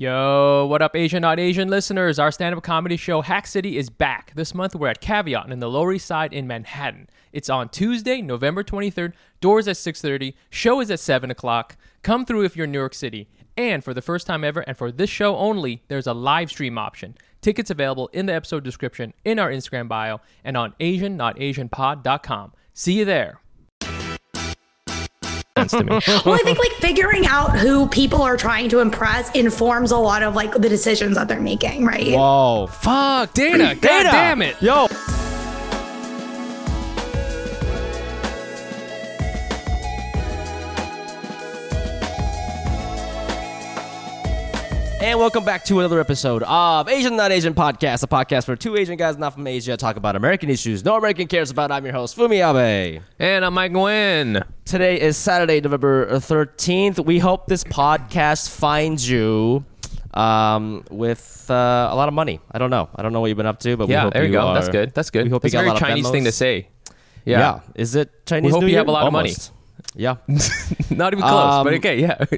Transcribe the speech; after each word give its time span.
Yo, 0.00 0.64
what 0.66 0.80
up, 0.80 0.94
Asian 0.94 1.22
Not 1.22 1.40
Asian 1.40 1.66
listeners? 1.66 2.20
Our 2.20 2.30
stand 2.30 2.54
up 2.54 2.62
comedy 2.62 2.96
show 2.96 3.20
Hack 3.20 3.48
City 3.48 3.76
is 3.76 3.90
back. 3.90 4.30
This 4.36 4.54
month 4.54 4.76
we're 4.76 4.86
at 4.86 5.00
Caveat 5.00 5.50
in 5.50 5.58
the 5.58 5.68
Lower 5.68 5.92
East 5.92 6.06
Side 6.06 6.32
in 6.32 6.46
Manhattan. 6.46 7.10
It's 7.32 7.50
on 7.50 7.68
Tuesday, 7.68 8.22
November 8.22 8.62
23rd. 8.62 9.14
Doors 9.40 9.66
at 9.66 9.74
6.30. 9.74 10.34
Show 10.50 10.80
is 10.80 10.92
at 10.92 11.00
7 11.00 11.32
o'clock. 11.32 11.76
Come 12.04 12.24
through 12.24 12.44
if 12.44 12.56
you're 12.56 12.66
in 12.66 12.70
New 12.70 12.78
York 12.78 12.94
City. 12.94 13.28
And 13.56 13.82
for 13.82 13.92
the 13.92 14.00
first 14.00 14.28
time 14.28 14.44
ever, 14.44 14.60
and 14.60 14.76
for 14.76 14.92
this 14.92 15.10
show 15.10 15.36
only, 15.36 15.82
there's 15.88 16.06
a 16.06 16.14
live 16.14 16.50
stream 16.50 16.78
option. 16.78 17.16
Tickets 17.40 17.68
available 17.68 18.06
in 18.12 18.26
the 18.26 18.34
episode 18.34 18.62
description, 18.62 19.12
in 19.24 19.40
our 19.40 19.50
Instagram 19.50 19.88
bio, 19.88 20.20
and 20.44 20.56
on 20.56 20.74
AsianNotAsianPod.com. 20.78 22.52
See 22.72 22.92
you 22.92 23.04
there. 23.04 23.40
Sense 25.58 25.72
to 25.72 25.84
me. 25.84 25.90
well, 26.24 26.34
I 26.34 26.40
think 26.44 26.58
like 26.58 26.72
figuring 26.80 27.26
out 27.26 27.58
who 27.58 27.88
people 27.88 28.22
are 28.22 28.36
trying 28.36 28.68
to 28.70 28.80
impress 28.80 29.30
informs 29.32 29.90
a 29.90 29.96
lot 29.98 30.22
of 30.22 30.34
like 30.34 30.52
the 30.52 30.68
decisions 30.68 31.16
that 31.16 31.28
they're 31.28 31.40
making, 31.40 31.84
right? 31.84 32.12
Whoa. 32.12 32.68
Fuck, 32.68 33.34
Dana. 33.34 33.74
God 33.74 33.80
Dana. 33.80 34.10
damn 34.10 34.42
it. 34.42 34.60
Yo. 34.62 34.86
And 45.08 45.18
welcome 45.18 45.42
back 45.42 45.64
to 45.64 45.78
another 45.78 46.00
episode 46.00 46.42
of 46.42 46.86
Asian 46.86 47.16
Not 47.16 47.32
Asian 47.32 47.54
Podcast, 47.54 48.02
a 48.02 48.06
podcast 48.06 48.46
where 48.46 48.58
two 48.58 48.76
Asian 48.76 48.98
guys 48.98 49.16
not 49.16 49.32
from 49.32 49.46
Asia 49.46 49.74
talk 49.74 49.96
about 49.96 50.16
American 50.16 50.50
issues 50.50 50.84
no 50.84 50.96
American 50.96 51.26
cares 51.26 51.50
about. 51.50 51.72
I'm 51.72 51.82
your 51.84 51.94
host, 51.94 52.14
Fumi 52.14 52.44
Abe. 52.44 53.00
And 53.18 53.42
I'm 53.42 53.54
Mike 53.54 53.72
Nguyen. 53.72 54.44
Today 54.66 55.00
is 55.00 55.16
Saturday, 55.16 55.62
November 55.62 56.08
13th. 56.10 57.02
We 57.06 57.18
hope 57.20 57.46
this 57.46 57.64
podcast 57.64 58.50
finds 58.50 59.08
you 59.08 59.64
um, 60.12 60.84
with 60.90 61.46
uh, 61.50 61.88
a 61.90 61.96
lot 61.96 62.08
of 62.08 62.14
money. 62.14 62.38
I 62.52 62.58
don't 62.58 62.68
know. 62.70 62.90
I 62.94 63.02
don't 63.02 63.14
know 63.14 63.20
what 63.20 63.28
you've 63.28 63.38
been 63.38 63.46
up 63.46 63.60
to, 63.60 63.78
but 63.78 63.88
we 63.88 63.94
Yeah, 63.94 64.02
hope 64.02 64.12
there 64.12 64.26
you 64.26 64.32
go. 64.32 64.48
are- 64.48 64.54
That's 64.54 64.68
good. 64.68 64.92
That's 64.94 65.08
good. 65.08 65.24
We 65.24 65.30
hope 65.30 65.40
That's 65.40 65.54
you 65.54 65.58
got 65.60 65.64
a 65.64 65.68
lot 65.68 65.76
of 65.82 65.88
Chinese 65.88 66.10
thing 66.10 66.24
to 66.24 66.32
say. 66.32 66.68
Yeah. 67.24 67.38
Yeah. 67.38 67.60
Is 67.76 67.94
it 67.94 68.26
Chinese 68.26 68.48
We 68.48 68.52
hope 68.52 68.60
New 68.60 68.66
you 68.66 68.72
Year? 68.72 68.80
have 68.80 68.88
a 68.88 68.92
lot 68.92 69.06
of 69.06 69.12
money. 69.14 69.32
Yeah. 69.94 70.16
Not 70.90 71.14
even 71.14 71.22
close, 71.22 71.54
Um, 71.54 71.64
but 71.64 71.72
okay, 71.74 71.98
yeah. 71.98 72.24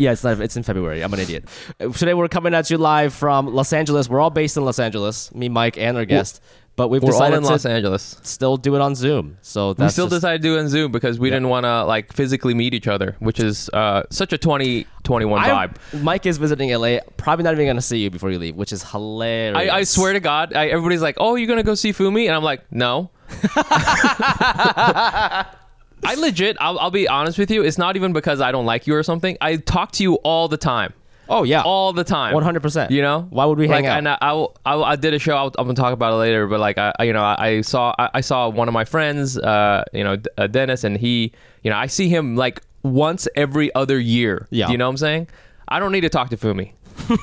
yeah, 0.00 0.12
it's 0.12 0.24
not, 0.24 0.40
it's 0.40 0.56
in 0.56 0.62
February. 0.62 1.02
I'm 1.02 1.12
an 1.12 1.20
idiot. 1.20 1.44
Uh, 1.78 1.88
Today 1.90 2.14
we're 2.14 2.28
coming 2.28 2.54
at 2.54 2.70
you 2.70 2.78
live 2.78 3.14
from 3.14 3.46
Los 3.46 3.72
Angeles. 3.72 4.08
We're 4.08 4.20
all 4.20 4.30
based 4.30 4.56
in 4.56 4.64
Los 4.64 4.78
Angeles. 4.78 5.32
Me, 5.34 5.48
Mike, 5.48 5.78
and 5.78 5.96
our 5.96 6.04
guest. 6.04 6.42
But 6.76 6.88
we've 6.88 7.02
We're 7.02 7.08
all 7.12 7.18
decided 7.18 7.36
in 7.38 7.42
to 7.42 7.48
Los 7.50 7.66
Angeles. 7.66 8.16
still 8.22 8.56
do 8.56 8.74
it 8.74 8.80
on 8.80 8.94
Zoom. 8.94 9.36
So 9.42 9.74
We 9.76 9.88
still 9.90 10.06
just- 10.06 10.22
decided 10.22 10.40
to 10.40 10.48
do 10.48 10.56
it 10.56 10.60
on 10.60 10.68
Zoom 10.70 10.92
because 10.92 11.18
we 11.18 11.28
didn't 11.28 11.48
want 11.50 11.64
to 11.64 11.84
like 11.84 12.10
physically 12.14 12.54
meet 12.54 12.72
each 12.72 12.88
other, 12.88 13.16
which 13.18 13.38
is 13.38 13.68
uh, 13.74 14.04
such 14.08 14.32
a 14.32 14.38
2021 14.38 15.44
I- 15.44 15.66
vibe. 15.66 16.02
Mike 16.02 16.24
is 16.24 16.38
visiting 16.38 16.70
LA. 16.72 17.00
Probably 17.18 17.42
not 17.42 17.52
even 17.52 17.66
going 17.66 17.76
to 17.76 17.82
see 17.82 17.98
you 17.98 18.08
before 18.08 18.30
you 18.30 18.38
leave, 18.38 18.56
which 18.56 18.72
is 18.72 18.82
hilarious. 18.82 19.70
I, 19.70 19.78
I 19.78 19.82
swear 19.84 20.14
to 20.14 20.20
God, 20.20 20.54
I, 20.54 20.68
everybody's 20.68 21.02
like, 21.02 21.16
"Oh, 21.18 21.34
you're 21.34 21.48
gonna 21.48 21.62
go 21.64 21.74
see 21.74 21.92
Fumi," 21.92 22.26
and 22.26 22.34
I'm 22.34 22.44
like, 22.44 22.62
"No." 22.72 23.10
I 26.04 26.14
legit, 26.14 26.56
I'll, 26.60 26.78
I'll 26.78 26.90
be 26.90 27.08
honest 27.08 27.38
with 27.38 27.50
you. 27.50 27.62
It's 27.62 27.78
not 27.78 27.96
even 27.96 28.12
because 28.12 28.40
I 28.40 28.52
don't 28.52 28.66
like 28.66 28.86
you 28.86 28.94
or 28.94 29.02
something. 29.02 29.36
I 29.40 29.56
talk 29.56 29.92
to 29.92 30.02
you 30.02 30.14
all 30.16 30.48
the 30.48 30.56
time, 30.56 30.92
Oh 31.28 31.42
yeah. 31.44 31.62
all 31.62 31.92
the 31.92 32.04
time, 32.04 32.34
100%. 32.34 32.90
You 32.90 33.02
know, 33.02 33.26
Why 33.30 33.44
would 33.44 33.58
we 33.58 33.68
hang 33.68 33.84
like, 33.84 33.90
out? 33.90 33.98
And 33.98 34.08
I, 34.08 34.18
I, 34.20 34.46
I, 34.66 34.82
I 34.92 34.96
did 34.96 35.14
a 35.14 35.18
show. 35.18 35.36
I'll, 35.36 35.52
I'm 35.58 35.66
gonna 35.66 35.74
talk 35.74 35.92
about 35.92 36.12
it 36.12 36.16
later. 36.16 36.46
But 36.46 36.60
like, 36.60 36.78
I, 36.78 36.92
you 37.00 37.12
know, 37.12 37.22
I, 37.22 37.46
I 37.46 37.60
saw, 37.60 37.94
I, 37.98 38.10
I 38.14 38.20
saw 38.20 38.48
one 38.48 38.68
of 38.68 38.74
my 38.74 38.84
friends, 38.84 39.38
uh, 39.38 39.84
you 39.92 40.04
know, 40.04 40.16
uh, 40.38 40.46
Dennis, 40.46 40.84
and 40.84 40.96
he, 40.96 41.32
you 41.62 41.70
know, 41.70 41.76
I 41.76 41.86
see 41.86 42.08
him 42.08 42.36
like 42.36 42.62
once 42.82 43.28
every 43.36 43.74
other 43.74 43.98
year. 43.98 44.46
Yeah. 44.50 44.66
Do 44.66 44.72
you 44.72 44.78
know 44.78 44.86
what 44.86 44.90
I'm 44.92 44.96
saying? 44.96 45.28
I 45.68 45.78
don't 45.78 45.92
need 45.92 46.00
to 46.00 46.08
talk 46.08 46.30
to 46.30 46.36
Fumi. 46.36 46.72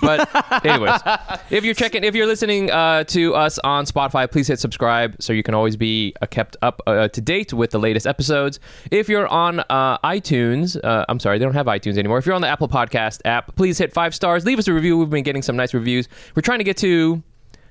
But 0.01 0.65
anyways, 0.65 1.01
if 1.49 1.63
you're 1.63 1.73
checking, 1.73 2.03
if 2.03 2.15
you're 2.15 2.27
listening 2.27 2.71
uh, 2.71 3.03
to 3.05 3.35
us 3.35 3.59
on 3.59 3.85
Spotify, 3.85 4.29
please 4.29 4.47
hit 4.47 4.59
subscribe 4.59 5.15
so 5.19 5.33
you 5.33 5.43
can 5.43 5.53
always 5.53 5.75
be 5.75 6.13
uh, 6.21 6.25
kept 6.25 6.57
up 6.61 6.81
uh, 6.87 7.07
to 7.09 7.21
date 7.21 7.53
with 7.53 7.71
the 7.71 7.79
latest 7.79 8.07
episodes. 8.07 8.59
If 8.91 9.09
you're 9.09 9.27
on 9.27 9.59
uh, 9.69 9.97
iTunes, 9.99 10.79
uh, 10.83 11.05
I'm 11.09 11.19
sorry, 11.19 11.39
they 11.39 11.45
don't 11.45 11.53
have 11.53 11.67
iTunes 11.67 11.97
anymore. 11.97 12.17
If 12.17 12.25
you're 12.25 12.35
on 12.35 12.41
the 12.41 12.47
Apple 12.47 12.67
Podcast 12.67 13.21
app, 13.25 13.55
please 13.55 13.77
hit 13.77 13.93
five 13.93 14.13
stars. 14.13 14.45
Leave 14.45 14.59
us 14.59 14.67
a 14.67 14.73
review. 14.73 14.97
We've 14.97 15.09
been 15.09 15.23
getting 15.23 15.41
some 15.41 15.55
nice 15.55 15.73
reviews. 15.73 16.07
We're 16.35 16.41
trying 16.41 16.59
to 16.59 16.65
get 16.65 16.77
to 16.77 17.23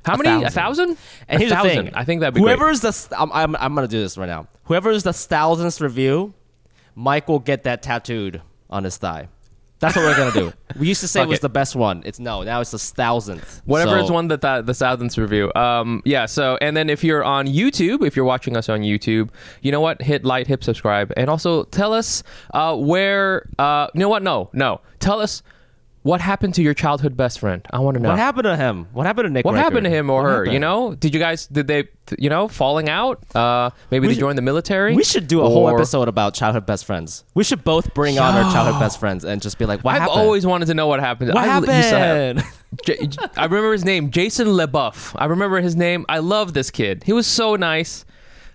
how 0.07 0.17
many? 0.17 0.45
A 0.45 0.51
thousand? 0.51 0.97
And 1.29 1.41
here's 1.41 1.53
a 1.53 1.57
the 1.57 1.63
thing. 1.63 1.95
I 1.95 2.05
think 2.05 2.21
that'd 2.21 2.35
be 2.35 2.41
great. 2.41 2.57
Whoever's 2.57 2.81
the 2.81 2.93
st- 2.93 3.21
I'm, 3.21 3.33
I'm, 3.33 3.57
I'm 3.57 3.75
gonna 3.75 3.89
do 3.89 4.01
this 4.01 4.17
right 4.17 4.27
now. 4.27 4.47
Whoever's 4.65 5.03
the 5.03 5.13
thousandth 5.13 5.81
review, 5.81 6.35
Mike 6.95 7.29
will 7.29 7.41
get 7.41 7.65
that 7.65 7.83
tattooed 7.83 8.41
on 8.71 8.85
his 8.85 8.97
thigh. 8.97 9.29
That's 9.79 9.95
what 9.95 10.05
we're 10.05 10.17
gonna 10.17 10.33
do. 10.33 10.53
We 10.79 10.89
used 10.89 11.01
to 11.01 11.09
say 11.09 11.23
it 11.23 11.29
was 11.29 11.41
the 11.41 11.49
best 11.49 11.75
one. 11.75 12.03
It's 12.05 12.19
no. 12.19 12.43
Now 12.43 12.61
it's 12.61 12.73
the 12.73 12.79
thousandth. 12.79 13.63
Whatever 13.65 13.99
So- 13.99 14.05
is 14.05 14.11
one 14.11 14.29
that 14.29 14.43
the, 14.43 14.61
the 14.61 14.75
thousandth 14.75 15.17
review. 15.17 15.51
Um, 15.55 16.03
yeah. 16.05 16.27
So, 16.27 16.59
and 16.61 16.77
then 16.77 16.91
if 16.91 17.03
you're 17.03 17.25
on 17.25 17.47
YouTube, 17.47 18.07
if 18.07 18.15
you're 18.15 18.27
watching 18.27 18.57
us 18.59 18.69
on 18.69 18.81
YouTube, 18.81 19.31
you 19.63 19.73
know 19.73 19.81
what? 19.81 20.03
Hit 20.03 20.25
like, 20.25 20.47
hit 20.49 20.63
subscribe, 20.63 21.13
and 21.17 21.31
also 21.31 21.65
tell 21.65 21.95
us 21.95 22.23
uh, 22.53 22.77
where. 22.77 23.49
Uh, 23.59 23.87
you 23.95 24.01
know 24.01 24.09
what? 24.11 24.23
No, 24.23 24.51
no. 24.53 24.81
Tell 24.99 25.19
us 25.21 25.43
what 26.07 26.21
happened 26.21 26.55
to 26.55 26.63
your 26.63 26.75
childhood 26.75 27.17
best 27.17 27.41
friend. 27.41 27.67
I 27.71 27.79
want 27.81 27.97
to 27.97 28.03
know. 28.03 28.11
What 28.11 28.19
happened 28.19 28.45
to 28.45 28.57
him? 28.57 28.87
What 28.93 29.07
happened 29.07 29.27
to 29.27 29.31
Nick? 29.33 29.45
What 29.45 29.55
Riker? 29.55 29.65
happened 29.65 29.85
to 29.85 29.91
him 29.91 30.09
or 30.11 30.23
What 30.23 30.29
her? 30.31 30.45
You 30.47 30.59
know, 30.59 30.95
did 30.95 31.13
you 31.15 31.21
guys 31.21 31.47
did 31.47 31.67
they 31.67 31.89
you 32.19 32.31
know 32.31 32.47
falling 32.49 32.89
out? 32.89 33.23
Uh, 33.35 33.71
maybe 33.91 34.03
We 34.03 34.09
they 34.09 34.15
should- 34.15 34.21
joined 34.21 34.39
the 34.39 34.43
military. 34.43 34.95
We 34.95 35.05
should 35.05 35.27
do 35.27 35.41
a 35.43 35.49
whole 35.49 35.69
episode 35.69 36.09
about 36.09 36.35
childhood 36.35 36.65
best 36.67 36.85
friends. 36.85 37.25
We 37.35 37.43
should 37.45 37.65
both 37.65 37.93
bring 37.95 38.19
on 38.19 38.35
our 38.35 38.53
childhood 38.53 38.81
best 38.81 39.01
friends 39.01 39.25
and 39.25 39.43
just 39.43 39.59
be 39.59 39.67
like, 39.67 39.81
"What 39.83 39.93
happened? 39.93 40.05
I've 40.05 40.11
happened? 40.11 40.27
always 40.27 40.47
wanted 40.47 40.67
to 40.67 40.75
know 40.75 40.87
what 40.87 41.01
happened. 41.01 41.35
what 41.35 41.49
I 41.49 41.55
used 41.57 41.67
to 41.67 41.73
have- 41.75 42.37
happened?" 42.39 42.53
J- 42.85 43.09
I 43.37 43.45
remember 43.45 43.73
his 43.73 43.85
name, 43.85 44.11
Jason 44.11 44.49
LeBuff. 44.49 45.15
I 45.17 45.25
remember 45.27 45.61
his 45.61 45.75
name. 45.77 46.05
I 46.09 46.19
love 46.19 46.53
this 46.53 46.71
kid. 46.71 47.03
He 47.05 47.13
was 47.13 47.27
so 47.27 47.57
nice. 47.57 48.05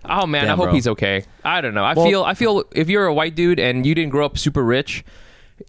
Oh 0.08 0.26
man, 0.26 0.48
I 0.48 0.54
hope 0.56 0.64
bro. 0.66 0.72
he's 0.74 0.88
okay. 0.88 1.24
I 1.44 1.60
don't 1.60 1.74
know. 1.74 1.84
I 1.84 1.94
Well- 1.94 2.06
feel 2.06 2.22
I 2.24 2.34
feel 2.34 2.64
if 2.72 2.88
you're 2.88 3.06
a 3.06 3.14
white 3.14 3.34
dude 3.34 3.60
and 3.60 3.84
you 3.86 3.94
didn't 3.94 4.10
grow 4.10 4.24
up 4.26 4.36
super 4.38 4.62
rich, 4.64 5.04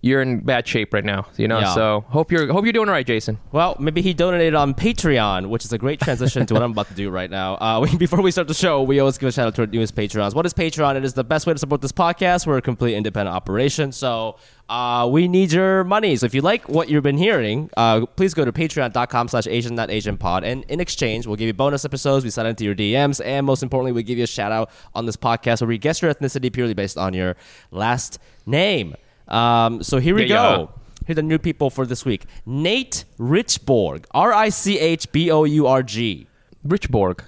you're 0.01 0.21
in 0.21 0.39
bad 0.39 0.67
shape 0.67 0.93
right 0.93 1.03
now. 1.03 1.27
You 1.37 1.47
know. 1.47 1.59
Yeah. 1.59 1.73
So 1.73 2.05
hope 2.09 2.31
you're 2.31 2.51
hope 2.51 2.65
you're 2.65 2.73
doing 2.73 2.87
all 2.87 2.93
right, 2.93 3.05
Jason. 3.05 3.39
Well, 3.51 3.75
maybe 3.79 4.01
he 4.01 4.13
donated 4.13 4.55
on 4.55 4.73
Patreon, 4.73 5.49
which 5.49 5.65
is 5.65 5.73
a 5.73 5.77
great 5.77 5.99
transition 5.99 6.45
to 6.45 6.53
what 6.53 6.63
I'm 6.63 6.71
about 6.71 6.87
to 6.87 6.93
do 6.93 7.09
right 7.09 7.29
now. 7.29 7.55
Uh, 7.55 7.79
we, 7.91 7.97
before 7.97 8.21
we 8.21 8.31
start 8.31 8.47
the 8.47 8.53
show, 8.53 8.81
we 8.83 8.99
always 8.99 9.17
give 9.17 9.29
a 9.29 9.31
shout 9.31 9.47
out 9.47 9.55
to 9.55 9.61
our 9.61 9.67
newest 9.67 9.95
Patreons. 9.95 10.33
What 10.33 10.45
is 10.45 10.53
Patreon? 10.53 10.95
It 10.95 11.05
is 11.05 11.13
the 11.13 11.23
best 11.23 11.47
way 11.47 11.53
to 11.53 11.59
support 11.59 11.81
this 11.81 11.91
podcast. 11.91 12.47
We're 12.47 12.57
a 12.57 12.61
complete 12.61 12.95
independent 12.95 13.35
operation, 13.35 13.91
so 13.91 14.37
uh, 14.69 15.07
we 15.11 15.27
need 15.27 15.51
your 15.51 15.83
money. 15.83 16.15
So 16.15 16.25
if 16.25 16.33
you 16.33 16.41
like 16.41 16.67
what 16.69 16.89
you've 16.89 17.03
been 17.03 17.17
hearing, 17.17 17.69
uh, 17.75 18.05
please 18.05 18.33
go 18.33 18.45
to 18.45 18.51
patreon.com 18.51 19.27
slash 19.27 19.47
Asian 19.47 19.79
Asian 19.79 20.17
Pod, 20.17 20.43
and 20.43 20.63
in 20.69 20.79
exchange, 20.79 21.27
we'll 21.27 21.35
give 21.35 21.47
you 21.47 21.53
bonus 21.53 21.85
episodes. 21.85 22.23
We 22.23 22.31
sign 22.31 22.45
into 22.45 22.63
your 22.63 22.75
DMs, 22.75 23.23
and 23.23 23.45
most 23.45 23.63
importantly, 23.63 23.91
we 23.91 24.03
give 24.03 24.17
you 24.17 24.23
a 24.23 24.27
shout 24.27 24.51
out 24.51 24.71
on 24.95 25.05
this 25.05 25.17
podcast 25.17 25.61
where 25.61 25.67
we 25.67 25.77
guess 25.77 26.01
your 26.01 26.13
ethnicity 26.13 26.51
purely 26.51 26.73
based 26.73 26.97
on 26.97 27.13
your 27.13 27.35
last 27.71 28.19
name. 28.45 28.95
Um, 29.28 29.84
so 29.84 29.97
here 30.00 30.16
we 30.16 30.25
Yeah, 30.25 30.35
yeah. 30.51 30.56
go. 30.57 30.72
Here 31.06 31.13
are 31.13 31.16
the 31.16 31.22
new 31.23 31.38
people 31.39 31.69
for 31.69 31.85
this 31.85 32.06
week. 32.06 32.25
Nate 32.45 33.03
Richborg. 33.19 34.06
R 34.11 34.31
I 34.34 34.50
C 34.50 34.79
H 34.79 35.11
B 35.11 35.29
O 35.31 35.44
U 35.44 35.67
R 35.67 35.84
G. 35.84 36.28
Rich 36.63 36.89
Borg. 36.89 37.23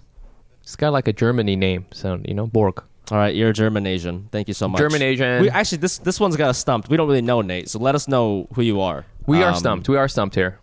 It's 0.64 0.76
got 0.76 0.94
like 0.94 1.08
a 1.08 1.14
Germany 1.14 1.56
name 1.56 1.86
sound. 1.92 2.26
You 2.28 2.34
know, 2.34 2.48
Borg. 2.48 2.82
All 3.12 3.18
right, 3.20 3.36
you're 3.36 3.54
German 3.54 3.86
Asian. 3.86 4.30
Thank 4.32 4.48
you 4.48 4.54
so 4.54 4.68
much. 4.68 4.80
German 4.80 5.02
Asian. 5.02 5.42
We 5.42 5.50
actually 5.50 5.80
this 5.80 5.98
this 6.00 6.20
one's 6.20 6.36
got 6.38 6.50
us 6.50 6.58
stumped. 6.58 6.90
We 6.90 6.98
don't 6.98 7.08
really 7.08 7.22
know 7.22 7.42
Nate, 7.42 7.70
so 7.70 7.78
let 7.80 7.96
us 7.96 8.08
know 8.08 8.48
who 8.56 8.62
you 8.62 8.82
are. 8.82 9.06
We 9.28 9.44
are 9.44 9.50
Um, 9.52 9.56
stumped. 9.56 9.90
We 9.90 9.98
are 9.98 10.08
stumped 10.08 10.36
here. 10.36 10.60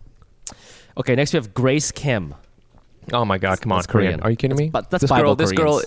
Okay, 0.97 1.15
next 1.15 1.33
we 1.33 1.37
have 1.37 1.53
Grace 1.53 1.91
Kim. 1.91 2.35
Oh 3.13 3.25
my 3.25 3.37
God! 3.37 3.61
Come 3.61 3.71
on, 3.71 3.77
that's 3.79 3.87
Korean. 3.87 4.13
Korean. 4.13 4.19
Are 4.21 4.29
you 4.31 4.35
kidding 4.37 4.57
me? 4.57 4.69
That's- 4.69 4.89
that's 4.89 5.01
this 5.01 5.09
Bible 5.09 5.23
girl. 5.23 5.35
This 5.35 5.51
girl. 5.51 5.81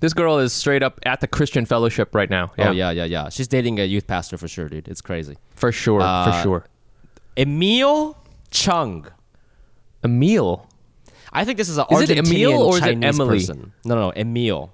This 0.00 0.12
girl 0.12 0.38
is 0.38 0.52
straight 0.52 0.82
up 0.82 0.98
at 1.04 1.20
the 1.20 1.26
Christian 1.28 1.64
Fellowship 1.66 2.14
right 2.14 2.30
now. 2.30 2.52
Yeah, 2.58 2.68
Oh 2.68 2.72
yeah, 2.72 2.90
yeah, 2.90 3.04
yeah. 3.04 3.28
She's 3.28 3.48
dating 3.48 3.78
a 3.80 3.84
youth 3.84 4.06
pastor 4.06 4.36
for 4.36 4.48
sure, 4.48 4.68
dude. 4.68 4.88
It's 4.88 5.00
crazy. 5.00 5.36
for 5.54 5.72
sure, 5.72 6.00
for 6.00 6.06
Uh, 6.06 6.42
sure. 6.42 6.66
Emil 7.36 8.16
Chung. 8.50 9.06
Emil. 10.04 10.68
I 11.32 11.44
think 11.44 11.58
this 11.58 11.68
is 11.68 11.78
an 11.78 11.86
Is 11.90 12.08
it 12.10 12.18
Argentinian 12.18 12.26
Emil 12.44 12.62
or 12.62 12.76
is 12.76 12.82
it 12.82 12.92
Chinese 12.92 13.04
Emily? 13.20 13.38
person. 13.38 13.72
No, 13.84 13.94
no, 13.96 14.00
no, 14.02 14.10
Emil. 14.10 14.70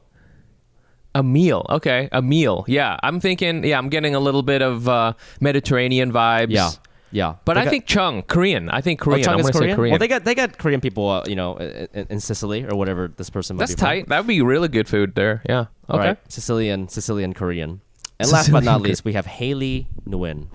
A 1.15 1.23
meal. 1.25 1.67
Okay, 1.71 2.09
a 2.13 2.23
meal. 2.23 2.65
Yeah, 2.69 2.97
I'm 3.03 3.19
thinking. 3.19 3.65
Yeah, 3.65 3.79
I'm 3.79 3.89
getting 3.89 4.15
a 4.15 4.21
little 4.21 4.43
bit 4.43 4.63
of 4.63 4.89
uh, 4.89 5.15
Mediterranean 5.41 6.13
vibes. 6.13 6.51
Yeah, 6.51 6.71
yeah. 7.13 7.35
but 7.45 7.55
They 7.55 7.61
I 7.61 7.65
got- 7.65 7.71
think 7.71 7.87
Chung 7.87 8.23
Korean. 8.23 8.69
I 8.71 8.81
think 8.81 9.01
Oh, 9.03 9.05
Korean. 9.05 9.25
Chung 9.25 9.35
I'm 9.35 9.41
is 9.41 9.47
gonna 9.51 9.59
Korean? 9.59 9.73
say 9.73 9.77
Korean. 9.77 9.93
Well, 9.93 9.99
they 9.99 10.09
got 10.09 10.25
they 10.25 10.35
got 10.35 10.59
Korean 10.59 10.81
people, 10.81 11.09
uh, 11.09 11.25
you 11.27 11.37
know, 11.37 11.57
in, 11.57 12.07
in 12.11 12.21
Sicily 12.21 12.65
or 12.65 12.77
whatever 12.77 13.09
this 13.17 13.31
person. 13.31 13.57
might 13.57 13.61
That's 13.61 13.73
be 13.75 13.79
from. 13.81 13.87
tight. 13.89 14.09
That 14.09 14.19
would 14.21 14.27
be 14.27 14.41
really 14.43 14.69
good 14.69 14.89
food 14.89 15.15
there. 15.15 15.43
Yeah. 15.49 15.67
Okay. 15.89 15.99
right, 16.09 16.19
Sicilian, 16.29 16.89
Sicilian 16.89 17.33
Korean. 17.35 17.81
And 18.21 18.31
last 18.31 18.53
but 18.53 18.63
not 18.65 18.79
Korean. 18.81 18.83
least, 18.91 19.05
we 19.05 19.15
have 19.15 19.27
Haley 19.27 19.89
Nguyen. 20.07 20.47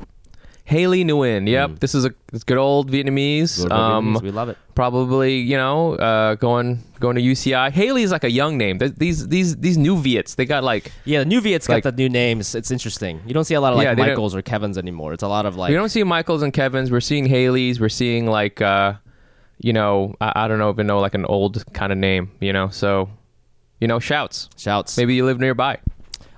Haley 0.67 1.03
Nguyen. 1.05 1.47
Yep, 1.47 1.79
this 1.79 1.93
is 1.93 2.05
a 2.05 2.13
it's 2.33 2.43
good 2.43 2.57
old 2.57 2.91
Vietnamese. 2.91 3.61
Good 3.61 3.71
old 3.71 3.81
Um, 3.81 4.15
Vietnamese, 4.15 4.21
we 4.23 4.31
love 4.31 4.49
it. 4.49 4.57
Probably, 4.73 5.37
you 5.37 5.57
know, 5.57 5.93
uh, 5.93 6.33
going 6.35 6.83
going 6.99 7.15
to 7.15 7.21
UCI. 7.21 7.71
Haley 7.71 8.01
is 8.01 8.11
like 8.11 8.23
a 8.23 8.31
young 8.31 8.57
name. 8.57 8.79
These 8.79 9.27
these 9.27 9.55
these 9.57 9.77
new 9.77 9.95
Viets, 9.95 10.33
they 10.35 10.45
got 10.45 10.63
like 10.63 10.91
Yeah, 11.05 11.19
the 11.19 11.25
new 11.25 11.39
Viet's 11.39 11.69
Like- 11.69 11.83
got 11.83 11.95
the 11.95 12.01
new 12.03 12.09
names. 12.09 12.55
It's 12.55 12.71
interesting. 12.71 13.21
You 13.27 13.33
don't 13.35 13.43
see 13.45 13.53
a 13.53 13.61
lot 13.61 13.73
of 13.73 13.77
like 13.77 13.85
Yeah, 13.85 13.93
Michaels 13.93 14.35
or 14.35 14.41
Kevins 14.41 14.77
anymore. 14.77 15.13
It's 15.13 15.23
a 15.23 15.27
lot 15.27 15.45
of 15.45 15.55
like 15.55 15.69
we 15.69 15.75
don't 15.75 15.89
see 15.89 16.03
Michaels 16.03 16.41
and 16.41 16.51
Kevin's. 16.51 16.89
We're 16.91 16.99
seeing 16.99 17.27
Haley's. 17.27 17.79
We're 17.79 17.87
seeing 17.89 18.25
like, 18.25 18.59
uh, 18.59 18.93
you 19.59 19.71
know, 19.71 20.15
I, 20.19 20.31
I 20.35 20.47
don't 20.47 20.57
know 20.57 20.71
even 20.71 20.87
know 20.87 20.99
like 20.99 21.13
an 21.13 21.25
old 21.25 21.63
kind 21.73 21.91
of 21.91 21.99
name. 21.99 22.31
You 22.41 22.53
know, 22.53 22.69
so 22.69 23.09
you 23.79 23.87
know, 23.87 23.99
shouts. 23.99 24.49
shouts. 24.57 24.97
Maybe 24.97 25.13
you 25.13 25.25
live 25.25 25.39
nearby. 25.39 25.77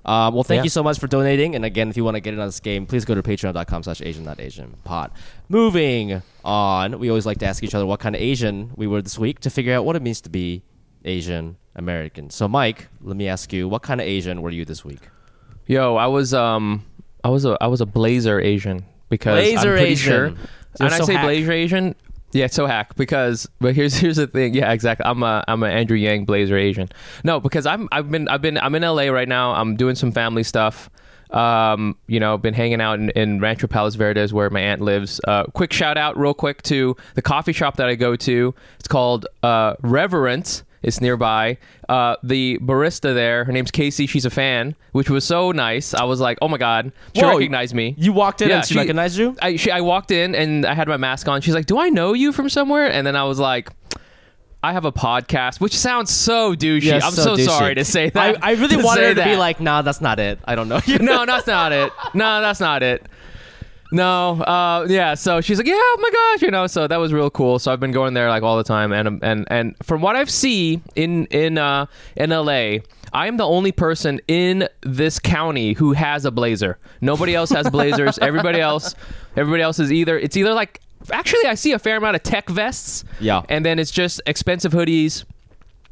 Uh, 0.07 0.31
well, 0.33 0.43
thank 0.43 0.59
Yeah. 0.59 0.63
you 0.63 0.69
so 0.69 0.81
much 0.81 0.99
for 0.99 1.07
donating. 1.07 1.53
And 1.53 1.65
again, 1.65 1.89
if 1.89 1.97
you 1.97 2.03
want 2.05 2.15
to 2.15 2.21
get 2.21 2.33
in 2.33 2.39
on 2.39 2.47
this 2.47 2.61
game, 2.61 2.85
please 2.85 3.03
go 3.03 3.13
to 3.13 3.21
patreon.com 3.21 3.83
slash 3.83 4.01
Asian 4.01 4.27
Asian 4.39 4.75
pod. 4.85 5.11
Moving 5.49 6.21
on, 6.45 6.97
we 6.99 7.09
always 7.09 7.25
like 7.25 7.39
to 7.39 7.45
ask 7.45 7.61
each 7.63 7.75
other 7.75 7.85
what 7.85 7.99
kind 7.99 8.15
of 8.15 8.21
Asian 8.21 8.71
we 8.75 8.87
were 8.87 9.01
this 9.01 9.19
week 9.19 9.39
to 9.41 9.49
figure 9.49 9.73
out 9.73 9.83
what 9.85 9.95
it 9.97 10.01
means 10.01 10.21
to 10.21 10.29
be 10.29 10.63
Asian 11.03 11.57
American. 11.75 12.29
So, 12.29 12.47
Mike, 12.47 12.87
let 13.01 13.17
me 13.17 13.27
ask 13.27 13.51
you, 13.51 13.67
what 13.67 13.81
kind 13.81 13.99
of 13.99 14.07
Asian 14.07 14.41
were 14.41 14.49
you 14.49 14.63
this 14.65 14.85
week? 14.85 15.01
Yo, 15.67 15.95
I 15.97 16.07
was 16.07 16.33
um, 16.33 16.85
I 17.23 17.29
was 17.29 17.43
a 17.43 17.57
I 17.59 17.67
was 17.67 17.81
a 17.81 17.85
blazer 17.85 18.39
Asian 18.39 18.85
because 19.09 19.35
Blazer 19.39 19.71
I'm 19.71 19.77
pretty 19.77 19.91
Asian. 19.91 20.09
sure. 20.11 20.27
You're 20.27 20.37
and 20.79 20.93
I 20.93 20.99
say 20.99 21.13
hack. 21.15 21.23
blazer 21.25 21.51
Asian. 21.51 21.95
Yeah, 22.33 22.47
so 22.47 22.65
hack 22.65 22.95
because 22.95 23.47
but 23.59 23.75
here's 23.75 23.95
here's 23.97 24.17
the 24.17 24.27
thing. 24.27 24.53
Yeah, 24.53 24.71
exactly. 24.71 25.05
I'm 25.05 25.23
a 25.23 25.43
I'm 25.47 25.63
a 25.63 25.67
Andrew 25.67 25.97
Yang 25.97 26.25
blazer 26.25 26.57
Asian. 26.57 26.89
No, 27.23 27.39
because 27.39 27.65
I'm 27.65 27.87
I've 27.91 28.11
been 28.11 28.27
I've 28.27 28.41
been 28.41 28.57
I'm 28.57 28.75
in 28.75 28.83
LA 28.83 29.07
right 29.07 29.27
now. 29.27 29.53
I'm 29.53 29.75
doing 29.75 29.95
some 29.95 30.11
family 30.11 30.43
stuff. 30.43 30.89
Um, 31.31 31.97
you 32.07 32.21
know, 32.21 32.37
been 32.37 32.53
hanging 32.53 32.79
out 32.79 32.99
in, 32.99 33.09
in 33.09 33.41
Rancho 33.41 33.67
Palos 33.67 33.95
Verdes 33.95 34.33
where 34.33 34.49
my 34.49 34.61
aunt 34.61 34.81
lives. 34.81 35.19
Uh, 35.27 35.43
quick 35.53 35.73
shout 35.73 35.97
out, 35.97 36.17
real 36.17 36.33
quick, 36.33 36.61
to 36.63 36.95
the 37.15 37.21
coffee 37.21 37.51
shop 37.51 37.75
that 37.77 37.87
I 37.89 37.95
go 37.95 38.15
to. 38.15 38.55
It's 38.79 38.87
called 38.87 39.27
uh, 39.43 39.75
Reverence. 39.81 40.63
It's 40.87 41.01
nearby. 41.01 41.57
Uh, 41.89 42.15
the 42.23 42.57
barista 42.59 43.13
there, 43.13 43.43
her 43.43 43.51
name's 43.51 43.71
Casey. 43.71 44.07
She's 44.07 44.23
a 44.25 44.29
fan, 44.29 44.73
which 44.93 45.09
was 45.09 45.25
so 45.25 45.51
nice. 45.51 45.93
I 45.93 46.05
was 46.05 46.21
like, 46.21 46.37
oh 46.41 46.47
my 46.47 46.57
god, 46.57 46.93
she 47.13 47.21
Whoa, 47.21 47.33
recognized 47.35 47.75
me. 47.75 47.93
You 47.97 48.13
walked 48.13 48.41
in 48.41 48.47
Yeah, 48.47 48.59
and 48.59 48.65
she, 48.65 48.73
she- 48.73 48.79
recognized 48.79 49.17
you? 49.17 49.35
I, 49.41 49.57
she, 49.57 49.69
I 49.69 49.81
walked 49.81 50.11
in 50.11 50.33
and 50.33 50.65
I 50.65 50.73
had 50.73 50.87
my 50.87 50.95
mask 50.95 51.27
on. 51.27 51.41
She's 51.41 51.53
like, 51.53 51.65
"Do 51.65 51.77
I 51.77 51.89
know 51.89 52.13
you 52.13 52.31
from 52.31 52.47
somewhere?" 52.49 52.89
And 52.89 53.05
then 53.05 53.17
I 53.17 53.25
was 53.25 53.37
like, 53.37 53.69
"I 54.63 54.71
have 54.71 54.85
a 54.85 54.91
podcast," 54.93 55.59
which 55.59 55.77
sounds 55.77 56.09
so 56.09 56.55
douchey. 56.55 56.83
Yeah, 56.83 57.01
I'm 57.03 57.11
so, 57.11 57.35
douchey. 57.35 57.45
sorry 57.45 57.75
to 57.75 57.83
say 57.85 58.09
that. 58.09 58.43
I 58.43 58.51
really 58.53 58.77
to 58.77 58.83
wanted 58.83 59.01
say 59.01 59.07
her 59.09 59.13
to 59.15 59.23
be 59.25 59.31
that. 59.31 59.39
like, 59.39 59.59
nah, 59.59 59.81
that's 59.81 59.99
not 60.01 60.19
it. 60.19 60.39
I 60.45 60.55
don't 60.55 60.69
know 60.69 60.79
you. 60.85 60.99
"No, 61.01 61.25
that's 61.27 61.47
not 61.47 61.71
it. 61.73 61.91
No, 62.13 62.39
that's 62.41 62.59
not 62.61 62.81
it." 62.81 63.05
No, 63.91 64.41
uh, 64.41 64.85
yeah. 64.89 65.13
So 65.13 65.41
she's 65.41 65.57
like, 65.57 65.67
"Yeah, 65.67 65.75
oh 65.77 65.97
my 66.01 66.09
gosh," 66.09 66.41
you 66.41 66.51
know. 66.51 66.67
So 66.67 66.87
that 66.87 66.97
was 66.97 67.13
real 67.13 67.29
cool. 67.29 67.59
So 67.59 67.71
I've 67.71 67.79
been 67.79 67.91
going 67.91 68.13
there 68.13 68.29
like 68.29 68.43
all 68.43 68.57
the 68.57 68.63
time, 68.63 68.91
and 68.91 69.23
and 69.23 69.47
and 69.49 69.75
from 69.83 70.01
what 70.01 70.15
I've 70.15 70.29
seen 70.29 70.81
in 70.95 71.25
in 71.27 71.57
uh, 71.57 71.85
in 72.15 72.31
LA, 72.31 72.79
I 73.13 73.27
am 73.27 73.37
the 73.37 73.45
only 73.45 73.71
person 73.71 74.19
in 74.27 74.67
this 74.81 75.19
county 75.19 75.73
who 75.73 75.93
has 75.93 76.25
a 76.25 76.31
blazer. 76.31 76.77
Nobody 77.01 77.33
else 77.33 77.49
has 77.51 77.69
blazers. 77.69 78.17
everybody 78.21 78.59
else, 78.59 78.93
everybody 79.35 79.63
else 79.63 79.79
is 79.79 79.91
either 79.91 80.17
it's 80.19 80.35
either 80.35 80.53
like 80.53 80.81
actually 81.11 81.45
I 81.45 81.55
see 81.55 81.71
a 81.71 81.79
fair 81.79 81.97
amount 81.97 82.15
of 82.15 82.23
tech 82.23 82.49
vests. 82.49 83.05
Yeah. 83.19 83.43
and 83.49 83.65
then 83.65 83.79
it's 83.79 83.91
just 83.91 84.21
expensive 84.25 84.73
hoodies 84.73 85.23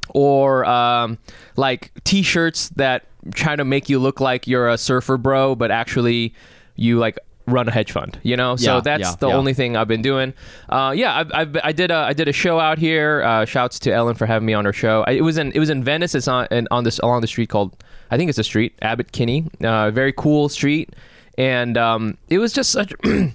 or 0.10 0.66
um, 0.66 1.18
like 1.56 1.92
t-shirts 2.04 2.70
that 2.70 3.06
try 3.34 3.56
to 3.56 3.66
make 3.66 3.90
you 3.90 4.00
look 4.00 4.20
like 4.20 4.48
you're 4.48 4.70
a 4.70 4.78
surfer 4.78 5.18
bro, 5.18 5.56
but 5.56 5.72
actually 5.72 6.34
you 6.76 7.00
like 7.00 7.18
run 7.48 7.68
a 7.68 7.72
hedge 7.72 7.92
fund. 7.92 8.20
You 8.24 8.36
know, 8.38 8.56
so 8.56 8.76
Yeah, 8.76 8.82
that's 8.82 9.02
yeah, 9.04 9.16
the 9.20 9.28
yeah. 9.30 9.36
only 9.36 9.54
thing 9.54 9.76
I've 9.78 9.88
been 9.88 10.02
doing. 10.02 10.34
Uh, 10.70 10.94
yeah, 10.96 11.18
I've, 11.18 11.32
I've, 11.34 11.58
I 11.64 11.72
did 11.72 11.92
a 11.92 11.96
I 11.96 12.14
did 12.14 12.28
a 12.28 12.34
show 12.34 12.60
out 12.60 12.78
here. 12.78 13.24
Uh, 13.24 13.46
shouts 13.46 13.80
to 13.80 13.92
Ellen 13.94 14.16
for 14.16 14.26
having 14.26 14.46
me 14.46 14.54
on 14.54 14.66
her 14.66 14.74
show. 14.74 15.04
I, 15.08 15.12
it 15.12 15.22
was 15.22 15.38
in 15.38 15.52
it 15.52 15.60
was 15.60 15.70
in 15.70 15.84
Venice. 15.84 16.16
It's 16.16 16.28
on 16.28 16.48
in, 16.52 16.68
on 16.72 16.84
this 16.84 17.00
along 17.00 17.22
the 17.22 17.28
street 17.28 17.50
called 17.50 17.76
I 18.12 18.18
think 18.18 18.30
it's 18.30 18.40
a 18.40 18.44
street 18.44 18.74
Abbott 18.82 19.12
Kinney. 19.12 19.46
Uh, 19.64 19.92
very 19.92 20.14
cool 20.14 20.50
street, 20.50 20.94
and 21.38 21.78
um, 21.78 22.18
it 22.30 22.38
was 22.40 22.54
just 22.54 22.72
such. 22.72 22.94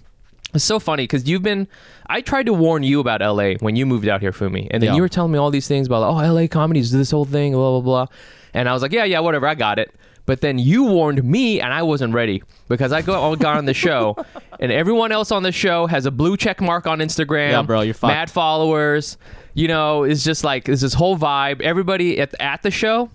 It's 0.52 0.64
so 0.64 0.80
funny 0.80 1.04
because 1.04 1.28
you've 1.28 1.44
been. 1.44 1.68
I 2.08 2.22
tried 2.22 2.46
to 2.46 2.52
warn 2.52 2.82
you 2.82 2.98
about 2.98 3.20
LA 3.20 3.52
when 3.60 3.76
you 3.76 3.86
moved 3.86 4.08
out 4.08 4.20
here 4.20 4.32
for 4.32 4.50
me, 4.50 4.66
and 4.72 4.82
then 4.82 4.88
Yeah. 4.90 4.96
you 4.96 5.02
were 5.02 5.08
telling 5.08 5.30
me 5.30 5.38
all 5.38 5.52
these 5.52 5.68
things 5.68 5.86
about, 5.86 6.02
oh, 6.02 6.32
LA 6.34 6.48
comedies, 6.48 6.90
do 6.90 6.98
this 6.98 7.12
whole 7.12 7.24
thing, 7.24 7.52
blah 7.52 7.78
blah 7.78 8.06
blah, 8.06 8.06
and 8.52 8.68
I 8.68 8.72
was 8.72 8.82
like, 8.82 8.90
yeah, 8.90 9.04
yeah, 9.04 9.20
whatever, 9.20 9.46
I 9.46 9.54
got 9.54 9.78
it. 9.78 9.94
But 10.26 10.40
then 10.42 10.58
you 10.58 10.84
warned 10.84 11.24
me, 11.24 11.60
and 11.60 11.72
I 11.72 11.82
wasn't 11.82 12.14
ready 12.14 12.42
because 12.68 12.92
I 12.92 13.02
go, 13.02 13.34
got 13.36 13.56
on 13.56 13.64
the 13.64 13.74
show, 13.74 14.16
and 14.60 14.70
everyone 14.70 15.12
else 15.12 15.32
on 15.32 15.42
the 15.42 15.52
show 15.52 15.86
has 15.86 16.06
a 16.06 16.10
blue 16.10 16.36
check 16.36 16.60
mark 16.60 16.86
on 16.86 16.98
Instagram. 17.00 17.50
Yeah, 17.50 17.62
bro, 17.62 17.80
you're 17.80 17.94
fucked. 17.94 18.12
Mad 18.12 18.30
followers. 18.30 19.16
You 19.54 19.66
know, 19.68 20.04
it's 20.04 20.22
just 20.22 20.44
like 20.44 20.68
it's 20.68 20.82
this 20.82 20.94
whole 20.94 21.16
vibe. 21.18 21.60
Everybody 21.60 22.20
at 22.20 22.34
at 22.40 22.62
the 22.62 22.70
show. 22.70 23.10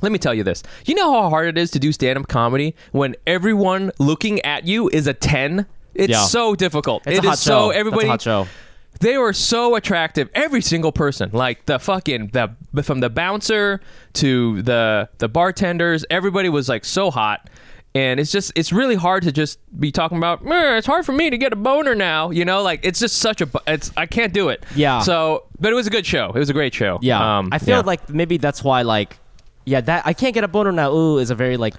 Let 0.00 0.10
me 0.10 0.18
tell 0.18 0.34
you 0.34 0.42
this. 0.42 0.64
You 0.84 0.96
know 0.96 1.12
how 1.22 1.30
hard 1.30 1.46
it 1.46 1.56
is 1.56 1.70
to 1.72 1.78
do 1.78 1.92
stand 1.92 2.18
up 2.18 2.26
comedy 2.26 2.74
when 2.90 3.14
everyone 3.24 3.92
looking 4.00 4.40
at 4.40 4.66
you 4.66 4.88
is 4.88 5.06
a 5.06 5.14
10? 5.14 5.64
It's 5.94 6.10
Yeah. 6.10 6.24
so 6.24 6.56
difficult. 6.56 7.06
It's 7.06 7.18
It 7.18 7.24
a 7.24 7.28
hot 7.28 7.34
is 7.34 7.40
so 7.40 7.50
show. 7.50 7.66
That's 7.68 7.76
a 7.76 7.78
everybody 7.78 8.08
hot 8.08 8.20
show. 8.22 8.48
They 9.02 9.18
were 9.18 9.32
so 9.32 9.74
attractive 9.74 10.28
every 10.34 10.62
single 10.62 10.92
person 10.92 11.28
like 11.32 11.66
the 11.66 11.78
fucking 11.78 12.28
the 12.28 12.46
from 12.82 13.00
the 13.00 13.10
bouncer 13.10 13.80
to 14.14 14.62
the 14.62 15.08
the 15.18 15.28
bartenders 15.28 16.04
everybody 16.10 16.48
was 16.48 16.68
like 16.68 16.84
so 16.84 17.10
hot 17.10 17.48
and 17.94 18.18
it's 18.20 18.32
just 18.32 18.52
it's 18.54 18.72
really 18.72 18.94
hard 18.94 19.22
to 19.22 19.30
just 19.32 19.58
be 19.78 19.90
talking 19.92 20.16
about 20.18 20.40
"Eh, 20.46 20.76
it's 20.78 20.86
hard 20.86 21.04
for 21.04 21.12
me 21.12 21.28
to 21.30 21.36
get 21.36 21.52
a 21.52 21.56
boner 21.56 21.94
now 21.94 22.30
you 22.30 22.44
know 22.44 22.62
like 22.62 22.80
it's 22.82 22.98
just 23.00 23.16
such 23.18 23.40
a 23.42 23.48
it's 23.66 23.90
i 23.96 24.06
can't 24.06 24.32
do 24.32 24.48
it 24.48 24.64
Yeah. 24.74 25.00
so 25.00 25.44
but 25.60 25.72
it 25.72 25.74
was 25.76 25.86
a 25.86 25.90
good 25.90 26.06
show 26.06 26.26
it 26.34 26.38
was 26.38 26.48
a 26.50 26.54
great 26.54 26.72
show 26.74 26.98
Yeah, 27.02 27.38
um, 27.38 27.48
I 27.52 27.58
feel 27.58 27.78
yeah. 27.78 27.82
like 27.92 28.08
maybe 28.08 28.36
that's 28.38 28.62
why 28.64 28.82
like, 28.82 29.18
yeah, 29.66 29.80
that 29.82 30.06
I 30.06 30.12
can't 30.14 30.34
get 30.34 30.42
a 30.44 30.48
boner 30.48 30.72
now. 30.72 30.92
Ooh, 30.92 31.18
is 31.18 31.30
a 31.30 31.34
very 31.36 31.56
like 31.56 31.74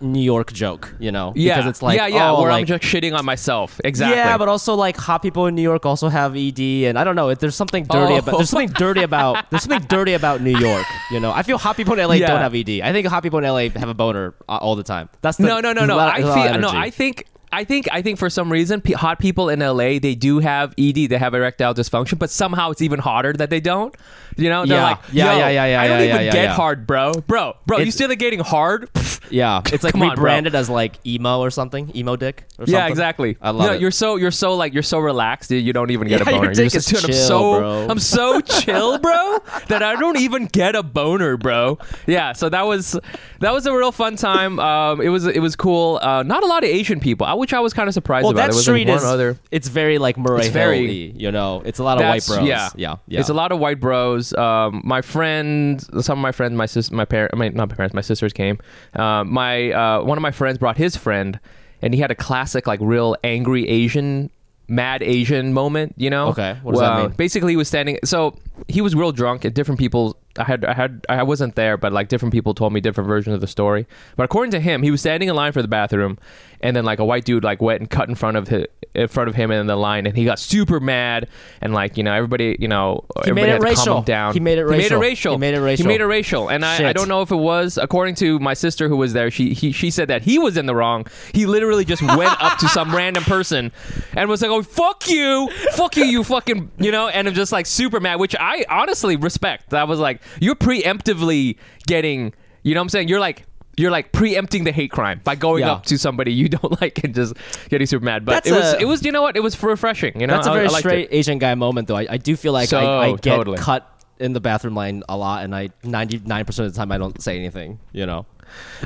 New 0.00 0.20
York 0.20 0.52
joke, 0.52 0.94
you 0.98 1.10
know? 1.12 1.32
yeah 1.36 1.56
because 1.56 1.70
it's 1.70 1.82
like 1.82 1.96
yeah 1.96 2.06
yeah 2.06 2.30
oh, 2.30 2.40
where 2.42 2.50
i'm 2.50 2.64
just 2.66 2.82
shitting 2.82 3.16
on 3.16 3.24
myself 3.24 3.80
exactly 3.84 4.16
Yeah, 4.16 4.38
but 4.38 4.48
also 4.48 4.74
like 4.74 4.96
hot 4.96 5.22
people 5.22 5.46
in 5.46 5.54
New 5.54 5.62
York 5.62 5.84
also 5.86 6.08
have 6.08 6.36
ED, 6.36 6.60
and 6.88 6.98
I 6.98 7.04
don't 7.04 7.16
know. 7.16 7.28
If 7.30 7.38
There's 7.38 7.54
something 7.56 7.84
dirty 7.84 8.14
Oh. 8.14 8.18
about. 8.18 8.36
There's 8.38 8.50
something 8.50 8.68
dirty 8.70 9.02
about. 9.02 9.44
There's 9.50 9.62
something 9.64 9.86
dirty 9.88 10.14
about 10.14 10.40
New 10.40 10.56
York. 10.56 10.86
You 11.10 11.20
know, 11.20 11.30
I 11.32 11.42
feel 11.42 11.58
hot 11.58 11.76
people 11.76 11.94
in 11.94 12.06
LA 12.06 12.14
Yeah. 12.14 12.28
don't 12.28 12.40
have 12.40 12.54
ED. 12.54 12.80
I 12.82 12.92
think 12.92 13.06
hot 13.06 13.22
people 13.22 13.38
in 13.38 13.44
LA 13.44 13.68
have 13.78 13.88
a 13.88 13.94
boner 13.94 14.34
uh, 14.48 14.56
all 14.56 14.76
the 14.76 14.82
time. 14.82 15.08
That's 15.20 15.36
the, 15.36 15.46
no, 15.46 15.60
no, 15.60 15.72
no, 15.72 15.84
no. 15.86 15.96
lot- 15.96 16.14
I 16.14 16.20
there's 16.20 16.24
a 16.24 16.36
lot 16.36 16.46
of 16.46 16.52
feel 16.52 16.60
no. 16.60 16.68
I 16.78 16.90
think. 16.90 17.24
I 17.50 17.64
think 17.64 17.88
I 17.90 18.02
think 18.02 18.18
for 18.18 18.28
some 18.28 18.52
reason 18.52 18.82
pe- 18.82 18.92
hot 18.92 19.18
people 19.18 19.48
in 19.48 19.60
LA 19.60 19.98
they 19.98 20.14
do 20.14 20.38
have 20.40 20.74
ED 20.76 21.08
they 21.08 21.16
have 21.16 21.32
erectile 21.32 21.72
dysfunction 21.72 22.18
but 22.18 22.28
somehow 22.28 22.70
it's 22.72 22.82
even 22.82 22.98
hotter 23.00 23.32
that 23.32 23.48
they 23.48 23.58
don't 23.58 23.94
you 24.38 24.48
know 24.48 24.64
they're 24.64 24.76
Yeah. 24.78 24.84
like 24.84 24.98
Yeah, 25.12 25.36
yeah, 25.36 25.48
yeah, 25.48 25.66
yeah, 25.66 25.80
I 25.82 25.88
don't 25.88 25.98
yeah, 26.00 26.14
even 26.14 26.26
yeah, 26.26 26.32
get 26.32 26.50
hard 26.50 26.86
bro 26.86 27.12
bro 27.26 27.54
bro 27.66 27.76
you 27.78 27.82
It's- 27.82 27.94
still 27.94 28.08
getting 28.14 28.40
hard 28.40 28.88
Yeah, 29.30 29.60
it's 29.72 29.84
like 29.84 29.94
on, 29.94 30.00
bro. 30.00 30.08
rebranded 30.10 30.54
as 30.54 30.70
like 30.70 30.94
emo 31.06 31.40
or 31.40 31.50
something, 31.50 31.94
emo 31.94 32.16
dick. 32.16 32.44
Or 32.58 32.64
yeah 32.66 32.86
exactly 32.86 33.36
I 33.42 33.50
love 33.50 33.66
no, 33.66 33.72
it. 33.74 33.80
you're 33.82 33.90
so 33.90 34.16
you're 34.16 34.30
so 34.30 34.54
like 34.54 34.72
you're 34.72 34.82
so 34.82 34.98
relaxed 35.00 35.50
dude, 35.50 35.62
you 35.66 35.74
don't 35.74 35.90
even 35.90 36.08
get 36.08 36.20
Yeah, 36.24 36.28
a 36.28 36.32
your 36.32 36.40
boner 36.42 36.54
dick 36.54 36.72
just 36.72 36.90
is 36.90 37.02
dude, 37.02 37.04
I'm 37.04 37.10
chill, 37.10 37.26
so 37.28 37.58
bro. 37.58 37.86
I'm 37.90 37.98
so 37.98 38.40
chill 38.40 38.98
bro 38.98 39.38
that 39.68 39.82
I 39.82 39.96
don't 39.96 40.16
even 40.18 40.46
get 40.46 40.74
a 40.74 40.82
boner 40.82 41.36
bro 41.36 41.78
yeah 42.06 42.32
so 42.32 42.48
that 42.48 42.66
was 42.66 42.98
that 43.40 43.52
was 43.52 43.66
a 43.66 43.76
real 43.76 43.92
fun 43.92 44.16
time 44.16 44.58
um 44.60 45.02
it 45.02 45.10
was 45.10 45.26
it 45.26 45.40
was 45.40 45.56
cool 45.56 45.98
uh 46.00 46.22
not 46.22 46.42
a 46.42 46.46
lot 46.46 46.64
of 46.64 46.70
Asian 46.70 46.98
people 46.98 47.26
I 47.26 47.34
which 47.34 47.52
I 47.52 47.60
was 47.60 47.74
kind 47.74 47.86
of 47.88 47.92
surprised 47.94 48.24
Well, 48.24 48.30
about 48.32 48.40
that 48.46 48.50
there 48.52 48.56
was 48.56 48.64
street 48.64 48.88
like 48.88 48.96
is. 48.96 49.04
other 49.04 49.38
It's 49.50 49.68
very 49.68 49.98
like 49.98 50.16
Murray 50.16 50.48
very- 50.48 51.12
you 51.16 51.30
know. 51.32 51.62
It's 51.66 51.78
a 51.80 51.84
lot 51.84 51.98
of 52.00 52.04
white 52.08 52.24
bros. 52.26 52.46
Yeah, 52.46 52.70
yeah, 52.76 52.96
yeah. 53.06 53.20
It's 53.20 53.28
a 53.28 53.34
lot 53.34 53.52
of 53.52 53.58
white 53.58 53.78
bros. 53.80 54.27
Um, 54.34 54.82
my 54.84 55.02
friend, 55.02 55.80
some 56.02 56.18
of 56.18 56.22
my 56.22 56.32
friends, 56.32 56.54
my 56.54 56.66
sis, 56.66 56.90
my 56.90 57.04
parent, 57.04 57.32
I 57.34 57.36
mean, 57.36 57.54
not 57.54 57.68
my 57.68 57.74
parents, 57.74 57.94
my 57.94 58.00
sisters 58.00 58.32
came. 58.32 58.58
Um, 58.94 59.32
my 59.32 59.72
uh, 59.72 60.02
one 60.02 60.18
of 60.18 60.22
my 60.22 60.30
friends 60.30 60.58
brought 60.58 60.76
his 60.76 60.96
friend, 60.96 61.38
and 61.82 61.94
he 61.94 62.00
had 62.00 62.10
a 62.10 62.14
classic, 62.14 62.66
like, 62.66 62.80
real 62.82 63.16
angry 63.24 63.68
Asian, 63.68 64.30
mad 64.68 65.02
Asian 65.02 65.52
moment. 65.52 65.94
You 65.96 66.10
know? 66.10 66.28
Okay, 66.28 66.56
what 66.62 66.72
does 66.72 66.80
that 66.80 66.98
mean? 66.98 67.10
Basically, 67.10 67.52
he 67.52 67.56
was 67.56 67.68
standing. 67.68 67.98
So 68.04 68.36
he 68.66 68.80
was 68.80 68.94
real 68.94 69.12
drunk, 69.12 69.44
and 69.44 69.54
different 69.54 69.78
people. 69.78 70.16
I 70.38 70.44
had, 70.44 70.64
I 70.64 70.72
had, 70.72 71.04
I 71.08 71.24
wasn't 71.24 71.56
there, 71.56 71.76
but 71.76 71.92
like 71.92 72.06
different 72.08 72.32
people 72.32 72.54
told 72.54 72.72
me 72.72 72.80
different 72.80 73.08
versions 73.08 73.34
of 73.34 73.40
the 73.40 73.48
story. 73.48 73.88
But 74.16 74.22
according 74.24 74.52
to 74.52 74.60
him, 74.60 74.82
he 74.84 74.90
was 74.92 75.00
standing 75.00 75.28
in 75.28 75.34
line 75.34 75.50
for 75.52 75.62
the 75.62 75.68
bathroom, 75.68 76.16
and 76.60 76.76
then 76.76 76.84
like 76.84 77.00
a 77.00 77.04
white 77.04 77.24
dude 77.24 77.42
like 77.42 77.60
went 77.60 77.80
and 77.80 77.90
cut 77.90 78.08
in 78.08 78.14
front 78.14 78.36
of 78.36 78.46
his, 78.46 78.66
in 78.94 79.08
front 79.08 79.28
of 79.28 79.34
him 79.34 79.50
in 79.50 79.66
the 79.66 79.74
line, 79.74 80.06
and 80.06 80.16
he 80.16 80.24
got 80.24 80.38
super 80.38 80.78
mad, 80.78 81.28
and 81.60 81.74
like 81.74 81.96
you 81.96 82.04
know 82.04 82.12
everybody, 82.12 82.56
you 82.60 82.68
know 82.68 83.04
He 83.24 83.30
everybody 83.30 83.34
made 83.34 83.48
it 83.48 83.52
had 83.52 83.58
to 83.58 83.64
calm 83.64 83.70
racial. 83.96 84.02
down. 84.02 84.32
He 84.32 84.38
made 84.38 84.58
it 84.58 84.64
He 84.66 84.70
made 84.70 84.78
it 84.78 84.82
racial. 84.84 85.00
racial. 85.00 85.32
He 85.32 85.38
made 85.38 85.54
it 85.54 85.60
racial. 85.60 85.84
He 85.84 85.88
made 85.88 86.00
it 86.00 86.06
racial, 86.06 86.48
and 86.48 86.64
I, 86.64 86.90
I 86.90 86.92
don't 86.92 87.08
know 87.08 87.22
if 87.22 87.32
it 87.32 87.36
was 87.36 87.76
according 87.76 88.14
to 88.16 88.38
my 88.38 88.54
sister 88.54 88.88
who 88.88 88.96
was 88.96 89.14
there. 89.14 89.32
She 89.32 89.54
he, 89.54 89.72
she 89.72 89.90
said 89.90 90.06
that 90.06 90.22
he 90.22 90.38
was 90.38 90.56
in 90.56 90.66
the 90.66 90.74
wrong. 90.74 91.06
He 91.34 91.46
literally 91.46 91.84
just 91.84 92.02
went 92.02 92.40
up 92.40 92.58
to 92.58 92.68
some 92.68 92.94
random 92.94 93.24
person 93.24 93.72
and 94.14 94.28
was 94.28 94.40
like, 94.42 94.52
"Oh 94.52 94.62
fuck 94.62 95.08
you, 95.10 95.48
fuck 95.72 95.96
you, 95.96 96.04
you 96.04 96.22
fucking," 96.22 96.70
you 96.78 96.92
know, 96.92 97.08
and 97.08 97.26
I'm 97.26 97.34
just 97.34 97.50
like 97.50 97.66
super 97.66 97.98
mad, 97.98 98.20
which 98.20 98.36
I 98.38 98.47
honestly 98.68 99.16
respect. 99.16 99.72
I 99.74 99.84
was 99.84 99.98
like, 99.98 100.20
you're 100.40 100.54
preemptively 100.56 101.56
getting, 101.86 102.32
you 102.62 102.74
know, 102.74 102.80
what 102.80 102.84
I'm 102.84 102.88
saying 102.90 103.08
you're 103.08 103.20
like. 103.20 103.44
you're 103.78 103.92
like 103.92 104.10
preempting 104.10 104.64
the 104.64 104.72
hate 104.72 104.90
crime 104.90 105.20
by 105.22 105.36
going 105.36 105.62
Yeah. 105.62 105.72
up 105.74 105.86
to 105.86 105.96
somebody 105.98 106.32
you 106.32 106.48
don't 106.56 106.80
like 106.80 107.04
and 107.04 107.14
just 107.14 107.34
getting 107.68 107.86
super 107.86 108.04
mad. 108.04 108.24
But 108.24 108.32
That's 108.42 108.48
it 108.48 108.52
was 108.52 108.72
a- 108.74 108.80
it 108.80 108.84
was 108.86 109.04
you 109.04 109.12
know 109.12 109.22
what 109.22 109.36
it 109.36 109.42
was 109.42 109.54
refreshing. 109.62 110.20
You 110.20 110.26
know, 110.26 110.34
That's 110.34 110.48
a 110.48 110.52
very 110.52 110.66
I 110.66 110.72
it. 110.78 110.78
straight 110.78 111.08
Asian 111.12 111.38
guy 111.38 111.54
moment, 111.54 111.86
though. 111.86 111.96
I, 111.96 112.06
I 112.10 112.16
do 112.16 112.34
feel 112.36 112.52
like 112.52 112.68
So, 112.68 112.78
I, 112.80 113.06
I 113.06 113.10
get 113.12 113.36
totally. 113.36 113.58
cut 113.58 113.88
in 114.18 114.32
the 114.32 114.40
bathroom 114.40 114.74
line 114.74 115.04
a 115.08 115.16
lot, 115.16 115.44
and 115.44 115.54
I 115.54 115.68
99% 115.84 116.48
of 116.58 116.72
the 116.72 116.76
time 116.76 116.90
I 116.90 116.98
don't 116.98 117.22
say 117.22 117.36
anything, 117.38 117.78
you 117.92 118.04
know? 118.04 118.26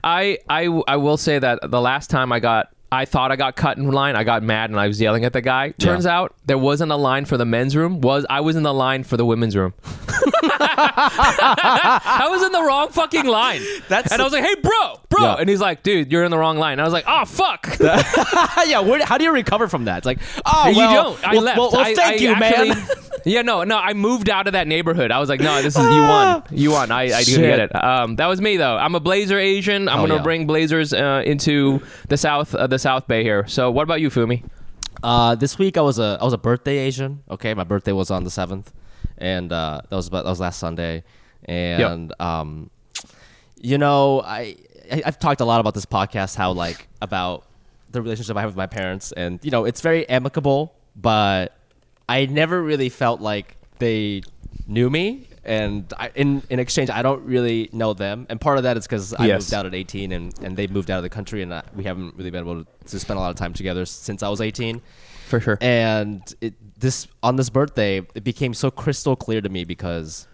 I, 0.04 0.38
I 0.50 0.66
I 0.86 0.96
will 0.96 1.16
say 1.16 1.38
that 1.38 1.70
the 1.70 1.80
last 1.80 2.10
time 2.10 2.30
I 2.32 2.40
got 2.40 2.68
I 2.92 3.06
thought 3.06 3.32
I 3.32 3.36
got 3.36 3.56
cut 3.56 3.78
in 3.78 3.90
line, 3.90 4.14
I 4.16 4.22
got 4.24 4.42
mad 4.42 4.70
and 4.70 4.78
I 4.78 4.86
was 4.86 5.00
yelling 5.00 5.24
at 5.24 5.32
the 5.32 5.40
guy. 5.40 5.70
Turns 5.70 6.04
out 6.06 6.34
there 6.46 6.58
wasn't 6.58 6.92
a 6.92 6.96
line 6.96 7.24
for 7.24 7.36
the 7.38 7.44
men's 7.46 7.74
room. 7.74 8.00
Was 8.02 8.26
I 8.28 8.40
was 8.42 8.54
in 8.54 8.62
the 8.62 8.74
line 8.74 9.02
for 9.02 9.16
the 9.16 9.24
women's 9.24 9.56
room. 9.56 9.72
I 10.94 12.28
was 12.30 12.42
in 12.42 12.52
the 12.52 12.62
wrong 12.62 12.88
fucking 12.90 13.26
line. 13.26 13.62
That's- 13.88 14.12
and 14.12 14.20
I 14.20 14.24
was 14.24 14.32
like, 14.32 14.44
"Hey, 14.44 14.54
bro, 14.62 15.00
bro," 15.08 15.22
Yeah. 15.24 15.34
and 15.36 15.48
he's 15.48 15.60
like, 15.60 15.82
"Dude, 15.82 16.10
you're 16.12 16.24
in 16.24 16.30
the 16.30 16.38
wrong 16.38 16.58
line." 16.58 16.72
And 16.72 16.80
I 16.80 16.84
was 16.84 16.92
like, 16.92 17.04
"Oh 17.06 17.24
fuck." 17.24 17.76
yeah, 17.80 18.80
where, 18.80 19.04
how 19.04 19.18
do 19.18 19.24
you 19.24 19.32
recover 19.32 19.68
from 19.68 19.84
that? 19.86 19.98
It's 19.98 20.06
like, 20.06 20.18
oh, 20.44 20.68
you 20.68 20.76
well, 20.76 21.04
don't. 21.14 21.24
I 21.28 21.32
well, 21.34 21.42
left. 21.42 21.58
Well, 21.58 21.70
well, 21.72 21.80
I- 21.80 21.94
thank 21.94 22.20
I 22.20 22.24
you, 22.24 22.32
actually- 22.34 22.68
man. 22.70 22.86
yeah, 23.24 23.42
no, 23.42 23.64
no. 23.64 23.76
I 23.78 23.92
moved 23.94 24.28
out 24.28 24.46
of 24.46 24.52
that 24.54 24.66
neighborhood. 24.66 25.10
I 25.10 25.18
was 25.18 25.28
like, 25.28 25.40
no, 25.40 25.62
this 25.62 25.76
is 25.76 25.82
you 25.84 26.00
won. 26.02 26.42
You 26.50 26.70
won. 26.72 26.90
I, 26.90 27.02
I 27.04 27.22
didn't 27.22 27.42
get 27.42 27.60
it. 27.60 27.74
Um, 27.84 28.16
that 28.16 28.26
was 28.26 28.40
me 28.40 28.56
though. 28.56 28.76
I'm 28.76 28.94
a 28.94 29.00
Blazer 29.00 29.38
Asian. 29.38 29.88
I'm 29.88 30.00
Oh, 30.00 30.02
gonna 30.02 30.16
yeah. 30.16 30.22
bring 30.22 30.46
Blazers 30.46 30.92
uh, 30.92 31.22
into 31.24 31.80
the 32.08 32.16
South, 32.16 32.54
uh, 32.54 32.66
the 32.66 32.78
South 32.82 33.06
Bay 33.06 33.22
here. 33.22 33.46
So, 33.46 33.70
what 33.70 33.84
about 33.84 34.00
you, 34.00 34.10
Fumi? 34.10 34.42
Uh, 35.02 35.34
this 35.36 35.58
week 35.58 35.76
I 35.76 35.80
was 35.80 35.98
a 35.98 36.18
I 36.20 36.24
was 36.24 36.32
a 36.32 36.38
birthday 36.38 36.78
Asian. 36.78 37.22
Okay, 37.30 37.54
my 37.54 37.64
birthday 37.64 37.92
was 37.92 38.10
on 38.10 38.24
the 38.24 38.30
seventh, 38.30 38.72
and 39.18 39.52
uh, 39.52 39.80
that 39.88 39.96
was 39.96 40.08
about, 40.08 40.24
that 40.24 40.30
was 40.30 40.40
last 40.40 40.58
Sunday, 40.58 41.04
and 41.44 42.12
um, 42.20 42.70
you 43.60 43.78
know 43.78 44.20
I, 44.20 44.56
I 44.90 45.02
I've 45.06 45.18
talked 45.18 45.40
a 45.40 45.44
lot 45.44 45.60
about 45.60 45.74
this 45.74 45.86
podcast 45.86 46.36
how 46.36 46.52
like 46.52 46.88
about 47.00 47.46
the 47.90 48.02
relationship 48.02 48.36
I 48.36 48.40
have 48.40 48.50
with 48.50 48.56
my 48.56 48.66
parents, 48.66 49.12
and 49.12 49.38
you 49.42 49.50
know 49.50 49.64
it's 49.64 49.80
very 49.80 50.08
amicable, 50.08 50.74
but 50.96 51.56
I 52.08 52.26
never 52.26 52.60
really 52.62 52.88
felt 52.88 53.20
like 53.20 53.56
they 53.78 54.22
knew 54.66 54.90
me. 54.90 55.28
And 55.44 55.92
I, 55.98 56.10
in 56.14 56.42
in 56.50 56.60
exchange, 56.60 56.88
I 56.88 57.02
don't 57.02 57.24
really 57.24 57.68
know 57.72 57.94
them, 57.94 58.26
and 58.30 58.40
part 58.40 58.58
of 58.58 58.62
that 58.64 58.76
is 58.76 58.86
because 58.86 59.12
I 59.12 59.26
Yes. 59.26 59.40
moved 59.42 59.54
out 59.54 59.66
at 59.66 59.74
18, 59.74 60.12
and, 60.12 60.32
and 60.40 60.56
they 60.56 60.68
moved 60.68 60.88
out 60.88 60.98
of 60.98 61.02
the 61.02 61.08
country, 61.08 61.42
and 61.42 61.52
I, 61.52 61.62
we 61.74 61.82
haven't 61.82 62.14
really 62.14 62.30
been 62.30 62.44
able 62.44 62.62
to, 62.64 62.70
to 62.86 63.00
spend 63.00 63.18
a 63.18 63.20
lot 63.20 63.30
of 63.30 63.36
time 63.36 63.52
together 63.52 63.84
since 63.84 64.22
I 64.22 64.28
was 64.28 64.40
18 64.40 64.80
For 65.26 65.40
sure. 65.40 65.58
and 65.60 66.22
it, 66.40 66.54
this 66.78 67.08
on 67.24 67.34
this 67.36 67.50
birthday 67.50 68.06
it 68.14 68.22
became 68.22 68.54
so 68.54 68.70
crystal 68.70 69.16
clear 69.16 69.40
to 69.40 69.48
me 69.48 69.64
because 69.64 70.28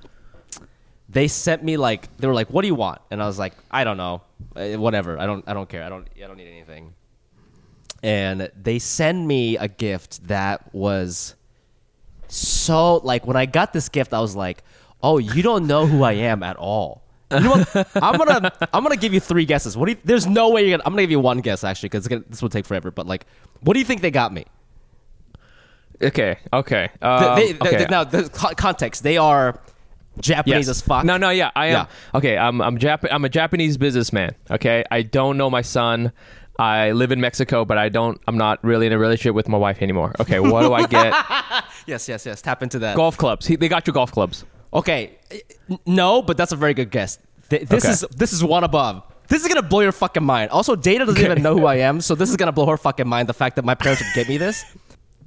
they 1.09 1.27
sent 1.29 1.63
me 1.65 1.77
like 1.79 2.15
they 2.19 2.27
were 2.27 2.35
like 2.35 2.51
what 2.51 2.61
do 2.63 2.69
you 2.69 2.75
want? 2.75 3.01
And 3.11 3.23
i 3.23 3.27
was 3.27 3.39
like 3.39 3.55
i 3.71 3.85
don't 3.85 3.97
know. 3.97 4.21
Eh, 4.57 4.77
whatever. 4.77 5.19
I 5.19 5.25
don't 5.25 5.43
i 5.47 5.55
don't 5.55 5.69
care. 5.71 5.85
I 5.85 5.89
don't 5.89 6.07
i 6.23 6.27
don't 6.27 6.37
need 6.37 6.49
anything. 6.49 6.93
And 8.03 8.51
they 8.63 8.79
send 8.79 9.27
me 9.27 9.57
a 9.57 9.69
gift 9.69 10.27
that 10.29 10.73
was 10.75 11.35
so 12.29 12.97
like 12.99 13.27
when 13.27 13.37
i 13.37 13.47
got 13.47 13.73
this 13.73 13.89
gift 13.89 14.13
i 14.13 14.21
was 14.21 14.37
like 14.37 14.63
oh 15.03 15.19
you 15.19 15.43
don't 15.43 15.67
know 15.67 15.87
who 15.87 16.03
i 16.03 16.13
am 16.13 16.43
at 16.43 16.57
all 16.57 17.03
you 17.31 17.41
know 17.41 17.51
what? 17.59 17.89
I'm 17.97 18.17
gonna 18.17 18.51
I'm 18.73 18.83
gonna 18.83 18.97
give 18.97 19.13
you 19.13 19.21
three 19.21 19.45
guesses. 19.45 19.77
What 19.77 19.85
do 19.85 19.93
you, 19.93 19.99
there's 20.03 20.27
no 20.27 20.49
way 20.49 20.63
you're 20.63 20.71
gonna. 20.79 20.83
I'm 20.87 20.93
gonna 20.95 21.03
give 21.03 21.11
you 21.11 21.21
one 21.21 21.41
guess 21.43 21.63
actually 21.63 21.91
because 21.91 22.07
this 22.07 22.41
will 22.41 22.49
take 22.49 22.65
forever. 22.65 22.91
But 22.91 23.07
like, 23.07 23.27
what 23.61 23.75
do 23.75 23.81
you 23.81 23.85
think 23.85 24.01
they 24.01 24.11
got 24.11 24.33
me? 24.33 24.47
okay. 26.03 26.39
Okay. 26.53 26.89
Um, 27.03 27.37
they, 27.37 27.53
they- 27.53 27.69
okay. 27.69 27.87
now, 27.91 28.05
the 28.05 28.31
context, 28.57 29.03
they 29.03 29.19
are 29.19 29.61
Japanese 30.21 30.69
Yes. 30.69 30.79
as 30.79 30.81
fuck. 30.81 31.05
No, 31.05 31.17
no, 31.17 31.29
yeah, 31.31 31.51
I 31.55 31.67
am. 31.67 31.73
Yeah. 31.73 31.87
Okay, 32.19 32.39
I'm 32.39 32.61
I'm 32.63 32.79
Jap- 32.79 33.07
I'm 33.11 33.25
a 33.25 33.29
Japanese 33.29 33.77
businessman. 33.77 34.35
Okay, 34.51 34.85
I 34.91 35.03
don't 35.03 35.37
know 35.37 35.51
my 35.51 35.63
son. 35.63 36.13
I 36.59 36.93
live 36.93 37.13
in 37.13 37.21
Mexico, 37.21 37.65
but 37.67 37.79
I 37.79 37.89
don't. 37.89 38.19
I'm 38.27 38.39
not 38.39 38.63
really 38.65 38.87
in 38.87 38.93
a 38.95 38.99
relationship 38.99 39.35
with 39.35 39.49
my 39.49 39.59
wife 39.59 39.83
anymore. 39.83 40.15
Okay, 40.19 40.41
what 40.41 40.63
do 40.63 40.73
I 40.73 40.87
get? 40.87 41.15
Yes, 41.87 42.07
yes, 42.07 42.27
yes. 42.27 42.43
Tap 42.43 42.63
into 42.63 42.79
that. 42.81 42.97
golf 42.97 43.17
clubs. 43.17 43.47
He, 43.47 43.57
they 43.57 43.69
got 43.69 43.87
you 43.87 43.95
golf 43.95 44.13
clubs. 44.13 44.45
Okay, 44.73 45.19
no, 45.87 46.23
but 46.23 46.37
that's 46.37 46.53
a 46.53 46.57
very 46.57 46.75
good 46.75 46.91
guess. 46.91 47.19
Th- 47.51 47.67
This 47.67 47.85
Okay. 47.85 47.93
is 47.93 48.01
this 48.17 48.33
is 48.33 48.45
one 48.45 48.65
above. 48.65 49.03
This 49.29 49.43
is 49.43 49.49
gonna 49.49 49.63
blow 49.63 49.81
your 49.81 49.93
fucking 49.93 50.23
mind. 50.25 50.51
Also, 50.51 50.75
Dana 50.77 51.05
doesn't 51.07 51.23
even 51.25 51.43
know 51.43 51.57
who 51.59 51.67
I 51.67 51.77
am, 51.77 52.01
so 52.01 52.15
this 52.15 52.31
is 52.31 52.37
gonna 52.37 52.53
blow 52.53 52.67
her 52.67 52.77
fucking 52.77 53.07
mind. 53.09 53.29
The 53.29 53.35
fact 53.35 53.57
that 53.57 53.65
my 53.65 53.75
parents 53.75 54.03
would 54.03 54.13
get 54.15 54.29
me 54.29 54.37
this. 54.39 54.65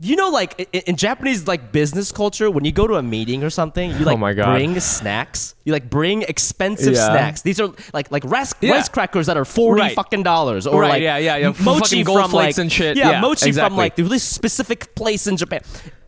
You 0.04 0.16
know, 0.16 0.30
like 0.30 0.68
in, 0.74 0.82
in 0.88 0.96
Japanese 0.96 1.48
like 1.48 1.72
business 1.72 2.12
culture, 2.12 2.50
when 2.50 2.66
you 2.66 2.72
go 2.72 2.88
to 2.88 2.96
a 2.96 3.04
meeting 3.04 3.44
or 3.44 3.52
something, 3.52 3.92
you 3.92 4.00
like 4.00 4.16
Oh 4.16 4.18
my 4.18 4.34
God. 4.34 4.54
bring 4.56 4.80
snacks. 4.80 5.54
You 5.64 5.74
like 5.74 5.92
bring 5.92 6.24
expensive 6.24 6.96
Yeah. 6.96 7.06
snacks. 7.12 7.44
These 7.44 7.60
are 7.60 7.70
like 7.94 8.12
like 8.12 8.24
rice, 8.26 8.54
Yeah. 8.62 8.72
rice 8.72 8.90
crackers 8.90 9.28
that 9.28 9.38
are 9.38 9.46
forty 9.46 9.82
Right. 9.82 9.96
fucking 9.96 10.24
dollars, 10.24 10.66
or 10.66 10.82
Right, 10.82 10.90
like 10.90 11.02
yeah, 11.04 11.18
yeah, 11.18 11.36
yeah. 11.38 11.54
mochi 11.60 12.04
Fucking 12.04 12.06
from 12.06 12.32
like 12.32 12.58
and 12.58 12.72
shit. 12.72 12.98
Yeah, 12.98 13.12
Yeah, 13.12 13.22
mochi 13.22 13.52
from 13.52 13.78
like 13.78 13.96
the 13.96 14.02
really 14.04 14.18
specific 14.20 14.96
place 14.96 15.28
in 15.28 15.38
Japan. 15.38 15.62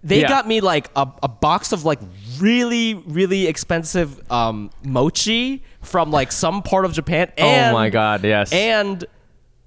They 0.04 0.24
got 0.24 0.48
me 0.48 0.60
like 0.60 0.90
a, 0.96 1.08
a 1.22 1.28
box 1.30 1.72
of 1.72 1.86
like 1.86 2.00
really 2.40 2.96
really 2.96 3.46
expensive 3.48 4.20
um, 4.32 4.72
mochi 4.84 5.64
from 5.82 6.12
like 6.12 6.32
some 6.32 6.64
part 6.64 6.86
of 6.86 6.94
Japan. 6.94 7.32
And, 7.38 7.72
oh 7.72 7.74
my 7.80 7.90
god, 7.90 8.24
yes. 8.24 8.52
And 8.52 9.06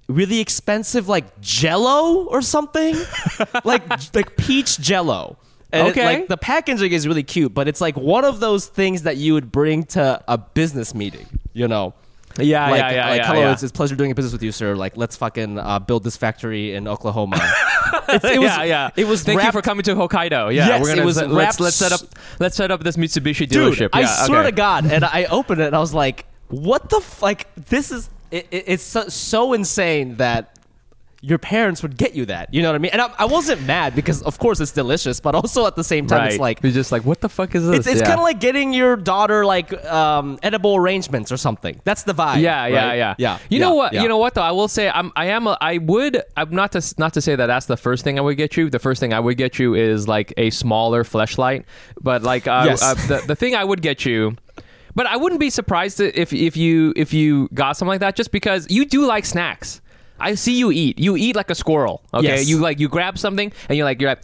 really 0.07 0.39
expensive 0.39 1.07
like 1.07 1.39
Jello 1.41 2.25
or 2.25 2.41
something, 2.41 2.95
like 3.63 3.83
like 4.15 4.37
peach 4.37 4.79
Jello. 4.79 5.37
And 5.71 5.87
it- 5.87 5.91
Okay. 5.91 6.05
like 6.05 6.27
the 6.29 6.37
packaging 6.37 6.91
is 6.93 7.07
really 7.07 7.23
cute, 7.23 7.53
but 7.53 7.67
it's 7.67 7.81
like 7.81 7.97
one 7.97 8.23
of 8.23 8.39
those 8.39 8.67
things 8.67 9.03
that 9.03 9.17
you 9.17 9.33
would 9.33 9.51
bring 9.51 9.83
to 9.85 10.21
a 10.27 10.37
business 10.37 10.95
meeting. 10.95 11.25
You 11.53 11.67
know. 11.67 11.93
yeah, 12.39 12.69
Like, 12.69 12.79
yeah, 12.79 12.91
yeah, 12.91 13.09
like 13.09 13.17
yeah, 13.21 13.27
hello, 13.27 13.39
yeah. 13.41 13.51
It's, 13.51 13.63
it's 13.63 13.71
pleasure 13.71 13.95
doing 13.95 14.11
a 14.11 14.15
business 14.15 14.31
with 14.31 14.43
you, 14.43 14.51
sir. 14.51 14.75
Like, 14.75 14.95
let's 14.95 15.15
fucking 15.17 15.57
uh, 15.57 15.79
build 15.79 16.03
this 16.03 16.15
factory 16.15 16.73
in 16.73 16.87
Oklahoma. 16.87 17.37
It's- 18.09 18.23
it 18.35 18.39
was, 18.39 18.49
yeah, 18.49 18.63
yeah. 18.63 18.89
It 18.95 19.05
was 19.07 19.23
Thank 19.23 19.41
you 19.43 19.51
for 19.51 19.61
coming 19.61 19.83
to 19.83 19.95
Hokkaido. 19.95 20.53
Yeah, 20.53 20.67
Yes, 20.67 20.81
we're 20.81 20.89
gonna 20.89 21.01
it 21.01 21.05
was 21.05 21.17
let's, 21.17 21.33
wrapped 21.33 21.59
let's 21.59 21.75
set 21.75 21.91
up 21.91 22.01
let's 22.39 22.55
set 22.55 22.69
up 22.71 22.81
this 22.83 22.95
Mitsubishi 22.95 23.47
Dude, 23.49 23.73
dealership. 23.73 23.89
I 23.93 24.01
Yeah, 24.01 24.25
swear 24.25 24.43
to 24.43 24.51
God, 24.53 24.85
and 24.91 25.03
I 25.03 25.25
opened 25.25 25.59
it 25.61 25.67
and 25.67 25.75
I 25.75 25.79
was 25.79 25.93
like, 25.93 26.25
"What 26.49 26.89
the 26.89 26.97
f- 26.97 27.21
like? 27.21 27.47
This 27.55 27.91
is 27.91 28.09
it, 28.31 28.47
it- 28.51 28.63
it's 28.67 28.83
so, 28.83 29.07
so 29.07 29.53
insane 29.53 30.15
that." 30.17 30.53
Your 31.19 31.39
parents 31.39 31.81
would 31.81 31.97
get 31.97 32.13
you 32.13 32.27
that, 32.27 32.53
you 32.53 32.61
know 32.61 32.69
what 32.69 32.75
I 32.75 32.77
mean? 32.77 32.91
And 32.91 33.01
I, 33.01 33.11
I 33.17 33.25
wasn't 33.25 33.63
mad 33.63 33.95
because, 33.95 34.21
of 34.21 34.37
course, 34.37 34.59
it's 34.59 34.71
delicious, 34.71 35.19
but 35.19 35.33
also 35.33 35.65
at 35.65 35.75
the 35.75 35.83
same 35.83 36.05
time, 36.05 36.19
Right. 36.19 36.29
it's 36.33 36.39
like 36.39 36.59
you're 36.61 36.71
just 36.71 36.91
like, 36.91 37.05
what 37.05 37.21
the 37.21 37.27
fuck 37.27 37.55
is 37.55 37.65
this? 37.65 37.79
it's, 37.79 37.87
it's 37.87 37.99
Yeah. 38.01 38.05
kind 38.05 38.19
of 38.19 38.23
like 38.23 38.39
getting 38.39 38.71
your 38.71 38.95
daughter 38.95 39.43
like 39.43 39.73
um, 39.85 40.37
edible 40.43 40.75
arrangements 40.75 41.31
or 41.31 41.37
something. 41.37 41.81
That's 41.85 42.03
the 42.03 42.13
vibe. 42.13 42.41
Yeah, 42.41 42.67
yeah, 42.67 42.85
right? 42.87 42.95
yeah, 42.97 43.15
yeah. 43.17 43.39
You 43.49 43.57
yeah, 43.57 43.65
know 43.65 43.73
what? 43.73 43.93
yeah. 43.93 44.03
You 44.03 44.07
know 44.09 44.19
what 44.19 44.35
though? 44.35 44.43
I 44.43 44.51
will 44.51 44.67
say 44.67 44.89
I'm 44.89 45.11
I 45.15 45.25
am 45.25 45.47
a, 45.47 45.57
I 45.59 45.79
would 45.79 46.21
I'm 46.37 46.51
not 46.53 46.73
to 46.73 46.93
not 46.99 47.13
to 47.15 47.21
say 47.21 47.35
that 47.35 47.47
that's 47.47 47.65
the 47.65 47.77
first 47.77 48.03
thing 48.03 48.19
I 48.19 48.21
would 48.21 48.37
get 48.37 48.55
you. 48.55 48.69
The 48.69 48.79
first 48.79 48.99
thing 48.99 49.11
I 49.11 49.19
would 49.19 49.37
get 49.37 49.57
you 49.57 49.73
is 49.73 50.07
like 50.07 50.35
a 50.37 50.51
smaller 50.51 51.03
fleshlight. 51.03 51.63
But 51.99 52.21
like 52.21 52.47
uh, 52.47 52.65
Yes. 52.67 52.83
uh, 52.83 52.93
the 52.93 53.23
the 53.25 53.35
thing 53.35 53.55
I 53.55 53.63
would 53.63 53.81
get 53.81 54.05
you. 54.05 54.35
But 54.97 55.05
I 55.05 55.15
wouldn't 55.15 55.39
be 55.39 55.51
surprised 55.51 55.99
if 56.01 56.33
if 56.33 56.57
you 56.57 56.91
if 56.95 57.13
you 57.13 57.49
got 57.53 57.77
something 57.77 57.89
like 57.95 57.99
that 57.99 58.15
just 58.15 58.31
because 58.31 58.65
you 58.71 58.83
do 58.83 59.05
like 59.05 59.25
snacks. 59.25 59.79
I 60.19 60.33
see 60.33 60.57
you 60.57 60.71
eat. 60.71 60.97
You 60.97 61.15
eat 61.15 61.35
like 61.35 61.51
a 61.51 61.55
squirrel. 61.55 62.01
Okay, 62.11 62.25
Yes. 62.25 62.49
you 62.49 62.57
like 62.57 62.79
you 62.79 62.89
grab 62.89 63.19
something 63.19 63.53
and 63.69 63.77
you're 63.77 63.85
like 63.85 64.01
you're 64.01 64.09
like 64.09 64.23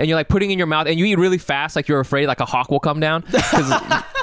and 0.00 0.08
you're 0.08 0.16
like 0.16 0.28
putting 0.28 0.50
in 0.50 0.58
your 0.58 0.66
mouth 0.66 0.88
and 0.88 0.98
you 0.98 1.04
eat 1.04 1.16
really 1.18 1.38
fast 1.38 1.76
like 1.76 1.86
you're 1.86 2.00
afraid 2.00 2.26
like 2.26 2.40
a 2.40 2.44
hawk 2.46 2.70
will 2.70 2.80
come 2.80 2.98
down 2.98 3.20
because 3.30 3.70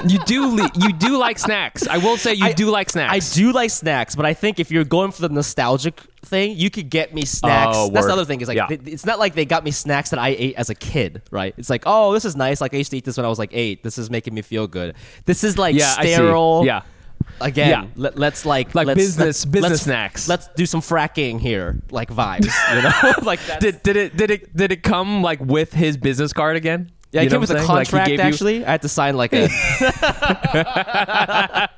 you 0.06 0.18
do 0.26 0.46
li- 0.48 0.70
you 0.74 0.92
do 0.92 1.16
like 1.16 1.38
snacks. 1.38 1.86
I 1.88 1.96
will 1.98 2.16
say 2.18 2.34
you 2.34 2.44
I- 2.46 2.52
do 2.52 2.70
like 2.70 2.90
snacks. 2.90 3.12
I 3.14 3.34
do 3.38 3.52
like 3.52 3.70
snacks, 3.70 4.14
but 4.14 4.26
I 4.26 4.34
think 4.34 4.60
if 4.60 4.70
you're 4.70 4.84
going 4.84 5.12
for 5.12 5.22
the 5.22 5.28
nostalgic 5.30 6.00
thing, 6.22 6.56
you 6.58 6.68
could 6.68 6.90
get 6.90 7.14
me 7.14 7.24
snacks. 7.24 7.76
Oh, 7.76 7.90
That's 7.90 8.06
the 8.06 8.12
other 8.12 8.24
thing. 8.24 8.40
Is 8.40 8.48
like 8.48 8.56
Yeah. 8.56 8.66
th- 8.66 8.80
it's 8.84 9.06
not 9.06 9.18
like 9.18 9.34
they 9.34 9.44
got 9.46 9.64
me 9.64 9.70
snacks 9.70 10.10
that 10.10 10.18
I 10.18 10.30
ate 10.30 10.56
as 10.56 10.68
a 10.68 10.74
kid, 10.74 11.22
right? 11.30 11.54
It's 11.56 11.70
like, 11.70 11.84
oh, 11.86 12.12
this 12.12 12.24
is 12.24 12.34
nice. 12.36 12.60
Like 12.60 12.74
I 12.74 12.76
used 12.78 12.90
to 12.90 12.96
eat 12.98 13.04
this 13.04 13.16
when 13.16 13.24
I 13.24 13.28
was 13.28 13.38
like 13.38 13.50
eight. 13.52 13.82
This 13.82 13.98
is 13.98 14.10
making 14.10 14.34
me 14.34 14.42
feel 14.42 14.66
good. 14.66 14.94
This 15.26 15.44
is 15.44 15.56
like 15.56 15.74
Yeah, 15.76 15.92
sterile. 16.00 16.64
Yeah. 16.66 16.82
Again, 17.40 17.68
Yeah. 17.70 17.86
let, 17.96 18.18
us 18.32 18.44
like 18.44 18.74
Like 18.74 18.86
let's, 18.88 18.98
business- 18.98 19.24
let's- 19.26 19.44
business 19.44 19.70
let's- 19.70 19.82
snacks. 19.82 20.28
Let's 20.28 20.48
do 20.56 20.66
some 20.66 20.80
fracking 20.80 21.40
here, 21.40 21.80
like 21.90 22.10
vibes. 22.10 22.48
You 22.74 22.82
know, 22.82 23.14
like. 23.26 23.40
Did, 23.60 23.82
did 23.82 23.96
it 23.96 24.16
did 24.16 24.30
it 24.30 24.56
did 24.56 24.72
it 24.72 24.82
come 24.82 25.22
like 25.22 25.40
with 25.40 25.72
his 25.72 25.96
business 25.96 26.32
card 26.32 26.56
again? 26.56 26.90
yeah, 27.12 27.22
You 27.22 27.28
it 27.28 27.30
came 27.30 27.40
with 27.40 27.50
a 27.50 27.58
I'm 27.58 27.60
saying? 27.60 27.68
Like, 27.68 27.86
he 27.86 27.90
contract. 27.92 28.10
you- 28.10 28.20
actually, 28.20 28.64
I 28.66 28.70
had 28.72 28.82
to 28.82 28.88
sign 28.88 29.16
like 29.16 29.32
a. 29.36 29.48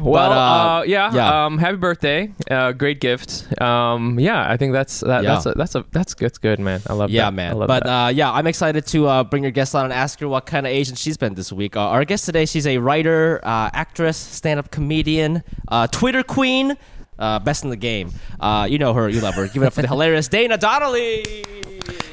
Well, 0.00 0.12
But, 0.30 0.32
uh, 0.36 0.40
uh, 0.40 0.82
yeah, 0.86 1.14
yeah. 1.14 1.44
Um, 1.46 1.58
happy 1.58 1.76
birthday! 1.76 2.32
Uh, 2.50 2.72
great 2.72 3.00
gift. 3.00 3.46
Um, 3.60 4.18
yeah, 4.18 4.50
I 4.50 4.56
think 4.56 4.72
that's 4.72 5.00
that, 5.00 5.22
Yeah. 5.22 5.34
that's 5.34 5.46
a, 5.46 5.52
that's 5.52 5.74
a 5.74 5.84
that's 5.92 6.14
that's 6.14 6.38
good, 6.38 6.58
man. 6.58 6.80
I 6.86 6.94
love 6.94 7.10
Yeah, 7.10 7.22
that. 7.22 7.26
I 7.28 7.30
man. 7.30 7.58
love 7.58 7.68
But 7.68 7.84
that. 7.84 8.04
uh, 8.06 8.08
yeah, 8.08 8.32
I'm 8.32 8.46
excited 8.46 8.86
to 8.88 9.06
uh, 9.06 9.24
bring 9.24 9.42
your 9.42 9.52
guest 9.52 9.74
on 9.74 9.84
and 9.84 9.92
ask 9.92 10.18
her 10.20 10.28
what 10.28 10.46
kind 10.46 10.66
of 10.66 10.72
Asian 10.72 10.96
she's 10.96 11.16
been 11.16 11.34
this 11.34 11.52
week. 11.52 11.76
Uh, 11.76 11.80
our 11.80 12.04
guest 12.04 12.24
today, 12.24 12.46
she's 12.46 12.66
a 12.66 12.78
writer, 12.78 13.40
uh, 13.42 13.70
actress, 13.72 14.16
stand-up 14.16 14.70
comedian, 14.70 15.42
uh, 15.68 15.86
Twitter 15.88 16.22
queen, 16.22 16.76
uh, 17.18 17.38
best 17.38 17.64
in 17.64 17.70
the 17.70 17.76
game. 17.76 18.10
Uh, 18.40 18.66
you 18.70 18.78
know 18.78 18.94
her, 18.94 19.08
you 19.08 19.20
love 19.20 19.34
her. 19.34 19.46
Give 19.48 19.62
it 19.62 19.66
up 19.66 19.72
for 19.74 19.82
the 19.82 19.88
hilarious 19.94 20.28
Dana 20.28 20.56
Donnelly. 20.56 21.44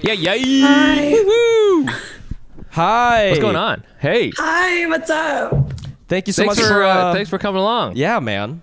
yeah, 0.02 0.14
yeah. 0.14 0.36
Hi. 0.68 1.12
Woo-hoo. 1.12 1.88
Hi. 2.72 3.30
What's 3.30 3.40
going 3.40 3.56
on? 3.56 3.84
Hey, 4.00 4.32
Hi, 4.38 4.86
what's 4.88 5.10
up? 5.10 5.72
Thank 6.08 6.28
you 6.28 6.34
so 6.34 6.44
thanks 6.44 6.58
much 6.58 6.66
for 6.66 6.74
for. 6.74 6.84
uh, 6.84 6.88
uh, 6.96 7.14
thanks 7.14 7.30
for 7.30 7.38
coming 7.38 7.60
along. 7.60 7.96
Yeah, 7.98 8.20
man. 8.20 8.62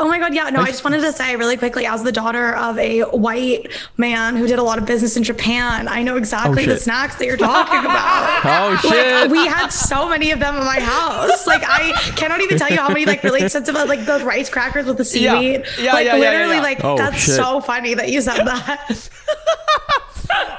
Oh 0.00 0.08
my 0.08 0.18
god, 0.18 0.34
yeah. 0.34 0.50
No, 0.50 0.60
I 0.60 0.66
just 0.66 0.82
wanted 0.82 1.00
to 1.02 1.12
say 1.12 1.36
really 1.36 1.56
quickly, 1.56 1.86
as 1.86 2.02
the 2.02 2.10
daughter 2.10 2.56
of 2.56 2.76
a 2.76 3.02
white 3.02 3.70
man 3.98 4.34
who 4.34 4.48
did 4.48 4.58
a 4.58 4.62
lot 4.62 4.76
of 4.78 4.84
business 4.84 5.16
in 5.16 5.22
Japan, 5.22 5.86
I 5.86 6.02
know 6.02 6.16
exactly 6.16 6.66
the 6.66 6.76
snacks 6.76 7.14
that 7.16 7.26
you're 7.26 7.36
talking 7.36 7.78
about. 7.84 8.44
Oh 8.44 8.80
Like 8.84 8.94
shit! 8.94 9.30
we 9.30 9.46
had 9.46 9.68
so 9.68 10.08
many 10.08 10.32
of 10.32 10.40
them 10.40 10.56
in 10.56 10.64
my 10.64 10.80
house. 10.80 11.46
Like 11.46 11.62
I 11.64 11.92
cannot 12.16 12.40
even 12.40 12.58
tell 12.58 12.68
you 12.68 12.78
how 12.78 12.88
many 12.88 13.04
like 13.04 13.22
really 13.22 13.42
expensive 13.44 13.74
like 13.76 14.04
those 14.04 14.24
rice 14.24 14.50
crackers 14.50 14.86
with 14.86 14.96
the 14.96 15.04
seaweed. 15.04 15.64
Yeah, 15.78 15.92
like 15.92 16.04
yeah, 16.06 16.16
yeah, 16.16 16.30
literally 16.30 16.56
yeah. 16.56 16.62
like 16.62 16.82
Oh, 16.82 16.96
that's 16.96 17.18
shit. 17.18 17.36
so 17.36 17.60
funny 17.60 17.94
that 17.94 18.10
you 18.10 18.20
said 18.22 18.42
that. 18.44 19.08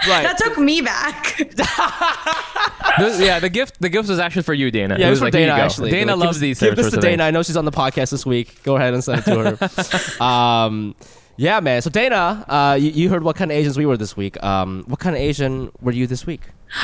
Right. 0.07 0.24
that 0.24 0.38
took 0.38 0.57
me 0.57 0.81
back. 0.81 1.39
This- 3.00 3.19
yeah, 3.19 3.39
the 3.39 3.50
gift 3.50 3.81
the 3.81 3.89
gift 3.89 4.07
was 4.10 4.19
actually 4.19 4.43
for 4.43 4.53
you, 4.53 4.69
Dana. 4.69 4.95
Yeah, 5.00 5.05
it 5.05 5.07
it 5.07 5.10
was 5.10 5.12
was 5.12 5.19
for 5.19 5.25
like, 5.25 5.33
here 5.33 5.41
you 5.43 5.48
Dana 5.48 5.57
go. 5.62 5.65
actually. 5.65 5.91
Dana 5.91 6.12
Give- 6.12 6.19
loves 6.19 6.39
these 6.39 6.60
things. 6.60 6.75
Give 6.75 6.83
this 6.83 6.93
to 6.93 7.00
Dana. 7.00 7.24
I 7.24 7.31
know 7.31 7.41
she's 7.41 7.57
on 7.57 7.65
the 7.65 7.72
podcast 7.72 8.12
this 8.12 8.25
week. 8.25 8.62
Go 8.63 8.75
ahead 8.75 8.93
and 8.93 9.03
send 9.03 9.19
it 9.19 9.25
to 9.25 9.57
her. 10.19 10.24
um, 10.24 10.93
yeah, 11.38 11.60
man. 11.60 11.81
So 11.81 11.89
Dana, 11.89 12.45
uh, 12.48 12.77
you, 12.79 12.91
you 12.91 13.10
heard 13.10 13.24
what 13.24 13.36
kind 13.36 13.51
of 13.51 13.57
Asians 13.57 13.77
we 13.77 13.86
were 13.88 13.98
this 13.98 14.15
week. 14.15 14.41
Um, 14.43 14.83
what 14.88 15.00
kind 15.00 15.15
of 15.15 15.22
Asian 15.22 15.72
were 15.81 15.91
you 15.91 16.05
this 16.05 16.27
week? 16.27 16.41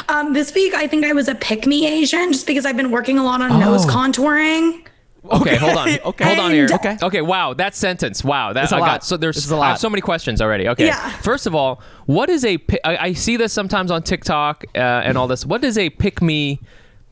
Um, 0.08 0.34
this 0.34 0.54
week 0.56 0.74
I 0.74 0.88
think 0.88 1.06
I 1.06 1.14
was 1.14 1.28
a 1.28 1.36
pick 1.36 1.68
me 1.68 1.86
Asian 1.88 2.32
just 2.32 2.48
because 2.48 2.66
I've 2.66 2.78
been 2.78 2.90
working 2.92 3.20
a 3.20 3.24
lot 3.24 3.42
on 3.42 3.60
nose 3.60 3.86
Oh. 3.86 3.90
contouring. 3.90 4.86
Okay, 5.26 5.56
hold 5.58 5.78
on. 5.78 5.90
Okay. 6.06 6.24
Hold 6.24 6.40
on 6.40 6.52
here. 6.52 6.68
Okay. 6.72 6.98
Okay. 7.02 7.22
Wow, 7.22 7.54
that 7.54 7.76
sentence. 7.76 8.24
Wow, 8.24 8.54
that's 8.54 8.72
a 8.72 8.78
I 8.78 8.80
lot. 8.80 8.86
got 8.88 9.04
so 9.04 9.18
there's 9.18 9.52
a 9.52 9.56
I 9.58 9.70
have 9.70 9.80
so 9.80 9.90
many 9.90 10.02
questions 10.02 10.42
already. 10.42 10.68
Okay. 10.70 10.86
Yeah. 10.86 11.10
First 11.18 11.46
of 11.46 11.54
all, 11.54 11.82
what 12.06 12.30
is 12.30 12.46
a 12.46 12.58
I, 12.84 12.98
I 12.98 13.14
see 13.14 13.36
this 13.38 13.52
sometimes 13.54 13.92
on 13.92 14.04
TikTok 14.04 14.64
uh, 14.76 14.80
and 14.80 15.18
all 15.18 15.28
this. 15.28 15.46
What 15.46 15.64
is 15.64 15.78
a 15.78 15.90
pick 15.90 16.22
me 16.22 16.62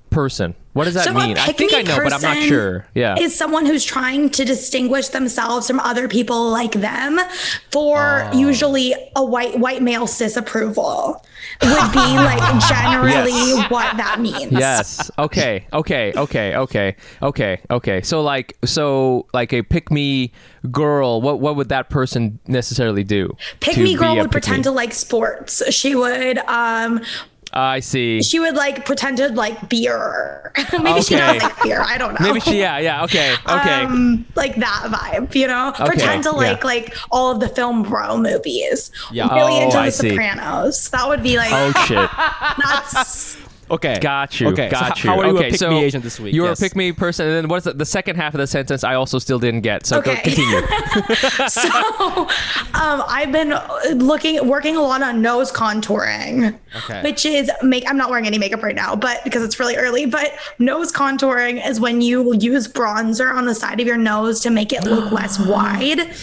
person? 0.10 0.56
What 0.78 0.86
does 0.86 0.94
that 0.94 1.06
So 1.06 1.14
mean? 1.14 1.38
I 1.38 1.52
think 1.54 1.74
I 1.74 1.82
know, 1.82 1.98
but 2.04 2.14
I'm 2.14 2.22
not 2.22 2.38
sure. 2.44 2.86
Yeah. 2.94 3.16
Is 3.20 3.36
someone 3.36 3.66
who's 3.66 3.84
trying 3.84 4.30
to 4.30 4.46
distinguish 4.46 5.08
themselves 5.10 5.66
from 5.68 5.80
other 5.80 6.08
people 6.08 6.50
like 6.52 6.74
them 6.74 7.20
for 7.72 8.30
Oh. 8.32 8.38
usually 8.38 8.94
a 9.16 9.24
white 9.26 9.58
white 9.60 9.82
male 9.82 10.06
cis 10.08 10.38
approval 10.38 11.26
would 11.64 11.92
be 11.92 11.98
like 12.30 12.68
generally 12.70 13.32
Yes. 13.32 13.72
what 13.72 13.98
that 13.98 14.20
means. 14.22 14.52
Yes. 14.52 15.10
Okay. 15.18 15.66
Okay. 15.74 16.14
Okay. 16.16 16.56
Okay. 16.56 16.96
Okay. 17.24 17.60
Okay. 17.72 18.02
So 18.04 18.22
like 18.22 18.56
so 18.64 19.26
like 19.34 19.54
a 19.54 19.64
pick 19.64 19.90
me 19.92 20.32
girl, 20.72 21.22
what 21.22 21.40
what 21.40 21.56
would 21.56 21.70
that 21.70 21.90
person 21.90 22.40
necessarily 22.48 23.04
do? 23.04 23.36
Pick 23.62 23.78
me 23.78 23.96
girl 23.96 24.16
would 24.18 24.32
pretend 24.32 24.64
to 24.66 24.72
like 24.72 24.94
sports. 24.94 25.64
She 25.74 25.96
would 25.96 26.38
um 26.48 27.02
I 27.60 27.80
see. 27.80 28.22
she 28.22 28.40
would 28.40 28.56
like 28.56 28.86
pretend 28.86 29.18
to 29.18 29.30
like 29.30 29.70
beer. 29.70 30.52
Maybe 30.82 31.02
she 31.02 31.16
Okay. 31.16 31.34
does 31.40 31.44
like 31.44 31.64
beer. 31.64 31.82
I 31.86 31.98
don't 31.98 32.20
know. 32.20 32.26
Maybe 32.28 32.40
she 32.40 32.60
yeah, 32.60 32.78
yeah. 32.80 33.04
Okay. 33.04 33.34
Okay. 33.48 33.84
Um, 33.84 34.26
like 34.36 34.56
that 34.58 34.84
vibe, 34.92 35.34
you 35.36 35.48
know. 35.48 35.72
Pretend 35.76 36.24
to 36.24 36.30
yeah. 36.32 36.36
like 36.36 36.64
like 36.64 36.96
all 37.12 37.32
of 37.32 37.40
the 37.40 37.50
film 37.50 37.84
bro 37.84 38.18
movies. 38.18 38.92
Yeah. 39.12 39.34
Really 39.34 39.54
Oh, 39.54 39.64
into 39.66 39.78
I 39.78 39.86
The 39.88 39.92
see. 39.92 40.10
Sopranos. 40.10 40.90
That 40.90 41.08
would 41.08 41.24
be 41.24 41.38
like 41.38 41.52
oh 41.54 41.72
shit. 41.86 42.10
that's 42.64 43.38
Okay. 43.70 44.00
Got 44.00 44.40
you. 44.40 44.48
Okay. 44.50 44.70
Got 44.70 44.98
so 44.98 45.04
you. 45.04 45.10
How 45.10 45.20
are 45.20 45.26
you 45.28 45.38
okay, 45.38 45.48
a 45.48 45.52
pick 45.52 45.60
so 45.60 45.70
me 45.70 45.84
Asian 45.84 46.02
this 46.02 46.20
week? 46.20 46.34
You 46.34 46.44
were 46.44 46.50
Yes. 46.50 46.60
a 46.60 46.64
pick 46.64 46.76
me 46.76 46.92
person, 46.92 47.28
and 47.28 47.36
then 47.36 47.48
what's 47.50 47.66
the, 47.66 47.74
the 47.74 47.86
second 47.86 48.16
half 48.16 48.34
of 48.34 48.40
the 48.40 48.48
sentence? 48.48 48.84
I 48.84 48.96
also 48.96 49.20
still 49.20 49.40
didn't 49.40 49.62
get. 49.62 49.86
So 49.86 50.02
go, 50.02 50.16
continue. 50.16 50.62
so 51.48 51.70
um 52.74 53.04
I've 53.08 53.32
been 53.32 53.54
looking 53.96 54.48
working 54.48 54.76
a 54.78 54.82
lot 54.82 55.02
on 55.02 55.22
nose 55.22 55.52
contouring. 55.52 56.58
Okay. 56.76 57.04
Which 57.04 57.26
is 57.26 57.52
make 57.62 57.84
I'm 57.90 57.98
not 57.98 58.10
wearing 58.10 58.28
any 58.28 58.38
makeup 58.38 58.64
right 58.64 58.76
now, 58.76 58.96
but 58.96 59.24
because 59.24 59.44
it's 59.44 59.60
really 59.60 59.76
early, 59.76 60.06
but 60.06 60.34
nose 60.60 60.92
contouring 60.92 61.66
is 61.68 61.80
when 61.80 62.02
you 62.02 62.34
use 62.36 62.68
bronzer 62.68 63.34
on 63.34 63.46
the 63.46 63.56
side 63.56 63.80
of 63.80 63.88
your 63.88 63.98
nose 63.98 64.40
to 64.42 64.50
make 64.50 64.72
it 64.72 64.84
look 64.86 65.12
less 65.12 65.40
wide. 65.40 66.14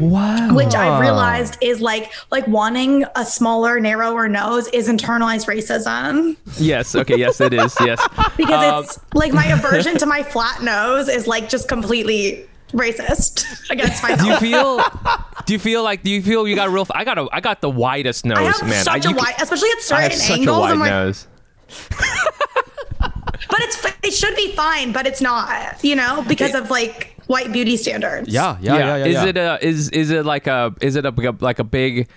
Wow. 0.00 0.54
which 0.54 0.74
I 0.74 1.00
realized 1.00 1.56
is 1.60 1.80
like 1.80 2.12
like 2.30 2.46
wanting 2.46 3.04
a 3.16 3.24
smaller, 3.24 3.80
narrower 3.80 4.28
nose 4.28 4.68
is 4.68 4.88
internalized 4.88 5.46
racism 5.46 6.36
Yes. 6.58 6.94
Okay. 6.94 7.16
Yes, 7.16 7.40
it 7.40 7.52
is. 7.52 7.76
Yes. 7.80 8.00
because 8.36 8.64
Um, 8.64 8.84
it's 8.84 8.98
like 9.14 9.32
my 9.32 9.46
aversion 9.46 9.96
to 9.98 10.06
my 10.06 10.22
flat 10.22 10.62
nose 10.62 11.08
is 11.08 11.26
like 11.26 11.48
just 11.48 11.68
completely 11.68 12.46
racist 12.72 13.46
against 13.70 14.04
do 14.18 14.26
you 14.26 14.36
feel? 14.36 14.80
Do 15.46 15.52
you 15.52 15.58
feel 15.58 15.82
like? 15.82 16.02
Do 16.02 16.10
you 16.10 16.22
feel 16.22 16.46
you 16.46 16.54
got 16.54 16.68
a 16.68 16.70
real? 16.70 16.86
I 16.90 17.04
got 17.04 17.18
a. 17.18 17.28
I 17.32 17.40
got 17.40 17.60
the 17.60 17.70
widest 17.70 18.24
nose, 18.24 18.38
I 18.38 18.42
have 18.42 18.68
man. 18.68 18.84
such 18.84 19.06
I, 19.06 19.10
a 19.10 19.14
wide, 19.14 19.34
especially 19.40 19.70
at 19.70 19.80
certain 19.80 19.98
I 19.98 20.02
have 20.02 20.12
such 20.14 20.38
angles. 20.38 20.56
a 20.56 20.60
wide 20.60 20.78
like, 20.78 20.90
nose. 20.90 21.26
but 23.00 23.60
it's 23.60 23.86
it 24.02 24.12
should 24.12 24.36
be 24.36 24.52
fine, 24.52 24.92
but 24.92 25.06
it's 25.06 25.20
not, 25.20 25.82
you 25.82 25.96
know, 25.96 26.24
because 26.28 26.54
of 26.54 26.70
like 26.70 27.17
white 27.28 27.52
beauty 27.52 27.76
standards. 27.76 28.28
Yeah. 28.28 28.58
Yeah. 28.60 28.76
Yeah. 28.78 28.96
yeah, 28.96 29.04
Is 29.06 29.14
yeah. 29.14 29.24
it 29.26 29.36
a? 29.36 29.58
Is 29.66 29.88
is 29.90 30.10
it 30.10 30.26
like 30.26 30.46
a? 30.48 30.74
Is 30.80 30.96
it 30.96 31.06
a 31.06 31.10
like 31.40 31.60
a 31.60 31.64
big? 31.64 32.08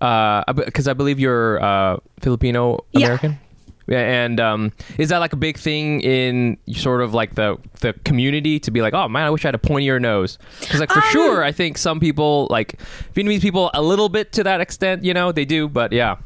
Uh, 0.00 0.50
because 0.54 0.88
I 0.88 0.94
believe 0.94 1.20
you're 1.20 1.62
uh 1.62 1.98
Filipino 2.22 2.84
Yeah. 2.92 3.06
American. 3.06 3.38
Yeah, 3.86 4.24
and 4.24 4.38
um, 4.38 4.72
is 4.98 5.08
that 5.08 5.18
like 5.18 5.32
a 5.32 5.36
big 5.36 5.58
thing 5.58 6.00
in 6.02 6.58
sort 6.72 7.02
of 7.02 7.12
like 7.12 7.34
the 7.34 7.58
the 7.80 7.92
community 8.04 8.60
to 8.60 8.70
be 8.70 8.82
like, 8.82 8.94
oh 8.94 9.08
man, 9.08 9.24
I 9.26 9.30
wish 9.30 9.44
I 9.44 9.48
had 9.48 9.56
a 9.56 9.58
pointier 9.58 10.00
nose? 10.00 10.38
Because 10.60 10.78
like 10.78 10.92
for 10.92 11.00
Um, 11.02 11.10
sure, 11.10 11.42
I 11.44 11.50
think 11.50 11.76
some 11.76 11.98
people 11.98 12.46
like 12.50 12.78
Vietnamese 13.14 13.40
people 13.42 13.68
a 13.74 13.82
little 13.82 14.08
bit 14.08 14.30
to 14.34 14.44
that 14.44 14.60
extent, 14.60 15.02
you 15.04 15.12
know, 15.12 15.32
they 15.32 15.44
do, 15.44 15.68
but 15.68 15.90
yeah. 15.92 16.16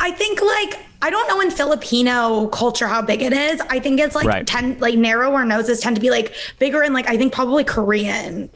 I 0.00 0.10
think 0.10 0.40
like 0.42 0.78
I 1.02 1.10
don't 1.10 1.28
know 1.28 1.40
in 1.40 1.50
Filipino 1.50 2.46
culture 2.48 2.86
how 2.86 3.02
big 3.02 3.22
it 3.22 3.32
is. 3.32 3.60
I 3.68 3.78
think 3.78 4.00
it's 4.00 4.14
like 4.14 4.26
Right. 4.26 4.46
ten 4.46 4.78
like 4.80 4.96
narrower 4.96 5.44
noses 5.44 5.80
tend 5.80 5.96
to 5.96 6.02
be 6.02 6.10
like 6.10 6.34
bigger 6.58 6.82
and 6.82 6.94
like 6.94 7.08
I 7.08 7.16
think 7.16 7.32
probably 7.32 7.64
Korean. 7.64 8.50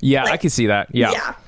Yeah, 0.00 0.24
I 0.24 0.36
can 0.36 0.50
see 0.50 0.66
that. 0.66 0.88
Yeah. 0.94 1.12
Yeah. 1.12 1.34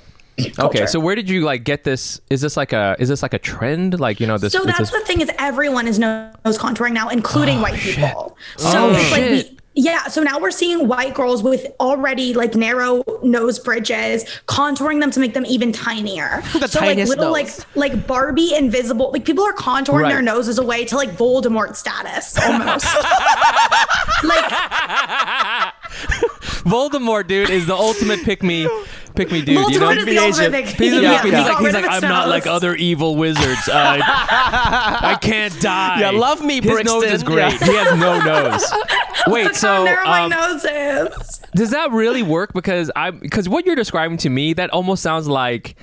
Okay, 0.59 0.85
so 0.85 1.01
where 1.01 1.15
did 1.15 1.31
you 1.31 1.41
like 1.43 1.65
get 1.65 1.85
this? 1.85 2.21
Is 2.29 2.43
this 2.43 2.59
like 2.59 2.75
a 2.75 2.95
is 2.99 3.09
this 3.09 3.23
like 3.23 3.33
a 3.33 3.39
trend? 3.39 3.99
Like 3.99 4.21
you 4.21 4.27
know 4.27 4.37
this? 4.37 4.53
So 4.53 4.65
that's 4.65 4.79
this, 4.79 4.91
the 4.91 5.01
thing 5.01 5.23
is 5.23 5.31
everyone 5.39 5.89
is 5.89 5.99
nose 5.99 6.35
contouring 6.59 6.93
now, 6.93 7.09
including 7.09 7.59
oh, 7.59 7.63
white 7.63 7.81
people. 7.81 8.37
So 8.59 8.69
Oh, 8.75 8.91
it's 8.95 9.11
like 9.13 9.23
shit. 9.23 9.51
we, 9.51 9.56
yeah. 9.77 10.09
So 10.09 10.23
now 10.23 10.41
we're 10.41 10.51
seeing 10.51 10.89
white 10.89 11.15
girls 11.15 11.43
with 11.43 11.67
already 11.79 12.35
like 12.35 12.55
narrow 12.57 13.05
nose 13.23 13.59
bridges, 13.61 14.25
contouring 14.47 15.01
them 15.01 15.11
to 15.13 15.21
make 15.21 15.35
them 15.35 15.47
even 15.47 15.71
tinier. 15.71 16.43
The 16.59 16.67
so 16.67 16.81
like 16.81 16.97
little 16.99 17.33
nose. 17.33 17.33
like 17.33 17.77
like 17.77 18.07
Barbie 18.07 18.55
invisible. 18.55 19.13
Like 19.13 19.25
people 19.25 19.45
are 19.45 19.53
contouring 19.53 20.03
Right. 20.03 20.13
their 20.13 20.23
noses 20.23 20.59
away 20.59 20.85
to 20.87 20.97
like 20.97 21.11
Voldemort 21.11 21.77
status 21.77 22.37
almost. 22.39 22.87
like 24.25 24.53
Voldemort, 26.67 27.27
dude, 27.29 27.51
is 27.51 27.67
the 27.67 27.75
ultimate 27.75 28.23
pick 28.25 28.43
me, 28.43 28.69
pick 29.15 29.31
me 29.31 29.41
dude. 29.43 29.71
you 29.71 29.79
know, 29.79 29.91
is 29.91 30.05
the 30.05 30.19
ultimate 30.19 30.51
big 30.53 30.67
He's, 30.67 30.93
a- 30.93 31.01
yeah, 31.01 31.23
he's 31.23 31.33
he 31.33 31.39
like, 31.39 31.59
he's 31.59 31.73
like, 31.75 31.85
I'm 31.89 32.03
not 32.03 32.29
like 32.29 32.47
other 32.47 32.75
evil 32.75 33.17
wizards. 33.17 33.69
Uh, 33.69 33.99
I 34.03 35.19
can't 35.21 35.59
die. 35.61 36.01
Yeah, 36.01 36.11
love 36.11 36.43
me, 36.45 36.61
His 36.61 36.65
nose 36.85 37.05
Brixton. 37.05 37.13
is 37.13 37.23
great. 37.23 37.53
Yeah. 37.61 37.67
He 37.67 37.75
has 37.77 37.99
no 37.99 38.21
nose. 38.21 38.65
Wait, 39.29 39.45
look 39.45 39.53
how 39.55 39.59
so 39.59 39.85
my 40.05 40.23
um, 40.25 40.31
nose 40.31 40.65
is. 40.65 41.41
does 41.55 41.71
that 41.71 41.91
really 41.93 42.23
work? 42.23 42.53
Because 42.53 42.91
I, 42.95 43.11
because 43.11 43.49
what 43.49 43.65
you're 43.67 43.77
describing 43.77 44.19
to 44.19 44.29
me, 44.31 44.53
that 44.55 44.71
almost 44.71 45.03
sounds 45.03 45.29
like. 45.29 45.77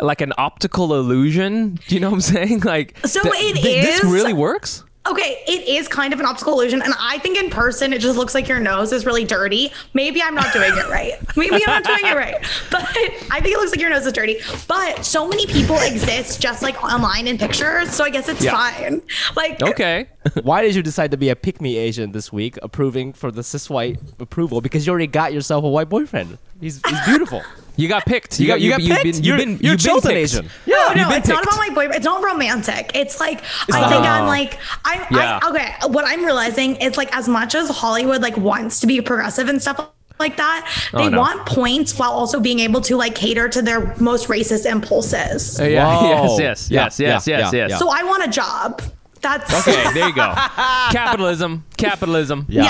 Like 0.00 0.20
an 0.20 0.32
optical 0.38 0.94
illusion, 0.94 1.76
do 1.88 1.94
you 1.96 2.00
know 2.00 2.10
what 2.10 2.14
I'm 2.14 2.20
saying? 2.20 2.60
Like, 2.64 2.96
So 3.04 3.20
th- 3.20 3.34
it 3.34 3.56
th- 3.60 3.84
This 3.84 4.04
really 4.04 4.32
works. 4.32 4.84
Okay, 5.10 5.42
it 5.46 5.66
is 5.66 5.88
kind 5.88 6.12
of 6.12 6.20
an 6.20 6.26
optical 6.26 6.52
illusion, 6.54 6.82
and 6.82 6.92
I 7.00 7.18
think 7.18 7.38
in 7.38 7.48
person 7.50 7.92
it 7.92 8.00
just 8.00 8.18
looks 8.18 8.34
like 8.34 8.46
your 8.46 8.60
nose 8.60 8.92
is 8.92 9.06
really 9.06 9.24
dirty. 9.24 9.72
Maybe 9.94 10.22
I'm 10.22 10.34
not 10.34 10.52
doing 10.52 10.70
it 10.76 10.88
right. 10.90 11.14
Maybe 11.36 11.54
I'm 11.66 11.82
not 11.82 11.84
doing 11.84 12.00
it 12.12 12.16
right, 12.16 12.34
but 12.70 12.82
I 13.30 13.40
think 13.40 13.54
it 13.54 13.58
looks 13.58 13.70
like 13.70 13.80
your 13.80 13.90
nose 13.90 14.04
is 14.06 14.12
dirty. 14.12 14.38
But 14.66 15.04
so 15.04 15.26
many 15.26 15.46
people 15.46 15.76
exist 15.78 16.40
just 16.42 16.62
like 16.62 16.82
online 16.84 17.26
in 17.26 17.38
pictures, 17.38 17.90
so 17.90 18.04
I 18.04 18.10
guess 18.10 18.28
it's 18.28 18.42
Yeah. 18.44 18.52
fine. 18.52 19.02
Like, 19.34 19.62
Okay. 19.62 20.08
Why 20.42 20.62
did 20.62 20.74
you 20.74 20.82
decide 20.82 21.10
to 21.12 21.16
be 21.16 21.30
a 21.30 21.36
pick 21.36 21.60
me 21.60 21.76
Asian 21.78 22.12
this 22.12 22.30
week, 22.32 22.58
approving 22.62 23.12
for 23.14 23.30
the 23.30 23.42
cis 23.42 23.70
white 23.70 23.98
approval? 24.20 24.60
Because 24.60 24.86
you 24.86 24.90
already 24.90 25.06
got 25.06 25.32
yourself 25.32 25.64
a 25.64 25.68
white 25.68 25.88
boyfriend. 25.88 26.36
He's, 26.60 26.80
he's 26.86 27.00
beautiful. 27.06 27.42
You 27.78 27.88
got 27.88 28.04
picked. 28.04 28.38
You 28.40 28.48
got- 28.48 28.60
you 28.60 28.70
got 28.70 28.80
you've 28.82 28.98
picked. 28.98 29.02
been, 29.04 29.14
you've 29.14 29.24
You're- 29.24 29.38
been, 29.38 29.48
you're 29.62 29.72
you've 29.72 29.78
been 29.82 29.94
chosen 29.94 30.10
picked. 30.10 30.18
Asian. 30.34 30.50
no, 30.66 30.86
You've 30.88 30.96
no, 30.96 31.08
been 31.08 31.18
it's 31.18 31.28
not 31.28 31.42
picked. 31.42 31.46
about 31.54 31.58
my 31.58 31.68
boyfriend. 31.68 31.94
It's 31.94 32.04
not 32.04 32.22
romantic. 32.24 32.90
It's 32.94 33.20
like 33.20 33.40
I 33.72 33.88
think 33.88 34.04
I'm 34.04 34.26
like 34.26 34.58
I'm 34.84 35.06
Yeah. 35.10 35.38
I 35.42 35.48
okay. 35.50 35.72
What 35.88 36.04
I'm 36.06 36.24
realizing 36.24 36.76
is 36.76 36.96
like 36.96 37.16
as 37.16 37.28
much 37.28 37.54
as 37.54 37.68
Hollywood 37.70 38.20
like 38.20 38.36
wants 38.36 38.80
to 38.80 38.86
be 38.88 39.00
progressive 39.00 39.48
and 39.48 39.62
stuff 39.62 39.80
like 40.18 40.36
that, 40.38 40.68
they 40.92 40.98
Oh, 41.04 41.08
no. 41.08 41.20
want 41.20 41.46
points 41.46 41.96
while 41.96 42.10
also 42.10 42.40
being 42.40 42.58
able 42.58 42.80
to 42.80 42.96
like 42.96 43.14
cater 43.14 43.48
to 43.48 43.62
their 43.62 43.94
most 43.98 44.26
racist 44.28 44.66
impulses. 44.66 45.60
Uh, 45.60 45.64
Yeah. 45.64 46.26
Yes. 46.38 46.40
Yes. 46.40 46.70
Yeah, 46.70 46.82
Yes. 46.82 46.98
Yes. 46.98 47.26
yeah, 47.28 47.38
Yes. 47.38 47.52
yeah, 47.52 47.58
Yes. 47.60 47.70
yeah. 47.70 47.76
So 47.78 47.88
I 47.90 48.02
want 48.02 48.24
a 48.24 48.28
job. 48.28 48.82
That's 49.20 49.66
Okay, 49.68 49.92
there 49.94 50.08
you 50.08 50.14
go. 50.14 50.32
Capitalism, 50.90 51.64
capitalism. 51.76 52.46
Yeah. 52.48 52.64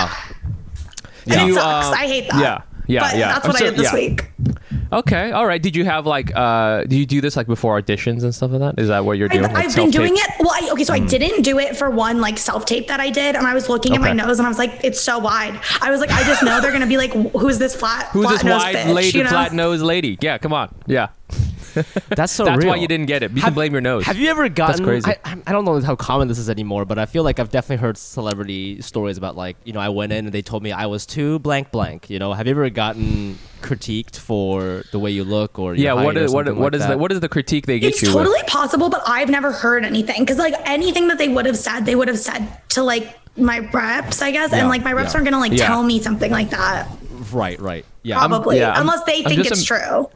yeah. 1.27 1.39
And 1.39 1.49
you, 1.49 1.55
it 1.57 1.61
sucks. 1.61 1.87
uh, 1.87 1.91
I 1.93 2.07
hate 2.07 2.29
that. 2.31 2.41
Yeah, 2.41 2.61
yeah, 2.87 3.01
but 3.01 3.17
yeah. 3.19 3.33
That's 3.35 3.47
what 3.47 3.57
so- 3.57 3.67
I 3.67 3.71
did 3.71 3.79
this 3.79 3.93
week. 3.93 4.31
Okay, 4.93 5.31
all 5.33 5.47
right. 5.47 5.61
Did 5.61 5.77
you 5.77 5.85
have 5.85 6.07
like 6.07 6.35
uh 6.35 6.85
do 6.85 6.97
you 6.97 7.07
do 7.07 7.21
this 7.21 7.37
like 7.37 7.47
before 7.47 7.81
auditions 7.81 8.23
and 8.23 8.35
stuff 8.35 8.51
like 8.53 8.61
that? 8.61 8.83
Is 8.83 8.89
that 8.89 9.05
what 9.05 9.19
you're 9.19 9.29
doing? 9.29 9.45
I've, 9.45 9.53
like 9.53 9.67
I've 9.67 9.77
been 9.77 9.91
doing 9.91 10.15
it. 10.15 10.31
Well, 10.41 10.53
I, 10.53 10.71
okay, 10.73 10.85
so 10.85 10.95
I 10.95 10.99
didn't 10.99 11.43
do 11.43 11.59
it 11.59 11.77
for 11.77 11.91
one 11.91 12.21
like 12.21 12.39
self 12.39 12.65
tape 12.65 12.89
that 12.89 13.01
I 13.01 13.11
did, 13.11 13.37
and 13.37 13.47
I 13.47 13.55
was 13.55 13.69
looking 13.69 13.95
at 13.95 14.01
my 14.01 14.13
nose, 14.13 14.39
and 14.39 14.47
I 14.47 14.49
was 14.49 14.59
like, 14.59 14.81
it's 14.83 15.01
so 15.01 15.19
wide. 15.19 15.61
I 15.81 15.91
was 15.91 16.01
like, 16.01 16.11
I 16.11 16.23
just 16.25 16.43
know 16.43 16.61
they're 16.61 16.73
gonna 16.73 16.87
be 16.87 16.97
like, 16.97 17.13
who's 17.33 17.59
this 17.59 17.75
flat? 17.77 18.07
Who's 18.13 18.29
this 18.29 18.43
flat-nosed 18.43 18.65
wide 18.65 18.77
bitch, 18.77 18.95
lady, 18.95 19.19
you 19.19 19.25
know? 19.25 19.31
flat 19.31 19.53
nosed 19.53 19.83
lady? 19.83 20.19
Yeah, 20.21 20.39
come 20.39 20.53
on. 20.53 20.75
Yeah. 20.87 21.09
That's 22.09 22.33
so 22.33 22.45
That's 22.45 22.59
real. 22.59 22.69
why 22.69 22.77
you 22.77 22.89
didn't 22.89 23.07
get 23.07 23.23
it. 23.23 23.31
You 23.33 23.43
can 23.43 23.55
blame 23.55 23.73
your 23.73 23.81
nose. 23.81 24.05
Have 24.07 24.19
you 24.19 24.29
ever 24.31 24.49
gotten? 24.49 24.85
That's 24.85 25.05
crazy. 25.05 25.19
I, 25.25 25.31
I- 25.33 25.43
I 25.47 25.53
don't 25.53 25.65
know 25.65 25.81
how 25.81 25.97
common 25.97 26.29
this 26.29 26.39
is 26.39 26.51
anymore, 26.51 26.85
but 26.85 26.99
I 26.99 27.07
feel 27.07 27.23
like 27.23 27.39
I've 27.41 27.51
definitely 27.51 27.81
heard 27.81 27.97
celebrity 27.97 28.81
stories 28.83 29.17
about 29.19 29.37
like 29.37 29.57
you 29.65 29.73
know 29.73 29.81
I 29.81 29.89
went 29.89 30.13
in 30.13 30.27
and 30.27 30.35
they 30.35 30.43
told 30.43 30.63
me 30.63 30.73
I 30.73 30.87
was 30.87 31.07
too 31.07 31.39
blank 31.39 31.71
blank. 31.71 32.11
You 32.11 32.19
know, 32.19 32.33
have 32.33 32.47
you 32.47 32.51
ever 32.53 32.69
gotten 32.71 33.39
critiqued 33.63 34.17
for 34.17 34.85
the 34.93 34.99
way 34.99 35.11
you 35.11 35.25
look 35.25 35.59
or 35.59 35.75
yeah, 35.75 35.93
What 35.93 36.17
is 36.17 36.33
height 36.33 36.49
or 36.49 36.55
what 36.55 36.57
what 36.57 36.73
like 36.73 36.75
is 36.75 36.81
that? 36.87 36.91
the 36.91 36.99
what 36.99 37.13
is 37.13 37.21
the 37.21 37.29
critique 37.29 37.67
they 37.67 37.79
get 37.79 37.89
It's 37.89 38.03
you 38.03 38.09
It's 38.09 38.15
totally 38.15 38.39
with? 38.41 38.47
possible, 38.47 38.89
but 38.91 39.03
I've 39.07 39.29
never 39.29 39.51
heard 39.53 39.85
anything 39.85 40.21
because 40.23 40.39
like 40.39 40.55
anything 40.65 41.09
that 41.09 41.19
they 41.19 41.29
would 41.29 41.47
have 41.47 41.57
said, 41.59 41.81
they 41.81 41.95
would 41.95 42.09
have 42.09 42.19
said 42.19 42.47
to 42.71 42.83
like 42.83 43.17
my 43.37 43.59
reps, 43.61 44.21
I 44.23 44.31
guess, 44.33 44.51
Yeah, 44.53 44.59
and 44.61 44.69
like 44.69 44.83
my 44.85 44.93
reps 44.93 45.13
yeah. 45.13 45.19
aren't 45.19 45.25
gonna 45.31 45.39
like 45.41 45.53
Yeah. 45.53 45.67
tell 45.67 45.83
me 45.83 46.01
something 46.01 46.31
like 46.31 46.51
that, 46.51 46.89
Right, 47.33 47.61
right. 47.61 47.85
Yeah. 48.03 48.19
Probably, 48.19 48.59
yeah, 48.59 48.71
I'm- 48.73 48.83
unless 48.83 49.03
they 49.05 49.19
I'm 49.19 49.25
think 49.25 49.47
it's 49.47 49.61
im- 49.61 49.65
true. 49.79 50.11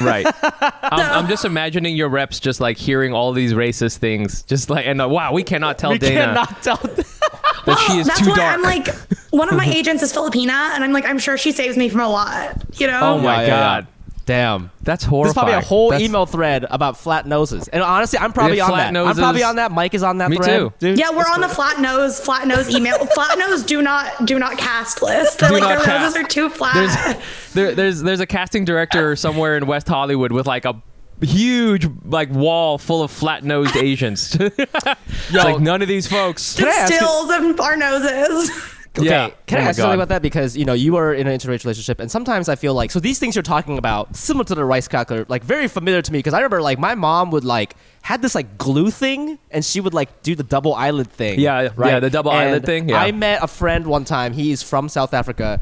Right. 0.00 0.26
I'm, 0.42 1.24
I'm 1.24 1.28
just 1.28 1.44
imagining 1.44 1.96
your 1.96 2.08
reps 2.08 2.40
just 2.40 2.60
like 2.60 2.76
hearing 2.76 3.12
all 3.12 3.32
these 3.32 3.52
racist 3.52 3.98
things, 3.98 4.42
just 4.42 4.70
like 4.70 4.86
and 4.86 5.00
uh, 5.00 5.08
wow, 5.08 5.32
we 5.32 5.42
cannot 5.42 5.78
tell 5.78 5.90
we 5.90 5.98
Dana 5.98 6.26
cannot 6.26 6.62
tell. 6.62 6.76
that 7.66 7.84
she 7.86 7.98
is 7.98 8.06
That's 8.06 8.20
too 8.20 8.30
why 8.30 8.36
dark. 8.36 8.54
I'm 8.54 8.62
like, 8.62 8.88
one 9.30 9.48
of 9.48 9.56
my 9.56 9.66
agents 9.74 10.02
is 10.02 10.12
Filipina, 10.12 10.70
and 10.74 10.84
I'm 10.84 10.92
like, 10.92 11.04
I'm 11.04 11.18
sure 11.18 11.36
she 11.36 11.52
saves 11.52 11.76
me 11.76 11.88
from 11.88 12.00
a 12.00 12.08
lot, 12.08 12.56
you 12.78 12.86
know? 12.86 13.00
Oh 13.02 13.18
my 13.18 13.42
Yeah, 13.42 13.48
yeah, 13.48 13.78
yeah. 13.78 13.86
God. 14.26 14.32
Damn. 14.32 14.70
That's 14.82 15.04
horrible. 15.04 15.24
There's 15.24 15.34
horrifying. 15.34 15.52
probably 15.54 15.64
a 15.64 15.68
whole 15.68 15.90
That's- 15.90 16.08
email 16.08 16.26
thread 16.26 16.66
about 16.68 16.96
flat 16.98 17.26
noses, 17.26 17.68
and 17.68 17.82
honestly, 17.82 18.18
I'm 18.18 18.32
probably 18.32 18.56
Yeah, 18.58 18.64
on 18.64 18.70
flat 18.70 18.92
that. 18.92 19.06
I'm 19.06 19.16
probably 19.16 19.42
on 19.42 19.56
that. 19.56 19.70
Mike 19.72 19.94
is 19.94 20.02
on 20.02 20.18
that 20.18 20.30
Me 20.30 20.36
thread. 20.36 20.58
too. 20.60 20.72
Dude, 20.78 20.98
Yeah, 20.98 21.10
we're 21.10 21.20
it's 21.22 21.30
on 21.30 21.40
the 21.40 21.48
flat 21.48 21.80
nose, 21.80 22.20
flat 22.20 22.46
nose 22.46 22.68
email. 22.68 22.98
flat 23.06 23.38
nose 23.38 23.62
do 23.62 23.82
not 23.82 24.26
do 24.26 24.38
not 24.38 24.58
cast 24.58 25.02
list. 25.02 25.38
They're 25.38 25.48
Do 25.50 25.54
like 25.54 25.62
not 25.62 25.68
their 25.76 25.84
cast. 25.84 26.14
noses 26.16 26.16
are 26.16 26.28
too 26.28 26.48
flat. 26.50 26.74
There's 26.74 27.16
there, 27.54 27.74
there's 27.74 28.02
there's 28.02 28.20
a 28.20 28.26
casting 28.26 28.64
director 28.64 29.14
somewhere 29.16 29.56
in 29.56 29.66
West 29.66 29.88
Hollywood 29.88 30.32
with 30.32 30.46
like 30.46 30.64
a 30.64 30.74
huge 31.22 31.88
like 32.04 32.30
wall 32.30 32.78
full 32.78 33.02
of 33.02 33.10
flat 33.10 33.42
nosed 33.44 33.76
Asians. 33.76 34.34
it's 34.40 35.32
like 35.32 35.60
none 35.60 35.82
of 35.82 35.88
these 35.88 36.06
folks. 36.06 36.56
Can 36.56 36.66
I 36.68 36.72
ask 36.72 36.92
you- 36.92 36.98
stills 36.98 37.30
of 37.30 37.60
our 37.60 37.76
noses. 37.76 38.50
Okay, 38.98 39.08
Yeah. 39.08 39.30
can 39.46 39.58
Oh 39.58 39.62
I 39.62 39.64
ask 39.64 39.78
you 39.78 39.82
something 39.82 39.94
about 39.98 40.08
that? 40.08 40.22
Because 40.22 40.56
you 40.56 40.64
know 40.64 40.72
you 40.72 40.96
are 40.96 41.12
in 41.12 41.26
an 41.26 41.38
interracial 41.38 41.64
relationship, 41.64 42.00
and 42.00 42.10
sometimes 42.10 42.48
I 42.48 42.54
feel 42.56 42.74
like 42.74 42.90
so 42.90 43.00
these 43.00 43.18
things 43.18 43.34
you're 43.36 43.42
talking 43.42 43.78
about, 43.78 44.16
similar 44.16 44.44
to 44.44 44.54
the 44.54 44.64
rice 44.64 44.88
cracker, 44.88 45.24
like 45.28 45.44
very 45.44 45.68
familiar 45.68 46.02
to 46.02 46.12
me. 46.12 46.18
Because 46.18 46.34
I 46.34 46.38
remember 46.38 46.62
like 46.62 46.78
my 46.78 46.94
mom 46.94 47.30
would 47.30 47.44
like 47.44 47.76
had 48.02 48.22
this 48.22 48.34
like 48.34 48.56
glue 48.58 48.90
thing, 48.90 49.38
and 49.50 49.64
she 49.64 49.80
would 49.80 49.94
like 49.94 50.22
do 50.22 50.34
the 50.34 50.42
double 50.44 50.74
eyelid 50.74 51.10
thing. 51.10 51.38
Yeah, 51.40 51.68
right. 51.76 51.92
yeah, 51.92 52.00
the 52.00 52.10
double 52.10 52.30
And 52.32 52.40
eyelid 52.50 52.64
thing, 52.64 52.88
yeah. 52.88 53.00
I 53.00 53.12
met 53.12 53.42
a 53.42 53.48
friend 53.48 53.86
one 53.86 54.04
time. 54.04 54.32
He's 54.32 54.62
from 54.62 54.88
South 54.88 55.12
Africa, 55.14 55.58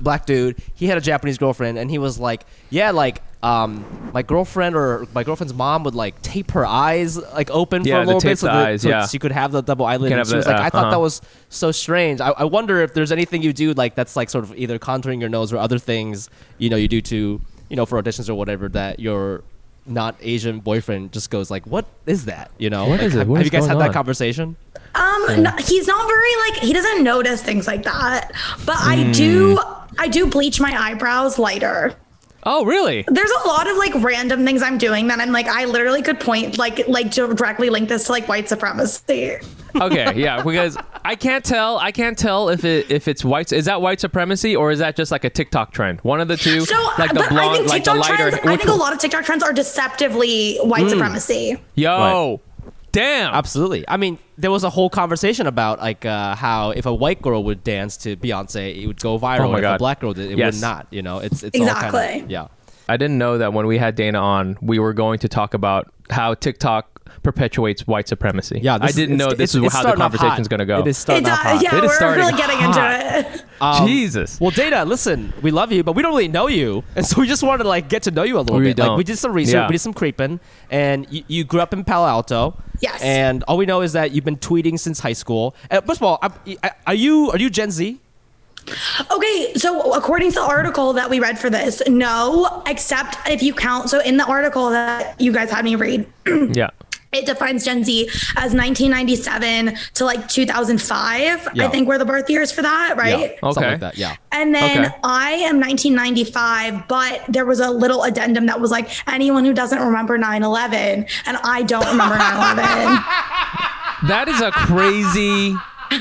black 0.00 0.26
dude. 0.26 0.56
He 0.74 0.86
had 0.86 0.96
a 0.98 1.02
Japanese 1.02 1.38
girlfriend, 1.38 1.78
and 1.78 1.90
he 1.90 1.98
was 1.98 2.18
like, 2.18 2.44
yeah, 2.70 2.90
like. 2.90 3.22
Um, 3.40 4.10
my 4.12 4.22
girlfriend 4.22 4.74
or 4.74 5.06
my 5.14 5.22
girlfriend's 5.22 5.54
mom 5.54 5.84
would 5.84 5.94
like 5.94 6.20
tape 6.22 6.50
her 6.52 6.66
eyes 6.66 7.16
like 7.16 7.50
open 7.52 7.84
Yeah, 7.84 7.94
for 7.94 8.02
a 8.02 8.04
little 8.06 8.20
bit 8.20 8.36
so, 8.38 8.46
the 8.46 8.52
that, 8.52 8.66
eyes, 8.66 8.82
so 8.82 8.88
yeah. 8.88 9.06
she 9.06 9.20
could 9.20 9.30
have 9.30 9.52
the 9.52 9.62
double 9.62 9.86
eyelid. 9.86 10.10
And 10.10 10.18
have 10.18 10.26
she 10.26 10.32
the- 10.32 10.36
was 10.38 10.46
like, 10.46 10.56
uh, 10.56 10.62
I 10.62 10.70
thought 10.70 10.82
that 10.90 10.96
uh-huh. 10.96 11.00
was 11.00 11.20
so 11.48 11.70
strange. 11.70 12.20
I, 12.20 12.30
I 12.30 12.44
wonder 12.44 12.80
if 12.82 12.94
there's 12.94 13.12
anything 13.12 13.42
you 13.42 13.52
do 13.52 13.74
like 13.74 13.94
that's 13.94 14.16
like 14.16 14.28
sort 14.28 14.42
of 14.42 14.56
either 14.56 14.78
contouring 14.80 15.20
your 15.20 15.28
nose 15.28 15.52
or 15.52 15.58
other 15.58 15.78
things 15.78 16.28
you 16.58 16.68
know 16.68 16.76
you 16.76 16.88
do 16.88 17.00
to 17.00 17.40
you 17.68 17.76
know 17.76 17.86
for 17.86 18.02
auditions 18.02 18.28
or 18.28 18.34
whatever 18.34 18.68
that 18.70 18.98
your 18.98 19.44
not 19.86 20.16
Asian 20.20 20.58
boyfriend 20.60 21.12
just 21.12 21.30
goes 21.30 21.48
like, 21.50 21.64
what 21.66 21.86
is 22.06 22.24
that? 22.26 22.50
You 22.58 22.68
know, 22.70 22.88
What 22.88 22.98
like, 22.98 23.06
is 23.06 23.14
it? 23.14 23.18
have, 23.20 23.28
What 23.28 23.36
have 23.36 23.46
is 23.46 23.52
you 23.52 23.58
guys 23.58 23.66
had 23.68 23.74
going 23.74 23.86
that 23.86 23.94
conversation? 23.94 24.56
Um, 24.94 25.42
no, 25.42 25.50
he's 25.60 25.86
not 25.86 26.06
very 26.08 26.50
like 26.50 26.60
he 26.62 26.72
doesn't 26.72 27.04
notice 27.04 27.40
things 27.42 27.66
like 27.68 27.84
that. 27.84 28.32
But 28.66 28.76
I 28.80 29.04
Hmm. 29.04 29.12
do 29.12 29.58
I 29.96 30.08
do 30.08 30.26
bleach 30.26 30.60
my 30.60 30.74
eyebrows 30.76 31.38
lighter. 31.38 31.94
Oh 32.44 32.64
really? 32.64 33.04
There's 33.08 33.30
a 33.44 33.48
lot 33.48 33.68
of 33.68 33.76
like 33.76 33.94
random 33.96 34.44
things 34.44 34.62
I'm 34.62 34.78
doing 34.78 35.08
that 35.08 35.18
I'm 35.20 35.32
like 35.32 35.46
I 35.48 35.64
literally 35.64 36.02
could 36.02 36.20
point 36.20 36.56
like 36.58 36.86
like 36.88 37.10
directly 37.10 37.68
link 37.68 37.88
this 37.88 38.04
to 38.04 38.12
like 38.12 38.28
white 38.28 38.48
supremacy. 38.48 39.36
Okay, 39.80 40.12
yeah, 40.16 40.42
because 40.42 40.78
I 41.04 41.14
can't 41.14 41.44
tell. 41.44 41.78
I 41.78 41.92
can't 41.92 42.16
tell 42.16 42.48
if 42.48 42.64
it 42.64 42.90
if 42.90 43.06
it's 43.08 43.24
white. 43.24 43.52
Is 43.52 43.64
that 43.66 43.82
white 43.82 44.00
supremacy 44.00 44.54
or 44.56 44.70
is 44.70 44.78
that 44.78 44.96
just 44.96 45.10
like 45.12 45.24
a 45.24 45.30
TikTok 45.30 45.72
trend? 45.72 46.00
One 46.02 46.20
of 46.20 46.28
the 46.28 46.36
two. 46.36 46.60
So 46.60 46.74
like 46.98 47.10
the 47.10 47.16
but 47.16 47.24
I 47.26 47.28
blonde, 47.28 47.56
think 47.58 47.68
like 47.68 47.84
the 47.84 47.94
lighter. 47.94 48.16
trends, 48.30 48.46
I 48.46 48.56
think 48.56 48.68
a 48.70 48.72
lot 48.72 48.92
of 48.92 48.98
TikTok 48.98 49.24
trends 49.24 49.42
are 49.42 49.52
deceptively 49.52 50.56
white 50.58 50.84
Hmm. 50.84 50.88
supremacy. 50.90 51.60
Yo, 51.74 52.40
damn. 52.98 53.34
Absolutely. 53.34 53.84
I 53.88 53.96
mean, 53.96 54.18
there 54.36 54.50
was 54.50 54.64
a 54.64 54.70
whole 54.70 54.90
conversation 54.90 55.46
about 55.46 55.78
like 55.78 56.04
uh, 56.04 56.34
how 56.34 56.70
if 56.70 56.86
a 56.86 56.94
white 56.94 57.20
girl 57.22 57.44
would 57.44 57.62
dance 57.64 57.96
to 57.98 58.16
Beyonce, 58.16 58.82
it 58.82 58.86
would 58.86 59.00
go 59.00 59.18
viral. 59.18 59.40
Oh 59.46 59.52
my 59.52 59.58
if 59.58 59.62
God. 59.62 59.74
a 59.76 59.78
black 59.78 60.00
girl 60.00 60.12
did, 60.14 60.30
it 60.32 60.38
Yes. 60.38 60.54
would 60.54 60.60
not. 60.62 60.86
You 60.90 61.02
know, 61.02 61.18
it's 61.18 61.42
it's 61.42 61.58
all 61.58 61.66
kind 61.66 61.86
Exactly. 61.86 62.20
of, 62.22 62.30
yeah. 62.30 62.48
I 62.88 62.96
didn't 62.96 63.18
know 63.18 63.38
that 63.38 63.52
when 63.52 63.66
we 63.66 63.76
had 63.78 63.94
Dana 63.96 64.18
on, 64.18 64.56
we 64.62 64.78
were 64.78 64.94
going 64.94 65.18
to 65.20 65.28
talk 65.28 65.54
about 65.54 65.92
how 66.10 66.32
TikTok 66.34 66.97
perpetuates 67.22 67.86
white 67.86 68.08
supremacy. 68.08 68.60
Yeah, 68.62 68.78
I 68.80 68.90
didn't 68.92 69.14
it's- 69.14 69.18
know 69.18 69.34
this 69.34 69.54
it's- 69.54 69.54
is 69.54 69.62
it's 69.64 69.74
how 69.74 69.82
the 69.82 69.88
starting 69.88 70.02
off 70.02 70.12
hot. 70.12 70.18
conversation's 70.18 70.48
going 70.48 70.60
to 70.60 70.66
go. 70.66 70.80
It 70.80 70.86
is 70.88 70.96
It 70.96 71.00
starting 71.00 71.28
off 71.28 71.38
hot. 71.38 71.62
yeah, 71.62 71.76
It 71.78 71.84
is 71.84 71.96
we're 72.00 72.16
really 72.16 72.32
getting 72.32 72.58
hot. 72.58 73.16
into 73.16 73.28
it. 73.34 73.44
Um, 73.60 73.88
Jesus. 73.88 74.38
Well, 74.40 74.52
Dana, 74.52 74.84
listen, 74.84 75.32
we 75.42 75.50
love 75.50 75.72
you, 75.72 75.82
but 75.82 75.96
we 75.96 76.02
don't 76.02 76.12
really 76.12 76.28
know 76.28 76.46
you, 76.46 76.84
and 76.94 77.04
so 77.04 77.20
we 77.20 77.26
just 77.26 77.42
wanted 77.42 77.64
to 77.64 77.68
like 77.68 77.88
get 77.88 78.04
to 78.04 78.12
know 78.12 78.22
you 78.22 78.38
a 78.38 78.40
little 78.40 78.58
We 78.58 78.66
bit. 78.66 78.78
Like 78.78 78.86
don't. 78.86 78.96
we 78.98 79.02
did 79.02 79.18
some 79.18 79.32
research, 79.32 79.54
Yeah. 79.54 79.66
we 79.66 79.72
did 79.72 79.80
some 79.80 79.92
creeping, 79.92 80.38
and 80.70 81.08
you, 81.10 81.24
you 81.26 81.42
grew 81.42 81.60
up 81.60 81.72
in 81.72 81.82
Palo 81.82 82.06
Alto. 82.06 82.54
Yes. 82.80 83.02
And 83.02 83.42
all 83.48 83.56
we 83.56 83.66
know 83.66 83.80
is 83.80 83.94
that 83.94 84.12
you've 84.12 84.24
been 84.24 84.36
tweeting 84.36 84.78
since 84.78 85.00
high 85.00 85.12
school. 85.12 85.56
Uh, 85.72 85.80
first 85.80 85.98
of 86.00 86.04
all, 86.04 86.20
I- 86.22 86.70
are 86.86 86.94
you 86.94 87.32
are 87.32 87.38
you 87.38 87.50
Gen 87.50 87.72
Z? 87.72 87.98
Okay, 89.10 89.54
so 89.56 89.92
according 89.92 90.30
to 90.30 90.34
the 90.36 90.42
article 90.46 90.92
that 90.92 91.08
we 91.10 91.18
read 91.20 91.38
for 91.38 91.48
this, 91.50 91.82
no, 91.88 92.62
except 92.66 93.16
if 93.28 93.42
you 93.42 93.54
count. 93.54 93.88
So 93.90 94.00
in 94.00 94.18
the 94.18 94.26
article 94.26 94.70
that 94.70 95.20
you 95.20 95.32
guys 95.32 95.50
had 95.50 95.64
me 95.64 95.74
read, 95.74 96.06
yeah. 96.52 96.68
It 97.12 97.26
defines 97.26 97.64
Gen 97.64 97.84
Z 97.84 98.06
as 98.36 98.52
1997 98.54 99.76
to 99.94 100.04
like 100.04 100.28
2005. 100.28 101.48
Yeah. 101.54 101.66
I 101.66 101.68
think 101.68 101.88
were 101.88 101.98
the 101.98 102.04
birth 102.04 102.28
years 102.28 102.52
for 102.52 102.62
that, 102.62 102.96
right? 102.96 103.18
Yeah, 103.18 103.40
something 103.52 103.62
Okay. 103.64 103.70
like 103.72 103.80
that. 103.80 103.98
Yeah. 103.98 104.16
And 104.32 104.54
then 104.54 104.86
Okay. 104.86 104.94
I 105.04 105.30
am 105.32 105.58
1995, 105.60 106.86
but 106.88 107.22
there 107.28 107.46
was 107.46 107.60
a 107.60 107.70
little 107.70 108.02
addendum 108.04 108.46
that 108.46 108.60
was 108.60 108.70
like 108.70 108.88
anyone 109.08 109.44
who 109.44 109.52
doesn't 109.52 109.80
remember 109.80 110.18
9 110.18 110.42
11, 110.42 111.06
and 111.26 111.36
I 111.44 111.62
don't 111.62 111.86
remember 111.86 112.16
9 112.18 112.56
11. 112.58 113.04
That 114.06 114.28
is 114.28 114.40
a 114.40 114.52
crazy. 114.52 115.56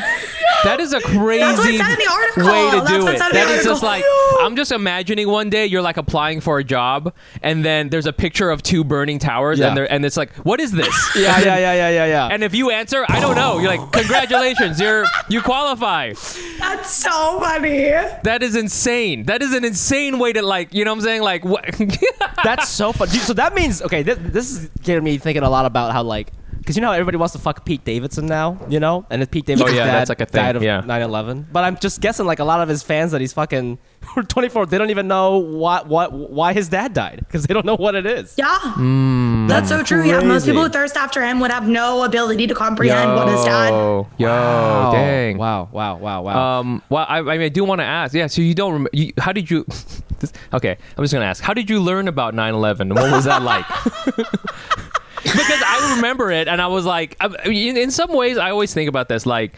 That 0.64 0.80
is 0.80 0.92
a 0.92 1.00
crazy 1.02 1.40
That's 1.40 1.60
what 1.60 1.70
in 1.70 1.78
the 1.78 2.10
article. 2.12 2.46
way 2.52 2.72
to 2.72 2.78
That's 2.78 2.90
do 2.90 3.08
it 3.08 3.14
it. 3.14 3.18
said 3.20 3.28
in 3.28 3.34
the 3.34 3.40
That 3.46 3.50
is 3.60 3.64
just 3.64 3.84
like 3.84 4.04
I'm 4.42 4.56
just 4.56 4.72
imagining 4.72 5.30
one 5.30 5.50
day 5.52 5.68
you're 5.68 5.84
like 5.84 5.98
applying 5.98 6.42
for 6.42 6.58
a 6.58 6.64
job 6.64 7.14
and 7.44 7.64
then 7.64 7.90
there's 7.90 8.08
a 8.08 8.12
picture 8.12 8.50
of 8.50 8.64
two 8.64 8.84
burning 8.84 9.20
towers 9.20 9.60
Yeah. 9.60 9.68
and 9.68 9.78
there 9.78 9.90
and 9.92 10.04
it's 10.04 10.18
like 10.18 10.34
what 10.38 10.60
is 10.60 10.72
this? 10.72 10.88
Yeah, 11.16 11.40
yeah, 11.40 11.58
yeah, 11.58 11.74
yeah, 11.74 11.90
yeah, 11.90 12.06
yeah. 12.06 12.28
And 12.32 12.44
if 12.44 12.56
you 12.56 12.72
answer, 12.72 13.06
I 13.08 13.20
don't 13.20 13.36
know. 13.36 13.60
You're 13.60 13.70
like, 13.76 13.92
congratulations, 13.92 14.80
you're 14.82 15.06
you 15.30 15.42
qualify. 15.42 16.14
That's 16.60 16.92
so 16.92 17.40
funny. 17.40 17.90
That 18.24 18.40
is 18.42 18.56
insane. 18.56 19.24
That 19.26 19.42
is 19.44 19.54
an 19.54 19.64
insane 19.64 20.18
way 20.20 20.34
to 20.34 20.42
like, 20.42 20.74
you 20.74 20.86
know 20.86 20.92
what 20.92 20.98
I'm 20.98 21.04
saying? 21.04 21.22
Like 21.22 21.46
what? 21.46 21.66
That's 22.44 22.68
so 22.68 22.92
fun. 22.94 23.10
Dude, 23.10 23.22
so 23.22 23.34
that 23.34 23.54
means 23.54 23.82
okay. 23.84 24.02
This, 24.04 24.18
this 24.22 24.52
is 24.52 24.70
getting 24.84 25.04
me 25.04 25.18
thinking 25.18 25.44
a 25.44 25.50
lot 25.50 25.66
about 25.66 25.94
how 25.94 26.04
like 26.04 26.32
because 26.68 26.76
you 26.76 26.82
know 26.82 26.92
everybody 26.92 27.16
wants 27.16 27.32
to 27.32 27.40
fuck 27.40 27.64
Pete 27.64 27.86
Davidson 27.86 28.26
now, 28.26 28.60
you 28.68 28.78
know, 28.82 29.06
and 29.10 29.22
if 29.24 29.32
Pete 29.32 29.46
Davidson's 29.46 29.72
Oh, 29.72 29.74
yeah, 29.74 29.86
dad 29.86 30.00
that's 30.00 30.10
like 30.10 30.20
a 30.20 30.26
thing, 30.26 30.44
died 30.44 30.58
of 30.58 30.64
yeah. 30.64 30.82
9/11. 30.82 31.46
But 31.50 31.64
I'm 31.64 31.78
just 31.78 32.02
guessing 32.02 32.26
like 32.26 32.40
a 32.40 32.44
lot 32.44 32.60
of 32.60 32.68
his 32.68 32.84
fans 32.84 33.14
that 33.14 33.22
he's 33.22 33.32
fucking 33.32 33.80
24. 34.28 34.66
They 34.66 34.78
don't 34.78 34.90
even 34.90 35.08
know 35.08 35.38
what 35.38 35.88
what 35.88 36.12
why 36.12 36.52
his 36.52 36.68
dad 36.68 36.92
died 36.94 37.20
because 37.20 37.46
they 37.46 37.54
don't 37.54 37.66
know 37.66 37.78
what 37.78 37.96
it 37.96 38.06
is. 38.06 38.36
Yeah. 38.38 38.60
Hmm. 38.60 39.48
That's 39.48 39.70
so 39.70 39.82
true. 39.82 40.04
Yeah. 40.06 40.20
Most 40.20 40.46
people 40.46 40.62
who 40.62 40.68
thirst 40.68 40.98
after 40.98 41.24
him 41.26 41.40
would 41.40 41.52
have 41.52 41.70
no 41.70 42.04
ability 42.04 42.48
to 42.48 42.54
comprehend 42.54 43.14
what 43.16 43.30
his 43.30 43.46
dad. 43.46 43.70
Yo, 43.70 44.08
yo, 44.18 44.28
Wow. 44.28 44.92
dang. 44.92 45.38
Wow, 45.38 45.70
wow, 45.72 45.96
wow, 45.96 46.22
wow. 46.22 46.60
Um, 46.60 46.82
well, 46.90 47.06
I, 47.08 47.20
I 47.20 47.22
mean, 47.22 47.42
I 47.44 47.50
do 47.50 47.64
want 47.64 47.80
to 47.80 47.86
ask. 47.86 48.14
Yeah, 48.14 48.28
so 48.28 48.42
you 48.42 48.54
don't 48.54 48.74
remember? 48.74 48.90
You, 48.92 49.14
how 49.18 49.32
did 49.32 49.50
you? 49.50 49.64
this, 50.20 50.34
okay, 50.54 50.78
I'm 50.98 51.04
just 51.06 51.14
gonna 51.14 51.24
ask. 51.24 51.42
How 51.42 51.54
did 51.54 51.70
you 51.70 51.80
learn 51.80 52.10
about 52.10 52.34
9/11? 52.34 52.94
What 52.94 53.10
was 53.12 53.24
that 53.24 53.42
like? 53.42 53.66
because 55.24 55.62
I 55.66 55.94
remember 55.96 56.32
it, 56.32 56.48
and 56.48 56.62
I 56.62 56.68
was 56.68 56.86
like, 56.86 57.16
I- 57.20 57.28
in, 57.50 57.78
in 57.78 57.92
some 57.92 58.12
ways, 58.14 58.38
I 58.38 58.52
always 58.52 58.74
think 58.74 58.90
about 58.90 59.10
this. 59.10 59.26
Like, 59.26 59.54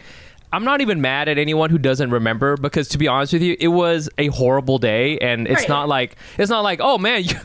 I'm 0.52 0.64
not 0.64 0.80
even 0.80 1.00
mad 1.00 1.28
at 1.28 1.38
anyone 1.38 1.70
who 1.70 1.78
doesn't 1.78 2.10
remember 2.10 2.56
because, 2.56 2.88
to 2.88 2.98
be 2.98 3.06
honest 3.06 3.32
with 3.32 3.42
you, 3.42 3.56
it 3.60 3.68
was 3.68 4.08
a 4.18 4.26
horrible 4.28 4.78
day, 4.78 5.18
and 5.18 5.46
it's 5.46 5.60
Right. 5.60 5.68
not 5.68 5.88
like 5.88 6.16
it's 6.38 6.50
not 6.50 6.62
like, 6.62 6.80
oh 6.82 6.98
man, 6.98 7.22
you, 7.24 7.36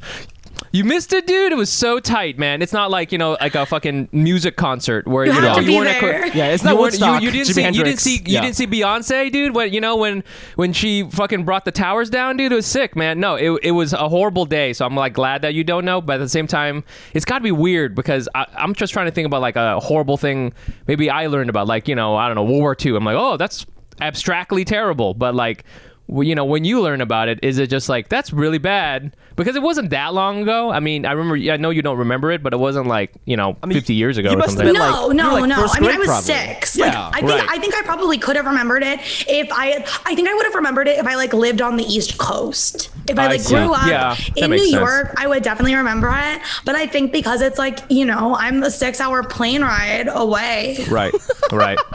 You 0.75 0.83
missed 0.83 1.13
it, 1.13 1.25
dude. 1.25 1.53
It 1.53 1.55
was 1.55 1.69
so 1.69 1.99
tight, 2.01 2.37
man. 2.37 2.61
It's 2.61 2.73
not 2.73 2.91
like 2.91 3.11
you 3.13 3.17
know, 3.17 3.37
like 3.39 3.55
a 3.55 3.65
fucking 3.65 4.09
music 4.11 4.57
concert 4.57 5.07
where 5.07 5.25
You 5.25 5.31
you, 5.31 5.39
have 5.39 5.43
know 5.43 5.55
to 5.55 5.61
you 5.61 5.67
be 5.67 5.75
weren't 5.77 5.89
at 5.89 5.99
co- 6.01 6.07
there. 6.07 6.27
Yeah, 6.35 6.47
it's 6.47 6.63
not 6.63 6.73
weren't- 6.73 6.81
Woodstock. 6.81 7.21
You, 7.21 7.27
you 7.29 7.31
didn't 7.31 7.47
Jimi 7.47 7.53
see. 7.53 7.61
You 7.61 7.65
didn't 7.71 7.75
Hendrix. 7.77 8.01
see. 8.03 8.15
You 8.17 8.21
Yeah. 8.25 8.41
didn't 8.41 8.55
see 8.57 8.67
Beyonce, 8.67 9.31
dude. 9.31 9.55
When 9.55 9.71
you 9.71 9.79
know 9.79 9.95
when 9.95 10.23
when 10.55 10.73
she 10.73 11.03
fucking 11.09 11.45
brought 11.45 11.63
the 11.65 11.71
towers 11.71 12.09
down, 12.09 12.35
dude. 12.35 12.51
It 12.51 12.55
was 12.55 12.65
sick, 12.65 12.95
man. 12.95 13.21
No, 13.21 13.35
it, 13.35 13.57
it 13.63 13.71
was 13.71 13.93
a 13.93 14.09
horrible 14.09 14.45
day. 14.45 14.73
So 14.73 14.85
I'm 14.85 14.95
like 14.95 15.13
glad 15.13 15.43
that 15.43 15.53
you 15.53 15.63
don't 15.63 15.85
know, 15.85 16.01
but 16.01 16.15
at 16.15 16.17
the 16.19 16.27
same 16.29 16.47
time, 16.47 16.83
it's 17.13 17.23
got 17.25 17.37
to 17.37 17.43
be 17.43 17.51
weird 17.53 17.95
because 17.95 18.27
I, 18.35 18.45
I'm 18.57 18.73
just 18.75 18.91
trying 18.91 19.05
to 19.05 19.11
think 19.11 19.25
about 19.27 19.39
like 19.41 19.55
a 19.55 19.79
horrible 19.79 20.17
thing. 20.17 20.51
Maybe 20.87 21.09
I 21.09 21.27
learned 21.27 21.49
about 21.49 21.67
like 21.67 21.87
you 21.87 21.95
know 21.95 22.15
I 22.17 22.27
don't 22.27 22.35
know 22.35 22.43
World 22.43 22.61
War 22.61 22.75
II. 22.83 22.95
I'm 22.97 23.05
like 23.05 23.15
oh 23.17 23.37
that's 23.37 23.65
abstractly 24.01 24.65
terrible, 24.65 25.13
but 25.13 25.33
like. 25.35 25.63
well, 26.07 26.23
You 26.23 26.35
know, 26.35 26.45
when 26.45 26.63
you 26.65 26.81
learn 26.81 27.01
about 27.01 27.29
it, 27.29 27.39
is 27.41 27.57
it 27.57 27.67
just 27.69 27.89
like 27.89 28.09
that's 28.09 28.31
really 28.33 28.59
bad? 28.59 29.15
Because 29.35 29.55
it 29.57 29.61
wasn't 29.61 29.89
that 29.89 30.13
long 30.13 30.41
ago. 30.41 30.71
I 30.71 30.79
mean, 30.79 31.05
I 31.05 31.11
remember. 31.11 31.35
I 31.51 31.57
know 31.57 31.69
you 31.69 31.81
don't 31.81 31.97
remember 31.97 32.31
it, 32.31 32.41
but 32.41 32.53
it 32.53 32.57
wasn't 32.57 32.87
like 32.87 33.11
you 33.25 33.35
know, 33.35 33.57
I 33.61 33.65
mean, 33.65 33.77
50 33.77 33.93
years 33.93 34.17
ago 34.17 34.29
you 34.29 34.35
or 34.35 34.39
must 34.39 34.57
have 34.57 34.65
something. 34.67 34.73
been, 34.73 34.91
No, 34.91 35.07
you 35.09 35.13
no, 35.13 35.33
like, 35.33 35.49
no. 35.49 35.67
I 35.69 35.79
mean, 35.81 35.91
I 35.91 35.97
was 35.97 36.07
probably. 36.07 36.23
six. 36.33 36.77
Yeah, 36.77 36.85
like, 37.07 37.15
I 37.15 37.19
think 37.27 37.29
right. 37.41 37.49
I 37.49 37.57
think 37.59 37.75
I 37.75 37.81
probably 37.83 38.17
could 38.17 38.35
have 38.37 38.45
remembered 38.45 38.83
it 38.83 38.99
if 39.27 39.47
I. 39.51 39.83
I 40.05 40.15
think 40.15 40.29
I 40.29 40.33
would 40.33 40.45
have 40.45 40.55
remembered 40.55 40.87
it 40.87 40.99
if 40.99 41.05
I 41.05 41.15
like 41.15 41.33
lived 41.33 41.61
on 41.61 41.75
the 41.75 41.83
East 41.83 42.17
Coast. 42.17 42.89
If 43.09 43.19
I 43.19 43.25
I 43.25 43.27
like 43.27 43.41
see. 43.41 43.55
grew 43.55 43.73
up 43.73 43.87
Yeah, 43.87 44.15
in 44.37 44.51
New 44.51 44.57
sense. 44.57 44.71
York, 44.71 45.13
I 45.17 45.27
would 45.27 45.43
definitely 45.43 45.75
remember 45.75 46.09
it. 46.17 46.41
But 46.63 46.75
I 46.75 46.87
think 46.87 47.11
because 47.11 47.41
it's 47.41 47.59
like 47.59 47.79
you 47.89 48.05
know, 48.05 48.35
I'm 48.35 48.63
a 48.63 48.71
six-hour 48.71 49.23
plane 49.23 49.61
ride 49.63 50.07
away. 50.09 50.77
Right, 50.89 51.13
right. 51.51 51.77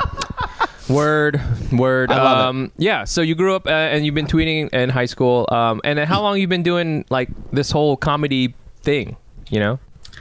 Word, 0.89 1.41
word. 1.71 2.11
I 2.11 2.17
love 2.17 2.39
it. 2.39 2.49
um, 2.49 2.73
yeah. 2.77 3.05
So 3.05 3.21
you 3.23 3.37
grew 3.37 3.55
up 3.55 3.67
uh, 3.69 3.71
and 3.71 4.05
you've 4.05 4.17
been 4.17 4.27
tweeting 4.27 4.71
in 4.71 4.89
high 4.89 5.05
school. 5.05 5.47
Um, 5.53 5.81
and 5.85 5.97
then 5.97 6.09
how 6.09 6.21
long 6.21 6.37
you've 6.41 6.51
been 6.51 6.65
doing 6.65 7.05
like 7.11 7.30
this 7.53 7.71
whole 7.71 7.97
comedy 7.97 8.55
thing? 8.83 9.17
You 9.49 9.61
know? 9.61 9.79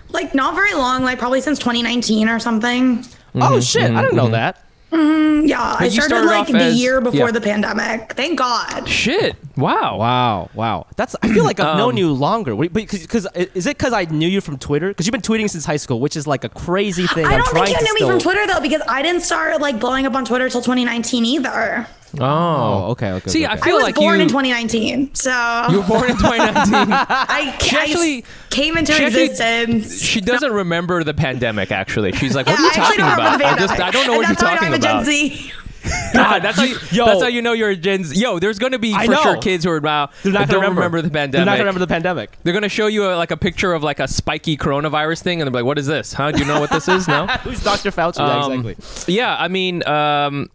Like 0.10 0.34
not 0.34 0.56
very 0.56 0.74
long. 0.74 1.04
Like 1.04 1.20
probably 1.20 1.42
since 1.42 1.60
2019 1.60 2.30
or 2.30 2.40
something. 2.40 3.06
Oh 3.36 3.40
mm-hmm, 3.40 3.60
shit! 3.60 3.84
I 3.84 3.88
didn't 3.88 4.06
mm-hmm, 4.06 4.16
know 4.16 4.24
mm-hmm. 4.24 4.32
that. 4.34 4.66
Yeah, 4.92 5.76
I 5.80 5.88
started, 5.90 6.02
started 6.02 6.28
like 6.28 6.48
the 6.48 6.58
as- 6.58 6.80
year 6.80 7.00
before 7.00 7.28
yeah. 7.28 7.32
the 7.32 7.42
pandemic. 7.42 8.14
Thank 8.14 8.40
God. 8.40 8.88
Shit. 8.88 9.36
Wow. 9.56 9.98
Wow, 9.98 10.50
wow. 10.54 10.88
That's. 10.96 11.16
I 11.22 11.32
feel 11.32 11.44
like 11.44 11.60
I've 11.60 11.68
Um, 11.70 11.78
known 11.78 11.98
you 11.98 12.12
longer. 12.12 12.56
But 12.56 12.74
because 12.74 13.28
is 13.36 13.68
it 13.68 13.78
because 13.78 13.94
I 13.94 14.06
knew 14.06 14.28
you 14.28 14.42
from 14.42 14.58
Twitter? 14.58 14.88
Because 14.88 15.06
you've 15.06 15.12
been 15.12 15.22
tweeting 15.22 15.50
since 15.50 15.66
high 15.66 15.78
school, 15.78 16.00
which 16.00 16.18
is 16.18 16.26
like 16.26 16.44
a 16.44 16.50
crazy 16.50 17.06
thing. 17.08 17.26
I 17.26 17.38
don't 17.38 17.46
trying 17.48 17.66
think 17.66 17.80
you 17.80 17.84
knew 17.84 17.96
still... 17.96 18.08
me 18.08 18.14
from 18.14 18.20
Twitter 18.20 18.48
though, 18.48 18.62
because 18.62 18.82
I 18.88 19.02
didn't 19.02 19.22
start 19.22 19.62
like 19.62 19.80
blowing 19.80 20.06
up 20.06 20.16
on 20.16 20.26
Twitter 20.26 20.50
till 20.50 20.62
2019 20.62 21.26
either. 21.26 21.88
Oh. 22.18 22.26
Oh, 22.26 22.92
okay, 22.92 23.12
okay. 23.12 23.30
See, 23.30 23.46
okay, 23.46 23.54
I 23.54 23.58
okay. 23.58 23.72
I 23.72 23.74
was 23.74 23.84
like 23.84 23.96
born 23.96 24.18
you. 24.18 24.24
in 24.24 24.28
2019, 24.30 25.14
so 25.16 25.68
you 25.70 25.82
were 25.82 25.88
born 25.88 26.10
in 26.10 26.18
2019. 26.18 26.74
I, 26.92 27.56
She 27.62 27.76
I 27.78 27.82
actually- 27.84 28.26
came 28.50 28.78
into 28.78 28.94
she 28.94 29.04
actually- 29.06 29.24
existence. 29.26 30.02
she 30.02 30.22
doesn't 30.22 30.52
remember 30.52 31.04
the 31.04 31.14
pandemic. 31.14 31.72
Actually, 31.72 32.14
she's 32.14 32.36
like, 32.36 32.48
"What 32.48 32.58
Yeah, 32.60 32.66
are 32.66 32.66
you 32.66 32.72
I 32.72 32.74
talking 32.74 33.00
about?" 33.02 33.42
I 33.44 33.58
just, 33.60 33.74
I 33.74 33.78
pandemic. 33.78 33.94
don't 33.94 34.08
know 34.08 34.14
what 34.18 34.26
and 34.26 34.28
you're 34.28 34.28
that's 34.28 34.42
talking 34.42 34.58
why 34.62 34.68
I'm 34.68 34.74
about. 34.74 35.02
a 35.04 35.06
Gen 35.06 35.06
Z. 35.06 35.52
God, 36.14 36.40
that's 36.40 36.58
how 36.58 36.64
you. 36.66 36.76
Yo. 36.92 37.06
That's 37.06 37.22
how 37.22 37.28
you 37.30 37.42
know 37.42 37.54
you're 37.54 37.70
a 37.70 37.76
Gen 37.76 38.04
Z. 38.04 38.20
Yo, 38.20 38.38
there's 38.38 38.60
going 38.60 38.74
to 38.74 38.80
be 38.80 38.94
I 38.94 39.06
for 39.06 39.12
know. 39.14 39.22
sure 39.24 39.38
kids 39.38 39.64
who 39.64 39.72
are 39.72 39.80
now 39.80 40.10
They're 40.24 40.34
not 40.34 40.50
gonna 40.50 40.62
don't 40.66 40.76
remember. 40.76 41.02
the 41.02 41.10
pandemic. 41.10 41.32
They're 41.32 41.46
not 41.46 41.52
gonna 41.52 41.60
remember 41.64 41.80
the 41.80 41.88
pandemic. 41.88 42.38
They're 42.44 42.54
gonna 42.54 42.68
show 42.70 42.88
you 42.88 43.06
a, 43.10 43.16
like 43.16 43.32
a 43.32 43.38
picture 43.38 43.72
of 43.74 43.82
like 43.82 44.00
a 44.02 44.08
spiky 44.08 44.58
coronavirus 44.58 45.22
thing, 45.22 45.42
and 45.42 45.48
they're 45.48 45.62
like, 45.62 45.66
"What 45.66 45.78
is 45.80 45.88
this? 45.88 46.12
Huh? 46.12 46.32
Do 46.32 46.40
you 46.40 46.46
know 46.46 46.60
what 46.60 46.70
this 46.70 46.88
is? 46.90 47.08
No." 47.08 47.28
Who's 47.44 47.64
Dr. 47.64 47.92
Fauci? 47.92 48.18
yeah, 48.18 48.44
Um, 48.46 48.68
exactly. 48.68 49.14
Yeah, 49.16 49.36
I 49.40 49.48
mean, 49.48 49.88
um, 49.88 50.50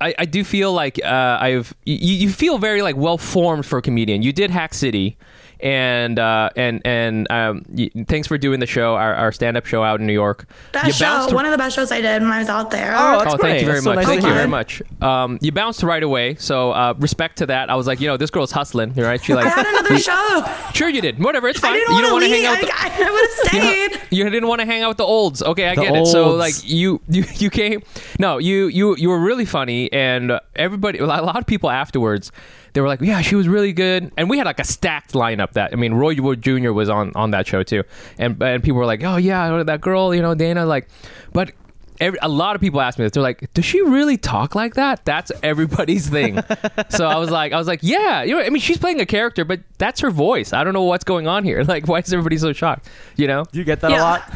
I, 0.00 0.14
I 0.18 0.24
do 0.26 0.44
feel 0.44 0.72
like 0.72 1.02
uh, 1.02 1.38
I've 1.40 1.74
you, 1.84 1.96
you 1.96 2.30
feel 2.30 2.58
very 2.58 2.82
like 2.82 2.96
well 2.96 3.18
formed 3.18 3.64
for 3.64 3.78
a 3.78 3.82
comedian. 3.82 4.22
You 4.22 4.32
did 4.32 4.50
Hack 4.50 4.74
City, 4.74 5.16
and 5.60 6.18
uh, 6.18 6.50
and 6.56 6.82
and 6.84 7.30
um, 7.30 7.62
y 7.68 7.90
thanks 8.08 8.28
for 8.28 8.36
doing 8.38 8.60
the 8.60 8.66
show, 8.66 8.94
our, 8.94 9.14
our 9.14 9.32
stand 9.32 9.56
up 9.56 9.66
show 9.66 9.82
out 9.82 10.00
in 10.00 10.06
New 10.06 10.12
York. 10.12 10.46
Best 10.72 10.86
you 10.86 10.92
show, 10.92 11.04
bounced 11.06 11.34
one 11.34 11.44
of 11.44 11.50
the 11.52 11.58
best 11.58 11.74
shows 11.76 11.90
I 11.90 12.00
did 12.00 12.22
when 12.22 12.30
I 12.32 12.38
was 12.40 12.48
out 12.48 12.70
there. 12.70 12.94
Oh, 12.96 13.18
that's 13.20 13.34
oh, 13.34 13.38
thank 13.38 13.60
you 13.60 13.66
very 13.66 13.76
That's 13.80 13.84
so 13.84 13.90
much. 13.94 13.96
nice 13.96 14.06
thank 14.06 14.22
you 14.22 14.32
very 14.34 14.48
much. 14.48 14.82
Um, 15.00 15.38
you 15.40 15.52
bounced 15.52 15.82
right 15.82 16.02
away, 16.02 16.34
so 16.36 16.72
uh, 16.72 16.94
respect 16.98 17.38
to 17.38 17.46
that. 17.46 17.70
I 17.70 17.74
was 17.76 17.86
like, 17.86 18.00
you 18.00 18.06
know, 18.08 18.16
this 18.16 18.30
girl's 18.30 18.52
hustling, 18.52 18.92
right? 18.94 19.22
She 19.22 19.34
like, 19.34 19.46
I 19.46 19.48
had 19.50 19.66
another 19.66 19.98
show. 19.98 20.44
sure 20.74 20.88
you 20.88 21.00
did. 21.00 21.18
Whatever, 21.22 21.48
it's 21.48 21.58
I 21.58 21.68
fine. 21.68 21.72
didn't 21.74 21.88
you 21.88 21.94
want 21.94 22.04
don't 22.04 22.12
want 22.12 22.24
to 22.24 22.30
hang 22.30 22.44
out. 22.46 22.60
the- 22.60 22.72
I, 22.74 23.06
I 23.06 23.10
would 23.10 23.54
have 23.54 23.54
you, 23.64 23.98
stayed. 23.98 24.16
you 24.18 24.24
didn't 24.30 24.48
want 24.48 24.60
to 24.60 24.66
hang 24.66 24.82
out 24.82 24.88
with 24.88 24.98
the 24.98 25.04
olds. 25.04 25.42
Okay, 25.42 25.68
I 25.68 25.74
The 25.74 25.82
get 25.82 25.96
it. 25.96 26.06
So 26.06 26.30
like 26.30 26.54
you 26.64 27.00
you 27.08 27.24
you 27.36 27.50
came. 27.50 27.82
No, 28.18 28.38
you 28.38 28.66
you 28.66 28.96
you 28.96 29.08
were 29.08 29.18
really 29.20 29.44
funny, 29.44 29.90
and 29.92 30.30
uh, 30.32 30.40
everybody, 30.54 30.98
a 30.98 31.06
lot 31.06 31.36
of 31.38 31.46
people 31.46 31.70
afterwards, 31.70 32.32
they 32.76 32.82
were 32.82 32.88
like, 32.88 33.00
yeah, 33.00 33.22
she 33.22 33.34
was 33.34 33.48
really 33.48 33.72
good, 33.72 34.12
and 34.18 34.28
we 34.28 34.36
had 34.36 34.44
like 34.46 34.60
a 34.60 34.64
stacked 34.64 35.14
lineup. 35.14 35.52
That 35.52 35.72
I 35.72 35.76
mean, 35.76 35.94
Roy 35.94 36.14
Wood 36.20 36.42
Jr. 36.42 36.72
was 36.72 36.90
on 36.90 37.10
on 37.14 37.30
that 37.30 37.46
show 37.46 37.62
too, 37.62 37.82
and 38.18 38.40
and 38.42 38.62
people 38.62 38.76
were 38.78 38.84
like, 38.84 39.02
oh 39.02 39.16
yeah, 39.16 39.62
that 39.62 39.80
girl, 39.80 40.14
you 40.14 40.20
know, 40.22 40.34
Dana, 40.34 40.66
like, 40.66 40.88
but. 41.32 41.52
Every, 41.98 42.18
a 42.20 42.28
lot 42.28 42.54
of 42.54 42.60
people 42.60 42.82
ask 42.82 42.98
me 42.98 43.06
this. 43.06 43.12
They're 43.12 43.22
like, 43.22 43.50
"Does 43.54 43.64
she 43.64 43.80
really 43.80 44.18
talk 44.18 44.54
like 44.54 44.74
that?" 44.74 45.06
That's 45.06 45.32
everybody's 45.42 46.06
thing. 46.06 46.38
so 46.90 47.06
I 47.06 47.16
was 47.16 47.30
like, 47.30 47.54
I 47.54 47.56
was 47.56 47.66
like, 47.66 47.80
"Yeah, 47.82 48.22
you 48.22 48.34
know, 48.34 48.42
I 48.42 48.50
mean, 48.50 48.60
she's 48.60 48.76
playing 48.76 49.00
a 49.00 49.06
character, 49.06 49.46
but 49.46 49.60
that's 49.78 50.00
her 50.00 50.10
voice. 50.10 50.52
I 50.52 50.62
don't 50.62 50.74
know 50.74 50.82
what's 50.82 51.04
going 51.04 51.26
on 51.26 51.42
here. 51.42 51.64
Like, 51.66 51.88
why 51.88 52.00
is 52.00 52.12
everybody 52.12 52.36
so 52.36 52.52
shocked? 52.52 52.90
You 53.16 53.28
know? 53.28 53.44
Do 53.50 53.58
you 53.58 53.64
get 53.64 53.80
that 53.80 53.92
a 53.92 53.96
lot? 53.96 54.30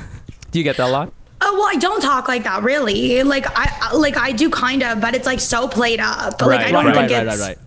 Do 0.52 0.58
you 0.58 0.64
get 0.64 0.78
that 0.78 0.88
a 0.88 0.90
lot? 0.90 1.12
Oh 1.42 1.52
well, 1.58 1.68
I 1.68 1.74
don't 1.78 2.00
talk 2.00 2.28
like 2.28 2.44
that 2.44 2.62
really. 2.62 3.22
Like 3.24 3.46
I 3.48 3.70
I- 3.90 3.94
like 3.94 4.16
I 4.16 4.32
do 4.32 4.48
kind 4.48 4.82
of, 4.82 5.02
but 5.02 5.14
it's 5.14 5.26
like 5.26 5.40
so 5.40 5.68
played 5.68 6.00
up. 6.00 6.40
Like 6.40 6.60
I 6.60 6.62
Right, 6.64 6.72
don't 6.72 6.86
right, 6.86 6.94
think 6.94 7.10
right, 7.10 7.26
it's 7.26 7.40
right, 7.42 7.48
right. 7.48 7.58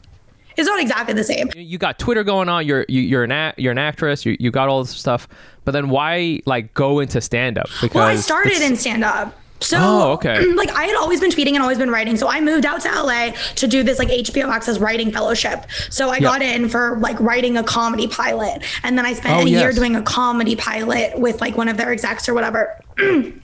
It's 0.58 0.68
not 0.68 0.80
exactly 0.82 1.14
the 1.14 1.24
same. 1.24 1.50
you 1.56 1.78
got 1.78 2.00
Twitter 2.00 2.24
going 2.24 2.50
on. 2.50 2.66
You're 2.66 2.86
you, 2.90 3.02
you're 3.02 3.24
an 3.24 3.32
act, 3.32 3.60
you're 3.60 3.72
an 3.72 3.78
actress. 3.78 4.26
You, 4.26 4.38
you 4.40 4.52
got 4.52 4.70
all 4.70 4.84
this 4.84 4.96
stuff. 4.96 5.28
But 5.66 5.72
then 5.72 5.90
why 5.90 6.42
like 6.46 6.74
go 6.74 7.00
into 7.00 7.22
stand 7.22 7.58
up? 7.58 7.68
Because 7.82 7.96
Well, 7.96 8.08
I 8.08 8.16
started 8.16 8.62
in 8.62 8.76
stand 8.76 9.04
up. 9.04 9.40
So, 9.60 9.78
Oh, 9.80 10.12
okay. 10.14 10.46
like, 10.56 10.70
I 10.72 10.84
had 10.84 10.96
always 10.98 11.22
been 11.22 11.32
tweeting 11.32 11.54
and 11.54 11.62
always 11.62 11.78
been 11.78 11.90
writing. 11.90 12.18
So, 12.18 12.28
I 12.28 12.42
moved 12.42 12.66
out 12.66 12.82
to 12.82 12.90
LA 12.90 13.30
to 13.56 13.66
do 13.66 13.82
this, 13.82 13.98
like, 13.98 14.10
HBO 14.10 14.50
Access 14.50 14.78
writing 14.78 15.10
fellowship. 15.10 15.68
So, 15.90 16.10
I 16.10 16.20
got 16.20 16.42
in 16.42 16.68
for, 16.68 16.98
like, 17.00 17.18
writing 17.22 17.56
a 17.56 17.64
comedy 17.64 18.08
pilot. 18.10 18.62
And 18.84 18.98
then 18.98 19.06
I 19.06 19.14
spent 19.14 19.40
Oh, 19.42 19.46
a 19.46 19.50
year 19.50 19.72
doing 19.72 19.96
a 19.96 20.02
comedy 20.02 20.58
pilot 20.58 21.18
with, 21.18 21.40
like, 21.40 21.56
one 21.56 21.70
of 21.70 21.78
their 21.78 21.94
execs 21.94 22.28
or 22.28 22.34
whatever. 22.34 22.78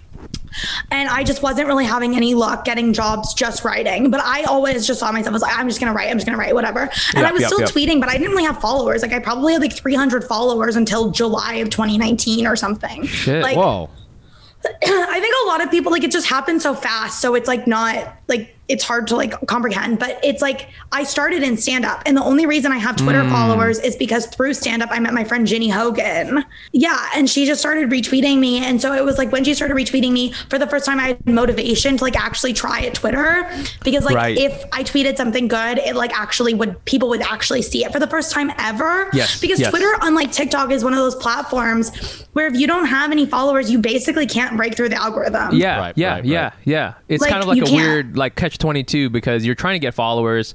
and 0.92 1.10
I 1.10 1.24
just 1.24 1.42
wasn't 1.42 1.68
really 1.68 1.86
having 1.86 2.16
any 2.16 2.34
luck 2.34 2.66
getting 2.66 2.94
jobs 2.94 3.34
just 3.34 3.64
writing. 3.64 4.12
But 4.12 4.22
I 4.22 4.44
always 4.44 4.88
just 4.88 5.00
saw 5.00 5.12
myself 5.12 5.36
as 5.36 5.42
like, 5.42 5.58
I'm 5.58 5.68
just 5.68 5.80
gonna 5.80 5.94
write, 5.94 6.10
I'm 6.10 6.18
just 6.18 6.26
gonna 6.26 6.38
write, 6.38 6.54
whatever. 6.54 6.82
And 6.82 6.92
Yep, 7.16 7.26
I 7.26 7.32
was 7.32 7.42
yep, 7.42 7.48
still 7.52 7.60
yep. 7.62 7.70
tweeting, 7.70 8.00
but 8.00 8.10
I 8.10 8.14
didn't 8.14 8.32
really 8.32 8.44
have 8.44 8.60
followers. 8.60 9.02
Like 9.02 9.14
I 9.14 9.20
probably 9.20 9.54
had 9.54 9.62
like 9.62 9.74
300 9.74 10.24
followers 10.24 10.76
until 10.76 11.12
July 11.12 11.56
of 11.56 11.70
2019 11.70 12.48
or 12.48 12.56
something. 12.56 13.06
Shit. 13.06 13.42
Like 13.42 13.58
Whoa. 13.58 13.90
I 14.66 15.20
think 15.20 15.36
a 15.46 15.48
lot 15.48 15.64
of 15.64 15.72
people 15.72 15.92
like 15.92 16.04
it 16.04 16.12
just 16.12 16.28
happened 16.28 16.62
so 16.62 16.74
fast, 16.76 17.22
so 17.22 17.36
it's 17.36 17.48
like 17.48 17.66
not 17.66 18.18
like 18.28 18.56
it's 18.70 18.84
hard 18.84 19.08
to 19.08 19.16
like 19.16 19.34
comprehend. 19.48 20.00
But 20.00 20.20
it's 20.24 20.42
like 20.42 20.70
I 20.92 21.04
started 21.04 21.44
in 21.44 21.58
stand 21.58 21.86
up, 21.86 22.02
and 22.06 22.16
the 22.16 22.24
only 22.24 22.46
reason 22.46 22.72
I 22.72 22.78
have 22.78 22.96
Twitter 22.96 23.24
Hmm. 23.24 23.30
followers 23.32 23.80
is 23.80 23.96
because 23.96 24.28
through 24.28 24.54
stand 24.54 24.82
up 24.82 24.90
I 24.92 25.00
met 25.00 25.14
my 25.14 25.24
friend 25.24 25.46
Ginny 25.46 25.70
Hogan. 25.70 26.46
Yeah, 26.72 26.98
and 27.16 27.30
she 27.30 27.46
just 27.46 27.60
started 27.60 27.90
retweeting 27.90 28.38
me, 28.40 28.64
and 28.64 28.80
so 28.82 28.94
it 28.94 29.04
was 29.04 29.18
like 29.18 29.32
when 29.32 29.44
she 29.44 29.54
started 29.54 29.76
retweeting 29.76 30.12
me 30.12 30.34
for 30.50 30.58
the 30.58 30.68
first 30.68 30.86
time, 30.86 31.00
I 31.00 31.08
had 31.10 31.26
motivation 31.28 31.98
to 31.98 32.04
like 32.04 32.16
actually 32.20 32.54
try 32.54 32.82
at 32.82 32.94
Twitter 32.94 33.50
because 33.84 34.06
like 34.06 34.16
Right. 34.16 34.38
if 34.38 34.64
I 34.72 34.84
tweeted 34.84 35.18
something 35.18 35.48
good, 35.48 35.80
it 35.80 35.96
like 35.96 36.18
actually 36.18 36.54
would 36.54 36.84
people 36.86 37.10
would 37.10 37.22
actually 37.22 37.64
see 37.64 37.84
it 37.84 37.92
for 37.92 38.00
the 38.00 38.08
first 38.08 38.32
time 38.32 38.52
ever. 38.60 39.10
Yes, 39.14 39.40
because 39.42 39.60
yes. 39.60 39.70
Twitter 39.72 39.92
unlike 40.02 40.32
TikTok, 40.32 40.72
is 40.72 40.84
one 40.84 40.94
of 40.94 41.00
those 41.00 41.16
platforms 41.16 41.92
where 42.34 42.46
if 42.46 42.56
you 42.56 42.68
don't 42.68 42.86
have 42.86 43.12
any 43.12 43.26
followers, 43.26 43.72
you 43.72 43.80
basically 43.80 44.28
can't 44.28 44.56
break 44.56 44.76
through 44.76 44.90
the 44.90 44.96
algorithm. 45.02 45.56
Yeah, 45.56 45.80
Right, 45.80 45.94
yeah, 45.98 46.14
right, 46.14 46.26
yeah, 46.26 46.44
right. 46.44 46.54
yeah. 46.66 46.94
It's 47.08 47.22
Like, 47.22 47.32
kind 47.32 47.42
of 47.42 47.48
like 47.50 47.58
a 47.58 47.62
can't- 47.62 47.74
weird 47.76 48.18
like 48.18 48.36
catch 48.36 48.59
twenty 48.60 48.84
two 48.84 49.10
because 49.10 49.46
you're 49.46 49.56
trying 49.56 49.76
to 49.76 49.80
get 49.80 49.94
followers. 49.94 50.54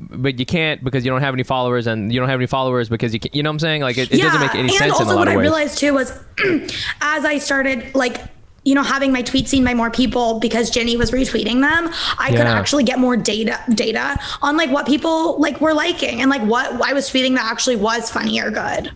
But 0.00 0.40
you 0.40 0.46
can't 0.46 0.82
because 0.82 1.04
you 1.04 1.12
don't 1.12 1.20
have 1.20 1.32
any 1.32 1.44
followers, 1.44 1.86
and 1.86 2.12
you 2.12 2.18
don't 2.18 2.28
have 2.28 2.40
any 2.40 2.48
followers 2.48 2.88
because 2.88 3.14
you 3.14 3.20
can, 3.20 3.30
you 3.32 3.42
know 3.42 3.50
what 3.50 3.54
I'm 3.54 3.58
saying. 3.60 3.82
Like 3.82 3.98
it, 3.98 4.10
it 4.12 4.20
doesn't 4.20 4.40
make 4.40 4.54
any 4.54 4.62
and 4.62 4.72
sense 4.72 4.92
also 4.94 5.04
in 5.04 5.10
a 5.10 5.14
lot 5.14 5.18
what 5.20 5.28
I 5.28 5.34
realized 5.34 5.78
too 5.78 5.94
was 5.94 6.10
as 7.00 7.24
I 7.24 7.38
started 7.38 7.94
like 7.94 8.20
you 8.64 8.74
know 8.74 8.82
having 8.82 9.12
my 9.12 9.22
tweets 9.22 9.48
seen 9.48 9.64
by 9.64 9.74
more 9.74 9.92
people 9.92 10.40
because 10.40 10.70
Ginny 10.70 10.96
was 10.96 11.12
retweeting 11.12 11.60
them, 11.60 11.92
I 12.18 12.30
could 12.30 12.40
actually 12.40 12.82
get 12.82 12.98
more 12.98 13.16
data 13.16 13.60
data 13.74 14.18
on 14.40 14.56
like 14.56 14.70
what 14.70 14.86
people 14.86 15.38
like 15.38 15.60
were 15.60 15.74
liking 15.74 16.20
and 16.20 16.30
like 16.30 16.42
what 16.42 16.72
I 16.82 16.92
was 16.94 17.08
tweeting 17.08 17.36
that 17.36 17.48
actually 17.48 17.76
was 17.76 18.10
funny 18.10 18.40
or 18.40 18.50
good. 18.50 18.90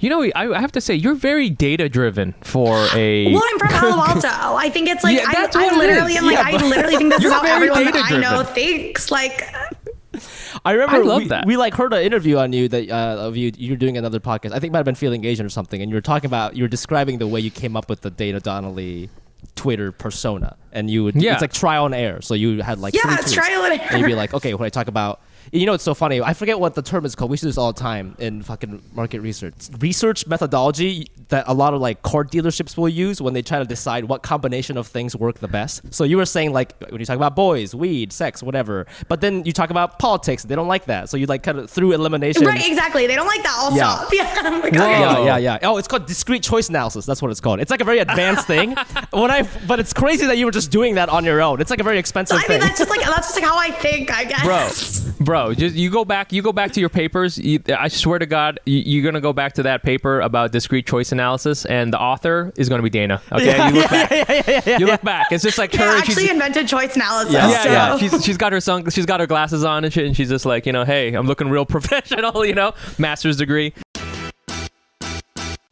You 0.00 0.10
know, 0.10 0.22
I, 0.22 0.54
I 0.54 0.60
have 0.60 0.72
to 0.72 0.80
say 0.80 0.94
you're 0.94 1.14
very 1.14 1.48
data 1.50 1.88
driven 1.88 2.34
for 2.42 2.86
a. 2.94 3.32
Well, 3.32 3.42
I'm 3.52 3.58
from 3.58 3.68
Palo 3.68 4.02
Alto. 4.06 4.28
I 4.56 4.68
think 4.70 4.88
it's 4.88 5.02
like 5.04 5.16
Yeah, 5.16 5.24
I, 5.28 5.32
that's 5.32 5.56
I 5.56 5.66
what 5.66 5.76
literally 5.78 6.12
is. 6.12 6.18
am 6.18 6.26
like 6.26 6.34
Yeah, 6.34 6.44
I 6.58 6.68
literally 6.68 6.96
think 6.96 7.10
this 7.12 7.18
is 7.18 7.24
You're 7.24 7.32
how 7.32 7.42
very 7.42 7.68
everyone 7.70 7.84
that 7.92 7.94
I 8.12 8.16
know 8.18 8.42
data-driven. 8.42 8.54
thinks. 8.54 9.10
Like 9.10 9.42
I 10.64 10.72
remember 10.72 10.96
I 10.96 10.98
love 11.00 11.22
we, 11.22 11.28
that. 11.28 11.46
we 11.46 11.56
like 11.56 11.74
heard 11.74 11.92
an 11.92 12.02
interview 12.02 12.38
on 12.38 12.52
you 12.52 12.68
that 12.68 12.90
uh, 12.90 13.16
of 13.26 13.36
you 13.36 13.52
you're 13.56 13.76
doing 13.76 13.96
another 13.98 14.20
podcast. 14.20 14.52
I 14.52 14.54
think 14.58 14.64
it 14.64 14.72
might 14.72 14.78
have 14.78 14.84
been 14.86 14.94
Feeling 14.94 15.24
Asian 15.24 15.44
or 15.46 15.50
something, 15.50 15.80
and 15.80 15.90
you 15.90 15.94
were 15.96 16.00
talking 16.00 16.26
about 16.26 16.56
you 16.56 16.64
were 16.64 16.68
describing 16.68 17.18
the 17.18 17.26
way 17.26 17.40
you 17.40 17.50
came 17.50 17.76
up 17.76 17.88
with 17.90 18.00
the 18.00 18.10
Dana 18.10 18.40
Donnelly 18.40 19.10
Twitter 19.54 19.92
persona, 19.92 20.56
and 20.72 20.90
you 20.90 21.04
would 21.04 21.14
Yeah. 21.16 21.34
it's 21.34 21.42
like 21.42 21.52
trial 21.52 21.86
and 21.86 21.94
error. 21.94 22.22
So 22.22 22.34
you 22.34 22.62
had 22.62 22.78
like 22.78 22.94
Yeah, 22.94 23.02
three 23.02 23.14
it's 23.14 23.32
tweets, 23.32 23.34
trial 23.34 23.64
and 23.64 23.80
and 23.80 24.00
you'd 24.00 24.06
be 24.06 24.14
like, 24.14 24.32
okay, 24.34 24.54
when 24.54 24.66
I 24.66 24.70
talk 24.70 24.88
about 24.88 25.20
you 25.52 25.66
know 25.66 25.74
it's 25.74 25.84
so 25.84 25.94
funny. 25.94 26.20
I 26.20 26.34
forget 26.34 26.58
what 26.58 26.74
the 26.74 26.82
term 26.82 27.04
is 27.04 27.14
called. 27.14 27.30
We 27.30 27.36
see 27.36 27.46
this 27.46 27.58
all 27.58 27.72
the 27.72 27.80
time 27.80 28.16
in 28.18 28.42
fucking 28.42 28.82
market 28.92 29.20
research. 29.20 29.54
Research 29.78 30.26
methodology 30.26 31.08
that 31.28 31.44
a 31.48 31.54
lot 31.54 31.74
of 31.74 31.80
like 31.80 32.02
car 32.02 32.24
dealerships 32.24 32.76
will 32.76 32.88
use 32.88 33.20
when 33.20 33.34
they 33.34 33.42
try 33.42 33.58
to 33.58 33.64
decide 33.64 34.04
what 34.04 34.22
combination 34.22 34.76
of 34.76 34.86
things 34.86 35.16
work 35.16 35.38
the 35.40 35.48
best. 35.48 35.92
So 35.92 36.04
you 36.04 36.16
were 36.16 36.26
saying 36.26 36.52
like 36.52 36.78
when 36.90 37.00
you 37.00 37.06
talk 37.06 37.16
about 37.16 37.34
boys, 37.34 37.74
weed, 37.74 38.12
sex, 38.12 38.42
whatever, 38.42 38.86
but 39.08 39.20
then 39.20 39.44
you 39.44 39.52
talk 39.52 39.70
about 39.70 39.98
politics, 39.98 40.44
they 40.44 40.54
don't 40.54 40.68
like 40.68 40.84
that. 40.86 41.08
So 41.08 41.16
you 41.16 41.26
like 41.26 41.42
kind 41.42 41.58
of 41.58 41.70
through 41.70 41.92
elimination. 41.92 42.44
Right, 42.44 42.66
exactly. 42.66 43.06
They 43.06 43.16
don't 43.16 43.26
like 43.26 43.42
that. 43.42 43.54
I'll 43.58 43.76
Yeah. 43.76 43.96
stop. 43.98 44.12
Yeah. 44.16 44.48
Like, 44.48 44.64
okay. 44.72 44.76
Yeah, 45.00 45.14
oh. 45.18 45.24
yeah, 45.26 45.36
yeah. 45.36 45.58
Oh, 45.62 45.76
it's 45.76 45.88
called 45.88 46.06
discrete 46.06 46.42
choice 46.42 46.68
analysis. 46.70 47.04
That's 47.06 47.20
what 47.20 47.30
it's 47.30 47.40
called. 47.40 47.60
It's 47.60 47.70
like 47.70 47.80
a 47.80 47.84
very 47.84 47.98
advanced 47.98 48.46
thing. 48.54 48.74
When 49.10 49.30
I, 49.30 49.46
but 49.66 49.78
it's 49.78 49.92
crazy 49.92 50.26
that 50.26 50.38
you 50.38 50.46
were 50.46 50.52
just 50.52 50.70
doing 50.70 50.94
that 50.94 51.08
on 51.08 51.24
your 51.24 51.42
own. 51.42 51.60
It's 51.60 51.70
like 51.70 51.80
a 51.80 51.84
very 51.84 51.98
expensive 51.98 52.38
thing. 52.42 52.46
I 52.46 52.52
mean, 52.54 52.60
thing. 52.60 52.68
that's 52.68 52.78
just 52.78 52.90
like 52.90 53.00
that's 53.00 53.28
just 53.28 53.36
like 53.36 53.44
how 53.44 53.58
I 53.58 53.70
think. 53.72 54.10
I 54.10 54.24
guess. 54.24 55.00
bro 55.20 55.24
bro 55.24 55.35
just 55.54 55.74
you 55.76 55.90
go 55.90 56.04
back 56.04 56.32
you 56.32 56.42
go 56.42 56.52
back 56.52 56.72
to 56.72 56.80
your 56.80 56.88
papers 56.88 57.38
you, 57.38 57.60
i 57.78 57.88
swear 57.88 58.18
to 58.18 58.26
god 58.26 58.58
you, 58.66 58.78
you're 58.78 59.04
gonna 59.04 59.20
go 59.20 59.32
back 59.32 59.52
to 59.54 59.62
that 59.62 59.82
paper 59.82 60.20
about 60.20 60.52
discrete 60.52 60.86
choice 60.86 61.12
analysis 61.12 61.64
and 61.66 61.92
the 61.92 62.00
author 62.00 62.52
is 62.56 62.68
gonna 62.68 62.82
be 62.82 62.90
dana 62.90 63.20
okay 63.32 63.68
you 63.68 63.74
look 63.74 63.90
back 63.90 64.80
you 64.80 64.86
look 64.86 65.02
back 65.02 65.26
it's 65.30 65.42
just 65.44 65.58
like 65.58 65.72
her 65.74 65.84
Yeah, 65.84 65.96
and 65.96 66.04
she's 66.06 66.16
actually 66.16 66.30
invented 66.30 66.68
choice 66.68 66.94
analysis. 66.96 67.32
yeah, 67.32 67.62
so. 67.62 67.70
yeah. 67.70 67.96
She's, 67.98 68.24
she's 68.24 68.36
got 68.36 68.52
her 68.52 68.60
sun, 68.60 68.88
she's 68.90 69.06
got 69.06 69.20
her 69.20 69.26
glasses 69.26 69.64
on 69.64 69.84
and 69.84 69.92
shit, 69.92 70.06
and 70.06 70.16
she's 70.16 70.28
just 70.28 70.44
like, 70.46 70.66
you 70.66 70.72
know, 70.72 70.84
hey, 70.84 71.14
I'm 71.14 71.26
looking 71.26 71.48
real 71.48 71.64
professional, 71.76 72.44
you 72.44 72.54
know, 72.54 72.74
master's 72.98 73.36
degree. 73.36 73.72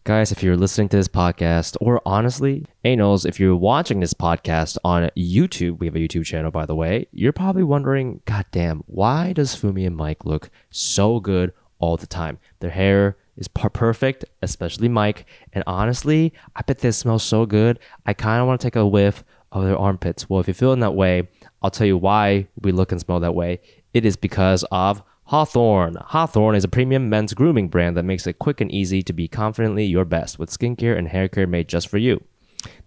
Guys, 0.07 0.31
if 0.31 0.43
you're 0.43 0.55
listening 0.55 0.87
to 0.87 0.99
this 0.99 1.09
podcast, 1.09 1.79
or 1.81 1.99
honestly, 2.05 2.67
Anals, 2.85 3.25
if 3.25 3.41
you're 3.41 3.57
watching 3.57 4.01
this 4.01 4.13
podcast 4.13 4.77
on 4.85 5.09
YouTube, 5.17 5.79
we 5.79 5.87
have 5.87 5.97
a 5.97 5.99
YouTube 5.99 6.27
channel, 6.27 6.51
by 6.51 6.67
the 6.67 6.75
way, 6.75 7.07
you're 7.11 7.33
probably 7.33 7.63
wondering, 7.63 8.21
God 8.27 8.45
damn, 8.51 8.81
why 8.81 9.33
does 9.33 9.57
Fumi 9.57 9.87
and 9.87 9.97
Mike 9.97 10.27
look 10.27 10.51
so 10.69 11.21
good 11.21 11.55
all 11.79 11.97
the 11.97 12.07
time? 12.07 12.39
Their 12.61 12.69
hair 12.69 13.17
is 13.39 13.49
per- 13.49 13.71
perfect, 13.71 14.27
especially 14.43 14.91
Mike. 14.91 15.25
And 15.55 15.65
honestly, 15.67 16.35
I 16.55 16.61
bet 16.61 16.81
this 16.81 16.99
smells 16.99 17.23
so 17.23 17.47
good. 17.47 17.79
I 18.05 18.13
kind 18.13 18.43
of 18.43 18.47
want 18.47 18.61
to 18.61 18.67
take 18.67 18.77
a 18.77 18.87
whiff 18.87 19.25
of 19.53 19.65
their 19.65 19.79
armpits. 19.79 20.29
Well, 20.29 20.41
if 20.41 20.47
you're 20.47 20.55
feeling 20.55 20.81
that 20.81 20.95
way, 20.95 21.29
I'll 21.63 21.71
tell 21.71 21.87
you 21.87 21.97
why 21.97 22.49
we 22.61 22.73
look 22.73 22.93
and 22.93 23.01
smell 23.01 23.21
that 23.21 23.35
way. 23.35 23.59
It 23.95 24.05
is 24.05 24.17
because 24.19 24.67
of 24.71 25.03
Hawthorne. 25.29 25.97
Hawthorne 26.09 26.55
is 26.55 26.65
a 26.65 26.69
premium 26.69 27.09
men's 27.09 27.33
grooming 27.33 27.69
brand 27.69 27.97
that 27.97 28.05
makes 28.05 28.27
it 28.27 28.39
quick 28.39 28.61
and 28.61 28.71
easy 28.71 29.03
to 29.03 29.13
be 29.13 29.27
confidently 29.27 29.85
your 29.87 30.05
best 30.05 30.39
with 30.39 30.51
skincare 30.51 30.99
and 30.99 31.09
hair 31.09 31.29
care 31.29 31.47
made 31.47 31.67
just 31.67 31.89
for 31.89 31.97
you. 31.97 32.23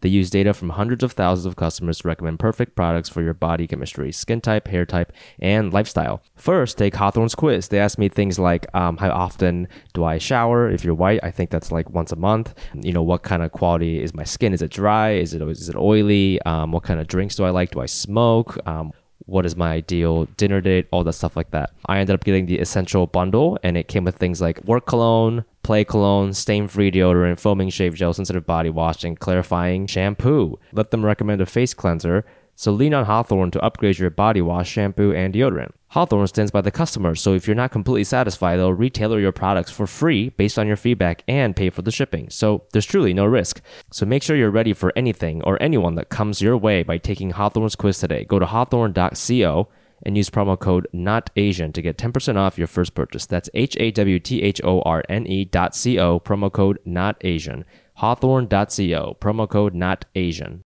They 0.01 0.09
use 0.09 0.29
data 0.29 0.53
from 0.53 0.69
hundreds 0.69 1.03
of 1.03 1.13
thousands 1.13 1.45
of 1.45 1.55
customers 1.55 1.99
to 1.99 2.07
recommend 2.07 2.39
perfect 2.39 2.75
products 2.75 3.09
for 3.09 3.21
your 3.21 3.33
body 3.33 3.67
chemistry, 3.67 4.11
skin 4.11 4.41
type, 4.41 4.67
hair 4.67 4.85
type, 4.85 5.11
and 5.39 5.73
lifestyle. 5.73 6.21
First, 6.35 6.77
take 6.77 6.95
Hawthorne's 6.95 7.35
quiz. 7.35 7.67
They 7.67 7.79
ask 7.79 7.97
me 7.97 8.09
things 8.09 8.39
like 8.39 8.65
um, 8.75 8.97
how 8.97 9.09
often 9.09 9.67
do 9.93 10.03
I 10.03 10.17
shower? 10.17 10.69
If 10.69 10.83
you're 10.83 10.95
white, 10.95 11.19
I 11.23 11.31
think 11.31 11.49
that's 11.49 11.71
like 11.71 11.89
once 11.89 12.11
a 12.11 12.15
month. 12.15 12.53
You 12.73 12.93
know, 12.93 13.03
what 13.03 13.23
kind 13.23 13.43
of 13.43 13.51
quality 13.51 14.01
is 14.01 14.13
my 14.13 14.23
skin? 14.23 14.53
Is 14.53 14.61
it 14.61 14.71
dry? 14.71 15.13
Is 15.13 15.33
it 15.33 15.41
is 15.41 15.69
it 15.69 15.75
oily? 15.75 16.41
Um, 16.43 16.71
what 16.71 16.83
kind 16.83 16.99
of 16.99 17.07
drinks 17.07 17.35
do 17.35 17.45
I 17.45 17.49
like? 17.49 17.71
Do 17.71 17.81
I 17.81 17.87
smoke? 17.87 18.57
Um, 18.67 18.93
what 19.25 19.45
is 19.45 19.55
my 19.55 19.73
ideal 19.73 20.25
dinner 20.37 20.61
date, 20.61 20.87
all 20.91 21.03
that 21.03 21.13
stuff 21.13 21.35
like 21.35 21.51
that. 21.51 21.71
I 21.85 21.99
ended 21.99 22.13
up 22.13 22.23
getting 22.23 22.45
the 22.45 22.59
essential 22.59 23.07
bundle 23.07 23.59
and 23.63 23.77
it 23.77 23.87
came 23.87 24.03
with 24.03 24.15
things 24.15 24.41
like 24.41 24.63
work 24.63 24.85
cologne, 24.85 25.43
play 25.63 25.83
cologne, 25.83 26.33
stain 26.33 26.67
free 26.67 26.89
deodorant, 26.89 27.39
foaming 27.39 27.69
shave 27.69 27.93
gel, 27.95 28.13
sensitive 28.13 28.45
body 28.45 28.69
wash, 28.69 29.03
and 29.03 29.19
clarifying 29.19 29.85
shampoo. 29.85 30.57
Let 30.71 30.91
them 30.91 31.05
recommend 31.05 31.41
a 31.41 31.45
face 31.45 31.73
cleanser. 31.73 32.25
So 32.59 32.71
lean 32.71 32.95
on 32.95 33.05
Hawthorne 33.05 33.51
to 33.51 33.61
upgrade 33.61 33.99
your 33.99 34.09
body 34.09 34.41
wash, 34.41 34.71
shampoo, 34.71 35.13
and 35.13 35.31
deodorant. 35.31 35.73
Hawthorne 35.89 36.25
stands 36.25 36.49
by 36.49 36.61
the 36.61 36.71
customer, 36.71 37.13
so 37.13 37.35
if 37.35 37.45
you're 37.45 37.55
not 37.55 37.71
completely 37.71 38.03
satisfied, 38.03 38.57
they'll 38.57 38.73
retailer 38.73 39.19
your 39.19 39.31
products 39.31 39.69
for 39.69 39.85
free 39.85 40.29
based 40.29 40.57
on 40.57 40.65
your 40.65 40.75
feedback 40.75 41.23
and 41.27 41.55
pay 41.55 41.69
for 41.69 41.83
the 41.83 41.91
shipping. 41.91 42.31
So 42.31 42.63
there's 42.73 42.87
truly 42.87 43.13
no 43.13 43.25
risk. 43.25 43.61
So 43.91 44.07
make 44.07 44.23
sure 44.23 44.35
you're 44.35 44.49
ready 44.49 44.73
for 44.73 44.91
anything 44.95 45.43
or 45.43 45.61
anyone 45.61 45.93
that 45.95 46.09
comes 46.09 46.41
your 46.41 46.57
way 46.57 46.81
by 46.81 46.97
taking 46.97 47.29
Hawthorne's 47.29 47.75
quiz 47.75 47.99
today. 47.99 48.25
Go 48.25 48.39
to 48.39 48.47
hawthorne.co 48.47 49.69
and 50.03 50.17
use 50.17 50.31
promo 50.31 50.59
code 50.59 50.87
NOTAsian 50.95 51.73
to 51.73 51.81
get 51.83 51.99
10% 51.99 52.37
off 52.37 52.57
your 52.57 52.65
first 52.65 52.95
purchase. 52.95 53.27
That's 53.27 53.51
H 53.53 53.77
A 53.79 53.91
W 53.91 54.17
T 54.17 54.41
H 54.41 54.61
O 54.63 54.81
R 54.81 55.03
N 55.07 55.27
E 55.27 55.45
dot 55.45 55.75
C 55.75 55.99
O, 55.99 56.19
promo 56.19 56.51
code 56.51 56.79
NOTAsian. 56.87 57.65
Hawthorne.co, 57.97 59.17
promo 59.21 59.47
code 59.47 59.75
NOTAsian. 59.75 60.61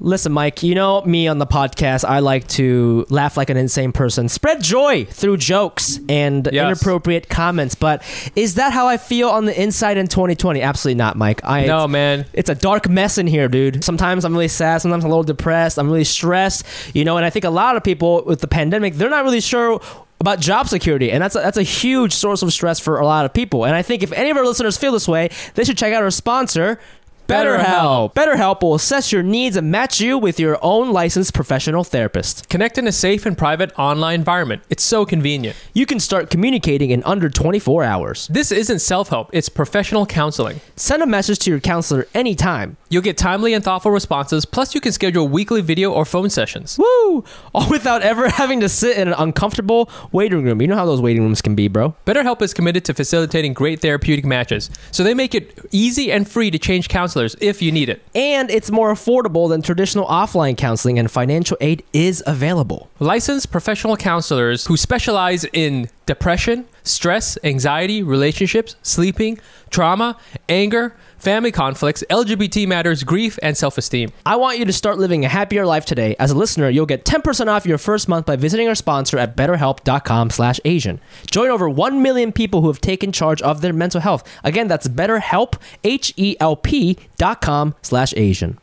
Listen, 0.00 0.32
Mike, 0.32 0.62
you 0.62 0.74
know 0.74 1.02
me 1.02 1.28
on 1.28 1.38
the 1.38 1.46
podcast. 1.46 2.04
I 2.04 2.18
like 2.18 2.46
to 2.48 3.06
laugh 3.10 3.36
like 3.36 3.48
an 3.48 3.56
insane 3.56 3.92
person, 3.92 4.28
spread 4.28 4.62
joy 4.62 5.04
through 5.06 5.36
jokes 5.38 6.00
and 6.08 6.48
Yes. 6.52 6.64
inappropriate 6.66 7.28
comments. 7.28 7.74
But 7.74 8.02
is 8.36 8.56
that 8.56 8.72
how 8.72 8.86
I 8.88 8.96
feel 8.96 9.28
on 9.30 9.44
the 9.44 9.58
inside 9.60 9.96
in 9.96 10.08
2020? 10.08 10.60
Absolutely 10.60 10.98
not, 10.98 11.16
Mike. 11.16 11.40
I 11.44 11.64
No, 11.66 11.86
man. 11.86 12.26
it's 12.32 12.50
a 12.50 12.54
dark 12.54 12.88
mess 12.88 13.18
in 13.18 13.26
here, 13.26 13.48
dude. 13.48 13.84
Sometimes 13.84 14.24
I'm 14.24 14.32
really 14.32 14.48
sad. 14.48 14.82
Sometimes 14.82 15.04
I'm 15.04 15.10
a 15.10 15.14
little 15.14 15.24
depressed. 15.24 15.78
I'm 15.78 15.88
really 15.88 16.04
stressed. 16.04 16.64
You 16.92 17.04
know, 17.04 17.16
and 17.16 17.24
I 17.24 17.30
think 17.30 17.44
a 17.44 17.50
lot 17.50 17.76
of 17.76 17.84
people 17.84 18.24
with 18.26 18.40
the 18.40 18.48
pandemic, 18.48 18.94
they're 18.94 19.08
not 19.10 19.24
really 19.24 19.40
sure 19.40 19.80
about 20.20 20.40
job 20.40 20.68
security, 20.68 21.10
and 21.10 21.22
that's 21.22 21.34
a, 21.36 21.40
that's 21.40 21.58
a 21.58 21.62
huge 21.62 22.12
source 22.12 22.40
of 22.42 22.50
stress 22.52 22.78
for 22.80 22.98
a 22.98 23.04
lot 23.04 23.24
of 23.26 23.32
people. 23.34 23.64
And 23.64 23.74
I 23.74 23.82
think 23.82 24.02
if 24.02 24.10
any 24.12 24.30
of 24.30 24.36
our 24.36 24.44
listeners 24.44 24.76
feel 24.76 24.92
this 24.92 25.06
way, 25.08 25.28
they 25.54 25.64
should 25.64 25.76
check 25.76 25.92
out 25.92 26.02
our 26.02 26.10
sponsor. 26.10 26.78
BetterHelp. 27.26 28.12
BetterHelp 28.12 28.60
will 28.60 28.74
assess 28.74 29.10
your 29.10 29.22
needs 29.22 29.56
and 29.56 29.70
match 29.70 29.98
you 29.98 30.18
with 30.18 30.38
your 30.38 30.58
own 30.60 30.92
licensed 30.92 31.32
professional 31.32 31.82
therapist. 31.82 32.50
Connect 32.50 32.76
in 32.76 32.86
a 32.86 32.92
safe 32.92 33.24
and 33.24 33.36
private 33.36 33.72
online 33.78 34.16
environment. 34.16 34.62
It's 34.68 34.82
so 34.82 35.06
convenient. 35.06 35.56
You 35.72 35.86
can 35.86 36.00
start 36.00 36.28
communicating 36.28 36.90
in 36.90 37.02
under 37.04 37.30
24 37.30 37.82
hours. 37.82 38.28
This 38.28 38.52
isn't 38.52 38.80
self 38.80 39.08
help, 39.08 39.30
it's 39.32 39.48
professional 39.48 40.04
counseling. 40.04 40.60
Send 40.76 41.02
a 41.02 41.06
message 41.06 41.38
to 41.40 41.50
your 41.50 41.60
counselor 41.60 42.06
anytime. 42.12 42.76
You'll 42.90 43.02
get 43.02 43.16
timely 43.16 43.54
and 43.54 43.64
thoughtful 43.64 43.90
responses, 43.90 44.44
plus, 44.44 44.74
you 44.74 44.80
can 44.80 44.92
schedule 44.92 45.26
weekly 45.26 45.62
video 45.62 45.92
or 45.92 46.04
phone 46.04 46.28
sessions. 46.28 46.78
Woo! 46.78 47.24
All 47.54 47.68
without 47.70 48.02
ever 48.02 48.28
having 48.28 48.60
to 48.60 48.68
sit 48.68 48.98
in 48.98 49.08
an 49.08 49.14
uncomfortable 49.16 49.90
waiting 50.12 50.44
room. 50.44 50.60
You 50.60 50.68
know 50.68 50.76
how 50.76 50.86
those 50.86 51.00
waiting 51.00 51.22
rooms 51.22 51.40
can 51.40 51.54
be, 51.54 51.68
bro. 51.68 51.96
BetterHelp 52.06 52.42
is 52.42 52.52
committed 52.52 52.84
to 52.84 52.94
facilitating 52.94 53.54
great 53.54 53.80
therapeutic 53.80 54.26
matches, 54.26 54.70
so 54.90 55.02
they 55.02 55.14
make 55.14 55.34
it 55.34 55.58
easy 55.72 56.12
and 56.12 56.28
free 56.28 56.50
to 56.50 56.58
change 56.58 56.88
counselors 56.88 57.13
if 57.16 57.62
you 57.62 57.70
need 57.72 57.88
it. 57.88 58.02
And 58.14 58.50
it's 58.50 58.70
more 58.70 58.92
affordable 58.92 59.48
than 59.48 59.62
traditional 59.62 60.06
offline 60.06 60.56
counseling, 60.56 60.98
and 60.98 61.10
financial 61.10 61.56
aid 61.60 61.84
is 61.92 62.22
available. 62.26 62.90
Licensed 62.98 63.50
professional 63.50 63.96
counselors 63.96 64.66
who 64.66 64.76
specialize 64.76 65.44
in 65.52 65.88
depression, 66.06 66.66
stress, 66.82 67.38
anxiety, 67.44 68.02
relationships, 68.02 68.76
sleeping, 68.82 69.38
trauma, 69.70 70.18
anger, 70.48 70.96
family 71.24 71.50
conflicts, 71.50 72.04
LGBT 72.10 72.68
matters, 72.68 73.02
grief, 73.02 73.38
and 73.42 73.56
self 73.56 73.78
esteem. 73.78 74.12
I 74.26 74.36
want 74.36 74.58
you 74.58 74.66
to 74.66 74.72
start 74.72 74.98
living 74.98 75.24
a 75.24 75.28
happier 75.28 75.64
life 75.66 75.86
today. 75.86 76.14
As 76.18 76.30
a 76.30 76.36
listener, 76.36 76.68
you'll 76.68 76.86
get 76.86 77.04
10% 77.04 77.48
off 77.48 77.66
your 77.66 77.78
first 77.78 78.08
month 78.08 78.26
by 78.26 78.36
visiting 78.36 78.68
our 78.68 78.74
sponsor 78.74 79.18
at 79.18 79.36
betterhelp.com 79.36 80.30
slash 80.30 80.60
Asian. 80.64 81.00
Join 81.28 81.50
over 81.50 81.68
1 81.68 82.02
million 82.02 82.30
people 82.30 82.60
who 82.60 82.68
have 82.68 82.80
taken 82.80 83.10
charge 83.10 83.40
of 83.42 83.62
their 83.62 83.72
mental 83.72 84.00
health. 84.00 84.22
Again, 84.44 84.68
that's 84.68 84.86
betterhelp, 84.86 85.60
H-E-L-P 85.82 86.98
dot 87.16 87.40
com 87.40 87.74
slash 87.82 88.12
Asian. 88.16 88.58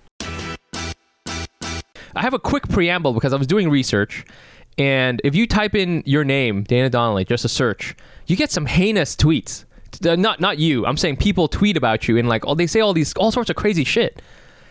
I 2.14 2.22
have 2.22 2.34
a 2.34 2.40
quick 2.40 2.68
preamble 2.70 3.14
because 3.14 3.34
I 3.34 3.38
was 3.38 3.48
doing 3.48 3.70
research, 3.70 4.26
and 4.78 5.22
if 5.24 5.34
you 5.34 5.48
type 5.48 5.76
in 5.76 6.04
your 6.06 6.24
name, 6.24 6.64
Dana 6.64 6.90
Donnelly, 6.90 7.26
just 7.26 7.46
a 7.46 7.50
search, 7.50 7.96
you 8.28 8.36
get 8.36 8.52
some 8.52 8.66
heinous 8.66 9.16
tweets. 9.16 9.66
Uh, 10.06 10.16
Not 10.16 10.40
not 10.40 10.58
you. 10.58 10.86
I'm 10.86 10.98
saying 10.98 11.18
people 11.18 11.48
tweet 11.48 11.78
about 11.78 12.08
you 12.08 12.18
and 12.18 12.28
like 12.30 12.46
oh 12.46 12.56
they 12.56 12.68
say 12.68 12.80
all 12.80 12.94
these 12.94 13.14
all 13.14 13.32
sorts 13.32 13.50
of 13.50 13.56
crazy 13.56 13.84
shit, 13.84 14.22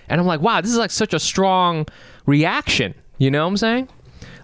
and 0.09 0.21
I'm 0.21 0.27
like 0.27 0.41
wow 0.41 0.61
this 0.61 0.71
is 0.71 0.79
like 0.79 0.91
such 0.91 1.15
a 1.15 1.21
strong 1.21 1.87
reaction. 2.27 2.95
You 3.19 3.31
know 3.31 3.43
what 3.45 3.49
I'm 3.51 3.57
saying? 3.59 3.89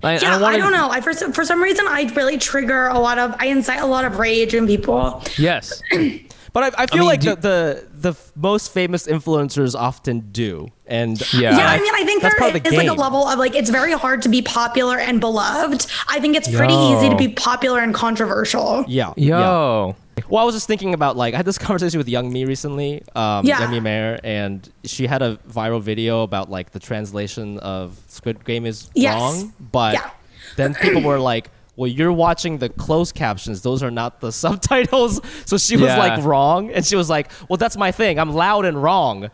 Like, 0.02 0.20
Yeah, 0.20 0.36
I, 0.36 0.40
wanna- 0.42 0.58
don't 0.58 0.72
know. 0.72 0.90
I 0.90 1.00
for 1.00 1.12
some, 1.14 1.32
for 1.32 1.44
some 1.44 1.62
reason 1.62 1.86
I 1.88 2.02
really 2.14 2.36
trigger 2.38 2.86
a 2.88 2.98
lot 2.98 3.18
of 3.18 3.34
I 3.38 3.46
incite 3.46 3.80
a 3.80 3.86
lot 3.86 4.04
of 4.04 4.18
rage 4.18 4.54
in 4.54 4.66
people. 4.66 5.22
Yes. 5.38 5.82
But 6.52 6.74
I, 6.78 6.84
I 6.84 6.86
feel 6.86 7.00
mean, 7.00 7.08
like 7.08 7.20
do- 7.20 7.34
the, 7.34 7.86
the 7.92 8.12
the 8.12 8.16
most 8.34 8.72
famous 8.72 9.06
influencers 9.06 9.74
often 9.78 10.20
do. 10.32 10.68
And 10.86 11.20
Yeah. 11.34 11.54
Yeah, 11.54 11.68
I 11.68 11.78
mean, 11.78 11.92
I 11.94 12.02
think 12.04 12.22
That's 12.22 12.34
there 12.38 12.50
the 12.50 12.66
is 12.66 12.72
like 12.74 12.88
a 12.88 12.94
level 12.94 13.26
of 13.28 13.38
like 13.38 13.54
it's 13.54 13.68
very 13.68 13.92
hard 13.92 14.22
to 14.22 14.30
be 14.30 14.40
popular 14.40 14.98
and 14.98 15.20
beloved. 15.20 15.86
I 16.08 16.18
think 16.18 16.34
it's 16.34 16.48
pretty 16.48 16.72
Yo. 16.72 16.96
easy 16.98 17.10
to 17.10 17.16
be 17.16 17.28
popular 17.28 17.80
and 17.80 17.92
controversial. 17.94 18.86
yeah. 18.88 19.12
yeah. 19.18 19.92
Yo. 20.18 20.24
Well, 20.28 20.42
I 20.42 20.46
was 20.46 20.54
just 20.54 20.66
thinking 20.66 20.94
about 20.94 21.16
like 21.16 21.34
I 21.34 21.36
had 21.38 21.46
this 21.46 21.58
conversation 21.66 21.98
with 21.98 22.06
Youngmi 22.06 22.46
recently, 22.46 23.02
um, 23.14 23.44
Yeah. 23.46 23.58
Youngmi 23.58 23.82
Mayer, 23.82 24.18
and 24.24 24.68
she 24.84 25.06
had 25.06 25.22
a 25.22 25.36
viral 25.48 25.80
video 25.82 26.22
about 26.22 26.50
like 26.50 26.70
the 26.70 26.78
translation 26.80 27.58
of 27.58 27.98
Squid 28.08 28.44
Game 28.44 28.66
is 28.66 28.90
Yes. 28.94 29.14
wrong, 29.14 29.52
but 29.72 29.94
Yeah. 29.94 30.10
then 30.56 30.74
people 30.80 31.02
were 31.02 31.18
like, 31.18 31.50
"Well, 31.76 31.88
you're 31.90 32.12
watching 32.12 32.58
the 32.58 32.68
closed 32.70 33.14
captions; 33.14 33.62
those 33.62 33.82
are 33.82 33.90
not 33.90 34.20
the 34.20 34.32
subtitles." 34.44 35.20
So 35.44 35.58
she 35.58 35.76
was 35.76 35.88
Yeah. 35.88 35.98
like 35.98 36.24
wrong, 36.24 36.70
and 36.70 36.84
she 36.86 36.96
was 36.96 37.10
like, 37.10 37.30
"Well, 37.48 37.56
that's 37.58 37.76
my 37.76 37.92
thing. 37.92 38.18
I'm 38.18 38.32
loud 38.32 38.64
and 38.64 38.82
wrong." 38.82 39.30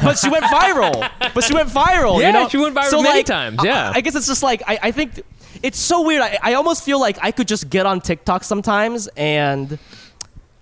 But 0.00 0.16
she 0.16 0.28
went 0.30 0.44
viral. 0.44 1.10
but 1.34 1.42
she 1.42 1.52
went 1.52 1.68
viral. 1.68 2.20
Yeah, 2.20 2.28
you 2.28 2.32
know? 2.34 2.48
she 2.48 2.56
went 2.58 2.76
viral 2.76 2.84
so, 2.90 3.02
many 3.02 3.18
like, 3.18 3.26
times, 3.26 3.58
I- 3.58 3.64
yeah. 3.64 3.92
I, 3.92 4.00
guess 4.00 4.14
it's 4.14 4.28
just 4.28 4.44
like 4.44 4.62
I, 4.68 4.78
I 4.80 4.90
think 4.92 5.20
it's 5.60 5.78
so 5.78 6.02
weird. 6.02 6.22
I, 6.22 6.38
I 6.40 6.54
almost 6.54 6.84
feel 6.84 7.00
like 7.00 7.18
I 7.20 7.32
could 7.32 7.48
just 7.48 7.68
get 7.68 7.84
on 7.84 8.00
TikTok 8.00 8.44
sometimes 8.44 9.08
and 9.16 9.80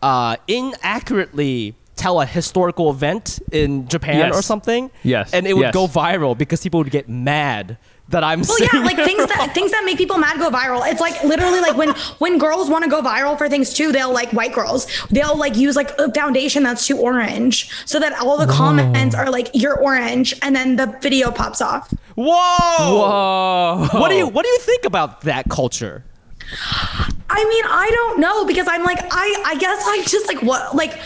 uh, 0.02 0.36
inaccurately 0.48 1.74
tell 1.96 2.20
a 2.20 2.26
historical 2.26 2.90
event 2.90 3.38
in 3.52 3.86
Japan 3.86 4.16
Yes. 4.18 4.34
or 4.34 4.42
something. 4.42 4.90
Yes. 5.02 5.32
And 5.34 5.46
it 5.46 5.54
would 5.54 5.64
Yes. 5.66 5.74
go 5.74 5.86
viral 5.86 6.36
because 6.36 6.62
people 6.62 6.78
would 6.80 6.90
get 6.90 7.08
mad 7.10 7.76
that 8.08 8.24
I'm 8.24 8.40
Well, 8.40 8.56
saying 8.56 8.70
yeah, 8.72 8.80
like 8.80 8.96
things 8.96 9.24
that 9.26 9.50
things 9.54 9.70
that 9.70 9.84
make 9.84 9.98
people 9.98 10.16
mad 10.18 10.38
go 10.38 10.50
viral. 10.50 10.82
It's 10.90 11.00
like 11.00 11.22
literally 11.22 11.60
like 11.60 11.76
when 11.76 11.90
when 12.18 12.38
girls 12.38 12.68
want 12.70 12.84
to 12.84 12.90
go 12.90 13.02
viral 13.02 13.36
for 13.36 13.48
things 13.50 13.74
too, 13.74 13.92
they'll 13.92 14.12
like 14.12 14.32
white 14.32 14.52
girls. 14.54 14.86
They'll 15.10 15.36
like 15.36 15.56
use 15.56 15.76
like 15.76 15.90
a 15.98 16.10
foundation 16.12 16.62
that's 16.62 16.86
too 16.86 16.96
orange, 16.98 17.70
so 17.84 18.00
that 18.00 18.18
all 18.18 18.36
the 18.38 18.46
comments 18.52 19.14
are 19.14 19.30
like 19.30 19.50
you're 19.52 19.78
orange, 19.78 20.34
and 20.42 20.56
then 20.56 20.76
the 20.76 20.86
video 21.02 21.30
pops 21.30 21.60
off. 21.60 21.92
Whoa! 22.16 22.24
Whoa. 22.78 23.88
What 24.00 24.08
do 24.08 24.16
you 24.16 24.26
what 24.26 24.42
do 24.44 24.48
you 24.50 24.58
think 24.58 24.84
about 24.86 25.20
that 25.22 25.48
culture? 25.48 26.02
I 27.30 27.44
mean, 27.44 27.64
I 27.66 27.90
don't 27.94 28.20
know 28.20 28.44
because 28.44 28.66
I'm 28.68 28.82
like 28.82 28.98
I 29.10 29.42
I 29.46 29.54
guess 29.56 29.82
I 29.86 30.02
just 30.06 30.26
like 30.26 30.42
what 30.42 30.74
like 30.74 31.00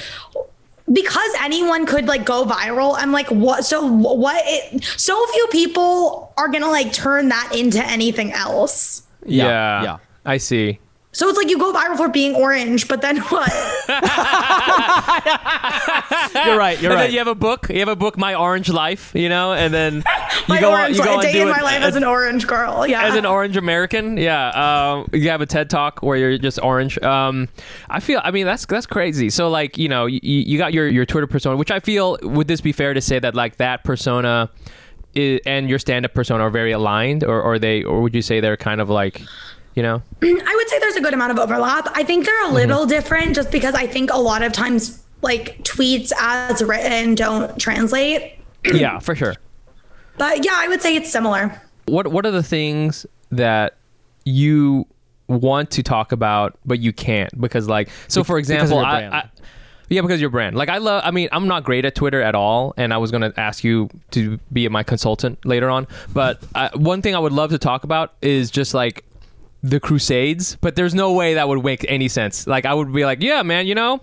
because 0.93 1.31
anyone 1.41 1.87
could 1.87 2.07
like 2.07 2.25
go 2.25 2.45
viral. 2.45 2.95
I'm 2.97 3.13
like 3.13 3.31
what 3.31 3.65
so 3.65 3.87
what 3.87 4.43
it 4.47 4.85
so 4.97 5.27
few 5.27 5.47
people 5.49 6.33
are 6.37 6.49
going 6.49 6.63
to 6.63 6.71
like 6.71 6.93
turn 6.93 7.29
that 7.29 7.55
into 7.55 7.85
anything 7.85 8.33
else. 8.33 9.03
Yeah. 9.25 9.45
Yeah, 9.45 9.83
yeah. 9.83 9.97
I 10.25 10.37
see. 10.39 10.79
So 11.15 11.29
it's 11.29 11.39
like 11.39 11.49
you 11.49 11.59
go 11.59 11.73
viral 11.73 11.97
for 11.97 12.09
being 12.09 12.35
orange, 12.35 12.89
but 12.89 13.01
then 13.01 13.19
what? 13.19 13.49
You're 16.35 16.59
right. 16.59 16.81
You're 16.81 16.91
and 16.91 16.99
right. 16.99 17.05
then 17.05 17.13
you 17.13 17.19
have 17.19 17.29
a 17.29 17.37
book. 17.37 17.69
You 17.71 17.79
have 17.79 17.89
a 17.89 17.95
book, 17.95 18.19
My 18.19 18.35
Orange 18.35 18.69
Life. 18.69 19.13
You 19.15 19.29
know, 19.29 19.53
and 19.53 19.73
then 19.73 19.95
you 19.95 20.03
my 20.49 20.61
go 20.61 20.73
on. 20.73 20.93
You 20.93 20.99
go 20.99 21.05
life, 21.05 21.19
on 21.19 21.23
day 21.23 21.33
do 21.35 21.43
in 21.43 21.49
my 21.49 21.61
life 21.61 21.83
as 21.83 21.95
an 21.95 22.03
orange 22.03 22.49
girl. 22.49 22.85
Yeah. 22.85 23.05
as 23.05 23.15
an 23.15 23.27
orange 23.27 23.57
American. 23.57 24.17
Yeah, 24.17 24.49
um, 24.49 25.09
you 25.13 25.31
have 25.31 25.41
a 25.41 25.47
TED 25.47 25.71
talk 25.71 26.03
where 26.03 26.17
you're 26.17 26.37
just 26.37 26.61
orange. 26.61 26.99
Um, 27.01 27.49
I 27.89 28.01
feel. 28.01 28.21
I 28.25 28.33
mean, 28.33 28.45
that's 28.45 28.67
that's 28.67 28.87
crazy. 28.87 29.31
So 29.31 29.49
like, 29.49 29.79
you 29.79 29.89
know, 29.89 30.07
you, 30.07 30.21
you 30.21 30.59
got 30.59 30.75
your 30.75 30.89
your 30.89 31.07
Twitter 31.07 31.29
persona, 31.29 31.57
which 31.57 31.71
I 31.71 31.79
feel 31.79 32.19
would 32.23 32.49
this 32.49 32.61
be 32.61 32.73
fair 32.73 32.93
to 32.93 33.01
say 33.01 33.21
that 33.21 33.37
like 33.37 33.57
that 33.59 33.85
persona. 33.85 34.51
i 35.17 35.41
and 35.47 35.69
your 35.71 35.79
stand-up 35.79 36.13
persona 36.13 36.43
are 36.43 36.51
very 36.51 36.73
aligned, 36.73 37.23
or, 37.23 37.41
or 37.41 37.57
they, 37.61 37.85
or 37.85 38.03
would 38.03 38.17
you 38.17 38.23
say 38.23 38.41
they're 38.41 38.57
kind 38.57 38.81
of 38.81 38.91
like, 38.91 39.23
you 39.75 39.83
know, 39.83 40.03
I 40.23 40.55
would 40.57 40.69
say 40.69 40.79
there's 40.79 40.97
a 40.97 41.01
good 41.01 41.15
amount 41.15 41.33
of 41.33 41.39
overlap. 41.39 41.89
I 41.95 42.05
think 42.05 42.25
they're 42.27 42.43
a 42.43 42.47
Mm-hmm. 42.47 42.55
little 42.57 42.87
different 42.87 43.35
just 43.35 43.51
because 43.51 43.75
I 43.75 43.87
think 43.87 44.13
a 44.13 44.19
lot 44.19 44.43
of 44.43 44.53
times 44.53 45.03
like 45.23 45.59
tweets 45.65 46.13
as 46.21 46.63
written 46.63 47.15
don't 47.15 47.59
translate. 47.59 48.39
yeah, 48.65 48.99
for 48.99 49.15
sure. 49.15 49.35
But 50.19 50.45
yeah, 50.45 50.53
I 50.55 50.69
would 50.69 50.81
say 50.83 50.95
it's 50.97 51.11
similar. 51.11 51.61
What 51.87 52.09
What 52.09 52.25
are 52.27 52.31
the 52.31 52.43
things 52.43 53.05
that 53.31 53.77
you 54.25 54.87
want 55.27 55.71
to 55.71 55.83
talk 55.83 56.13
about 56.13 56.59
but 56.67 56.79
you 56.79 56.93
can't 56.93 57.41
because 57.41 57.67
like 57.67 57.89
so 58.09 58.23
for 58.23 58.37
example 58.39 58.79
I. 58.79 59.05
I 59.05 59.29
yeah 59.89 60.03
because 60.03 60.21
your 60.21 60.29
brand 60.29 60.55
like 60.55 60.69
I 60.69 60.77
love 60.79 61.03
I 61.05 61.11
mean 61.13 61.31
I'm 61.33 61.49
not 61.49 61.65
great 61.65 61.87
at 61.87 61.95
Twitter 61.95 62.21
at 62.21 62.35
all 62.35 62.75
and 62.77 62.93
I 62.93 62.99
was 62.99 63.11
gonna 63.11 63.33
ask 63.39 63.65
you 63.65 63.89
to 64.11 64.39
be 64.53 64.69
my 64.69 64.83
consultant 64.83 65.43
later 65.47 65.71
on 65.71 65.87
but 66.13 66.43
uh, 66.55 66.69
one 66.75 67.01
thing 67.01 67.15
I 67.15 67.19
would 67.19 67.33
love 67.33 67.51
to 67.51 67.59
talk 67.59 67.85
about 67.85 68.13
is 68.21 68.51
just 68.51 68.75
like 68.75 69.05
the 69.65 69.81
Crusades, 69.81 70.57
but 70.61 70.77
there's 70.77 70.95
no 70.95 71.13
way 71.15 71.35
that 71.35 71.49
would 71.49 71.65
make 71.65 71.87
any 71.89 72.07
sense. 72.07 72.47
Like 72.47 72.67
I 72.67 72.75
would 72.75 72.93
be 72.93 73.07
like, 73.07 73.23
yeah, 73.23 73.43
man, 73.43 73.67
you 73.67 73.75
know, 73.75 74.03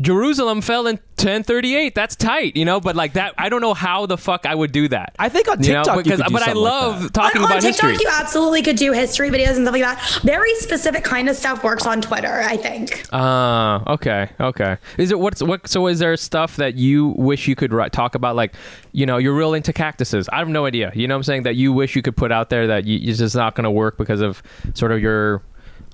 Jerusalem 0.00 0.60
fell 0.60 0.88
in 0.88 0.96
1038. 0.96 1.94
That's 1.94 2.16
tight, 2.16 2.56
you 2.56 2.64
know. 2.64 2.80
But 2.80 2.96
like 2.96 3.12
that, 3.12 3.32
I 3.38 3.48
don't 3.48 3.60
know 3.60 3.72
how 3.72 4.06
the 4.06 4.18
fuck 4.18 4.46
I 4.46 4.54
would 4.54 4.72
do 4.72 4.88
that. 4.88 5.14
I 5.18 5.28
think 5.28 5.48
on 5.48 5.62
You 5.62 5.74
know, 5.74 5.84
TikTok 5.84 5.96
you 5.98 6.02
because 6.02 6.20
could 6.20 6.26
do 6.26 6.32
but 6.32 6.42
I 6.42 6.46
something 6.46 6.62
like 6.62 6.72
love 6.72 7.02
that. 7.04 7.14
talking 7.14 7.38
on, 7.40 7.44
on 7.44 7.50
about 7.52 7.62
TikTok, 7.62 7.90
history. 7.90 8.04
you 8.04 8.16
absolutely 8.18 8.62
could 8.62 8.76
do 8.76 8.90
history 8.92 9.30
videos 9.30 9.56
and 9.56 9.64
stuff 9.64 9.72
like 9.74 9.82
that. 9.82 10.20
Very 10.24 10.52
specific 10.56 11.04
kind 11.04 11.28
of 11.28 11.36
stuff 11.36 11.62
works 11.62 11.86
on 11.86 12.02
Twitter, 12.02 12.42
I 12.42 12.56
think. 12.56 13.06
Ah, 13.12 13.84
okay, 13.92 14.30
okay. 14.40 14.76
Is 14.98 15.12
it 15.12 15.20
what's 15.20 15.40
what? 15.40 15.68
So 15.68 15.86
is 15.86 16.00
there 16.00 16.16
stuff 16.16 16.56
that 16.56 16.74
you 16.74 17.14
wish 17.16 17.46
you 17.46 17.54
could 17.54 17.72
write, 17.72 17.92
talk 17.92 18.16
about? 18.16 18.34
Like, 18.34 18.54
you 18.90 19.06
know, 19.06 19.18
you're 19.18 19.34
real 19.36 19.54
into 19.54 19.72
cactuses. 19.72 20.28
I 20.30 20.38
have 20.38 20.48
no 20.48 20.66
idea. 20.66 20.90
You 20.96 21.06
know 21.06 21.14
what 21.14 21.20
I'm 21.20 21.22
saying? 21.22 21.42
That 21.44 21.54
you 21.54 21.72
wish 21.72 21.94
you 21.94 22.02
could 22.02 22.16
put 22.16 22.32
out 22.32 22.50
there 22.50 22.66
that 22.66 22.86
you, 22.86 23.08
it's 23.08 23.20
just 23.20 23.36
not 23.36 23.54
going 23.54 23.64
to 23.64 23.70
work 23.70 23.96
because 23.96 24.20
of 24.20 24.42
sort 24.74 24.90
of 24.92 24.95
your 24.96 25.42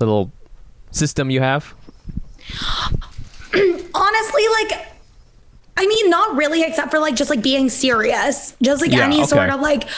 little 0.01 0.33
system 0.91 1.31
you 1.31 1.41
have. 1.41 1.75
Honestly, 3.55 4.43
like 4.61 4.87
I 5.77 5.87
mean, 5.87 6.11
not 6.11 6.37
really, 6.37 6.63
except 6.63 6.91
for 6.91 6.99
like 6.99 7.15
just 7.17 7.31
like 7.31 7.43
being 7.43 7.69
serious. 7.69 8.57
Just 8.63 8.83
like 8.83 8.93
Yeah, 8.93 9.05
any 9.05 9.19
okay. 9.19 9.27
sort 9.27 9.51
of 9.51 9.61
like 9.61 9.89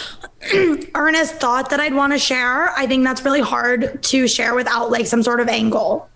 earnest 0.95 1.35
thought 1.37 1.71
that 1.71 1.81
I'd 1.81 1.95
want 1.95 2.13
to 2.13 2.19
share. 2.19 2.71
I 2.71 2.87
think 2.87 3.05
that's 3.05 3.25
really 3.25 3.41
hard 3.41 4.03
to 4.05 4.29
share 4.29 4.55
without 4.55 4.91
like 4.91 5.07
some 5.07 5.23
sort 5.23 5.41
of 5.41 5.49
angle. 5.49 6.09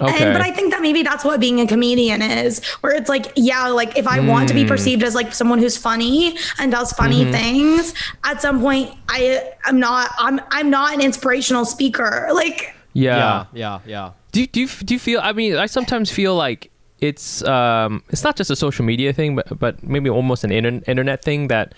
Okay. 0.00 0.24
And, 0.24 0.32
but 0.32 0.42
I 0.42 0.50
think 0.50 0.72
that 0.72 0.82
maybe 0.82 1.02
that's 1.04 1.24
what 1.24 1.38
being 1.38 1.60
a 1.60 1.66
comedian 1.68 2.20
is, 2.20 2.64
where 2.80 2.92
it's 2.94 3.08
like, 3.08 3.32
yeah, 3.36 3.68
like 3.68 3.96
if 3.96 4.08
I 4.08 4.18
want 4.18 4.48
to 4.48 4.54
be 4.54 4.64
perceived 4.64 5.02
as 5.04 5.14
like 5.14 5.32
someone 5.32 5.60
who's 5.60 5.76
funny 5.76 6.36
and 6.58 6.72
does 6.72 6.92
funny 6.92 7.30
things, 7.30 7.94
at 8.24 8.42
some 8.42 8.60
point 8.60 8.90
I 9.08 9.40
am 9.66 9.78
not 9.78 10.10
I'm 10.18 10.40
I'm 10.50 10.68
not 10.68 10.94
an 10.94 11.00
inspirational 11.00 11.64
speaker. 11.64 12.28
Like 12.34 12.74
Yeah. 12.92 13.16
Yeah, 13.16 13.46
yeah, 13.52 13.78
yeah. 13.86 14.10
Do 14.32 14.40
you, 14.40 14.46
do 14.48 14.60
you, 14.62 14.66
do 14.68 14.94
you 14.94 14.98
feel? 15.00 15.20
I 15.22 15.32
mean, 15.32 15.54
I 15.56 15.66
sometimes 15.66 16.10
feel 16.10 16.34
like 16.34 16.70
it's 17.00 17.44
um 17.44 18.02
it's 18.08 18.24
not 18.24 18.34
just 18.36 18.50
a 18.50 18.56
social 18.56 18.84
media 18.84 19.12
thing, 19.12 19.36
but 19.36 19.46
but 19.60 19.82
maybe 19.84 20.10
almost 20.10 20.42
an 20.42 20.50
inter- 20.50 20.82
internet 20.88 21.22
thing 21.22 21.46
that 21.48 21.72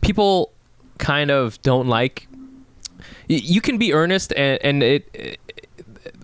people 0.00 0.50
kind 0.98 1.30
of 1.30 1.60
don't 1.62 1.86
like. 1.86 2.26
Y- 3.28 3.40
You 3.44 3.60
can 3.60 3.78
be 3.78 3.92
earnest 3.92 4.32
and 4.36 4.58
and 4.64 4.82
it. 4.82 5.38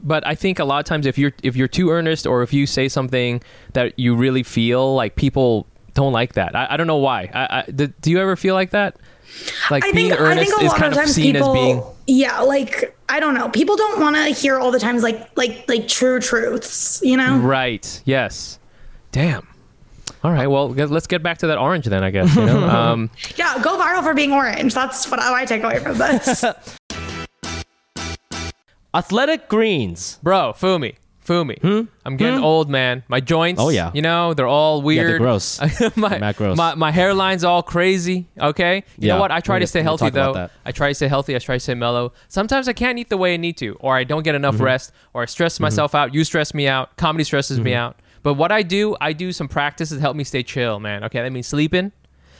But 0.03 0.27
I 0.27 0.35
think 0.35 0.59
a 0.59 0.65
lot 0.65 0.79
of 0.79 0.85
times 0.85 1.07
if 1.07 1.19
you're 1.19 1.33
if 1.43 1.57
you're 1.57 1.69
too 1.69 1.91
earnest 1.91 2.27
or 2.27 2.43
if 2.43 2.53
you 2.53 2.67
say 2.67 2.89
something 2.89 3.43
that 3.73 3.99
you 3.99 4.15
really 4.15 4.43
feel 4.43 4.95
like 4.95 5.17
people 5.17 5.67
don't 5.97 6.13
like 6.13 6.35
that. 6.35 6.55
I, 6.55 6.69
I 6.71 6.77
don't 6.77 6.87
know 6.87 6.99
why. 6.99 7.31
I, 7.35 7.59
I, 7.61 7.71
do, 7.71 7.89
do 7.89 8.11
you 8.11 8.21
ever 8.21 8.37
feel 8.37 8.55
like 8.55 8.71
that? 8.71 8.97
Like 9.71 9.85
I 9.85 9.93
being 9.93 10.11
think 10.11 10.21
I 10.21 10.25
earnest 10.25 10.51
think 10.51 10.63
a 10.63 10.65
is 10.67 10.73
kind 10.75 10.93
of 10.93 11.03
of 11.03 11.09
seen 11.09 11.35
people, 11.35 11.51
as 11.51 11.55
being 11.55 11.83
yeah, 12.07 12.41
like 12.41 12.97
I 13.09 13.19
don't 13.19 13.35
know, 13.35 13.49
people 13.49 13.77
don't 13.77 14.01
want 14.01 14.15
to 14.17 14.27
hear 14.27 14.59
all 14.59 14.71
the 14.71 14.79
times 14.79 15.03
like 15.03 15.37
like 15.37 15.69
like 15.69 15.89
true 15.89 16.21
truths, 16.21 17.01
you 17.03 17.17
know? 17.17 17.39
Right. 17.39 18.03
Yes. 18.05 18.61
Damn. 19.11 19.49
All 20.23 20.33
right. 20.33 20.47
Well, 20.47 20.69
let's 20.69 21.07
get 21.07 21.23
back 21.23 21.39
to 21.39 21.49
that 21.49 21.59
orange 21.59 21.87
then. 21.87 22.05
I 22.05 22.11
guess. 22.11 22.35
You 22.37 22.47
know. 22.47 22.69
um, 22.69 23.11
Yeah, 23.37 23.61
go 23.63 23.77
viral 23.79 24.03
for 24.03 24.15
being 24.15 24.33
orange. 24.33 24.75
That's 24.75 25.11
what 25.11 25.21
I 25.21 25.45
take 25.45 25.63
away 25.63 25.81
from 25.81 25.99
this. 25.99 26.45
Athletic 28.97 29.49
greens. 29.49 30.19
bro, 30.23 30.53
Fumi, 30.57 30.97
Fumi. 31.25 31.89
I'm 32.05 32.17
getting 32.17 32.39
old, 32.41 32.71
man. 32.71 33.03
My 33.09 33.21
joints. 33.21 33.61
Hmm? 33.61 33.67
Oh, 33.67 33.71
yeah. 33.71 33.91
You 33.93 34.01
know 34.03 34.33
they're 34.35 34.47
all 34.47 34.81
weird. 34.83 35.09
they're 35.11 35.19
gross. 35.19 35.61
my, 35.97 36.19
Matt 36.19 36.37
gross. 36.37 36.57
my 36.57 36.75
my 36.77 36.93
hairline's 36.93 37.43
all 37.45 37.63
crazy. 37.63 38.29
Okay. 38.41 38.77
You 38.99 39.09
Yeah, 39.09 39.15
know 39.15 39.21
what? 39.21 39.33
I 39.33 39.41
try 39.41 39.57
we'll 39.57 39.61
to 39.63 39.67
stay 39.67 39.83
healthy 39.83 40.11
though. 40.11 40.49
I 40.65 40.73
try 40.73 40.89
to 40.89 40.95
stay 40.95 41.09
healthy. 41.09 41.35
I 41.35 41.39
try 41.41 41.57
to 41.57 41.61
stay 41.61 41.75
mellow. 41.75 42.13
Sometimes 42.29 42.69
I 42.69 42.73
can't 42.73 42.99
eat 42.99 43.09
the 43.09 43.17
way 43.17 43.35
I 43.35 43.39
need 43.39 43.57
to, 43.59 43.77
or 43.81 43.97
I 43.97 44.05
don't 44.05 44.23
get 44.23 44.35
enough 44.35 44.55
Mm-hmm. 44.57 44.65
rest, 44.65 44.93
or 45.15 45.23
I 45.23 45.27
stress 45.27 45.59
myself 45.61 45.95
out. 45.95 46.15
You 46.15 46.23
stress 46.25 46.55
me 46.55 46.69
out. 46.69 46.97
Comedy 46.97 47.25
stresses 47.25 47.59
me 47.61 47.73
Mm-hmm. 47.73 47.79
out. 47.81 47.97
But 48.23 48.35
what 48.35 48.51
I 48.51 48.63
do, 48.63 48.97
I 49.01 49.13
do 49.13 49.31
some 49.33 49.47
practices 49.49 49.99
that 49.99 50.01
help 50.01 50.17
me 50.17 50.25
stay 50.25 50.43
chill, 50.43 50.81
man. 50.81 51.05
Okay, 51.05 51.23
that 51.23 51.33
means 51.33 51.47
sleeping. 51.49 51.93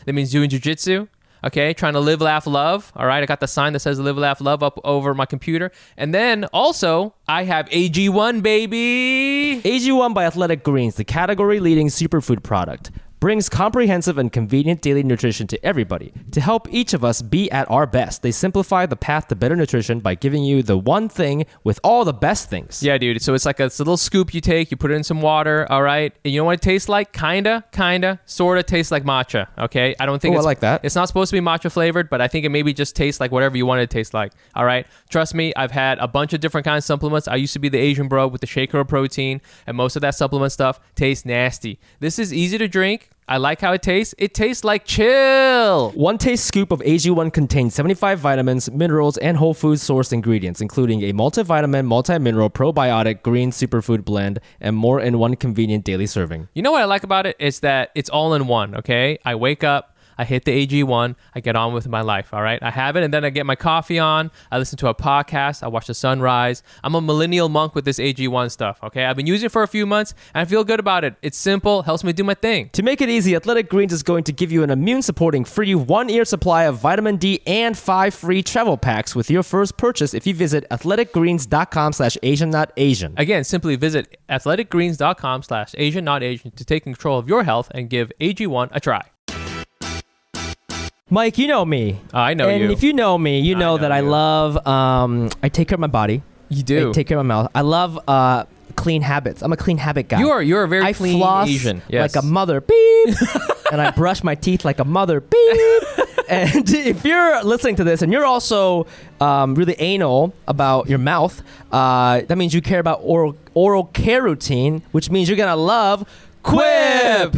That 0.05 0.13
means 0.15 0.31
doing 0.33 0.49
jujitsu. 0.51 1.09
Okay, 1.47 1.73
trying 1.75 1.93
to 1.93 2.01
live, 2.01 2.21
laugh, 2.21 2.45
love. 2.45 2.93
All 2.97 3.07
right, 3.07 3.23
I 3.23 3.27
got 3.27 3.39
the 3.39 3.47
sign 3.47 3.73
that 3.75 3.79
says 3.79 4.01
live, 4.01 4.19
laugh, 4.19 4.41
love 4.41 4.65
up 4.65 4.81
over 4.83 5.15
my 5.15 5.27
computer. 5.27 5.71
And 5.97 6.13
then 6.13 6.45
also, 6.47 7.15
I 7.29 7.45
have 7.45 7.69
AG1, 7.69 8.43
baby. 8.43 9.61
AG1 9.63 10.13
by 10.13 10.25
Athletic 10.25 10.65
Greens, 10.65 10.97
the 10.97 11.05
category 11.05 11.61
leading 11.61 11.87
superfood 11.87 12.43
product, 12.43 12.91
brings 13.19 13.49
comprehensive 13.49 14.19
and 14.19 14.31
convenient 14.31 14.83
daily 14.83 15.03
nutrition 15.03 15.47
to 15.47 15.65
everybody. 15.65 16.13
To 16.33 16.41
help 16.41 16.69
each 16.71 16.93
of 16.93 17.05
us 17.05 17.23
be 17.23 17.51
at 17.51 17.71
our 17.71 17.87
best, 17.87 18.23
they 18.23 18.31
simplify 18.31 18.85
the 18.87 18.97
path 18.97 19.29
to 19.29 19.35
better 19.35 19.57
nutrition 19.57 20.01
by 20.01 20.15
giving 20.15 20.45
you 20.45 20.63
the 20.63 20.77
one 20.77 21.09
thing 21.09 21.47
with 21.65 21.81
all 21.83 22.05
the 22.05 22.13
best 22.13 22.51
things. 22.51 22.83
Yeah, 22.83 22.99
dude. 22.99 23.23
So 23.23 23.33
it's 23.35 23.47
like 23.47 23.59
a, 23.59 23.65
it's 23.65 23.81
a 23.81 23.83
little 23.83 23.97
scoop 23.97 24.35
you 24.35 24.41
take, 24.41 24.71
you 24.71 24.77
put 24.77 24.91
it 24.91 24.95
in 24.95 25.05
some 25.05 25.23
water, 25.23 25.67
all 25.71 25.83
right? 25.83 26.13
And 26.25 26.35
you 26.35 26.41
know 26.41 26.45
what 26.45 26.55
it 26.55 26.63
tastes 26.63 26.89
like? 26.89 27.13
Kinda, 27.13 27.65
kinda, 27.73 28.21
sorta 28.27 28.63
tastes 28.63 28.93
like 28.93 29.05
matcha, 29.05 29.49
okay? 29.59 29.95
I 29.99 30.07
don't 30.07 30.21
think 30.21 30.35
Oh, 30.35 30.37
I 30.37 30.41
it's 30.41 30.47
like 30.47 30.61
that. 30.61 30.85
It's 30.85 30.95
not 30.95 31.09
supposed 31.09 31.31
to 31.31 31.41
be 31.41 31.45
matcha 31.45 31.73
flavored, 31.73 32.11
but 32.11 32.21
I 32.21 32.29
think 32.29 32.45
it 32.45 32.51
maybe 32.51 32.75
just 32.75 32.95
tastes 32.95 33.21
like 33.21 33.33
whatever 33.33 33.57
you 33.57 33.65
want 33.65 33.81
it 33.81 33.89
to 33.91 33.95
taste 33.97 34.13
like, 34.13 34.33
all 34.55 34.65
right? 34.65 34.87
Trust 35.09 35.35
me, 35.35 35.55
I've 35.57 35.71
had 35.71 35.99
a 35.99 36.09
bunch 36.09 36.33
of 36.35 36.41
different 36.41 36.67
kinds 36.67 36.85
of 36.85 36.87
supplements. 36.87 37.29
I 37.29 37.37
used 37.37 37.55
to 37.55 37.59
be 37.59 37.69
the 37.71 37.79
Asian 37.79 38.09
bro 38.09 38.27
with 38.27 38.43
the 38.43 38.47
shaker 38.47 38.79
of 38.79 38.89
protein, 38.89 39.41
and 39.67 39.77
most 39.77 39.97
of 39.97 40.03
that 40.03 40.15
supplement 40.15 40.53
stuff 40.53 40.79
tastes 40.95 41.25
nasty. 41.25 41.79
This 42.01 42.19
is 42.19 42.33
easy 42.35 42.59
to 42.59 42.69
drink. 42.69 43.09
I 43.29 43.39
like 43.39 43.61
how 43.61 43.73
it 43.73 43.83
tastes. 43.83 44.15
It 44.19 44.35
tastes 44.35 44.63
like 44.63 44.85
chill. 44.85 45.91
One 45.93 46.17
taste 46.17 46.47
scoop 46.47 46.71
of 46.71 46.79
AG1 46.81 47.33
contains 47.33 47.75
75 47.75 48.21
vitamins, 48.21 48.71
minerals, 48.71 49.19
and 49.19 49.37
whole 49.37 49.53
food 49.53 49.79
sourced 49.79 50.13
ingredients, 50.13 50.61
including 50.61 51.03
a 51.03 51.13
multivitamin, 51.13 51.87
multi-mineral, 51.87 52.51
probiotic, 52.51 53.23
green 53.23 53.51
superfood 53.51 54.05
blend, 54.05 54.39
and 54.61 54.77
more 54.77 55.01
in 55.01 55.19
one 55.19 55.35
convenient 55.35 55.85
daily 55.85 56.07
serving. 56.07 56.49
You 56.55 56.63
know 56.63 56.71
what 56.71 56.83
I 56.83 56.85
like 56.85 57.03
about 57.03 57.27
it 57.27 57.35
is 57.41 57.61
that 57.61 57.91
it's 57.97 58.09
all 58.11 58.33
in 58.35 58.47
one. 58.47 58.77
Okay, 58.77 59.19
I 59.25 59.35
wake 59.35 59.65
up, 59.65 59.96
I 60.19 60.25
hit 60.25 60.45
the 60.45 60.67
AG1, 60.67 61.15
I 61.35 61.41
get 61.41 61.57
on 61.57 61.73
with 61.73 61.89
my 61.89 62.01
life, 62.01 62.33
all 62.33 62.43
right? 62.43 62.63
I 62.63 62.71
have 62.71 62.97
it, 62.97 63.03
and 63.05 63.13
then 63.13 63.25
I 63.25 63.31
get 63.31 63.47
my 63.47 63.57
coffee 63.57 63.99
on, 63.99 64.31
I 64.51 64.59
listen 64.59 64.79
to 64.79 64.89
a 64.89 64.95
podcast, 64.95 65.63
I 65.63 65.69
watch 65.69 65.87
the 65.87 65.95
sunrise. 65.95 66.63
I'm 66.83 66.95
a 66.95 67.01
millennial 67.01 67.49
monk 67.49 67.75
with 67.75 67.85
this 67.85 67.99
AG1 67.99 68.51
stuff, 68.51 68.79
okay? 68.83 69.05
I've 69.05 69.17
been 69.17 69.27
using 69.27 69.47
it 69.47 69.53
for 69.53 69.63
a 69.63 69.69
few 69.69 69.87
months, 69.87 70.15
and 70.35 70.43
I 70.43 70.45
feel 70.45 70.65
good 70.65 70.81
about 70.81 71.05
it. 71.05 71.15
It's 71.23 71.39
simple, 71.39 71.83
helps 71.83 72.05
me 72.05 72.13
do 72.13 72.25
my 72.25 72.35
thing. 72.35 72.71
To 72.71 72.83
make 72.83 73.01
it 73.01 73.09
easy, 73.09 73.35
Athletic 73.35 73.69
Greens 73.69 73.93
is 73.93 74.03
going 74.03 74.25
to 74.25 74.33
give 74.33 74.51
you 74.53 74.63
an 74.63 74.71
immune 74.71 75.03
supporting 75.03 75.45
free 75.45 75.75
one 75.75 76.09
year 76.09 76.25
supply 76.25 76.65
of 76.65 76.79
vitamin 76.79 77.17
D 77.17 77.43
and 77.47 77.77
five 77.77 78.15
free 78.15 78.43
travel 78.43 78.77
packs 78.77 79.15
with 79.15 79.31
your 79.31 79.43
first 79.43 79.77
purchase 79.77 80.15
if 80.15 80.27
you 80.27 80.35
visit 80.35 80.67
athleticgreens.com 80.71 81.93
slash 81.93 82.17
Asian 82.23 82.51
not 82.51 82.73
Asian. 82.77 83.15
Again, 83.17 83.45
simply 83.45 83.77
visit 83.77 84.19
athleticgreens.com 84.29 85.43
slash 85.43 85.75
Asian 85.79 86.05
not 86.05 86.23
Asian 86.23 86.51
to 86.53 86.65
take 86.65 86.85
control 86.85 87.19
of 87.19 87.29
your 87.29 87.45
health 87.45 87.71
and 87.75 87.91
give 87.91 88.13
AG1 88.21 88.69
a 88.73 88.81
try. 88.81 89.03
Mike, 91.09 91.39
you 91.39 91.47
know 91.47 91.65
me. 91.65 92.01
I 92.13 92.35
know 92.35 92.49
and 92.49 92.65
you. 92.65 92.71
if 92.73 92.83
you 92.83 92.93
know 92.93 93.17
me, 93.17 93.39
you 93.39 93.55
I 93.55 93.59
know, 93.61 93.77
know 93.77 93.83
that 93.83 93.93
I 93.93 94.01
you. 94.01 94.09
love, 94.09 94.67
um, 94.67 95.31
I 95.41 95.49
take 95.49 95.69
care 95.69 95.77
of 95.77 95.81
my 95.81 95.87
body. 95.87 96.21
You 96.49 96.65
do. 96.65 96.91
I 96.91 96.93
take 96.93 97.07
care 97.07 97.17
of 97.17 97.25
my 97.25 97.33
mouth. 97.43 97.51
I 97.55 97.61
love 97.61 97.97
uh, 98.09 98.43
clean 98.75 99.03
habits. 99.03 99.41
I'm 99.41 99.53
a 99.53 99.57
clean 99.57 99.79
habit 99.79 100.09
guy. 100.09 100.19
You 100.19 100.31
are 100.31 100.43
you're 100.43 100.65
a 100.65 100.69
very 100.69 100.83
I 100.83 100.93
clean 100.93 101.19
floss 101.19 101.47
Asian. 101.49 101.81
Yes. 101.89 102.13
like 102.13 102.25
a 102.25 102.27
mother 102.27 102.61
beep, 102.61 103.15
and 103.71 103.81
I 103.81 103.93
brush 103.93 104.25
my 104.25 104.35
teeth 104.35 104.65
like 104.65 104.81
a 104.81 104.85
mother 104.85 105.21
beep. 105.21 105.61
and 106.29 106.69
if 106.71 107.05
you're 107.05 107.41
listening 107.45 107.77
to 107.77 107.85
this 107.85 108.03
and 108.03 108.13
you're 108.13 108.27
also 108.27 108.89
um, 109.21 109.55
really 109.55 109.77
anal 109.79 110.35
about 110.49 110.89
your 110.89 110.99
mouth, 110.99 111.41
uh, 111.71 112.23
that 112.23 112.37
means 112.37 112.53
you 112.53 112.61
care 112.61 112.81
about 112.81 112.99
oral 113.05 113.37
oral 113.55 113.85
care 113.85 114.25
routine, 114.25 114.83
which 114.91 115.09
means 115.09 115.29
you're 115.29 115.39
gonna 115.39 115.55
love 115.55 116.05
Quip. 116.43 117.35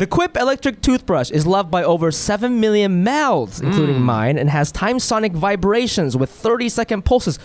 The 0.00 0.06
Quip 0.06 0.34
electric 0.38 0.80
toothbrush 0.80 1.30
is 1.30 1.46
loved 1.46 1.70
by 1.70 1.84
over 1.84 2.10
7 2.10 2.58
million 2.58 3.04
mouths, 3.04 3.60
including 3.60 3.96
Mm. 3.96 4.00
mine, 4.04 4.38
and 4.38 4.48
has 4.48 4.72
time 4.72 4.98
sonic 4.98 5.32
vibrations 5.32 6.16
with 6.16 6.30
30 6.30 6.70
second 6.70 7.04
pulses. 7.04 7.38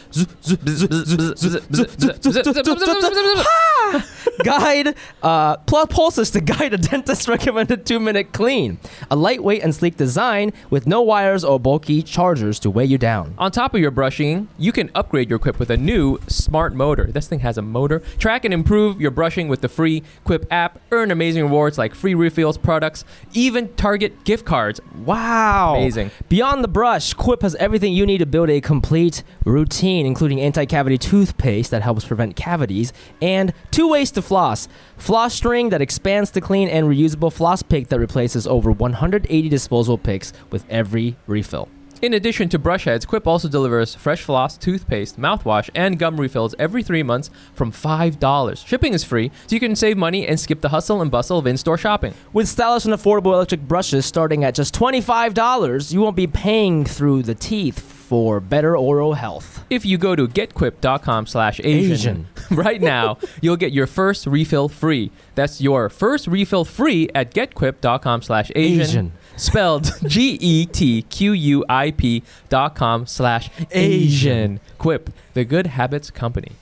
guide 4.44 4.96
uh, 5.22 5.58
plus 5.58 5.88
pulses 5.90 6.32
to 6.32 6.42
guide 6.42 6.74
a 6.74 6.78
dentist 6.78 7.28
recommended 7.28 7.86
two 7.86 8.00
minute 8.00 8.32
clean. 8.32 8.78
A 9.12 9.16
lightweight 9.16 9.62
and 9.62 9.74
sleek 9.76 9.98
design 9.98 10.54
with 10.70 10.88
no 10.88 11.02
wires 11.02 11.44
or 11.44 11.60
bulky 11.60 12.02
chargers 12.02 12.60
to 12.60 12.70
weigh 12.70 12.86
you 12.86 12.98
down. 12.98 13.34
On 13.38 13.52
top 13.52 13.74
of 13.74 13.82
your 13.82 13.92
brushing, 13.92 14.48
you 14.58 14.72
can 14.72 14.90
upgrade 14.96 15.30
your 15.30 15.40
Quip 15.40 15.60
with 15.60 15.70
a 15.70 15.78
new 15.78 16.20
smart 16.28 16.74
motor. 16.74 17.10
This 17.12 17.28
thing 17.28 17.40
has 17.40 17.58
a 17.58 17.62
motor. 17.62 18.00
Track 18.18 18.46
and 18.46 18.54
improve 18.54 19.02
your 19.02 19.12
brushing 19.12 19.48
with 19.50 19.62
the 19.62 19.70
free 19.70 20.04
Quip 20.24 20.46
app. 20.52 20.80
Earn 20.92 21.12
amazing 21.12 21.44
rewards 21.44 21.78
like 21.78 21.94
free 21.94 22.16
refills, 22.46 22.58
products, 22.58 23.04
even 23.34 23.74
Target 23.76 24.24
gift 24.24 24.46
cards. 24.46 24.80
Wow. 25.04 25.76
Amazing. 25.78 26.12
Beyond 26.30 26.64
the 26.64 26.68
brush, 26.68 27.14
Quip 27.14 27.42
has 27.42 27.56
everything 27.56 27.94
you 27.94 28.06
need 28.06 28.20
to 28.20 28.26
build 28.26 28.50
a 28.50 28.62
complete 28.62 29.24
routine, 29.46 30.06
including 30.06 30.40
anti 30.40 30.66
cavity 30.66 30.98
toothpaste 30.98 31.72
that 31.72 31.82
helps 31.82 32.06
prevent 32.06 32.36
cavities, 32.36 32.94
and 33.22 33.54
two 33.72 33.88
ways 33.90 34.12
to 34.12 34.22
floss 34.22 34.68
floss 34.98 35.34
string 35.34 35.70
that 35.70 35.82
expands 35.82 36.32
to 36.32 36.42
clean, 36.42 36.70
and 36.70 36.88
reusable 36.88 37.34
floss 37.34 37.64
pick 37.64 37.88
that 37.88 38.00
replaces 38.00 38.46
over 38.46 38.72
180 38.72 39.50
disposable 39.50 39.98
picks 39.98 40.32
with 40.52 40.66
every 40.70 41.16
refill. 41.28 41.68
In 42.02 42.14
addition 42.14 42.50
to 42.50 42.60
brush 42.60 42.84
heads, 42.84 43.06
Quip 43.06 43.26
also 43.26 43.48
delivers 43.48 43.96
fresh 43.96 44.22
floss, 44.22 44.58
toothpaste, 44.58 45.18
mouthwash, 45.18 45.70
and 45.74 45.98
gum 45.98 46.20
refills 46.20 46.54
every 46.60 46.84
three 46.84 47.04
months 47.04 47.30
from 47.54 47.72
$5. 47.72 48.68
Shipping 48.68 48.94
is 48.94 49.06
free, 49.06 49.32
so 49.48 49.56
you 49.56 49.62
can 49.62 49.78
save 49.78 49.98
money 49.98 50.28
and 50.28 50.38
skip 50.38 50.60
the 50.60 50.70
hustle 50.70 51.02
and 51.02 51.10
bustle 51.10 51.40
of 51.40 51.48
in 51.48 51.56
store 51.56 51.78
shopping. 51.78 52.14
With 52.34 52.50
stylish 52.50 52.84
and 52.84 52.94
affordable 52.94 53.34
electric 53.34 53.62
brushes 53.62 54.06
starting 54.06 54.44
at 54.44 54.56
just 54.56 54.76
$25, 54.76 55.94
you 55.94 56.02
won't 56.02 56.18
be 56.18 56.28
paying 56.28 56.84
through 56.84 57.24
the 57.24 57.36
teeth 57.36 57.95
for 58.06 58.40
better 58.40 58.78
oral 58.78 59.16
health. 59.16 59.66
If 59.70 59.86
you 59.86 59.98
go 59.98 60.16
to 60.16 60.28
getquip.com 60.28 61.26
slash 61.26 61.60
Asian 61.64 62.28
right 62.52 62.82
now, 62.82 63.18
you'll 63.42 63.58
get 63.58 63.72
your 63.72 63.88
first 63.88 64.28
refill 64.28 64.70
free. 64.70 65.12
That's 65.34 65.60
your 65.60 65.90
first 65.90 66.28
refill 66.28 66.66
free 66.66 67.10
at 67.16 67.34
getquip.com 67.34 68.22
slash 68.22 68.52
Asian. 68.56 68.82
Asian. 68.82 69.12
Spelled 69.36 69.92
G 70.08 70.38
E 70.40 70.66
T 70.66 71.02
Q 71.02 71.32
U 71.34 71.66
I 71.68 71.92
P 71.92 72.24
dot 72.50 72.76
com 72.76 73.06
slash 73.06 73.50
Asian. 73.72 74.60
Quip, 74.78 75.10
the 75.34 75.44
good 75.44 75.68
habits 75.68 76.12
company. 76.12 76.54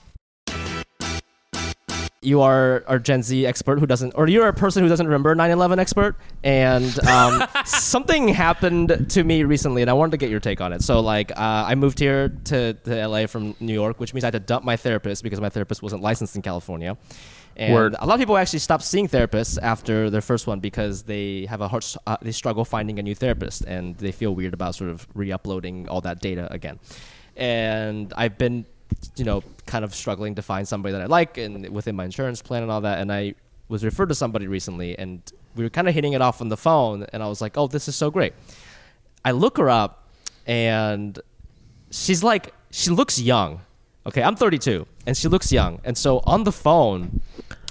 You 2.26 2.42
are 2.42 2.84
a 2.88 3.00
Gen 3.00 3.24
Z 3.24 3.46
expert 3.46 3.80
who 3.80 3.86
doesn't, 3.86 4.14
or 4.16 4.28
you're 4.28 4.48
a 4.48 4.54
person 4.54 4.84
who 4.84 4.90
doesn't 4.90 5.06
remember 5.06 5.36
9/11 5.36 5.80
expert, 5.80 6.16
and 6.44 7.00
um, 7.08 7.48
something 7.66 8.28
happened 8.28 9.08
to 9.10 9.24
me 9.24 9.44
recently, 9.44 9.82
and 9.82 9.90
I 9.90 9.94
wanted 9.94 10.12
to 10.12 10.18
get 10.18 10.30
your 10.30 10.40
take 10.40 10.62
on 10.62 10.74
it. 10.74 10.82
So, 10.82 11.00
like, 11.00 11.32
uh, 11.32 11.66
I 11.68 11.76
moved 11.76 12.00
here 12.00 12.30
to, 12.46 12.74
to 12.74 13.08
LA 13.08 13.28
from 13.28 13.56
New 13.60 13.74
York, 13.74 14.00
which 14.00 14.14
means 14.14 14.24
I 14.24 14.28
had 14.28 14.34
to 14.34 14.40
dump 14.40 14.66
my 14.66 14.78
therapist 14.78 15.24
because 15.24 15.40
my 15.40 15.50
therapist 15.50 15.82
wasn't 15.82 16.02
licensed 16.02 16.36
in 16.36 16.42
California. 16.42 16.98
And 17.56 17.74
Word. 17.74 17.96
a 18.00 18.06
lot 18.06 18.16
of 18.16 18.20
people 18.20 18.36
actually 18.38 18.60
stop 18.60 18.82
seeing 18.82 19.08
therapists 19.08 19.60
after 19.62 20.10
their 20.10 20.22
first 20.22 20.48
one 20.48 20.60
because 20.60 21.04
they 21.04 21.46
have 21.48 21.62
a 21.62 21.68
hard, 21.68 21.86
uh, 22.08 22.18
they 22.22 22.32
struggle 22.32 22.66
finding 22.66 22.98
a 23.00 23.04
new 23.04 23.16
therapist, 23.16 23.64
and 23.66 23.96
they 23.98 24.12
feel 24.12 24.34
weird 24.34 24.54
about 24.54 24.76
sort 24.76 24.90
of 24.90 25.08
re-uploading 25.14 25.88
all 25.88 26.02
that 26.02 26.20
data 26.20 26.52
again. 26.52 26.80
And 27.36 28.14
I've 28.16 28.38
been 28.38 28.66
you 29.16 29.26
know, 29.26 29.44
kind 29.66 29.86
of 29.86 29.94
struggling 29.94 30.36
to 30.36 30.42
find 30.42 30.68
somebody 30.68 30.94
that 30.94 31.02
I 31.02 31.06
like 31.06 31.38
and 31.38 31.68
within 31.70 31.96
my 31.96 32.06
insurance 32.06 32.42
plan 32.42 32.64
and 32.64 32.72
all 32.72 32.82
that. 32.82 33.00
And 33.00 33.12
I 33.12 33.36
was 33.68 33.84
referred 33.84 34.10
to 34.10 34.16
somebody 34.16 34.48
recently 34.48 34.98
and 34.98 35.22
we 35.56 35.64
were 35.64 35.70
kind 35.70 35.88
of 35.88 35.94
hitting 35.94 36.14
it 36.14 36.22
off 36.22 36.42
on 36.42 36.50
the 36.50 36.58
phone. 36.58 37.06
And 37.14 37.24
I 37.24 37.28
was 37.28 37.42
like, 37.42 37.58
oh, 37.58 37.68
this 37.68 37.88
is 37.88 37.96
so 37.96 38.12
great. 38.12 38.34
I 39.24 39.32
look 39.32 39.58
her 39.58 39.70
up 39.70 40.08
and 40.46 41.20
she's 41.92 42.24
like, 42.24 42.54
she 42.72 42.90
looks 42.90 43.20
young. 43.20 43.62
Okay, 44.06 44.22
I'm 44.22 44.36
32 44.36 44.86
and 45.06 45.16
she 45.16 45.28
looks 45.28 45.52
young. 45.52 45.80
And 45.84 45.98
so 45.98 46.22
on 46.26 46.44
the 46.44 46.52
phone, 46.52 47.22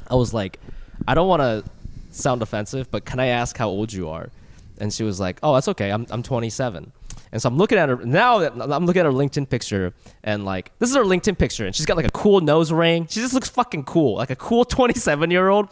I 0.08 0.14
was 0.14 0.32
like, 0.32 0.58
I 1.06 1.14
don't 1.14 1.28
want 1.28 1.40
to 1.40 1.64
sound 2.10 2.42
offensive, 2.42 2.90
but 2.90 3.04
can 3.04 3.20
I 3.20 3.26
ask 3.26 3.56
how 3.56 3.68
old 3.68 3.92
you 3.92 4.08
are? 4.08 4.30
And 4.78 4.92
she 4.92 5.02
was 5.02 5.20
like, 5.20 5.38
oh, 5.42 5.54
that's 5.54 5.68
okay. 5.68 5.90
I'm, 5.90 6.06
I'm 6.10 6.22
27. 6.22 6.92
And 7.32 7.40
so 7.40 7.48
I'm 7.48 7.56
looking 7.56 7.78
at 7.78 7.88
her 7.88 7.96
now. 7.96 8.40
I'm 8.40 8.84
looking 8.84 9.00
at 9.00 9.06
her 9.06 9.12
LinkedIn 9.12 9.48
picture, 9.48 9.94
and 10.22 10.44
like 10.44 10.70
this 10.78 10.90
is 10.90 10.96
her 10.96 11.02
LinkedIn 11.04 11.38
picture, 11.38 11.64
and 11.64 11.74
she's 11.74 11.86
got 11.86 11.96
like 11.96 12.06
a 12.06 12.10
cool 12.10 12.40
nose 12.42 12.70
ring. 12.70 13.06
She 13.08 13.20
just 13.20 13.32
looks 13.32 13.48
fucking 13.48 13.84
cool, 13.84 14.16
like 14.16 14.28
a 14.30 14.36
cool 14.36 14.64
27 14.66 15.30
year 15.30 15.48
old. 15.48 15.68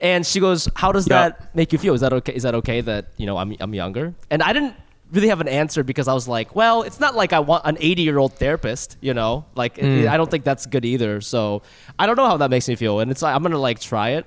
And 0.00 0.24
she 0.24 0.38
goes, 0.38 0.68
"How 0.76 0.92
does 0.92 1.08
Yup. 1.08 1.38
that 1.40 1.54
make 1.56 1.72
you 1.72 1.78
feel? 1.80 1.94
Is 1.94 2.00
that 2.02 2.12
okay? 2.12 2.32
Is 2.32 2.44
that 2.44 2.54
okay 2.54 2.80
that 2.82 3.08
you 3.16 3.26
know 3.26 3.36
I'm 3.36 3.56
I'm 3.60 3.74
younger?" 3.74 4.14
And 4.30 4.40
I 4.42 4.52
didn't 4.52 4.74
really 5.10 5.26
have 5.26 5.40
an 5.40 5.48
answer 5.48 5.82
because 5.82 6.06
I 6.06 6.14
was 6.14 6.28
like, 6.28 6.54
well, 6.54 6.82
it's 6.82 7.00
not 7.00 7.16
like 7.16 7.32
I 7.32 7.40
want 7.40 7.66
an 7.66 7.76
80 7.80 8.02
year 8.02 8.18
old 8.18 8.34
therapist, 8.34 8.96
you 9.00 9.12
know, 9.12 9.44
like 9.56 9.74
Mm. 9.78 10.06
I 10.06 10.16
don't 10.16 10.30
think 10.30 10.44
that's 10.44 10.66
good 10.66 10.84
either. 10.84 11.20
So 11.20 11.62
I 11.98 12.06
don't 12.06 12.14
know 12.14 12.26
how 12.26 12.36
that 12.36 12.50
makes 12.50 12.68
me 12.68 12.76
feel, 12.76 13.00
and 13.00 13.10
it's 13.10 13.20
like 13.20 13.34
I'm 13.34 13.42
gonna 13.42 13.58
like 13.58 13.80
try 13.80 14.10
it, 14.10 14.26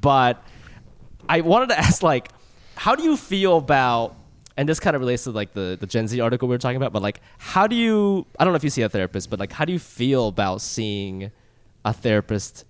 but 0.00 0.42
I 1.28 1.42
wanted 1.42 1.68
to 1.68 1.78
ask 1.86 2.02
like, 2.02 2.30
how 2.76 2.94
do 2.96 3.02
you 3.02 3.18
feel 3.18 3.58
about? 3.58 4.16
And 4.56 4.68
this 4.68 4.78
kind 4.80 4.94
of 4.94 5.00
relates 5.00 5.24
to 5.24 5.30
like 5.30 5.52
the, 5.52 5.76
the 5.80 5.86
Gen 5.86 6.08
Z 6.08 6.20
article 6.20 6.48
we 6.48 6.54
were 6.54 6.58
talking 6.58 6.76
about, 6.76 6.92
but 6.92 7.02
like, 7.02 7.20
how 7.38 7.66
do 7.66 7.76
you? 7.76 8.26
I 8.38 8.44
don't 8.44 8.52
know 8.52 8.56
if 8.56 8.64
you 8.64 8.70
see 8.70 8.82
a 8.82 8.88
therapist, 8.88 9.30
but 9.30 9.38
like, 9.40 9.52
how 9.52 9.64
do 9.64 9.72
you 9.72 9.78
feel 9.78 10.28
about 10.28 10.60
seeing 10.60 11.30
a 11.84 11.92
therapist 11.92 12.64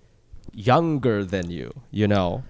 younger 0.52 1.24
than 1.24 1.50
you? 1.50 1.72
You 1.90 2.08
know, 2.08 2.44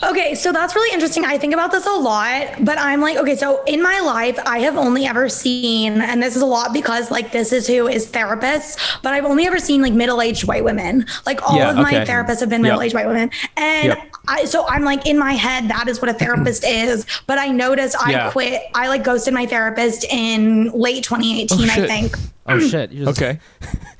Okay, 0.00 0.36
so 0.36 0.52
that's 0.52 0.76
really 0.76 0.92
interesting. 0.94 1.24
I 1.24 1.38
think 1.38 1.52
about 1.52 1.72
this 1.72 1.84
a 1.84 1.90
lot, 1.90 2.64
but 2.64 2.78
I'm 2.78 3.00
like, 3.00 3.16
okay, 3.16 3.34
so 3.34 3.64
in 3.64 3.82
my 3.82 3.98
life, 3.98 4.38
I 4.46 4.60
have 4.60 4.76
only 4.76 5.06
ever 5.06 5.28
seen, 5.28 6.00
and 6.00 6.22
this 6.22 6.36
is 6.36 6.42
a 6.42 6.46
lot 6.46 6.72
because 6.72 7.10
like 7.10 7.32
this 7.32 7.52
is 7.52 7.66
who 7.66 7.88
is 7.88 8.06
therapists, 8.10 9.00
but 9.02 9.12
I've 9.12 9.24
only 9.24 9.46
ever 9.46 9.58
seen 9.58 9.82
like 9.82 9.92
middle 9.92 10.22
aged 10.22 10.46
white 10.46 10.62
women. 10.62 11.04
Like 11.26 11.42
all 11.48 11.56
Yeah, 11.56 11.70
of 11.70 11.76
my 11.76 12.02
okay. 12.02 12.12
therapists 12.12 12.38
have 12.40 12.48
been 12.48 12.62
middle 12.62 12.80
aged 12.80 12.94
white 12.94 13.08
women. 13.08 13.30
And 13.56 13.88
Yep. 13.88 14.12
I, 14.28 14.44
so 14.44 14.66
I'm 14.68 14.84
like, 14.84 15.06
in 15.06 15.18
my 15.18 15.32
head, 15.32 15.68
that 15.68 15.88
is 15.88 16.00
what 16.00 16.08
a 16.10 16.14
therapist 16.14 16.64
is. 16.66 17.04
But 17.26 17.38
I 17.38 17.48
noticed 17.48 17.96
I 18.00 18.12
Yeah. 18.12 18.30
quit, 18.30 18.62
I 18.74 18.86
like 18.88 19.02
ghosted 19.02 19.34
my 19.34 19.46
therapist 19.46 20.04
in 20.04 20.70
late 20.70 21.02
2018, 21.02 21.70
I 21.70 21.84
oh, 21.84 21.86
think 21.88 22.16
oh 22.48 22.58
shit, 22.72 22.90
you 22.92 23.04
just, 23.04 23.20
Okay. 23.20 23.38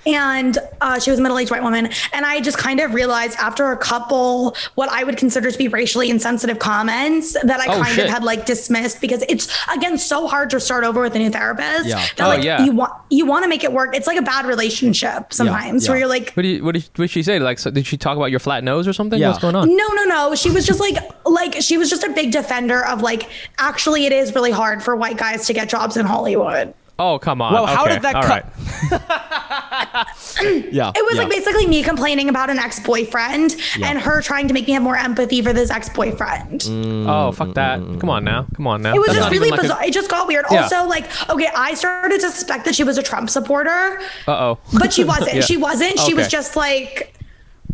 and 0.06 0.58
uh, 0.80 0.98
she 0.98 1.10
was 1.10 1.18
a 1.18 1.22
middle-aged 1.22 1.50
white 1.50 1.62
woman 1.62 1.88
and 2.12 2.24
i 2.24 2.40
just 2.40 2.56
kind 2.58 2.80
of 2.80 2.94
realized 2.94 3.36
after 3.38 3.72
a 3.72 3.76
couple 3.76 4.56
what 4.76 4.88
i 4.90 5.04
would 5.04 5.16
consider 5.16 5.50
to 5.50 5.58
be 5.58 5.68
racially 5.68 6.08
insensitive 6.10 6.58
comments 6.58 7.34
that 7.42 7.60
i 7.60 7.66
Oh, 7.68 7.82
kind 7.82 7.94
shit. 7.94 8.04
of 8.06 8.10
had 8.10 8.24
like 8.24 8.46
dismissed 8.46 9.00
because 9.00 9.22
it's 9.28 9.48
again 9.72 9.98
so 9.98 10.26
hard 10.26 10.50
to 10.50 10.60
start 10.60 10.84
over 10.84 11.00
with 11.02 11.14
a 11.14 11.18
new 11.18 11.30
therapist 11.30 11.86
Yeah. 11.86 11.96
that 12.16 12.20
Oh, 12.20 12.28
like 12.28 12.42
yeah. 12.44 12.64
you 12.64 12.72
want 12.72 12.92
you 13.10 13.26
want 13.26 13.42
to 13.44 13.48
make 13.48 13.64
it 13.64 13.72
work 13.72 13.94
it's 13.94 14.06
like 14.06 14.18
a 14.18 14.22
bad 14.22 14.46
relationship 14.46 15.32
sometimes 15.32 15.84
yeah. 15.84 15.90
where 15.90 15.98
you're 15.98 16.08
like 16.08 16.32
What 16.34 16.42
did, 16.44 16.48
you, 16.58 16.64
what, 16.64 16.72
did, 16.74 16.84
what 16.96 17.04
did 17.04 17.10
she 17.10 17.22
say? 17.22 17.38
Like, 17.38 17.58
so 17.58 17.70
did 17.70 17.86
she 17.86 17.96
talk 17.96 18.16
about 18.16 18.30
your 18.30 18.40
flat 18.40 18.64
nose 18.64 18.86
or 18.88 18.92
something? 18.92 19.18
Yeah. 19.20 19.28
What's 19.30 19.40
going 19.40 19.54
on? 19.56 19.68
no 19.68 19.86
no 19.94 20.04
no 20.04 20.34
she 20.34 20.50
was 20.50 20.66
just 20.66 20.80
like 20.80 20.96
like 21.26 21.54
she 21.60 21.76
was 21.76 21.90
just 21.90 22.04
a 22.04 22.10
big 22.10 22.32
defender 22.32 22.84
of 22.86 23.02
like 23.02 23.28
actually 23.58 24.06
it 24.06 24.12
is 24.12 24.34
really 24.34 24.50
hard 24.50 24.82
for 24.82 24.96
white 24.96 25.16
guys 25.18 25.46
to 25.46 25.52
get 25.52 25.68
jobs 25.68 25.96
in 25.96 26.06
hollywood 26.06 26.72
Oh, 27.00 27.18
come 27.18 27.40
on. 27.40 27.52
Well, 27.52 27.66
how 27.66 27.84
Okay, 27.84 27.94
did 27.94 28.02
that 28.02 28.14
all 28.16 28.22
cut? 28.22 28.44
right. 28.44 28.44
yeah. 30.72 30.92
It 30.94 31.04
was 31.04 31.14
yeah. 31.14 31.22
like 31.22 31.30
basically 31.30 31.66
me 31.66 31.82
complaining 31.82 32.28
about 32.28 32.50
an 32.50 32.58
ex 32.58 32.80
boyfriend 32.80 33.56
and 33.82 33.98
her 34.00 34.20
trying 34.20 34.48
to 34.48 34.54
make 34.54 34.66
me 34.66 34.72
have 34.72 34.82
more 34.82 34.96
empathy 34.96 35.40
for 35.42 35.52
this 35.52 35.70
ex 35.70 35.88
boyfriend. 35.88 36.62
Mm, 36.62 37.06
oh 37.08 37.32
fuck 37.32 37.54
that! 37.54 37.80
Mm, 37.80 37.94
mm, 37.96 38.00
come 38.00 38.10
on 38.10 38.24
now, 38.24 38.46
come 38.54 38.66
on 38.66 38.82
now. 38.82 38.94
It 38.94 38.98
was 38.98 39.08
That's 39.08 39.18
just 39.20 39.30
really 39.30 39.46
even 39.48 39.50
like 39.50 39.60
a- 39.60 39.62
bizarre. 39.62 39.84
it 39.84 39.92
just 39.92 40.10
got 40.10 40.26
weird. 40.26 40.44
Yeah. 40.50 40.62
Also, 40.62 40.84
like, 40.86 41.04
okay, 41.30 41.48
I 41.56 41.74
started 41.74 42.20
to 42.20 42.30
suspect 42.30 42.64
that 42.64 42.74
she 42.74 42.84
was 42.84 42.98
a 42.98 43.02
Trump 43.02 43.30
supporter, 43.30 44.00
Uh-oh. 44.26 44.58
but 44.78 44.92
she 44.92 45.04
wasn't. 45.04 45.28
Yeah. 45.34 45.40
She 45.42 45.56
wasn't. 45.56 45.98
She 46.00 46.14
was 46.14 46.26
just 46.28 46.56
like 46.56 47.14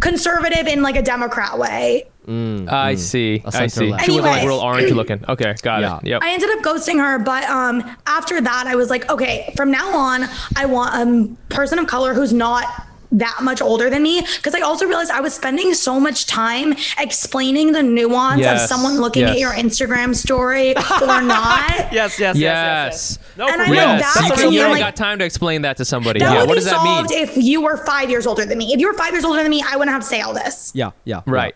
conservative 0.00 0.66
in 0.66 0.82
like 0.82 0.96
a 0.96 1.02
Democrat 1.02 1.58
way. 1.58 2.08
I 2.28 2.94
see. 2.96 3.42
I 3.44 3.66
see. 3.66 3.90
left. 3.90 4.04
She 4.04 4.12
was 4.12 4.20
like 4.22 4.44
real 4.46 4.58
orange 4.60 4.90
looking. 4.92 5.24
Okay, 5.28 5.54
got 5.62 5.80
Yeah. 5.80 5.98
it. 5.98 6.06
Yep. 6.06 6.22
I 6.22 6.32
ended 6.32 6.50
up 6.50 6.60
ghosting 6.64 6.98
her, 6.98 7.18
but 7.18 7.44
um, 7.44 7.82
after 8.06 8.40
that, 8.40 8.64
I 8.66 8.74
was 8.76 8.90
like, 8.90 9.10
okay, 9.10 9.52
from 9.56 9.70
now 9.70 9.94
on, 9.96 10.24
I 10.56 10.66
want 10.66 10.94
a 10.94 11.54
person 11.54 11.78
of 11.78 11.86
color 11.86 12.14
who's 12.14 12.32
not 12.32 12.64
that 13.12 13.38
much 13.42 13.62
older 13.62 13.88
than 13.90 14.02
me 14.02 14.22
because 14.38 14.56
I 14.56 14.60
also 14.62 14.86
realized 14.86 15.12
I 15.12 15.20
was 15.20 15.32
spending 15.34 15.72
so 15.74 16.00
much 16.00 16.26
time 16.26 16.74
explaining 16.98 17.70
the 17.70 17.80
nuance 17.80 18.40
Yes, 18.40 18.62
of 18.64 18.68
someone 18.68 18.98
looking 19.00 19.22
yes. 19.22 19.30
at 19.32 19.38
your 19.38 19.52
Instagram 19.52 20.16
story 20.16 20.70
or 20.74 21.22
not. 21.22 21.92
Yes, 21.92 22.18
yes, 22.18 22.18
yes, 22.18 22.36
yes, 22.36 22.38
Yes. 22.38 23.18
yes. 23.20 23.36
No, 23.36 23.46
And 23.46 23.54
for 23.54 23.62
I 23.62 23.64
real. 23.70 23.74
know 23.74 23.94
Yes. 23.98 24.14
that's 24.14 24.40
you, 24.40 24.46
what 24.46 24.52
you 24.54 24.60
don't 24.62 24.70
like- 24.72 24.80
got 24.80 24.96
time 24.96 25.20
to 25.20 25.24
explain 25.24 25.62
that 25.62 25.76
to 25.76 25.84
somebody. 25.84 26.18
That 26.18 26.32
yeah. 26.32 26.40
would 26.40 26.48
What 26.48 26.54
be 26.54 26.60
does 26.60 26.64
that 26.64 26.74
solved 26.74 27.10
mean? 27.10 27.22
if 27.22 27.36
you 27.36 27.60
were 27.60 27.76
five 27.76 28.10
years 28.10 28.26
older 28.26 28.44
than 28.44 28.58
me. 28.58 28.72
If 28.74 28.80
you 28.80 28.88
were 28.88 28.94
five 28.94 29.12
years 29.12 29.24
older 29.24 29.42
than 29.42 29.50
me, 29.50 29.62
I 29.64 29.76
wouldn't 29.76 29.92
have 29.94 30.02
to 30.02 30.08
say 30.08 30.20
all 30.20 30.34
this. 30.34 30.72
Yeah, 30.74 30.90
yeah. 31.04 31.20
Right. 31.24 31.54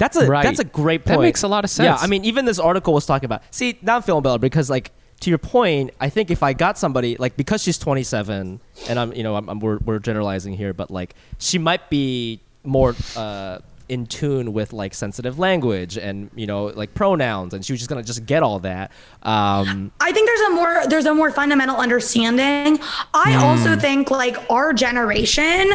Yeah. 0.00 0.06
That's 0.08 0.16
a 0.16 0.26
Right. 0.26 0.42
that's 0.42 0.58
a 0.60 0.64
great 0.64 1.04
point. 1.04 1.18
That 1.20 1.22
makes 1.22 1.42
a 1.42 1.48
lot 1.48 1.64
of 1.64 1.70
sense. 1.70 1.86
Yeah. 1.86 1.96
I 2.04 2.06
mean, 2.08 2.24
even 2.24 2.44
this 2.46 2.58
article 2.58 2.94
was 2.94 3.06
talking 3.06 3.26
about. 3.26 3.42
See, 3.50 3.78
now 3.82 3.96
I'm 3.96 4.02
feeling 4.02 4.22
better 4.22 4.38
because, 4.38 4.70
like, 4.70 4.90
to 5.20 5.28
your 5.30 5.38
point, 5.38 5.90
I 6.00 6.08
think 6.08 6.30
if 6.30 6.42
I 6.42 6.54
got 6.54 6.78
somebody 6.78 7.16
like 7.18 7.36
because 7.36 7.62
she's 7.62 7.76
27, 7.78 8.58
and 8.88 8.98
I'm, 8.98 9.12
you 9.12 9.22
know, 9.22 9.36
I'm, 9.36 9.48
I'm 9.50 9.60
we're, 9.60 9.78
we're 9.84 9.98
generalizing 9.98 10.54
here, 10.54 10.72
but 10.72 10.90
like 10.90 11.14
she 11.38 11.58
might 11.58 11.90
be 11.90 12.40
more 12.64 12.94
uh, 13.16 13.58
in 13.90 14.06
tune 14.06 14.52
with 14.54 14.72
like 14.72 14.94
sensitive 14.94 15.38
language 15.38 15.98
and 15.98 16.30
you 16.36 16.46
know 16.46 16.66
like 16.66 16.94
pronouns, 16.94 17.52
and 17.52 17.62
she 17.64 17.72
was 17.74 17.80
just 17.80 17.90
gonna 17.90 18.02
just 18.02 18.24
get 18.24 18.42
all 18.42 18.60
that. 18.60 18.92
Um, 19.22 19.92
I 20.00 20.10
think 20.12 20.26
there's 20.26 20.40
a 20.40 20.50
more 20.50 20.82
there's 20.88 21.06
a 21.06 21.14
more 21.14 21.30
fundamental 21.30 21.76
understanding. 21.76 22.78
I 23.12 23.32
Hmm. 23.34 23.44
also 23.44 23.76
think 23.76 24.10
like 24.10 24.38
our 24.48 24.72
generation, 24.72 25.70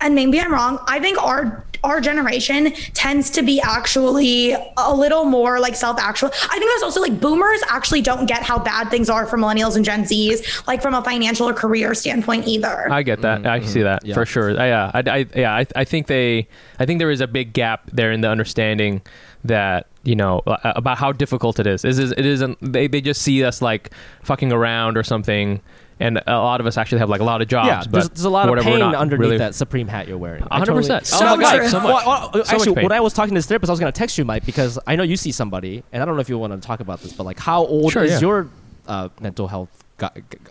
and 0.00 0.14
maybe 0.14 0.38
I'm 0.40 0.52
wrong. 0.52 0.78
I 0.86 1.00
think 1.00 1.20
our 1.20 1.64
our 1.86 2.00
generation 2.00 2.72
tends 2.94 3.30
to 3.30 3.42
be 3.42 3.60
actually 3.60 4.54
a 4.76 4.94
little 4.94 5.24
more 5.24 5.58
like 5.60 5.74
self 5.76 5.98
actual. 5.98 6.28
I 6.34 6.58
think 6.58 6.70
there's 6.70 6.82
also 6.82 7.00
like 7.00 7.20
boomers 7.20 7.60
actually 7.68 8.02
don't 8.02 8.26
get 8.26 8.42
how 8.42 8.58
bad 8.58 8.90
things 8.90 9.08
are 9.08 9.26
for 9.26 9.38
millennials 9.38 9.76
and 9.76 9.84
Gen 9.84 10.02
Zs, 10.04 10.66
like 10.66 10.82
from 10.82 10.94
a 10.94 11.02
financial 11.02 11.48
or 11.48 11.54
career 11.54 11.94
standpoint 11.94 12.46
either. 12.46 12.90
I 12.92 13.02
get 13.02 13.22
that. 13.22 13.46
I 13.46 13.60
see 13.64 13.82
that 13.82 13.96
Mm-hmm. 14.02 14.08
Yeah. 14.08 14.14
for 14.14 14.26
sure. 14.26 14.60
I, 14.60 14.66
yeah, 14.66 14.90
I, 14.92 15.02
I, 15.06 15.26
yeah. 15.34 15.54
I, 15.54 15.66
I 15.74 15.84
think 15.84 16.06
they. 16.08 16.48
I 16.78 16.86
think 16.86 16.98
there 16.98 17.10
is 17.10 17.20
a 17.20 17.26
big 17.26 17.52
gap 17.52 17.88
there 17.92 18.10
in 18.12 18.20
the 18.20 18.28
understanding 18.28 19.00
that 19.44 19.86
you 20.02 20.16
know 20.16 20.40
uh, 20.46 20.56
about 20.76 20.98
how 20.98 21.12
difficult 21.12 21.58
it 21.60 21.66
is. 21.66 21.84
Is 21.84 21.98
is 21.98 22.12
it 22.12 22.26
isn't. 22.26 22.58
They 22.60 22.88
they 22.88 23.00
just 23.00 23.22
see 23.22 23.44
us 23.44 23.62
like 23.62 23.90
fucking 24.22 24.52
around 24.52 24.96
or 24.96 25.02
something, 25.02 25.60
and 25.98 26.18
a 26.26 26.32
lot 26.38 26.60
of 26.60 26.66
us 26.66 26.76
actually 26.76 26.98
have 26.98 27.08
like 27.08 27.20
a 27.20 27.24
lot 27.24 27.40
of 27.42 27.48
jobs. 27.48 27.68
yeah, 27.68 27.80
but 27.84 27.90
there's, 27.92 28.08
there's 28.10 28.24
a 28.24 28.30
lot 28.30 28.48
of 28.48 28.62
pain 28.64 28.82
underneath 28.82 29.20
really- 29.20 29.38
that 29.38 29.54
supreme 29.54 29.88
hat 29.88 30.08
you're 30.08 30.18
wearing. 30.18 30.42
I 30.50 30.60
100%. 30.60 30.66
totally- 30.66 30.88
Oh 30.90 31.36
my 31.36 31.42
god, 31.42 31.70
so 31.70 31.80
much. 31.80 31.84
Well, 32.06 32.06
well, 32.06 32.32
So 32.32 32.38
much 32.38 32.52
actually, 32.52 32.82
when 32.82 32.92
I 32.92 33.00
was 33.00 33.12
talking 33.14 33.34
to 33.34 33.38
this 33.38 33.46
therapist, 33.46 33.70
I 33.70 33.72
was 33.72 33.80
going 33.80 33.92
to 33.92 33.98
text 33.98 34.18
you, 34.18 34.24
Mike, 34.24 34.44
because 34.44 34.78
I 34.86 34.96
know 34.96 35.02
you 35.04 35.16
see 35.16 35.32
somebody, 35.32 35.82
and 35.92 36.02
I 36.02 36.06
don't 36.06 36.14
know 36.16 36.20
if 36.20 36.28
you 36.28 36.38
want 36.38 36.52
to 36.60 36.66
talk 36.66 36.80
about 36.80 37.00
this, 37.00 37.12
but 37.12 37.24
like, 37.24 37.38
how 37.38 37.64
old 37.64 37.92
Sure, 37.92 38.04
is 38.04 38.12
yeah. 38.12 38.20
your 38.20 38.48
uh, 38.86 39.08
mental 39.20 39.48
health 39.48 39.70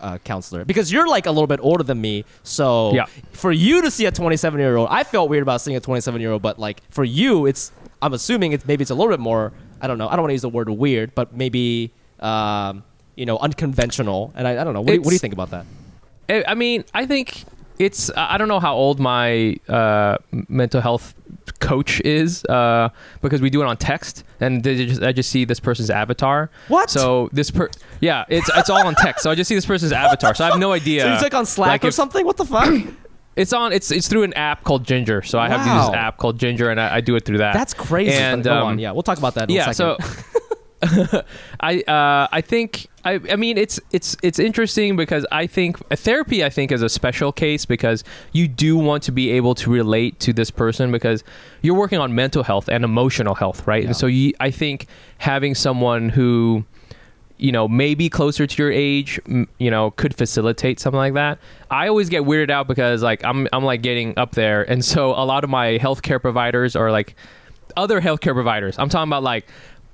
uh, 0.00 0.18
counselor? 0.24 0.64
Because 0.64 0.90
you're 0.92 1.06
like 1.08 1.26
a 1.26 1.30
little 1.30 1.46
bit 1.46 1.60
older 1.62 1.84
than 1.84 2.00
me, 2.00 2.24
so 2.42 2.92
Yeah. 2.94 3.04
for 3.32 3.52
you 3.52 3.82
to 3.82 3.90
see 3.90 4.06
a 4.06 4.10
27 4.10 4.58
year 4.58 4.76
old, 4.76 4.88
I 4.90 5.04
felt 5.04 5.30
weird 5.30 5.42
about 5.42 5.60
seeing 5.60 5.76
a 5.76 5.80
27 5.80 6.20
year 6.20 6.32
old, 6.32 6.42
but 6.42 6.58
like 6.58 6.82
for 6.90 7.04
you, 7.04 7.46
it's 7.46 7.70
I'm 8.02 8.12
assuming 8.12 8.50
it's 8.52 8.66
maybe 8.66 8.82
it's 8.82 8.90
a 8.90 8.94
little 8.94 9.12
bit 9.12 9.20
more. 9.20 9.52
I 9.80 9.86
don't 9.86 9.98
know. 9.98 10.08
I 10.08 10.12
don't 10.16 10.22
want 10.22 10.30
to 10.30 10.34
use 10.34 10.42
the 10.42 10.48
word 10.48 10.68
weird, 10.68 11.14
but 11.14 11.34
maybe 11.36 11.92
um, 12.20 12.82
you 13.16 13.26
know 13.26 13.38
unconventional. 13.38 14.32
And 14.36 14.46
I, 14.46 14.60
I 14.60 14.64
don't 14.64 14.74
know. 14.74 14.80
What 14.80 14.88
do, 14.88 14.94
you, 14.94 15.00
what 15.00 15.08
do 15.10 15.14
you 15.14 15.20
think 15.20 15.34
about 15.34 15.50
that? 15.50 15.66
I 16.48 16.54
mean, 16.54 16.84
I 16.94 17.06
think 17.06 17.44
it's. 17.78 18.10
I 18.16 18.38
don't 18.38 18.48
know 18.48 18.60
how 18.60 18.74
old 18.74 19.00
my 19.00 19.56
uh, 19.68 20.18
mental 20.48 20.80
health 20.80 21.14
coach 21.60 22.00
is 22.00 22.44
uh, 22.46 22.88
because 23.22 23.40
we 23.40 23.50
do 23.50 23.62
it 23.62 23.66
on 23.66 23.76
text, 23.76 24.24
and 24.40 24.62
just, 24.62 25.02
I 25.02 25.12
just 25.12 25.30
see 25.30 25.44
this 25.44 25.60
person's 25.60 25.90
avatar. 25.90 26.50
What? 26.68 26.90
So 26.90 27.28
this 27.32 27.50
per 27.50 27.70
yeah, 28.00 28.24
it's 28.28 28.50
it's 28.54 28.70
all 28.70 28.86
on 28.86 28.94
text. 28.94 29.22
So 29.22 29.30
I 29.30 29.34
just 29.34 29.48
see 29.48 29.54
this 29.54 29.66
person's 29.66 29.92
avatar. 29.92 30.34
So 30.34 30.44
I 30.44 30.50
have 30.50 30.58
no 30.58 30.72
idea. 30.72 31.02
So 31.02 31.12
you 31.12 31.18
click 31.18 31.34
on 31.34 31.46
Slack 31.46 31.68
like 31.68 31.84
or 31.84 31.88
if- 31.88 31.94
something? 31.94 32.24
What 32.24 32.36
the 32.36 32.44
fuck? 32.44 32.72
It's 33.36 33.52
on. 33.52 33.70
It's 33.74 33.90
it's 33.90 34.08
through 34.08 34.22
an 34.22 34.32
app 34.32 34.64
called 34.64 34.84
Ginger. 34.84 35.20
So 35.20 35.38
I 35.38 35.50
have 35.50 35.60
this 35.62 35.94
app 35.94 36.16
called 36.16 36.38
Ginger, 36.40 36.70
and 36.70 36.80
I, 36.80 36.96
I 36.96 37.00
do 37.02 37.16
it 37.16 37.26
through 37.26 37.36
that. 37.38 37.52
That's 37.52 37.74
crazy. 37.74 38.14
And 38.14 38.46
um, 38.46 38.66
on. 38.66 38.78
Yeah, 38.78 38.92
we'll 38.92 39.02
talk 39.02 39.18
about 39.18 39.34
that. 39.34 39.50
In 39.50 39.56
yeah 39.56 39.68
a 39.68 39.74
second. 39.74 40.02
so 40.02 40.35
i 41.60 41.80
uh 41.82 42.28
i 42.32 42.40
think 42.40 42.86
i 43.04 43.20
i 43.30 43.36
mean 43.36 43.58
it's 43.58 43.80
it's 43.92 44.16
it's 44.22 44.38
interesting 44.38 44.96
because 44.96 45.26
i 45.32 45.46
think 45.46 45.78
therapy 45.96 46.44
i 46.44 46.50
think 46.50 46.72
is 46.72 46.82
a 46.82 46.88
special 46.88 47.32
case 47.32 47.64
because 47.64 48.04
you 48.32 48.48
do 48.48 48.76
want 48.76 49.02
to 49.02 49.12
be 49.12 49.30
able 49.30 49.54
to 49.54 49.70
relate 49.70 50.18
to 50.20 50.32
this 50.32 50.50
person 50.50 50.90
because 50.92 51.24
you're 51.62 51.76
working 51.76 51.98
on 51.98 52.14
mental 52.14 52.42
health 52.42 52.68
and 52.68 52.84
emotional 52.84 53.34
health 53.34 53.66
right? 53.66 53.82
Yeah. 53.82 53.88
and 53.88 53.96
so 53.96 54.06
you 54.06 54.32
i 54.40 54.50
think 54.50 54.86
having 55.18 55.54
someone 55.54 56.08
who 56.10 56.64
you 57.38 57.52
know 57.52 57.68
maybe 57.68 58.08
closer 58.08 58.46
to 58.46 58.62
your 58.62 58.72
age 58.72 59.20
you 59.58 59.70
know 59.70 59.90
could 59.92 60.14
facilitate 60.14 60.80
something 60.80 60.98
like 60.98 61.14
that. 61.14 61.38
I 61.70 61.88
always 61.88 62.08
get 62.08 62.22
weirded 62.22 62.50
out 62.50 62.66
because 62.66 63.02
like 63.02 63.22
i'm 63.24 63.46
i'm 63.52 63.64
like 63.64 63.82
getting 63.82 64.16
up 64.18 64.32
there. 64.32 64.62
And 64.62 64.84
so 64.84 65.10
a 65.10 65.24
lot 65.24 65.44
of 65.44 65.50
my 65.50 65.78
healthcare 65.78 66.20
providers 66.20 66.74
are 66.76 66.90
like 66.90 67.14
other 67.76 68.00
healthcare 68.00 68.32
providers. 68.32 68.78
I'm 68.78 68.88
talking 68.88 69.08
about 69.08 69.22
like 69.22 69.46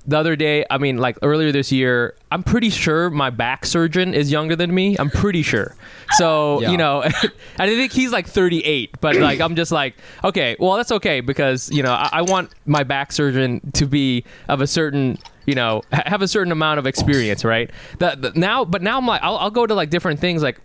the 0.05 0.17
other 0.17 0.35
day 0.35 0.65
i 0.69 0.77
mean 0.77 0.97
like 0.97 1.17
earlier 1.21 1.51
this 1.51 1.71
year 1.71 2.13
i'm 2.31 2.43
pretty 2.43 2.69
sure 2.69 3.09
my 3.09 3.29
back 3.29 3.65
surgeon 3.65 4.13
is 4.13 4.31
younger 4.31 4.55
than 4.55 4.73
me. 4.73 4.97
I'm 4.99 5.09
pretty 5.09 5.43
sure. 5.43 5.75
So 6.17 6.61
Yeah. 6.61 6.71
you 6.71 6.77
know 6.77 7.01
and 7.03 7.11
i 7.57 7.67
think 7.67 7.91
he's 7.93 8.11
like 8.11 8.27
38 8.27 8.99
but 8.99 9.15
like 9.15 9.39
i'm 9.39 9.55
just 9.55 9.71
like 9.71 9.95
okay 10.23 10.55
well 10.59 10.75
that's 10.75 10.91
okay 10.91 11.21
because 11.21 11.69
you 11.71 11.83
know 11.83 11.93
i, 11.93 12.09
I 12.13 12.21
want 12.23 12.51
my 12.65 12.83
back 12.83 13.11
surgeon 13.13 13.61
to 13.73 13.85
be 13.85 14.25
of 14.49 14.59
a 14.61 14.67
certain 14.67 15.17
you 15.45 15.55
know 15.55 15.81
ha- 15.93 16.03
have 16.05 16.21
a 16.21 16.27
certain 16.27 16.51
amount 16.51 16.79
of 16.79 16.85
experience 16.87 17.45
right? 17.45 17.69
The, 17.99 18.17
the, 18.19 18.39
now 18.39 18.65
but 18.65 18.81
now 18.81 18.97
i'm 18.97 19.07
like 19.07 19.21
I'll, 19.23 19.37
I'll 19.37 19.51
go 19.51 19.65
to 19.65 19.73
like 19.73 19.89
different 19.89 20.19
things 20.19 20.43
like 20.43 20.59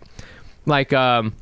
like 0.65 0.91
um 0.91 1.33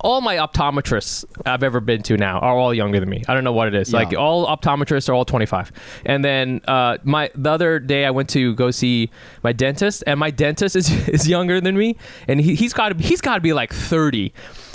all 0.00 0.20
my 0.20 0.36
optometrists 0.36 1.24
I've 1.44 1.62
ever 1.62 1.80
been 1.80 2.02
to 2.04 2.16
now 2.16 2.38
are 2.38 2.56
all 2.56 2.74
younger 2.74 3.00
than 3.00 3.08
me. 3.08 3.24
I 3.28 3.34
don't 3.34 3.44
know 3.44 3.52
what 3.52 3.68
it 3.68 3.74
is. 3.74 3.92
Yeah. 3.92 3.98
Like 3.98 4.16
all 4.16 4.46
optometrists 4.46 5.08
are 5.08 5.12
all 5.12 5.24
25. 5.24 5.72
And 6.04 6.24
then 6.24 6.60
uh, 6.68 6.98
my 7.04 7.30
the 7.34 7.50
other 7.50 7.78
day 7.78 8.04
I 8.04 8.10
went 8.10 8.28
to 8.30 8.54
go 8.54 8.70
see 8.70 9.10
my 9.42 9.52
dentist, 9.52 10.04
and 10.06 10.20
my 10.20 10.30
dentist 10.30 10.76
is, 10.76 10.90
is 11.08 11.28
younger 11.28 11.60
than 11.60 11.76
me, 11.76 11.96
and 12.28 12.40
he, 12.40 12.54
he's 12.54 12.72
got 12.72 12.90
to 12.90 13.02
he's 13.02 13.20
got 13.20 13.36
to 13.36 13.40
be 13.40 13.52
like 13.52 13.72
30. 13.72 14.32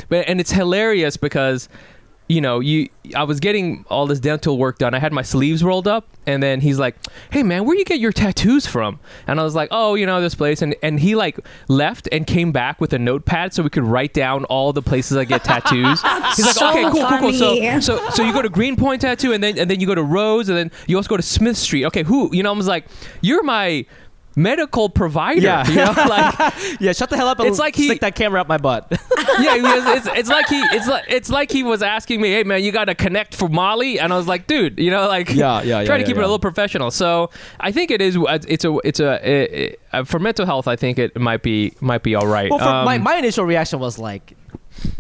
But 0.10 0.28
and 0.28 0.40
it's 0.40 0.52
hilarious 0.52 1.18
because 1.18 1.70
you 2.32 2.40
know, 2.40 2.60
you 2.60 2.88
I 3.16 3.24
was 3.24 3.40
getting 3.40 3.84
all 3.90 4.08
this 4.08 4.20
dental 4.20 4.58
work 4.58 4.78
done. 4.78 4.94
I 4.94 5.00
had 5.00 5.12
my 5.12 5.22
sleeves 5.22 5.64
rolled 5.64 5.88
up, 5.88 6.08
and 6.26 6.42
then 6.42 6.62
he's 6.62 6.80
like, 6.80 6.96
"Hey 7.32 7.44
man, 7.44 7.66
where 7.66 7.76
you 7.76 7.84
get 7.84 8.00
your 8.00 8.12
tattoos 8.14 8.66
from?" 8.66 9.00
And 9.28 9.40
I 9.40 9.44
was 9.44 9.54
like, 9.54 9.70
"Oh, 9.72 9.96
you 9.96 10.06
know, 10.06 10.22
this 10.22 10.36
place." 10.36 10.62
And 10.62 10.76
and 10.82 11.00
he 11.00 11.16
like 11.16 11.40
left 11.68 12.08
and 12.12 12.26
came 12.26 12.52
back 12.52 12.80
with 12.80 12.94
a 12.94 13.00
notepad 13.00 13.54
so 13.54 13.64
we 13.64 13.70
could 13.70 13.84
write 13.84 14.14
down 14.14 14.46
all 14.46 14.72
the 14.72 14.82
places 14.82 15.18
I 15.18 15.26
get 15.26 15.44
tattoos. 15.44 16.02
he's 16.36 16.46
like, 16.46 16.56
so 16.56 16.70
"Okay, 16.70 16.84
cool, 16.84 17.06
cool, 17.06 17.20
cool." 17.20 17.34
So 17.34 17.80
so 17.80 18.10
so 18.12 18.24
you 18.24 18.32
go 18.32 18.42
to 18.42 18.50
Greenpoint 18.50 19.02
Tattoo, 19.02 19.34
and 19.34 19.44
then 19.44 19.58
and 19.58 19.70
then 19.70 19.80
you 19.80 19.88
go 19.88 19.96
to 19.96 20.04
Rose, 20.04 20.48
and 20.48 20.58
then 20.58 20.72
you 20.88 20.96
also 20.96 21.10
go 21.10 21.18
to 21.18 21.24
Smith 21.24 21.58
Street. 21.58 21.86
Okay, 21.86 22.04
who? 22.04 22.34
You 22.34 22.44
know, 22.44 22.54
I 22.54 22.58
was 22.58 22.68
like, 22.68 22.86
"You're 23.22 23.44
my." 23.44 23.86
Medical 24.36 24.90
provider 24.90 25.42
Yeah. 25.42 25.68
you 25.68 25.76
know 25.76 25.94
like 26.08 26.54
yeah, 26.80 26.94
shut 26.94 27.10
the 27.10 27.18
hell 27.18 27.28
up 27.28 27.40
and 27.40 27.48
It's 27.50 27.60
like 27.60 27.76
he- 27.76 27.88
stick 27.88 28.02
that 28.02 28.16
camera 28.16 28.42
up 28.42 28.48
my 28.48 28.58
butt. 28.58 28.88
yeah, 29.40 29.56
because 29.56 29.98
it's, 29.98 30.08
it's 30.20 30.30
like 30.30 30.48
he 30.48 30.60
it's 30.60 30.88
like 30.88 31.06
it's 31.10 31.30
like 31.30 31.52
he 31.52 31.64
was 31.64 31.82
asking 31.82 32.22
me, 32.22 32.32
"Hey 32.32 32.44
man, 32.44 32.64
you 32.64 32.72
got 32.72 32.86
to 32.86 32.96
connect 32.96 33.36
for 33.36 33.50
Molly," 33.50 34.00
and 34.00 34.14
I 34.14 34.18
was 34.18 34.28
like, 34.28 34.48
"Dude, 34.48 34.80
you 34.80 34.90
know, 34.92 35.08
like 35.08 35.30
Yeah, 35.30 35.62
yeah, 35.62 35.80
yeah, 35.82 35.86
try 35.86 35.98
to 35.98 36.02
yeah, 36.04 36.08
keep 36.08 36.16
it 36.16 36.20
a 36.20 36.22
little 36.22 36.40
professional." 36.40 36.92
So 36.92 37.30
I 37.60 37.72
think 37.72 37.92
it 37.92 38.02
is. 38.02 38.18
It's 38.20 38.64
a 38.66 38.78
it's 38.84 39.00
a 39.00 39.14
it, 39.30 39.54
it, 39.54 39.82
uh, 39.92 40.04
for 40.06 40.20
mental 40.20 40.46
health. 40.46 40.68
I 40.68 40.76
think 40.76 40.98
it 40.98 41.20
might 41.20 41.44
be 41.44 41.74
might 41.82 42.04
be 42.04 42.16
all 42.16 42.28
right. 42.28 42.50
well, 42.52 42.62
Um, 42.66 42.86
my, 42.86 42.98
my 42.98 43.16
initial 43.18 43.46
reaction 43.46 43.80
was 43.80 44.00
like, 44.00 44.36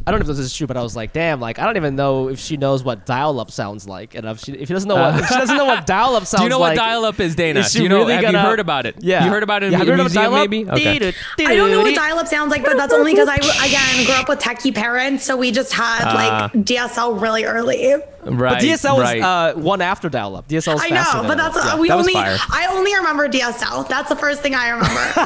I 0.07 0.11
don't 0.11 0.19
know 0.19 0.23
if 0.23 0.27
this 0.35 0.39
is 0.39 0.53
true, 0.55 0.65
but 0.67 0.77
I 0.77 0.81
was 0.81 0.95
like, 0.95 1.13
damn, 1.13 1.39
like 1.39 1.59
I 1.59 1.65
don't 1.65 1.77
even 1.77 1.95
know 1.95 2.27
if 2.29 2.39
she 2.39 2.57
knows 2.57 2.83
what 2.83 3.05
dial-up 3.05 3.51
sounds 3.51 3.87
like, 3.87 4.15
and 4.15 4.25
if 4.27 4.39
she 4.39 4.53
if 4.53 4.67
she 4.67 4.73
doesn't 4.73 4.87
know 4.89 4.95
what 4.95 5.19
if 5.19 5.27
she 5.27 5.35
doesn't 5.35 5.55
know 5.57 5.65
what 5.65 5.85
dial-up 5.85 6.25
sounds 6.25 6.41
do 6.41 6.43
you 6.45 6.49
know 6.49 6.59
like, 6.59 6.75
what 6.77 6.83
dial-up 6.83 7.19
is, 7.19 7.35
Dana? 7.35 7.59
is 7.59 7.71
she 7.71 7.79
Do 7.79 7.83
you 7.83 7.89
know? 7.89 7.97
really 7.99 8.13
have 8.13 8.23
gonna- 8.23 8.39
you 8.39 8.43
heard 8.43 8.59
about 8.59 8.85
it? 8.87 8.95
Yeah, 8.99 9.23
you 9.25 9.29
heard 9.29 9.43
about 9.43 9.61
it 9.63 9.67
in 9.67 9.71
Yeah, 9.73 9.77
have 9.79 9.87
you 9.87 9.93
heard 9.93 9.99
of 9.99 10.05
museum, 10.07 10.23
dial-up? 10.31 10.49
maybe? 10.49 10.69
Okay. 10.69 11.13
I 11.45 11.55
don't 11.55 11.69
know 11.71 11.81
what 11.81 11.93
dial-up 11.95 12.27
sounds 12.27 12.49
like, 12.51 12.63
but 12.63 12.77
that's 12.77 12.93
only 12.93 13.13
because 13.13 13.27
I 13.29 13.35
again 13.35 14.05
grew 14.05 14.15
up 14.15 14.27
with 14.27 14.39
techie 14.39 14.73
parents, 14.73 15.23
so 15.23 15.37
we 15.37 15.51
just 15.51 15.71
had 15.73 16.03
Ah. 16.05 16.49
like 16.53 16.65
DSL 16.65 17.21
really 17.21 17.43
early. 17.45 17.93
Right. 18.23 18.53
But 18.53 18.61
DSL 18.61 18.97
was 18.97 19.03
right. 19.03 19.21
uh, 19.21 19.53
one 19.55 19.81
after 19.81 20.07
dial-up. 20.07 20.47
DSL 20.47 20.73
was 20.75 20.83
I 20.83 20.89
know, 20.89 21.27
but 21.27 21.37
that's 21.37 21.57
it. 21.57 21.63
Yeah. 21.65 21.79
we 21.79 21.87
that 21.87 21.97
only. 21.97 22.13
I 22.15 22.67
only 22.69 22.93
remember 22.95 23.27
DSL. 23.27 23.87
That's 23.87 24.09
the 24.09 24.15
first 24.15 24.41
thing 24.43 24.53
I 24.53 24.69
remember. 24.69 24.87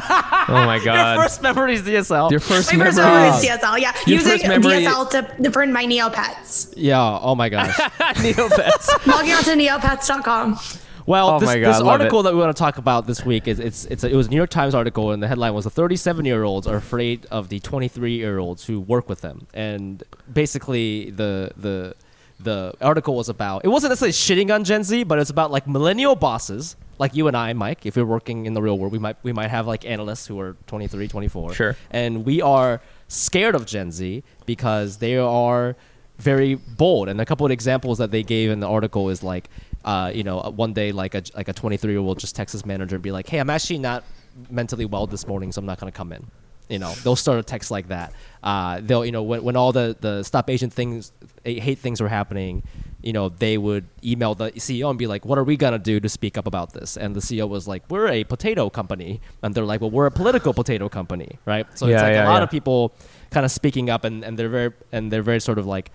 oh 0.48 0.64
my 0.64 0.78
god! 0.78 0.84
Your 0.84 0.94
god. 0.94 1.16
first 1.22 1.42
memory 1.42 1.74
is 1.74 1.82
DSL. 1.82 2.30
Your 2.30 2.40
first 2.40 2.72
My 2.72 2.84
first 2.86 2.96
memory. 2.96 3.12
memory 3.20 3.36
is 3.36 3.44
DSL. 3.44 3.78
Yeah, 3.80 3.92
Your 4.06 4.16
using 4.18 4.32
first 4.32 4.44
memory- 4.48 4.65
DSL 4.70 5.40
to 5.42 5.50
for 5.50 5.66
my 5.66 5.84
Neopets. 5.86 6.72
yeah. 6.76 7.18
Oh 7.20 7.34
my 7.34 7.48
gosh. 7.48 7.74
Neopets. 8.16 9.06
Logging 9.06 9.32
on 9.32 9.42
to 9.44 9.50
neopets.com. 9.50 10.58
Well, 11.06 11.30
Oh 11.30 11.38
this, 11.38 11.48
God, 11.48 11.58
this 11.60 11.78
love 11.78 11.86
article 11.86 12.24
that 12.24 12.32
we 12.34 12.40
want 12.40 12.56
to 12.56 12.60
talk 12.60 12.78
about 12.78 13.06
this 13.06 13.24
week 13.24 13.46
is 13.46 13.60
it's 13.60 13.84
it's 13.86 14.02
a, 14.02 14.08
it 14.10 14.16
was 14.16 14.26
a 14.26 14.30
New 14.30 14.36
York 14.36 14.50
Times 14.50 14.74
article 14.74 15.12
and 15.12 15.22
the 15.22 15.28
headline 15.28 15.54
was 15.54 15.64
the 15.64 15.70
37 15.70 16.24
year 16.24 16.42
olds 16.42 16.66
are 16.66 16.76
afraid 16.76 17.26
of 17.30 17.48
the 17.48 17.60
23 17.60 18.16
year 18.16 18.38
olds 18.38 18.64
who 18.66 18.80
work 18.80 19.08
with 19.08 19.20
them 19.20 19.46
and 19.54 20.02
basically 20.32 21.10
the 21.10 21.52
the 21.56 21.94
the 22.40 22.74
article 22.80 23.14
was 23.14 23.28
about 23.28 23.64
it 23.64 23.68
wasn't 23.68 23.90
necessarily 23.90 24.12
shitting 24.12 24.52
on 24.52 24.64
Gen 24.64 24.82
Z 24.82 25.04
but 25.04 25.18
it's 25.20 25.30
about 25.30 25.50
like 25.52 25.66
millennial 25.68 26.16
bosses 26.16 26.74
like 26.98 27.14
you 27.14 27.28
and 27.28 27.36
I 27.36 27.52
Mike 27.52 27.86
if 27.86 27.94
you're 27.94 28.04
working 28.04 28.44
in 28.46 28.54
the 28.54 28.60
real 28.60 28.76
world 28.76 28.92
we 28.92 28.98
might 28.98 29.16
we 29.22 29.32
might 29.32 29.48
have 29.48 29.66
like 29.68 29.84
analysts 29.86 30.26
who 30.26 30.38
are 30.40 30.56
23 30.66 31.06
24 31.08 31.54
Sure. 31.54 31.76
and 31.92 32.24
we 32.26 32.42
are 32.42 32.80
scared 33.08 33.54
of 33.54 33.66
Gen 33.66 33.90
Z 33.90 34.22
because 34.46 34.98
they 34.98 35.16
are 35.16 35.76
very 36.18 36.54
bold. 36.54 37.08
And 37.08 37.20
a 37.20 37.26
couple 37.26 37.46
of 37.46 37.52
examples 37.52 37.98
that 37.98 38.10
they 38.10 38.22
gave 38.22 38.50
in 38.50 38.60
the 38.60 38.68
article 38.68 39.10
is 39.10 39.22
like, 39.22 39.48
uh, 39.84 40.10
you 40.14 40.24
know, 40.24 40.40
one 40.40 40.72
day 40.72 40.92
like 40.92 41.14
a 41.14 41.22
like 41.34 41.48
a 41.48 41.52
23 41.52 41.92
year 41.92 42.00
old 42.00 42.18
just 42.18 42.34
text 42.34 42.52
his 42.52 42.66
manager 42.66 42.96
and 42.96 43.02
be 43.02 43.12
like, 43.12 43.28
"Hey, 43.28 43.38
I'm 43.38 43.50
actually 43.50 43.78
not 43.78 44.04
mentally 44.50 44.84
well 44.84 45.06
this 45.06 45.26
morning, 45.26 45.52
so 45.52 45.60
I'm 45.60 45.66
not 45.66 45.78
gonna 45.78 45.92
come 45.92 46.12
in." 46.12 46.26
You 46.68 46.80
know, 46.80 46.92
they'll 47.04 47.14
start 47.14 47.38
a 47.38 47.44
text 47.44 47.70
like 47.70 47.88
that. 47.88 48.12
Uh, 48.42 48.80
they'll, 48.82 49.04
you 49.04 49.12
know, 49.12 49.22
when, 49.22 49.44
when 49.44 49.56
all 49.56 49.70
the 49.70 49.96
the 50.00 50.24
stop 50.24 50.50
Asian 50.50 50.70
things, 50.70 51.12
eh, 51.44 51.60
hate 51.60 51.78
things 51.78 52.00
were 52.00 52.08
happening, 52.08 52.64
you 53.06 53.12
know, 53.12 53.28
they 53.28 53.56
would 53.56 53.86
email 54.04 54.34
the 54.34 54.50
CEO 54.56 54.90
and 54.90 54.98
be 54.98 55.06
like, 55.06 55.24
"What 55.24 55.38
are 55.38 55.44
we 55.44 55.56
gonna 55.56 55.78
do 55.78 56.00
to 56.00 56.08
speak 56.08 56.36
up 56.36 56.44
about 56.44 56.72
this?" 56.72 56.96
And 56.96 57.14
the 57.14 57.20
CEO 57.20 57.46
was 57.48 57.68
like, 57.68 57.84
"We're 57.88 58.08
a 58.08 58.24
potato 58.24 58.68
company," 58.68 59.20
and 59.44 59.54
they're 59.54 59.64
like, 59.64 59.80
"Well, 59.80 59.92
we're 59.92 60.06
a 60.06 60.10
political 60.10 60.52
potato 60.52 60.88
company, 60.88 61.38
right?" 61.44 61.66
So 61.78 61.86
it's 61.86 62.02
like 62.02 62.14
yeah, 62.14 62.24
a 62.24 62.28
lot 62.28 62.38
yeah. 62.38 62.42
of 62.42 62.50
people 62.50 62.92
kind 63.30 63.46
of 63.46 63.52
speaking 63.52 63.90
up, 63.90 64.02
and, 64.02 64.24
and 64.24 64.36
they're 64.36 64.48
very 64.48 64.72
and 64.90 65.12
they're 65.12 65.22
very 65.22 65.38
sort 65.40 65.60
of 65.60 65.66
like 65.66 65.92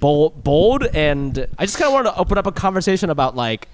bold, 0.00 0.42
bold. 0.42 0.84
And 0.94 1.46
I 1.58 1.66
just 1.66 1.76
kind 1.76 1.88
of 1.88 1.92
wanted 1.92 2.12
to 2.12 2.16
open 2.16 2.38
up 2.38 2.46
a 2.46 2.52
conversation 2.52 3.10
about 3.10 3.36
like, 3.36 3.68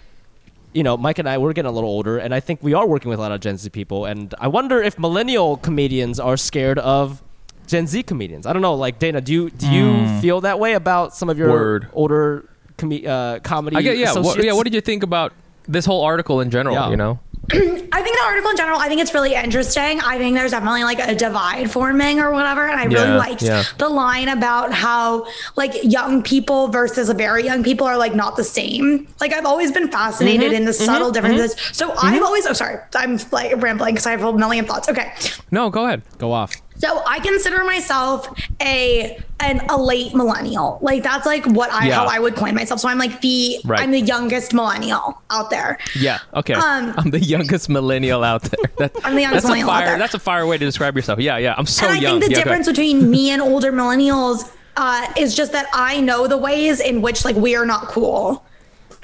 you 0.73 0.83
know, 0.83 0.97
Mike 0.97 1.21
and 1.21 1.29
I 1.29 1.39
we're 1.39 1.53
getting 1.53 1.71
a 1.71 1.73
little 1.73 1.89
older, 1.89 2.19
and 2.19 2.35
I 2.35 2.41
think 2.41 2.65
we 2.65 2.75
are 2.75 2.85
working 2.85 3.11
with 3.11 3.21
a 3.21 3.23
lot 3.23 3.31
of 3.31 3.41
Gen 3.41 3.59
Z 3.59 3.71
people, 3.71 4.07
and 4.07 4.35
I 4.41 4.49
wonder 4.49 4.83
if 4.83 4.99
millennial 4.99 5.57
comedians 5.57 6.19
are 6.19 6.37
scared 6.37 6.81
of 6.81 7.23
Gen 7.69 7.87
Z 7.87 8.03
comedians. 8.03 8.45
I 8.45 8.53
don't 8.53 8.63
know, 8.63 8.75
like 8.75 8.99
Dana, 8.99 9.21
do 9.21 9.33
you 9.33 9.51
do 9.51 9.71
you 9.71 9.93
hmm. 9.93 10.19
feel 10.19 10.41
that 10.41 10.59
way 10.59 10.73
about 10.73 11.15
some 11.15 11.31
of 11.31 11.39
your. 11.39 11.49
Word. 11.49 11.89
older 11.93 12.49
com- 12.83 13.07
uh, 13.07 13.39
comedy? 13.41 13.77
I 13.77 13.83
get, 13.83 13.97
yeah. 13.99 14.13
What, 14.19 14.43
yeah. 14.45 14.53
What 14.53 14.65
did 14.65 14.75
you 14.75 14.81
think 14.81 15.03
about 15.03 15.33
this 15.69 15.85
whole 15.87 16.03
article 16.05 16.41
in 16.41 16.51
general? 16.51 16.75
Yeah. 16.77 16.91
You 16.91 16.97
know. 16.97 17.21
I 17.53 18.03
think 18.05 18.17
the 18.17 18.23
article 18.25 18.51
in 18.53 18.57
general, 18.57 18.79
I 18.79 18.87
think 18.89 19.01
it's 19.01 19.13
really 19.15 19.35
interesting. 19.35 20.01
I 20.01 20.17
think 20.17 20.37
there's 20.37 20.53
definitely 20.53 20.85
like 20.85 21.01
a 21.01 21.13
divide 21.15 21.71
forming 21.73 22.21
or 22.21 22.31
whatever. 22.31 22.69
And 22.69 22.79
I 22.79 22.85
really 22.85 23.09
Yeah, 23.09 23.17
liked 23.17 23.43
yeah. 23.43 23.65
the 23.79 23.89
line 23.89 24.29
about 24.29 24.73
how 24.73 25.27
like 25.57 25.73
young 25.83 26.23
people 26.23 26.69
versus 26.69 27.11
very 27.11 27.45
young 27.45 27.65
people 27.65 27.85
are 27.87 27.97
like 27.99 28.15
not 28.15 28.37
the 28.37 28.45
same. 28.45 29.09
Like 29.21 29.33
I've 29.33 29.45
always 29.45 29.73
been 29.73 29.89
fascinated 29.91 30.47
Mm-hmm, 30.53 30.55
in 30.55 30.65
the 30.67 30.73
subtle 30.73 31.11
differences. 31.11 31.57
So 31.73 31.93
I've 32.01 32.23
always, 32.23 32.47
oh, 32.47 32.53
sorry, 32.53 32.77
I'm 32.95 33.19
like 33.33 33.61
rambling 33.61 33.95
because 33.95 34.07
I 34.07 34.13
have 34.13 34.23
a 34.23 34.33
million 34.33 34.65
thoughts. 34.65 34.89
Okay. 34.89 35.13
No, 35.51 35.69
go 35.69 35.85
ahead. 35.87 36.03
Go 36.19 36.31
off. 36.33 36.53
So 36.83 37.01
I 37.07 37.21
consider 37.21 37.63
myself 37.63 38.29
a 38.61 39.17
an 39.39 39.61
a 39.69 39.77
late 39.81 40.17
millennial. 40.17 40.79
Like 40.83 41.05
that's 41.05 41.27
like 41.27 41.47
what 41.47 41.71
I 41.73 41.87
Yeah. 41.87 41.95
how 41.95 42.07
I 42.07 42.19
would 42.19 42.35
coin 42.35 42.57
myself. 42.57 42.81
So 42.81 42.89
I'm 42.89 42.99
like 42.99 43.21
the 43.21 43.61
Right. 43.65 43.79
I'm 43.81 43.93
the 43.93 44.01
youngest 44.01 44.53
millennial 44.53 45.23
out 45.31 45.51
there. 45.51 45.79
Yeah. 45.95 46.19
Okay. 46.35 46.55
Um, 46.55 46.93
I'm 46.97 47.11
the 47.11 47.21
youngest 47.21 47.69
millennial 47.69 48.25
out 48.25 48.43
there. 48.43 48.65
That, 48.79 48.97
I'm 49.05 49.15
the 49.15 49.21
youngest 49.23 49.45
that's 49.45 49.45
a 49.45 49.49
millennial 49.49 49.71
out 49.71 49.79
fire. 49.79 49.87
there. 49.91 49.99
That's 49.99 50.15
a 50.15 50.19
fire 50.19 50.45
way 50.45 50.59
to 50.59 50.65
describe 50.65 50.97
yourself. 50.97 51.21
Yeah. 51.21 51.37
Yeah. 51.39 51.55
I'm 51.57 51.67
so 51.67 51.87
and 51.87 51.99
I 51.99 52.01
young. 52.01 52.19
think 52.21 52.33
the 52.33 52.39
Yeah, 52.39 52.45
difference 52.45 52.67
between 52.67 53.09
me 53.09 53.31
and 53.31 53.41
older 53.41 53.71
millennials 53.71 54.51
uh, 54.77 55.07
is 55.17 55.37
just 55.37 55.53
that 55.53 55.67
I 55.73 56.01
know 56.01 56.27
the 56.27 56.37
ways 56.39 56.81
in 56.81 57.01
which 57.01 57.25
like 57.25 57.37
we 57.37 57.55
are 57.55 57.65
not 57.67 57.87
cool. 57.87 58.45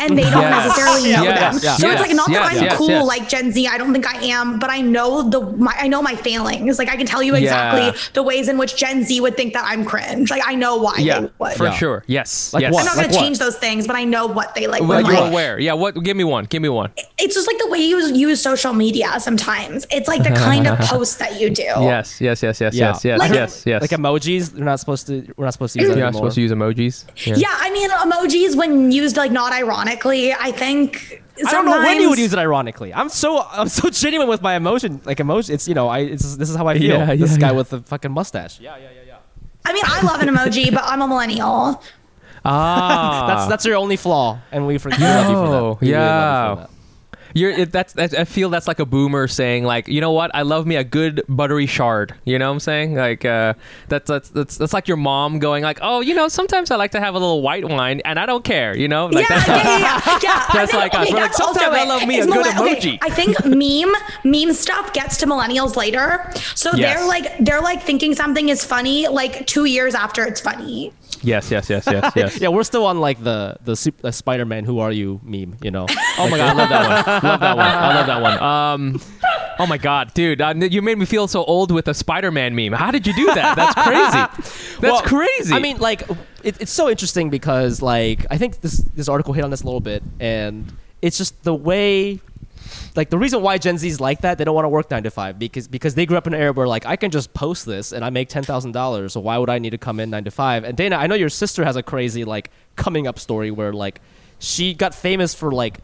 And 0.00 0.16
they 0.16 0.22
don't 0.22 0.42
Yes. 0.42 0.66
necessarily 0.68 1.12
know 1.12 1.22
Yes. 1.24 1.54
them. 1.54 1.60
Yeah. 1.64 1.76
So 1.76 1.90
it's 1.90 2.00
like 2.00 2.14
not 2.14 2.28
Yes. 2.30 2.38
that 2.52 2.56
I'm 2.58 2.64
Yes. 2.64 2.76
cool 2.76 2.88
Yes. 2.88 3.04
like 3.06 3.28
Gen 3.28 3.52
Z. 3.52 3.66
I 3.66 3.78
don't 3.78 3.92
think 3.92 4.06
I 4.06 4.24
am, 4.26 4.58
but 4.58 4.70
I 4.70 4.80
know 4.80 5.28
the 5.28 5.40
my, 5.40 5.74
I 5.80 5.88
know 5.88 6.00
my 6.02 6.14
failings. 6.14 6.78
Like 6.78 6.88
I 6.88 6.96
can 6.96 7.06
tell 7.06 7.22
you 7.22 7.34
exactly 7.34 7.82
Yeah. 7.86 7.92
the 8.14 8.22
ways 8.22 8.48
in 8.48 8.58
which 8.58 8.76
Gen 8.76 9.02
Z 9.04 9.20
would 9.20 9.36
think 9.36 9.54
that 9.54 9.64
I'm 9.66 9.84
cringe. 9.84 10.30
Like 10.30 10.42
I 10.46 10.54
know 10.54 10.76
why 10.76 10.94
Yeah. 10.98 11.20
they 11.20 11.30
would. 11.38 11.52
For 11.54 11.64
Yeah. 11.64 11.72
sure. 11.74 12.04
Yes. 12.06 12.52
Like 12.54 12.62
yes. 12.62 12.72
what? 12.72 12.80
I'm 12.82 12.86
not 12.86 12.96
Like 12.96 13.06
gonna 13.06 13.16
what? 13.16 13.22
change 13.24 13.38
those 13.38 13.56
things, 13.56 13.86
but 13.88 13.96
I 13.96 14.04
know 14.04 14.26
what 14.26 14.54
they 14.54 14.66
like. 14.68 14.82
Well, 14.82 15.00
you're 15.00 15.20
like. 15.20 15.32
aware. 15.32 15.58
Yeah. 15.58 15.72
What? 15.72 16.00
Give 16.02 16.16
me 16.16 16.24
one. 16.24 16.44
Give 16.44 16.62
me 16.62 16.68
one. 16.68 16.90
It's 17.18 17.34
just 17.34 17.46
like 17.48 17.58
the 17.58 17.66
way 17.68 17.78
you 17.78 17.98
use 18.14 18.40
social 18.40 18.72
media. 18.72 19.08
Sometimes 19.18 19.86
it's 19.90 20.06
like 20.08 20.22
the 20.22 20.30
kind 20.30 20.66
of 20.68 20.78
post 20.92 21.18
that 21.18 21.40
you 21.40 21.50
do. 21.50 21.62
Yes. 21.62 22.20
Yes. 22.20 22.42
Yes. 22.42 22.60
Yes. 22.60 22.74
Yeah. 22.74 22.88
Yes. 22.92 23.04
Yes. 23.04 23.18
Like- 23.18 23.32
yes. 23.32 23.62
Yes. 23.66 23.80
Like 23.80 23.90
emojis, 23.90 24.52
they're 24.54 24.64
not 24.64 24.78
supposed 24.80 25.06
to. 25.08 25.24
We're 25.36 25.44
not 25.46 25.54
supposed 25.54 25.72
to 25.74 25.80
use 25.80 25.88
that 25.88 25.96
You're 25.96 26.06
not 26.06 26.14
supposed 26.14 26.36
to 26.36 26.40
use 26.40 26.52
emojis. 26.52 27.04
Yeah, 27.24 27.48
I 27.60 27.70
mean 27.70 27.90
emojis 27.90 28.54
when 28.56 28.92
used 28.92 29.16
like 29.16 29.32
not 29.32 29.52
ironically, 29.88 30.32
I 30.32 30.52
think 30.52 31.22
I 31.46 31.50
don't 31.50 31.64
know 31.64 31.78
when 31.78 32.00
you 32.00 32.10
would 32.10 32.18
use 32.18 32.32
it 32.32 32.38
ironically. 32.38 32.92
I'm 32.92 33.08
so 33.08 33.46
I'm 33.50 33.68
so 33.68 33.90
genuine 34.04 34.28
with 34.28 34.42
my 34.42 34.54
emotion, 34.54 35.00
like 35.04 35.20
emotion. 35.20 35.54
It's 35.54 35.68
you 35.68 35.74
know, 35.74 35.88
I 35.88 36.00
it's, 36.00 36.36
this 36.36 36.50
is 36.50 36.56
how 36.56 36.66
I 36.66 36.78
feel. 36.78 36.98
Yeah, 36.98 37.14
this 37.14 37.32
yeah, 37.32 37.38
guy 37.38 37.46
yeah. 37.48 37.52
with 37.52 37.70
the 37.70 37.80
fucking 37.80 38.12
mustache. 38.12 38.60
Yeah, 38.60 38.76
yeah, 38.76 38.90
yeah, 38.94 39.00
yeah. 39.06 39.16
I 39.64 39.72
mean, 39.72 39.84
I 39.86 40.00
love 40.02 40.20
an 40.20 40.28
emoji, 40.28 40.72
but 40.72 40.84
I'm 40.84 41.02
a 41.02 41.08
millennial. 41.08 41.82
Ah. 42.44 43.26
That's 43.28 43.48
that's 43.48 43.64
your 43.66 43.76
only 43.76 43.96
flaw, 43.96 44.38
and 44.52 44.66
we 44.66 44.78
forgive 44.78 45.00
you 45.00 45.06
for 45.06 45.10
that. 45.10 45.34
Oh, 45.34 45.78
We 45.80 45.88
really 45.88 45.92
love 45.92 45.92
you 45.92 45.92
yeah. 45.92 46.54
for 46.54 46.60
that. 46.60 46.70
You're 47.38 47.50
it, 47.50 47.72
that's, 47.72 47.92
that's 47.92 48.14
I 48.14 48.24
feel 48.24 48.50
that's 48.50 48.66
like 48.66 48.78
a 48.80 48.86
boomer 48.86 49.28
saying 49.28 49.64
like 49.64 49.86
you 49.88 50.00
know 50.00 50.12
what 50.12 50.30
I 50.34 50.42
love 50.42 50.66
me 50.66 50.76
a 50.76 50.84
good 50.84 51.22
buttery 51.28 51.66
shard 51.66 52.14
you 52.24 52.38
know 52.38 52.48
what 52.48 52.54
I'm 52.54 52.60
saying 52.60 52.94
like 52.96 53.24
uh 53.24 53.54
that's 53.88 54.08
that's 54.08 54.28
that's, 54.30 54.56
that's 54.56 54.72
like 54.72 54.88
your 54.88 54.96
mom 54.96 55.38
going 55.38 55.62
like 55.62 55.78
oh 55.82 56.00
you 56.00 56.14
know 56.14 56.28
sometimes 56.28 56.70
I 56.70 56.76
like 56.76 56.90
to 56.92 57.00
have 57.00 57.14
a 57.14 57.18
little 57.18 57.42
white 57.42 57.64
wine 57.68 58.00
and 58.04 58.18
I 58.18 58.26
don't 58.26 58.44
care 58.44 58.76
you 58.76 58.88
know 58.88 59.06
like 59.06 59.28
yeah, 59.28 59.36
that's 59.44 59.48
yeah, 59.48 59.78
yeah, 59.78 59.78
yeah, 60.06 60.18
yeah. 60.22 60.44
That's 60.52 60.72
like 60.74 60.94
us. 60.94 61.06
okay, 61.06 61.14
like, 61.14 61.22
that's 61.22 61.40
also 61.40 61.60
sometimes 61.60 61.76
I 61.82 61.84
love 61.84 62.06
me 62.08 62.20
a 62.20 62.26
good 62.26 62.34
millen- 62.34 62.58
okay, 62.58 62.96
emoji. 62.96 62.98
I 63.02 63.10
think 63.10 63.36
meme 63.44 63.94
meme 64.24 64.52
stuff 64.54 64.92
gets 64.92 65.16
to 65.18 65.26
millennials 65.26 65.76
later, 65.76 66.30
so 66.54 66.70
Yes. 66.74 66.98
they're 66.98 67.06
like 67.08 67.38
they're 67.38 67.60
like 67.60 67.82
thinking 67.82 68.14
something 68.14 68.48
is 68.48 68.64
funny 68.64 69.08
like 69.08 69.46
two 69.46 69.64
years 69.66 69.94
after 69.94 70.24
it's 70.24 70.40
funny. 70.40 70.92
Yes 71.22 71.50
yes 71.50 71.68
yes 71.70 71.84
yes 71.86 72.12
yes 72.16 72.40
Yeah, 72.40 72.48
we're 72.48 72.62
still 72.64 72.86
on 72.86 73.00
like 73.00 73.22
the 73.22 73.56
the, 73.64 73.76
sup- 73.76 74.04
uh, 74.04 74.10
Spider-Man. 74.10 74.64
Who 74.64 74.78
are 74.78 74.92
you 74.92 75.20
meme? 75.22 75.56
You 75.62 75.70
know. 75.70 75.86
oh 76.18 76.28
my 76.30 76.36
god, 76.38 76.50
I 76.50 76.52
love 76.54 76.68
that 76.68 76.82
one. 76.88 77.30
love 77.30 77.40
that 77.40 77.56
one 77.56 77.66
I 77.66 77.94
love 77.94 78.06
that 78.06 78.22
one 78.22 78.42
um 78.42 79.00
oh 79.60 79.66
my 79.66 79.76
god 79.78 80.14
dude 80.14 80.40
uh, 80.40 80.54
you 80.56 80.80
made 80.82 80.96
me 80.98 81.04
feel 81.04 81.26
so 81.26 81.44
old 81.44 81.72
with 81.72 81.88
a 81.88 81.94
Spider-Man 81.94 82.54
meme 82.54 82.72
how 82.72 82.90
did 82.92 83.06
you 83.06 83.12
do 83.12 83.26
that 83.34 83.56
that's 83.56 83.74
crazy 83.74 84.50
that's 84.80 84.92
Well, 84.92 85.02
crazy 85.02 85.52
I 85.52 85.58
mean, 85.58 85.78
like, 85.78 86.02
it, 86.44 86.60
it's 86.60 86.70
so 86.70 86.88
interesting 86.88 87.30
because, 87.30 87.82
like, 87.82 88.24
I 88.30 88.38
think 88.38 88.60
this 88.60 88.78
this 88.94 89.08
article 89.08 89.32
hit 89.34 89.42
on 89.44 89.50
this 89.50 89.62
a 89.62 89.64
little 89.64 89.80
bit, 89.80 90.02
and 90.20 90.72
it's 91.02 91.18
just 91.18 91.42
the 91.42 91.54
way, 91.54 92.20
like, 92.98 93.10
the 93.10 93.16
reason 93.16 93.42
why 93.42 93.58
Gen 93.58 93.78
Z 93.78 93.86
is 93.86 94.00
like 94.00 94.22
that, 94.22 94.38
they 94.38 94.44
don't 94.44 94.56
want 94.56 94.64
to 94.64 94.68
work 94.68 94.90
nine 94.90 95.04
to 95.04 95.10
five 95.10 95.38
because 95.38 95.68
because 95.68 95.94
they 95.94 96.04
grew 96.04 96.16
up 96.16 96.26
in 96.26 96.34
an 96.34 96.40
era 96.40 96.52
where 96.52 96.66
like 96.66 96.84
I 96.84 96.96
can 96.96 97.12
just 97.12 97.32
post 97.32 97.64
this 97.64 97.92
and 97.92 98.04
I 98.04 98.10
make 98.10 98.28
ten 98.28 98.42
thousand 98.42 98.72
dollars, 98.72 99.12
so 99.12 99.20
why 99.20 99.38
would 99.38 99.48
I 99.48 99.60
need 99.60 99.70
to 99.70 99.78
come 99.78 100.00
in 100.00 100.10
nine 100.10 100.24
to 100.24 100.32
five? 100.32 100.64
And 100.64 100.76
Dana, 100.76 100.96
I 100.96 101.06
know 101.06 101.14
your 101.14 101.28
sister 101.28 101.64
has 101.64 101.76
a 101.76 101.82
crazy 101.82 102.24
like 102.24 102.50
coming 102.74 103.06
up 103.06 103.20
story 103.20 103.52
where 103.52 103.72
like 103.72 104.00
she 104.40 104.74
got 104.74 104.96
famous 104.96 105.32
for 105.32 105.52
like 105.52 105.78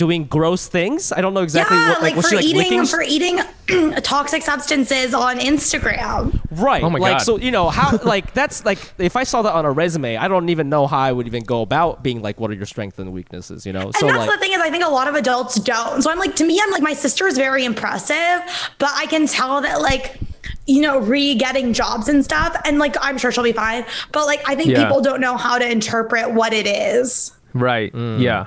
doing 0.00 0.24
gross 0.24 0.66
things. 0.66 1.12
I 1.12 1.20
don't 1.20 1.34
know 1.34 1.42
exactly 1.42 1.76
yeah, 1.76 1.90
what 1.90 2.00
like, 2.00 2.16
was 2.16 2.24
for 2.24 2.30
she, 2.30 2.36
like, 2.36 2.44
eating 2.46 2.56
licking 2.56 2.86
for 2.86 3.02
eating 3.02 3.38
toxic 4.02 4.42
substances 4.42 5.12
on 5.12 5.38
Instagram. 5.38 6.40
Right. 6.50 6.82
Oh 6.82 6.88
my 6.88 6.98
like, 6.98 7.18
God. 7.18 7.18
So 7.18 7.36
you 7.36 7.50
know 7.50 7.68
how 7.68 7.98
like 8.04 8.32
that's 8.32 8.64
like 8.64 8.78
if 8.96 9.14
I 9.14 9.24
saw 9.24 9.42
that 9.42 9.52
on 9.52 9.66
a 9.66 9.70
resume, 9.70 10.16
I 10.16 10.26
don't 10.26 10.48
even 10.48 10.70
know 10.70 10.86
how 10.86 10.98
I 10.98 11.12
would 11.12 11.26
even 11.26 11.44
go 11.44 11.60
about 11.60 12.02
being 12.02 12.22
like, 12.22 12.40
what 12.40 12.50
are 12.50 12.54
your 12.54 12.64
strengths 12.64 12.98
and 12.98 13.12
weaknesses? 13.12 13.66
You 13.66 13.74
know. 13.74 13.82
And 13.88 13.94
so 13.96 14.06
that's 14.06 14.26
like, 14.26 14.30
the 14.30 14.38
thing 14.38 14.52
is, 14.52 14.60
I 14.62 14.70
think 14.70 14.84
a 14.84 14.88
lot 14.88 15.06
of 15.06 15.14
adults 15.16 15.56
don't. 15.56 16.00
So 16.00 16.10
I'm 16.10 16.18
like, 16.18 16.34
to 16.36 16.44
me, 16.44 16.58
I'm 16.64 16.70
like, 16.70 16.82
my 16.82 16.94
sister 16.94 17.26
is 17.26 17.36
very 17.36 17.66
impressive, 17.66 18.40
but 18.78 18.90
I 18.94 19.04
can 19.04 19.26
tell 19.26 19.60
that 19.60 19.82
like, 19.82 20.18
you 20.66 20.80
know, 20.80 20.98
re 20.98 21.34
getting 21.34 21.74
jobs 21.74 22.08
and 22.08 22.24
stuff, 22.24 22.56
and 22.64 22.78
like, 22.78 22.96
I'm 23.02 23.18
sure 23.18 23.30
she'll 23.30 23.44
be 23.44 23.52
fine. 23.52 23.84
But 24.12 24.24
like, 24.24 24.40
I 24.48 24.54
think 24.54 24.70
Yeah. 24.70 24.84
people 24.84 25.02
don't 25.02 25.20
know 25.20 25.36
how 25.36 25.58
to 25.58 25.70
interpret 25.70 26.30
what 26.32 26.54
it 26.54 26.66
is. 26.66 27.32
right 27.52 27.92
Mm. 27.92 28.20
yeah 28.20 28.46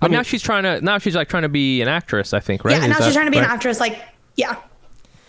but 0.00 0.10
now 0.10 0.18
mean- 0.18 0.24
she's 0.24 0.42
trying 0.42 0.62
to 0.64 0.80
now 0.80 0.98
she's 0.98 1.14
like 1.16 1.28
trying 1.28 1.42
to 1.44 1.48
be 1.48 1.80
an 1.82 1.88
actress 1.88 2.32
I 2.34 2.40
think 2.40 2.64
right 2.64 2.72
Yeah, 2.76 2.82
Is 2.84 2.98
now 2.98 3.04
she's 3.04 3.14
trying 3.14 3.26
to 3.26 3.32
be 3.32 3.38
an 3.38 3.44
actress. 3.44 3.80
Like, 3.80 3.98
yeah, 4.36 4.56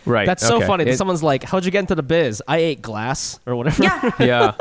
right 0.05 0.25
that's 0.25 0.45
so 0.45 0.57
okay. 0.57 0.67
funny. 0.67 0.83
that 0.85 0.91
It- 0.91 0.97
Someone's 0.97 1.23
like, 1.23 1.43
"How'd 1.43 1.65
you 1.65 1.71
get 1.71 1.79
into 1.79 1.95
the 1.95 2.03
biz?" 2.03 2.41
I 2.47 2.57
ate 2.57 2.81
glass 2.81 3.39
or 3.45 3.55
whatever. 3.55 3.83
yeah. 3.83 4.11
yeah. 4.19 4.53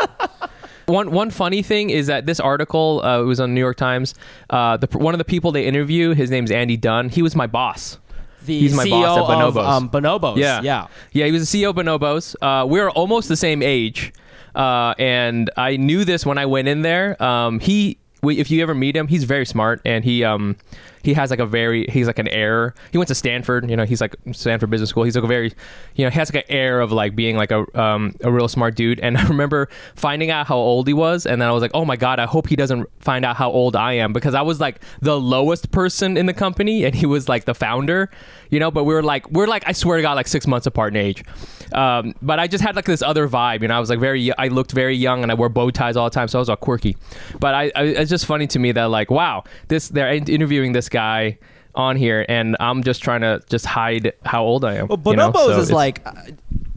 One 0.86 1.10
one 1.10 1.30
funny 1.30 1.60
thing 1.62 1.90
is 1.90 2.06
that 2.06 2.24
this 2.24 2.40
article 2.40 3.02
uh, 3.04 3.20
it 3.20 3.24
was 3.24 3.40
on 3.40 3.52
New 3.54 3.60
York 3.60 3.76
Times. 3.76 4.14
Uh, 4.48 4.78
the 4.78 4.86
one 4.98 5.12
of 5.12 5.18
the 5.18 5.24
people 5.24 5.52
they 5.52 5.66
interview, 5.66 6.14
his 6.14 6.30
name's 6.30 6.50
Andy 6.50 6.78
Dunn. 6.78 7.10
He 7.10 7.20
was 7.20 7.34
my 7.36 7.46
boss. 7.46 7.98
the 8.46 8.58
He's 8.58 8.72
my 8.74 8.86
CEO 8.86 9.02
boss 9.02 9.18
at 9.30 9.42
of 9.42 9.54
Bonobos. 9.54 9.68
um, 9.68 9.90
Bonobos. 9.90 10.36
Yeah, 10.38 10.62
yeah. 10.62 10.86
yeah. 11.12 11.26
He 11.26 11.32
was 11.32 11.50
the 11.50 11.62
CEO 11.62 11.70
of 11.70 11.76
Bonobos. 11.76 12.34
Uh, 12.40 12.66
we're 12.66 12.88
almost 12.88 13.28
the 13.28 13.36
same 13.36 13.62
age. 13.62 14.14
uh, 14.54 14.94
and 14.98 15.50
I 15.58 15.76
knew 15.76 16.06
this 16.06 16.24
when 16.24 16.38
I 16.38 16.46
went 16.46 16.68
in 16.68 16.80
there. 16.80 17.22
Um, 17.22 17.60
he, 17.60 17.98
we, 18.22 18.38
if 18.38 18.50
you 18.50 18.62
ever 18.62 18.74
meet 18.74 18.96
him, 18.96 19.08
he's 19.08 19.24
very 19.24 19.46
smart, 19.46 19.80
and 19.84 20.04
he 20.04 20.24
um, 20.24 20.56
he 21.02 21.14
has 21.14 21.30
like 21.30 21.38
a 21.38 21.46
very 21.46 21.86
he's 21.86 22.06
like 22.06 22.18
an 22.18 22.28
air. 22.28 22.74
He 22.90 22.98
went 22.98 23.08
to 23.08 23.14
Stanford, 23.14 23.68
you 23.70 23.76
know, 23.76 23.84
he's 23.84 24.00
like 24.00 24.16
Stanford 24.32 24.70
Business 24.70 24.90
School. 24.90 25.04
He's 25.04 25.14
like 25.14 25.24
a 25.24 25.28
very, 25.28 25.52
you 25.94 26.04
know, 26.04 26.10
he 26.10 26.18
has 26.18 26.32
like 26.32 26.44
an 26.44 26.54
air 26.54 26.80
of 26.80 26.92
like 26.92 27.14
being 27.14 27.36
like 27.36 27.50
a 27.50 27.80
um, 27.80 28.14
a 28.22 28.30
real 28.30 28.48
smart 28.48 28.74
dude. 28.74 29.00
And 29.00 29.16
I 29.18 29.26
remember 29.26 29.68
finding 29.94 30.30
out 30.30 30.46
how 30.46 30.56
old 30.56 30.86
he 30.86 30.94
was, 30.94 31.26
and 31.26 31.40
then 31.40 31.48
I 31.48 31.52
was 31.52 31.62
like, 31.62 31.70
oh 31.74 31.84
my 31.84 31.96
god, 31.96 32.18
I 32.18 32.26
hope 32.26 32.48
he 32.48 32.56
doesn't 32.56 32.88
find 33.00 33.24
out 33.24 33.36
how 33.36 33.50
old 33.50 33.76
I 33.76 33.94
am 33.94 34.12
because 34.12 34.34
I 34.34 34.42
was 34.42 34.60
like 34.60 34.80
the 35.00 35.18
lowest 35.18 35.70
person 35.70 36.16
in 36.16 36.26
the 36.26 36.34
company, 36.34 36.84
and 36.84 36.94
he 36.94 37.06
was 37.06 37.28
like 37.28 37.44
the 37.44 37.54
founder, 37.54 38.10
you 38.50 38.60
know. 38.60 38.70
But 38.70 38.84
we 38.84 38.94
were 38.94 39.02
like 39.02 39.30
we're 39.30 39.46
like 39.46 39.64
I 39.66 39.72
swear 39.72 39.96
to 39.96 40.02
God, 40.02 40.14
like 40.14 40.28
six 40.28 40.46
months 40.46 40.66
apart 40.66 40.94
in 40.94 41.00
age. 41.00 41.24
Um, 41.72 42.14
but 42.22 42.38
I 42.38 42.46
just 42.46 42.64
had 42.64 42.76
like 42.76 42.86
this 42.86 43.02
other 43.02 43.28
vibe, 43.28 43.62
you 43.62 43.68
know. 43.68 43.76
I 43.76 43.80
was 43.80 43.90
like 43.90 44.00
very, 44.00 44.32
I 44.38 44.48
looked 44.48 44.72
very 44.72 44.96
young, 44.96 45.22
and 45.22 45.30
I 45.30 45.34
wore 45.34 45.48
bow 45.48 45.70
ties 45.70 45.96
all 45.96 46.08
the 46.08 46.14
time, 46.14 46.28
so 46.28 46.38
I 46.38 46.40
was 46.40 46.48
all 46.48 46.56
quirky. 46.56 46.96
But 47.38 47.54
I, 47.54 47.72
I 47.76 47.82
it's 47.84 48.10
just 48.10 48.26
funny 48.26 48.46
to 48.48 48.58
me 48.58 48.72
that 48.72 48.84
like, 48.84 49.10
wow, 49.10 49.44
this 49.68 49.88
they're 49.88 50.12
interviewing 50.12 50.72
this 50.72 50.88
guy 50.88 51.38
on 51.74 51.96
here, 51.96 52.24
and 52.28 52.56
I'm 52.58 52.82
just 52.82 53.02
trying 53.02 53.20
to 53.20 53.42
just 53.48 53.64
hide 53.64 54.12
how 54.24 54.42
old 54.42 54.64
I 54.64 54.76
am. 54.76 54.88
Well, 54.88 55.00
you 55.06 55.16
know? 55.16 55.30
Bonobos 55.30 55.54
So 55.54 55.60
is 55.60 55.72
like, 55.72 56.04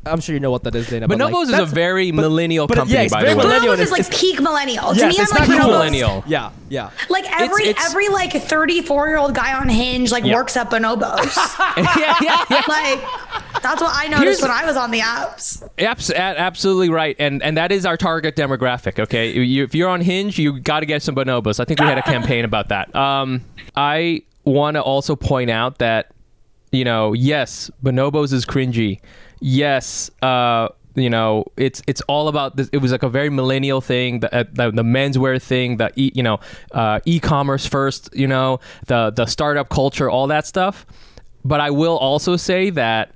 I'm 0.03 0.19
sure 0.19 0.33
you 0.33 0.39
know 0.39 0.49
what 0.49 0.63
that 0.63 0.73
is, 0.73 0.89
Dana. 0.89 1.07
but, 1.07 1.19
like, 1.19 1.31
Bonobos 1.31 1.43
is 1.43 1.49
a 1.49 1.51
that's- 1.51 1.71
very 1.71 2.11
millennial 2.11 2.65
but- 2.65 2.75
company, 2.77 2.95
yeah, 2.95 3.03
it's 3.03 3.13
by 3.13 3.21
very 3.21 3.33
the 3.33 3.37
way. 3.39 3.43
millennial. 3.45 3.75
Bonobos 3.75 3.79
is 3.81 3.91
like 3.91 3.99
it's- 3.99 4.19
peak 4.19 4.41
millennial. 4.41 4.95
To 4.95 5.07
me, 5.07 5.09
it's 5.15 5.19
I'm 5.19 5.25
like 5.29 5.39
not 5.39 5.47
Peak 5.49 5.61
cool. 5.61 5.69
Millennial. 5.71 6.23
Yeah, 6.27 6.49
yeah. 6.69 6.89
Like 7.09 7.25
every 7.39 7.67
it's- 7.67 7.85
every 7.89 8.09
like 8.09 8.33
34 8.33 9.07
year 9.09 9.17
old 9.17 9.35
guy 9.35 9.53
on 9.53 9.69
Hinge 9.69 10.11
like 10.11 10.23
Yeah. 10.25 10.33
works 10.35 10.57
at 10.57 10.71
Bonobos. 10.71 11.35
yeah, 11.77 12.15
yeah, 12.21 12.45
yeah. 12.49 12.61
like 12.67 12.99
that's 13.61 13.79
what 13.79 13.91
I 13.93 14.07
noticed 14.07 14.23
Here's- 14.23 14.41
when 14.41 14.49
I 14.51 14.65
was 14.65 14.75
on 14.75 14.89
the 14.89 15.01
apps. 15.01 15.61
Abs- 15.77 16.09
a- 16.09 16.17
absolutely 16.17 16.89
right, 16.89 17.15
and 17.19 17.43
and 17.43 17.55
that 17.57 17.71
is 17.71 17.85
our 17.85 17.95
target 17.95 18.35
demographic. 18.35 18.97
Okay, 18.99 19.31
you, 19.39 19.63
if 19.63 19.75
you're 19.75 19.89
on 19.89 20.01
Hinge, 20.01 20.39
you 20.39 20.59
got 20.59 20.79
to 20.79 20.87
get 20.87 21.03
some 21.03 21.13
bonobos. 21.15 21.59
I 21.59 21.65
think 21.65 21.79
we 21.79 21.85
had 21.85 21.99
a 21.99 22.03
campaign 22.03 22.43
about 22.43 22.69
that. 22.69 22.95
Um, 22.95 23.41
I 23.75 24.23
want 24.45 24.75
to 24.75 24.81
also 24.81 25.15
point 25.15 25.51
out 25.51 25.77
that 25.77 26.11
you 26.71 26.85
know, 26.85 27.13
yes, 27.13 27.69
bonobos 27.83 28.31
is 28.33 28.45
cringy. 28.45 28.99
Yes, 29.43 30.11
uh, 30.21 30.69
you 30.95 31.09
know, 31.09 31.45
it's 31.57 31.81
it's 31.87 32.01
all 32.01 32.27
about 32.27 32.57
this. 32.57 32.69
It 32.71 32.77
was 32.77 32.91
like 32.91 33.01
a 33.03 33.09
very 33.09 33.29
millennial 33.29 33.81
thing, 33.81 34.19
the 34.19 34.33
uh, 34.35 34.43
the, 34.51 34.71
the 34.71 34.83
menswear 34.83 35.41
thing, 35.41 35.77
the 35.77 35.91
e, 35.95 36.11
you 36.13 36.21
know, 36.21 36.39
uh, 36.73 36.99
e-commerce 37.05 37.65
first, 37.65 38.09
you 38.13 38.27
know, 38.27 38.59
the 38.85 39.09
the 39.09 39.25
startup 39.25 39.69
culture, 39.69 40.09
all 40.09 40.27
that 40.27 40.45
stuff. 40.45 40.85
But 41.43 41.59
I 41.59 41.71
will 41.71 41.97
also 41.97 42.35
say 42.35 42.69
that 42.71 43.13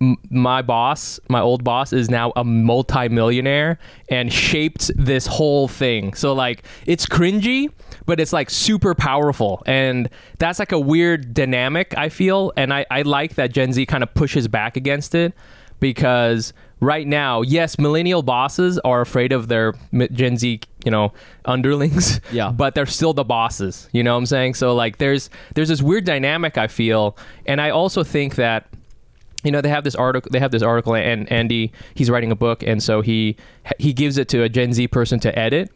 m- 0.00 0.16
my 0.30 0.62
boss, 0.62 1.20
my 1.28 1.40
old 1.40 1.62
boss, 1.62 1.92
is 1.92 2.08
now 2.08 2.32
a 2.36 2.44
multi-millionaire 2.44 3.78
and 4.08 4.32
shaped 4.32 4.90
this 4.96 5.26
whole 5.26 5.68
thing. 5.68 6.14
So 6.14 6.32
like, 6.32 6.64
it's 6.86 7.04
cringy, 7.04 7.70
but 8.06 8.18
it's 8.18 8.32
like 8.32 8.48
super 8.48 8.94
powerful, 8.94 9.62
and 9.66 10.08
that's 10.38 10.58
like 10.58 10.72
a 10.72 10.80
weird 10.80 11.34
dynamic 11.34 11.92
I 11.98 12.08
feel, 12.08 12.52
and 12.56 12.72
I 12.72 12.86
I 12.90 13.02
like 13.02 13.34
that 13.34 13.52
Gen 13.52 13.74
Z 13.74 13.84
kind 13.84 14.02
of 14.02 14.14
pushes 14.14 14.48
back 14.48 14.78
against 14.78 15.14
it 15.14 15.34
because 15.80 16.52
right 16.80 17.06
now, 17.06 17.42
yes, 17.42 17.78
millennial 17.78 18.22
bosses 18.22 18.78
are 18.80 19.00
afraid 19.00 19.32
of 19.32 19.48
their 19.48 19.74
Gen 20.12 20.36
Z, 20.36 20.60
you 20.84 20.90
know, 20.90 21.12
underlings. 21.44 22.20
Yeah. 22.32 22.50
But 22.50 22.74
they're 22.74 22.86
still 22.86 23.12
the 23.12 23.24
bosses. 23.24 23.88
You 23.92 24.02
know 24.02 24.12
what 24.12 24.18
I'm 24.18 24.26
saying? 24.26 24.54
So 24.54 24.74
like, 24.74 24.98
there's 24.98 25.30
there's 25.54 25.68
this 25.68 25.82
weird 25.82 26.04
dynamic 26.04 26.58
I 26.58 26.66
feel, 26.66 27.16
and 27.46 27.60
I 27.60 27.70
also 27.70 28.04
think 28.04 28.36
that 28.36 28.66
you 29.44 29.52
know 29.52 29.60
they 29.60 29.68
have 29.68 29.84
this 29.84 29.94
article 29.94 30.28
they 30.32 30.40
have 30.40 30.50
this 30.50 30.62
article 30.62 30.96
and 30.96 31.30
andy 31.30 31.70
he's 31.94 32.10
writing 32.10 32.32
a 32.32 32.34
book 32.34 32.64
and 32.64 32.82
so 32.82 33.00
he 33.00 33.36
he 33.78 33.92
gives 33.92 34.18
it 34.18 34.28
to 34.28 34.42
a 34.42 34.48
gen 34.48 34.72
z 34.72 34.88
person 34.88 35.20
to 35.20 35.38
edit 35.38 35.70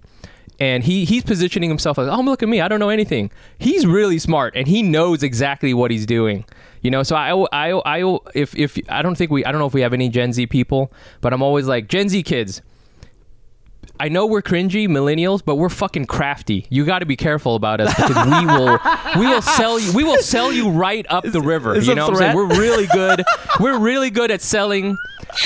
and 0.60 0.84
he 0.84 1.04
he's 1.04 1.24
positioning 1.24 1.70
himself 1.70 1.98
like 1.98 2.06
oh 2.06 2.20
look 2.20 2.42
at 2.42 2.48
me 2.48 2.60
i 2.60 2.68
don't 2.68 2.78
know 2.78 2.90
anything 2.90 3.30
he's 3.58 3.86
really 3.86 4.18
smart 4.18 4.54
and 4.54 4.68
he 4.68 4.82
knows 4.82 5.22
exactly 5.22 5.74
what 5.74 5.90
he's 5.90 6.06
doing 6.06 6.44
you 6.82 6.90
know 6.90 7.02
so 7.02 7.16
i 7.16 7.30
i 7.52 8.00
i 8.00 8.18
if 8.34 8.54
if 8.56 8.78
i 8.88 9.02
don't 9.02 9.16
think 9.16 9.30
we 9.30 9.44
i 9.44 9.50
don't 9.50 9.58
know 9.58 9.66
if 9.66 9.74
we 9.74 9.80
have 9.80 9.94
any 9.94 10.08
gen 10.08 10.32
z 10.32 10.46
people 10.46 10.92
but 11.20 11.32
i'm 11.32 11.42
always 11.42 11.66
like 11.66 11.88
gen 11.88 12.08
z 12.08 12.22
kids 12.22 12.62
I 13.98 14.08
know 14.08 14.24
we're 14.24 14.40
cringy 14.40 14.88
millennials, 14.88 15.42
but 15.44 15.56
we're 15.56 15.68
fucking 15.68 16.06
crafty. 16.06 16.66
You 16.70 16.86
got 16.86 17.00
to 17.00 17.06
be 17.06 17.16
careful 17.16 17.54
about 17.54 17.82
us 17.82 17.94
because 17.94 18.16
we 18.24 18.46
will 18.56 18.78
we 19.18 19.26
will 19.26 19.42
sell 19.42 19.78
you 19.78 19.92
we 19.92 20.04
will 20.04 20.22
sell 20.22 20.50
you 20.50 20.70
right 20.70 21.04
up 21.10 21.22
the 21.22 21.40
river. 21.42 21.74
is 21.74 21.86
you 21.86 21.94
know 21.94 22.06
what 22.06 22.14
I'm 22.14 22.18
saying? 22.18 22.36
We're 22.36 22.46
really 22.46 22.86
good. 22.86 23.22
We're 23.60 23.78
really 23.78 24.08
good 24.08 24.30
at 24.30 24.40
selling. 24.40 24.96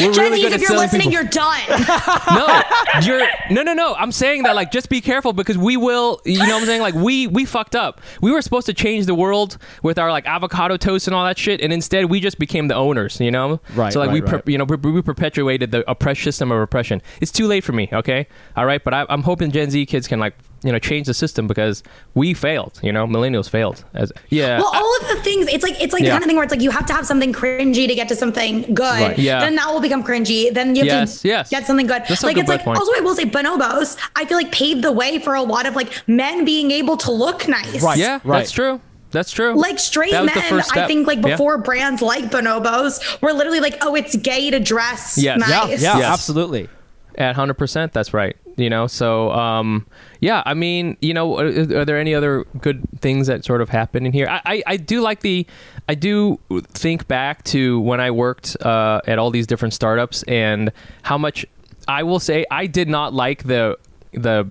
We're 0.00 0.12
Gen 0.12 0.24
really 0.32 0.42
Zs, 0.42 0.52
if 0.52 0.60
you're 0.62 0.76
listening, 0.76 1.10
people. 1.10 1.12
you're 1.12 1.24
done. 1.24 1.60
no, 2.34 2.62
you're 3.02 3.26
no, 3.50 3.62
no, 3.62 3.74
no. 3.74 3.94
I'm 3.94 4.12
saying 4.12 4.42
that 4.44 4.54
like 4.54 4.70
just 4.72 4.88
be 4.88 5.00
careful 5.00 5.32
because 5.32 5.58
we 5.58 5.76
will. 5.76 6.20
You 6.24 6.38
know 6.38 6.44
what 6.46 6.60
I'm 6.60 6.66
saying? 6.66 6.80
Like 6.82 6.94
we 6.94 7.26
we 7.26 7.44
fucked 7.44 7.76
up. 7.76 8.00
We 8.20 8.30
were 8.32 8.42
supposed 8.42 8.66
to 8.66 8.74
change 8.74 9.06
the 9.06 9.14
world 9.14 9.58
with 9.82 9.98
our 9.98 10.10
like 10.10 10.26
avocado 10.26 10.76
toast 10.76 11.06
and 11.06 11.14
all 11.14 11.24
that 11.24 11.38
shit, 11.38 11.60
and 11.60 11.72
instead 11.72 12.06
we 12.06 12.20
just 12.20 12.38
became 12.38 12.68
the 12.68 12.74
owners. 12.74 13.20
You 13.20 13.30
know? 13.30 13.60
Right, 13.74 13.92
So 13.92 14.00
like 14.00 14.08
right, 14.08 14.14
we 14.14 14.20
per- 14.20 14.36
right. 14.36 14.48
you 14.48 14.58
know 14.58 14.64
we, 14.64 14.76
we 14.76 15.02
perpetuated 15.02 15.70
the 15.70 15.88
oppressed 15.90 16.22
system 16.22 16.50
of 16.52 16.60
oppression. 16.60 17.02
It's 17.20 17.32
too 17.32 17.46
late 17.46 17.64
for 17.64 17.72
me. 17.72 17.88
Okay. 17.92 18.26
All 18.56 18.66
right. 18.66 18.82
But 18.82 18.94
I, 18.94 19.06
I'm 19.08 19.22
hoping 19.22 19.50
Gen 19.50 19.70
Z 19.70 19.86
kids 19.86 20.08
can 20.08 20.18
like 20.20 20.34
you 20.64 20.72
know 20.72 20.78
change 20.78 21.06
the 21.06 21.14
system 21.14 21.46
because 21.46 21.82
we 22.14 22.34
failed. 22.34 22.80
You 22.82 22.92
know, 22.92 23.06
millennials 23.06 23.48
failed. 23.48 23.84
As 23.94 24.10
yeah. 24.30 24.58
Well, 24.58 24.70
all 24.74 24.96
of 25.02 25.08
the 25.08 25.22
things, 25.22 25.46
it's 25.48 25.62
like 25.62 25.80
it's 25.80 25.92
like 25.92 26.02
Yeah. 26.02 26.08
the 26.08 26.12
kind 26.12 26.22
of 26.24 26.26
thing 26.28 26.36
where 26.36 26.44
it's 26.44 26.50
like 26.52 26.62
you 26.62 26.70
have 26.70 26.86
to 26.86 26.92
have 26.92 27.06
something 27.06 27.32
cringy 27.32 27.86
to 27.86 27.94
get 27.94 28.08
to 28.08 28.16
something 28.16 28.62
good. 28.74 28.80
Right. 29.00 29.18
Yeah. 29.18 29.40
Then 29.40 29.54
that 29.56 29.68
will 29.72 29.80
become 29.80 30.02
cringy. 30.02 30.52
Then 30.52 30.74
you 30.74 30.82
have 30.82 30.86
Yes, 31.08 31.20
to 31.22 31.28
yes. 31.28 31.50
get 31.50 31.66
something 31.66 31.86
good. 31.86 32.02
That's 32.08 32.22
a 32.22 32.26
like 32.26 32.34
good 32.36 32.40
it's 32.42 32.48
like 32.48 32.64
point. 32.64 32.78
also 32.78 32.92
I 32.96 33.00
will 33.00 33.14
say 33.14 33.24
bonobos, 33.26 33.96
I 34.16 34.24
feel 34.24 34.36
like 34.38 34.50
paved 34.52 34.82
the 34.82 34.92
way 34.92 35.18
for 35.18 35.34
a 35.34 35.42
lot 35.42 35.66
of 35.66 35.76
like 35.76 35.92
men 36.08 36.44
being 36.44 36.70
able 36.70 36.96
to 36.98 37.12
look 37.12 37.46
nice. 37.46 37.82
Right. 37.82 37.98
yeah, 37.98 38.20
right. 38.24 38.38
that's 38.38 38.50
true. 38.50 38.80
That's 39.10 39.30
true. 39.30 39.54
Like 39.54 39.78
straight 39.78 40.10
That 40.10 40.22
was 40.22 40.32
the 40.32 40.40
men, 40.40 40.48
first 40.48 40.76
I 40.76 40.88
think 40.88 41.06
like 41.06 41.18
Yeah. 41.18 41.36
before 41.36 41.58
brands 41.58 42.02
like 42.02 42.32
bonobos 42.32 43.20
were 43.22 43.32
literally 43.32 43.60
like, 43.60 43.76
oh, 43.80 43.94
it's 43.94 44.16
gay 44.16 44.50
to 44.50 44.58
dress 44.58 45.16
Yes. 45.16 45.38
nice. 45.38 45.50
Yeah, 45.50 45.66
yeah, 45.68 45.98
Yes. 45.98 46.12
absolutely. 46.12 46.68
At 47.16 47.36
hundred 47.36 47.54
percent, 47.54 47.92
that's 47.92 48.12
right. 48.12 48.36
You 48.56 48.70
know, 48.70 48.86
so 48.86 49.32
um, 49.32 49.86
yeah. 50.20 50.42
I 50.46 50.54
mean, 50.54 50.96
you 51.00 51.12
know, 51.12 51.38
are, 51.38 51.46
are 51.46 51.84
there 51.84 51.98
any 51.98 52.14
other 52.14 52.44
good 52.60 52.82
things 53.00 53.26
that 53.26 53.44
sort 53.44 53.60
of 53.60 53.68
happen 53.68 54.06
in 54.06 54.12
here? 54.12 54.28
I, 54.28 54.40
I, 54.44 54.62
I 54.66 54.76
do 54.76 55.00
like 55.00 55.20
the, 55.20 55.44
I 55.88 55.94
do 55.94 56.38
think 56.68 57.08
back 57.08 57.42
to 57.44 57.80
when 57.80 58.00
I 58.00 58.12
worked 58.12 58.56
uh, 58.60 59.00
at 59.08 59.18
all 59.18 59.30
these 59.32 59.46
different 59.48 59.74
startups 59.74 60.22
and 60.24 60.70
how 61.02 61.18
much 61.18 61.44
I 61.88 62.04
will 62.04 62.20
say 62.20 62.44
I 62.50 62.66
did 62.66 62.88
not 62.88 63.12
like 63.12 63.42
the 63.44 63.76
the 64.12 64.48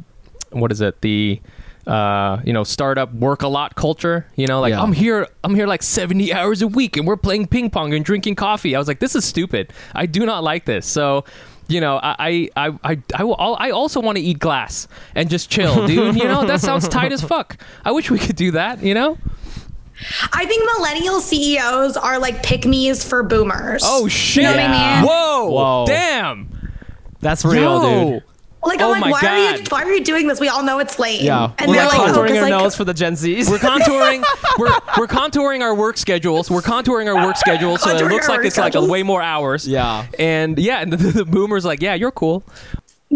what 0.51 0.71
is 0.71 0.81
it 0.81 0.99
the 1.01 1.41
uh, 1.87 2.41
you 2.45 2.53
know 2.53 2.63
startup 2.63 3.13
work 3.13 3.41
a 3.41 3.47
lot 3.47 3.75
culture. 3.75 4.25
You 4.35 4.47
know, 4.47 4.59
like 4.59 4.71
Yeah. 4.71 4.81
I'm 4.81 4.93
here 4.93 5.27
I'm 5.43 5.55
here 5.55 5.67
like 5.67 5.81
70 5.83 6.33
hours 6.33 6.61
a 6.61 6.67
week 6.67 6.97
and 6.97 7.07
we're 7.07 7.17
playing 7.17 7.47
ping 7.47 7.69
pong 7.69 7.93
and 7.93 8.03
drinking 8.03 8.35
coffee. 8.35 8.75
I 8.75 8.79
was 8.79 8.87
like, 8.87 8.99
this 8.99 9.15
is 9.15 9.25
stupid. 9.25 9.71
I 9.95 10.05
do 10.05 10.25
not 10.25 10.43
like 10.43 10.65
this. 10.65 10.85
So 10.85 11.23
you 11.73 11.81
know, 11.81 11.99
I 12.01 12.49
I 12.55 12.67
I 12.67 12.77
I, 12.83 12.97
I, 13.15 13.23
I 13.23 13.71
also 13.71 13.99
want 13.99 14.17
to 14.17 14.23
eat 14.23 14.39
glass 14.39 14.87
and 15.15 15.29
just 15.29 15.49
chill, 15.49 15.87
dude. 15.87 16.15
You 16.15 16.25
know, 16.25 16.45
that 16.45 16.61
sounds 16.61 16.87
tight 16.87 17.11
as 17.11 17.21
fuck. 17.21 17.57
I 17.83 17.91
wish 17.91 18.11
we 18.11 18.19
could 18.19 18.35
do 18.35 18.51
that. 18.51 18.83
You 18.83 18.93
know? 18.93 19.17
I 20.31 20.45
think 20.45 20.63
millennial 20.75 21.19
CEOs 21.21 21.97
are 21.97 22.19
like 22.19 22.43
pick 22.43 22.65
me's 22.65 23.07
for 23.07 23.23
boomers. 23.23 23.83
Oh 23.85 24.07
shit! 24.07 24.43
You 24.43 24.49
know 24.49 24.55
what 24.55 24.65
I 24.65 24.95
mean? 25.01 25.07
Whoa! 25.07 25.49
Whoa. 25.49 25.85
Damn! 25.87 26.71
That's 27.19 27.45
real, 27.45 27.81
Yo. 27.81 28.09
dude. 28.11 28.23
Like 28.65 28.79
Oh 28.81 28.93
I'm 28.93 29.01
my 29.01 29.09
like, 29.09 29.21
why 29.21 29.29
are 29.29 29.51
you 29.51 29.57
God. 29.59 29.71
why 29.71 29.83
are 29.83 29.91
you 29.91 30.03
doing 30.03 30.27
this? 30.27 30.39
We 30.39 30.47
all 30.47 30.63
know 30.63 30.79
it's 30.79 30.97
lame. 30.97 31.23
Yeah. 31.23 31.51
And 31.57 31.67
we're 31.69 31.75
they're 31.75 31.85
like 31.85 31.97
like, 31.97 32.09
oh, 32.09 32.13
contouring 32.13 32.27
'cause, 32.29 32.37
our 32.37 32.41
like, 32.43 32.49
nose 32.63 32.75
for 32.75 32.85
the 32.85 32.93
Gen 32.93 33.13
Zs. 33.13 33.49
We're 33.49 33.57
contouring. 33.57 34.23
we're 34.57 34.73
we're 34.97 35.07
contouring 35.07 35.61
our 35.61 35.75
work 35.75 35.97
schedules. 35.97 36.49
We're 36.49 36.61
contouring 36.61 37.13
our 37.13 37.25
work 37.25 37.37
schedules 37.37 37.81
so 37.81 37.89
it 37.89 38.01
looks 38.09 38.27
like 38.29 38.39
work 38.39 38.47
it's 38.47 38.57
like 38.57 38.75
a 38.75 38.83
way 38.83 39.03
more 39.03 39.21
hours. 39.21 39.67
Yeah. 39.67 40.05
And 40.17 40.57
yeah, 40.57 40.81
and 40.81 40.93
the, 40.93 40.97
the 40.97 41.25
boomers 41.25 41.65
like, 41.65 41.81
yeah, 41.81 41.93
you're 41.93 42.11
cool. 42.11 42.43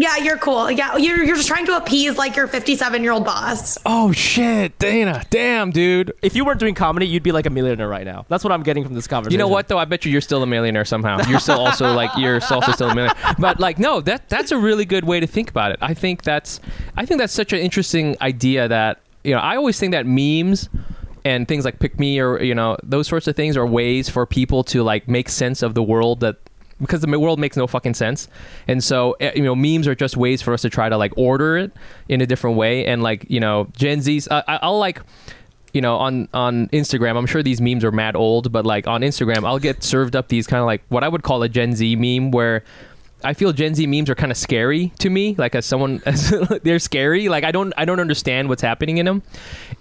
Yeah, 0.00 0.16
you're 0.18 0.38
cool. 0.38 0.70
Yeah, 0.70 0.96
you're 0.96 1.24
you're 1.24 1.34
just 1.34 1.48
trying 1.48 1.66
to 1.66 1.76
appease 1.76 2.16
like 2.16 2.36
your 2.36 2.46
57 2.46 3.02
year 3.02 3.10
old 3.10 3.24
boss. 3.24 3.76
Oh 3.84 4.12
shit, 4.12 4.78
Dana. 4.78 5.24
Damn, 5.28 5.72
dude. 5.72 6.12
if 6.22 6.36
you 6.36 6.44
weren't 6.44 6.60
doing 6.60 6.76
comedy, 6.76 7.04
you'd 7.04 7.24
be 7.24 7.32
like 7.32 7.46
a 7.46 7.50
millionaire 7.50 7.88
right 7.88 8.06
now. 8.06 8.24
That's 8.28 8.44
what 8.44 8.52
I'm 8.52 8.62
getting 8.62 8.84
from 8.84 8.94
this 8.94 9.08
conversation. 9.08 9.32
You 9.32 9.38
know 9.38 9.48
what 9.48 9.66
though? 9.66 9.76
I 9.76 9.86
bet 9.86 10.04
you 10.04 10.12
you're 10.12 10.20
still 10.20 10.44
a 10.44 10.46
millionaire 10.46 10.84
somehow. 10.84 11.18
You're 11.28 11.40
still 11.40 11.58
also 11.58 11.92
like 11.94 12.12
you're 12.16 12.36
also 12.36 12.70
still 12.70 12.90
a 12.90 12.94
millionaire. 12.94 13.34
But 13.40 13.58
like 13.58 13.80
no, 13.80 14.00
that 14.02 14.28
that's 14.28 14.52
a 14.52 14.56
really 14.56 14.84
good 14.84 15.04
way 15.04 15.18
to 15.18 15.26
think 15.26 15.50
about 15.50 15.72
it. 15.72 15.78
I 15.82 15.94
think 15.94 16.22
that's 16.22 16.60
I 16.96 17.04
think 17.04 17.18
that's 17.18 17.32
such 17.32 17.52
an 17.52 17.58
interesting 17.58 18.16
idea 18.20 18.68
that 18.68 19.00
you 19.24 19.34
know 19.34 19.40
I 19.40 19.56
always 19.56 19.80
think 19.80 19.90
that 19.94 20.06
memes 20.06 20.68
and 21.24 21.48
things 21.48 21.64
like 21.64 21.80
pick 21.80 21.98
me 21.98 22.20
or 22.20 22.40
you 22.40 22.54
know 22.54 22.76
those 22.84 23.08
sorts 23.08 23.26
of 23.26 23.34
things 23.34 23.56
are 23.56 23.66
ways 23.66 24.08
for 24.08 24.26
people 24.26 24.62
to 24.64 24.84
like 24.84 25.08
make 25.08 25.28
sense 25.28 25.62
of 25.62 25.74
the 25.74 25.82
world 25.82 26.20
that 26.20 26.36
because 26.80 27.00
the 27.00 27.18
world 27.18 27.38
makes 27.38 27.56
no 27.56 27.66
fucking 27.66 27.94
sense 27.94 28.28
and 28.68 28.82
so 28.82 29.12
eh, 29.20 29.32
you 29.34 29.42
know 29.42 29.54
memes 29.54 29.86
are 29.86 29.94
just 29.94 30.16
ways 30.16 30.40
for 30.42 30.52
us 30.54 30.62
to 30.62 30.70
try 30.70 30.88
to 30.88 30.96
like 30.96 31.12
order 31.16 31.56
it 31.56 31.72
in 32.08 32.20
a 32.20 32.26
different 32.26 32.56
way 32.56 32.86
and 32.86 33.02
like 33.02 33.24
you 33.28 33.40
know 33.40 33.66
gen 33.76 34.00
z's 34.00 34.28
I, 34.30 34.42
I- 34.46 34.58
i'll 34.62 34.78
like 34.78 35.00
you 35.72 35.80
know 35.80 35.96
on 35.96 36.28
on 36.32 36.68
instagram 36.68 37.16
i'm 37.16 37.26
sure 37.26 37.42
these 37.42 37.60
memes 37.60 37.84
are 37.84 37.92
mad 37.92 38.16
old 38.16 38.52
but 38.52 38.64
like 38.64 38.86
on 38.86 39.02
instagram 39.02 39.44
i'll 39.44 39.58
get 39.58 39.82
served 39.82 40.14
up 40.16 40.28
these 40.28 40.46
kind 40.46 40.60
of 40.60 40.66
like 40.66 40.82
what 40.88 41.02
i 41.04 41.08
would 41.08 41.22
call 41.22 41.42
a 41.42 41.48
gen 41.48 41.74
z 41.74 41.96
meme 41.96 42.30
where 42.30 42.62
I 43.24 43.34
feel 43.34 43.52
Gen 43.52 43.74
Z 43.74 43.84
memes 43.88 44.08
are 44.10 44.14
kind 44.14 44.30
of 44.30 44.38
scary 44.38 44.92
to 45.00 45.10
me. 45.10 45.34
Like 45.36 45.56
as 45.56 45.66
someone, 45.66 46.00
as 46.06 46.32
they're 46.62 46.78
scary. 46.78 47.28
Like 47.28 47.42
I 47.42 47.50
don't 47.50 47.72
I 47.76 47.84
don't 47.84 47.98
understand 47.98 48.48
what's 48.48 48.62
happening 48.62 48.98
in 48.98 49.06
them, 49.06 49.24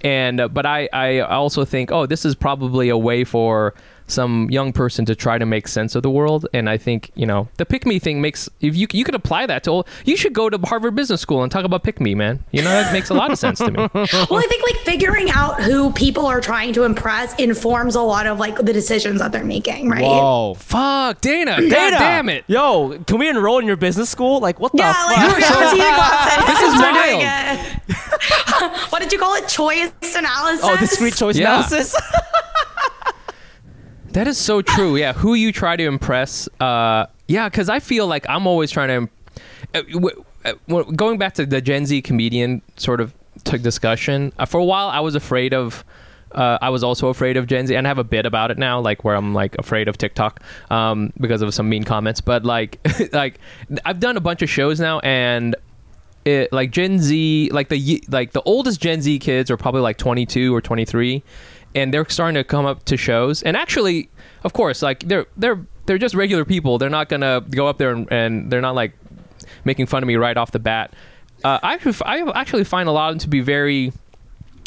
and 0.01 0.39
uh, 0.39 0.47
but 0.47 0.65
I 0.65 0.89
I 0.91 1.19
also 1.19 1.63
think 1.63 1.91
oh 1.91 2.07
this 2.07 2.25
is 2.25 2.33
probably 2.33 2.89
a 2.89 2.97
way 2.97 3.23
for 3.23 3.75
some 4.07 4.49
young 4.49 4.73
person 4.73 5.05
to 5.05 5.15
try 5.15 5.37
to 5.37 5.45
make 5.45 5.67
sense 5.67 5.93
of 5.95 6.01
the 6.03 6.09
world. 6.09 6.47
And 6.53 6.69
I 6.69 6.77
think 6.77 7.11
you 7.15 7.25
know 7.25 7.47
the 7.57 7.65
pick 7.65 7.85
me 7.85 7.99
thing 7.99 8.21
makes 8.21 8.49
if 8.61 8.75
you 8.75 8.87
you 8.91 9.03
could 9.03 9.15
apply 9.15 9.45
that 9.45 9.63
to 9.65 9.71
all, 9.71 9.87
you 10.05 10.15
should 10.17 10.33
go 10.33 10.49
to 10.49 10.57
Harvard 10.65 10.95
Business 10.95 11.21
School 11.21 11.43
and 11.43 11.51
talk 11.51 11.65
about 11.65 11.83
pick 11.83 11.99
me, 12.01 12.15
man. 12.15 12.43
You 12.51 12.61
know 12.63 12.69
that 12.69 12.91
makes 12.93 13.09
a 13.09 13.13
lot 13.13 13.31
of 13.31 13.37
sense 13.37 13.59
to 13.59 13.69
me. 13.71 13.77
well, 13.93 14.07
I 14.39 14.45
think 14.49 14.63
like 14.63 14.81
figuring 14.85 15.29
out 15.31 15.61
who 15.61 15.91
people 15.91 16.25
are 16.25 16.41
trying 16.41 16.73
to 16.73 16.83
impress 16.83 17.35
informs 17.35 17.95
a 17.95 18.01
lot 18.01 18.25
of 18.27 18.39
like 18.39 18.55
the 18.57 18.73
decisions 18.73 19.19
that 19.19 19.31
they're 19.31 19.43
making, 19.43 19.89
right? 19.89 20.01
Whoa. 20.03 20.55
Fuck, 20.55 21.21
Dana, 21.21 21.57
God 21.61 21.69
Dana, 21.69 21.97
damn 21.99 22.29
it. 22.29 22.43
Yo, 22.47 22.97
can 23.05 23.17
we 23.19 23.29
enroll 23.29 23.59
in 23.59 23.65
your 23.65 23.75
business 23.77 24.09
school? 24.09 24.39
Like, 24.39 24.59
what 24.59 24.71
the 24.71 24.79
Yeah, 24.79 24.93
fuck? 24.93 25.17
like 25.17 25.31
You're 25.31 25.41
so- 25.41 26.47
This 26.47 26.61
is 26.61 26.79
They're 26.79 26.93
doing 26.93 27.17
wild. 27.19 27.59
it. 28.79 28.91
what 28.91 29.01
did 29.01 29.11
you 29.11 29.19
call 29.19 29.35
it? 29.35 29.47
Choice 29.47 29.91
analysis. 30.15 30.61
oh, 30.63 30.77
discrete 30.77 31.15
choice 31.15 31.37
Yeah. 31.37 31.47
analysis? 31.57 31.95
That 34.11 34.27
is 34.27 34.37
so 34.37 34.61
true. 34.61 34.95
Yeah, 34.95 35.13
who 35.13 35.33
you 35.33 35.51
try 35.51 35.75
to 35.75 35.83
impress. 35.83 36.47
Uh, 36.59 37.05
yeah, 37.27 37.49
because 37.49 37.69
I 37.69 37.79
feel 37.79 38.07
like 38.07 38.25
I'm 38.29 38.47
always 38.47 38.71
trying 38.71 39.07
to. 39.07 39.09
Uh, 39.75 40.09
uh, 40.45 40.83
going 40.83 41.17
back 41.17 41.33
to 41.35 41.45
the 41.45 41.61
Gen 41.61 41.85
Z 41.85 42.01
comedian 42.03 42.61
sort 42.77 43.01
of 43.01 43.13
t- 43.43 43.57
discussion, 43.57 44.31
uh, 44.39 44.45
for 44.45 44.59
a 44.59 44.65
while 44.65 44.87
I 44.87 44.99
was 45.01 45.15
afraid 45.15 45.53
of. 45.53 45.83
Uh, 46.29 46.57
I 46.61 46.69
was 46.69 46.83
also 46.83 47.07
afraid 47.07 47.37
of 47.37 47.47
Gen 47.47 47.67
Z, 47.67 47.75
and 47.75 47.87
I 47.87 47.89
have 47.89 47.99
a 47.99 48.03
bit 48.03 48.25
about 48.25 48.51
it 48.51 48.57
now, 48.57 48.81
like 48.81 49.05
where 49.05 49.15
I'm 49.15 49.33
like 49.33 49.55
afraid 49.57 49.87
of 49.87 49.97
TikTok 49.97 50.41
um, 50.69 51.13
because 51.19 51.41
of 51.41 51.53
some 51.53 51.69
mean 51.69 51.85
comments. 51.85 52.19
But 52.19 52.43
like, 52.43 52.79
like 53.13 53.39
I've 53.85 54.01
done 54.01 54.17
a 54.17 54.19
bunch 54.19 54.41
of 54.41 54.49
shows 54.49 54.77
now, 54.79 54.99
and 54.99 55.55
it, 56.25 56.51
like 56.51 56.71
Gen 56.71 56.99
Z, 56.99 57.49
like 57.53 57.69
the 57.69 58.03
like 58.09 58.33
the 58.33 58.41
oldest 58.41 58.81
Gen 58.81 59.01
Z 59.01 59.17
kids 59.19 59.49
are 59.49 59.55
probably 59.55 59.79
like 59.81 59.97
22 59.97 60.53
or 60.53 60.61
23, 60.61 61.23
and 61.77 61.93
they're 61.93 62.07
starting 62.09 62.35
to 62.35 62.43
come 62.43 62.65
up 62.65 62.83
to 62.85 62.97
shows. 62.97 63.43
And 63.43 63.55
actually, 63.55 64.09
of 64.43 64.53
course, 64.53 64.81
like 64.81 65.01
they're 65.07 65.27
they're 65.37 65.65
they're 65.85 65.97
just 65.97 66.15
regular 66.15 66.45
people. 66.45 66.77
They're 66.77 66.89
not 66.89 67.09
gonna 67.09 67.41
go 67.49 67.67
up 67.67 67.77
there 67.77 67.91
and, 67.91 68.11
and 68.11 68.51
they're 68.51 68.61
not 68.61 68.75
like 68.75 68.93
making 69.63 69.85
fun 69.85 70.03
of 70.03 70.07
me 70.07 70.15
right 70.15 70.37
off 70.37 70.51
the 70.51 70.59
bat. 70.59 70.93
Uh, 71.43 71.59
I 71.61 71.79
I 72.05 72.31
actually 72.39 72.63
find 72.63 72.89
a 72.89 72.91
lot 72.91 73.09
of 73.09 73.13
them 73.13 73.19
to 73.19 73.29
be 73.29 73.41
very 73.41 73.93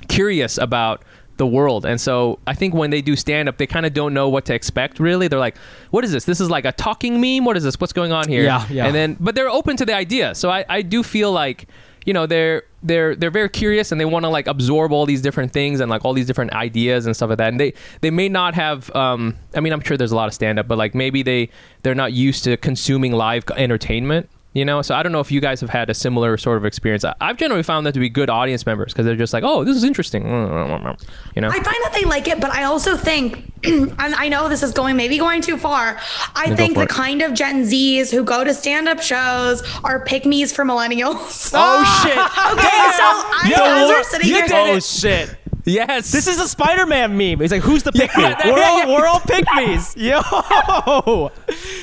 curious 0.08 0.56
about 0.56 1.02
the 1.36 1.46
world. 1.46 1.86
And 1.86 2.00
so 2.00 2.38
I 2.46 2.54
think 2.54 2.74
when 2.74 2.90
they 2.90 3.00
do 3.00 3.16
stand 3.16 3.48
up, 3.48 3.56
they 3.56 3.66
kind 3.66 3.86
of 3.86 3.94
don't 3.94 4.12
know 4.12 4.28
what 4.28 4.44
to 4.46 4.54
expect 4.54 5.00
really. 5.00 5.26
They're 5.26 5.38
like, 5.38 5.56
what 5.90 6.04
is 6.04 6.12
this? 6.12 6.24
This 6.26 6.40
is 6.40 6.50
like 6.50 6.64
a 6.66 6.72
talking 6.72 7.20
meme? 7.20 7.44
What 7.44 7.56
is 7.56 7.64
this? 7.64 7.80
What's 7.80 7.94
going 7.94 8.12
on 8.12 8.28
here? 8.28 8.44
Yeah, 8.44 8.66
yeah. 8.70 8.86
And 8.86 8.94
then 8.94 9.16
but 9.18 9.34
they're 9.34 9.48
open 9.48 9.76
to 9.78 9.86
the 9.86 9.94
idea. 9.94 10.34
So 10.34 10.50
I, 10.50 10.64
I 10.68 10.82
do 10.82 11.02
feel 11.02 11.32
like, 11.32 11.66
you 12.04 12.12
know, 12.12 12.26
they're 12.26 12.64
they're 12.82 13.14
they're 13.14 13.30
very 13.30 13.48
curious 13.48 13.92
and 13.92 14.00
they 14.00 14.04
want 14.04 14.24
to 14.24 14.28
like 14.28 14.46
absorb 14.46 14.92
all 14.92 15.06
these 15.06 15.20
different 15.20 15.52
things 15.52 15.80
and 15.80 15.90
like 15.90 16.04
all 16.04 16.12
these 16.12 16.26
different 16.26 16.52
ideas 16.52 17.06
and 17.06 17.14
stuff 17.14 17.28
like 17.28 17.38
that. 17.38 17.48
And 17.48 17.60
they 17.60 17.74
they 18.00 18.10
may 18.10 18.28
not 18.28 18.54
have 18.54 18.94
um 18.96 19.36
I 19.54 19.60
mean 19.60 19.72
I'm 19.72 19.80
sure 19.80 19.96
there's 19.96 20.12
a 20.12 20.16
lot 20.16 20.28
of 20.28 20.34
stand 20.34 20.58
up, 20.58 20.66
but 20.68 20.78
like 20.78 20.94
maybe 20.94 21.22
they 21.22 21.50
they're 21.82 21.94
not 21.94 22.12
used 22.12 22.44
to 22.44 22.56
consuming 22.56 23.12
live 23.12 23.44
entertainment. 23.56 24.28
You 24.52 24.64
know, 24.64 24.82
so 24.82 24.96
I 24.96 25.04
don't 25.04 25.12
know 25.12 25.20
if 25.20 25.30
you 25.30 25.40
guys 25.40 25.60
have 25.60 25.70
had 25.70 25.90
a 25.90 25.94
similar 25.94 26.36
sort 26.36 26.56
of 26.56 26.64
experience. 26.64 27.04
I- 27.04 27.14
I've 27.20 27.36
generally 27.36 27.62
found 27.62 27.86
them 27.86 27.92
to 27.92 28.00
be 28.00 28.08
good 28.08 28.28
audience 28.28 28.66
members 28.66 28.92
because 28.92 29.06
they're 29.06 29.14
just 29.14 29.32
like, 29.32 29.44
"Oh, 29.44 29.62
this 29.62 29.76
is 29.76 29.84
interesting," 29.84 30.24
you 30.28 30.30
know. 30.30 31.48
I 31.48 31.52
find 31.52 31.64
that 31.84 31.92
they 31.94 32.02
like 32.04 32.26
it, 32.26 32.40
but 32.40 32.50
I 32.50 32.64
also 32.64 32.96
think, 32.96 33.44
and 33.64 33.92
I 33.98 34.28
know 34.28 34.48
this 34.48 34.64
is 34.64 34.72
going 34.72 34.96
maybe 34.96 35.18
going 35.18 35.40
too 35.40 35.56
far. 35.56 36.00
I 36.34 36.48
go 36.48 36.56
think 36.56 36.74
the 36.74 36.80
it. 36.82 36.88
kind 36.88 37.22
of 37.22 37.32
Gen 37.32 37.62
Zs 37.62 38.10
who 38.10 38.24
go 38.24 38.42
to 38.42 38.52
stand-up 38.52 39.00
shows 39.00 39.62
are 39.84 40.04
pick 40.04 40.26
me's 40.26 40.52
for 40.52 40.64
millennials. 40.64 41.52
oh, 41.54 42.02
shit. 42.02 42.18
Okay, 42.50 42.90
so 42.96 43.04
I 43.04 43.46
Yo, 43.50 43.56
guys 43.56 43.88
we're- 43.88 44.02
sitting 44.04 44.26
here. 44.26 44.46
Oh, 44.50 44.80
shit. 44.80 45.36
Yes, 45.72 46.10
This 46.12 46.26
is 46.26 46.40
a 46.40 46.48
Spider-Man 46.48 47.16
meme. 47.16 47.40
He's 47.40 47.52
like, 47.52 47.62
"Who's 47.62 47.82
the 47.82 47.92
pick 47.92 48.14
me?" 48.16 48.22
Yeah, 48.24 48.36
we're 48.44 48.58
yeah, 48.58 48.68
all 48.68 48.78
yeah. 48.78 48.86
we're 48.98 49.06
all 49.06 49.20
pick 49.20 49.44
me's. 49.56 49.96
Yo, 50.00 51.30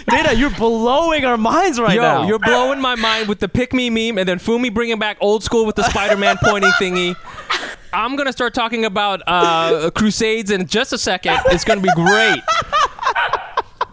Dana, 0.09 0.33
you're 0.33 0.49
blowing 0.51 1.25
our 1.25 1.37
minds 1.37 1.79
right 1.79 1.95
Yo, 1.95 2.01
now. 2.01 2.27
you're 2.27 2.39
blowing 2.39 2.79
my 2.81 2.95
mind 2.95 3.27
with 3.27 3.39
the 3.39 3.47
pick 3.49 3.73
me 3.73 3.89
meme, 3.89 4.17
and 4.17 4.27
then 4.27 4.39
Fumi 4.39 4.73
bringing 4.73 4.99
back 4.99 5.17
old 5.21 5.43
school 5.43 5.65
with 5.65 5.75
the 5.75 5.83
Spider-Man 5.89 6.37
pointing 6.43 6.71
thingy. 6.71 7.15
I'm 7.93 8.15
gonna 8.15 8.33
start 8.33 8.53
talking 8.53 8.85
about 8.85 9.21
uh, 9.27 9.89
Crusades 9.95 10.51
in 10.51 10.67
just 10.67 10.93
a 10.93 10.97
second. 10.97 11.37
It's 11.47 11.63
gonna 11.63 11.81
be 11.81 11.91
great. 11.95 12.41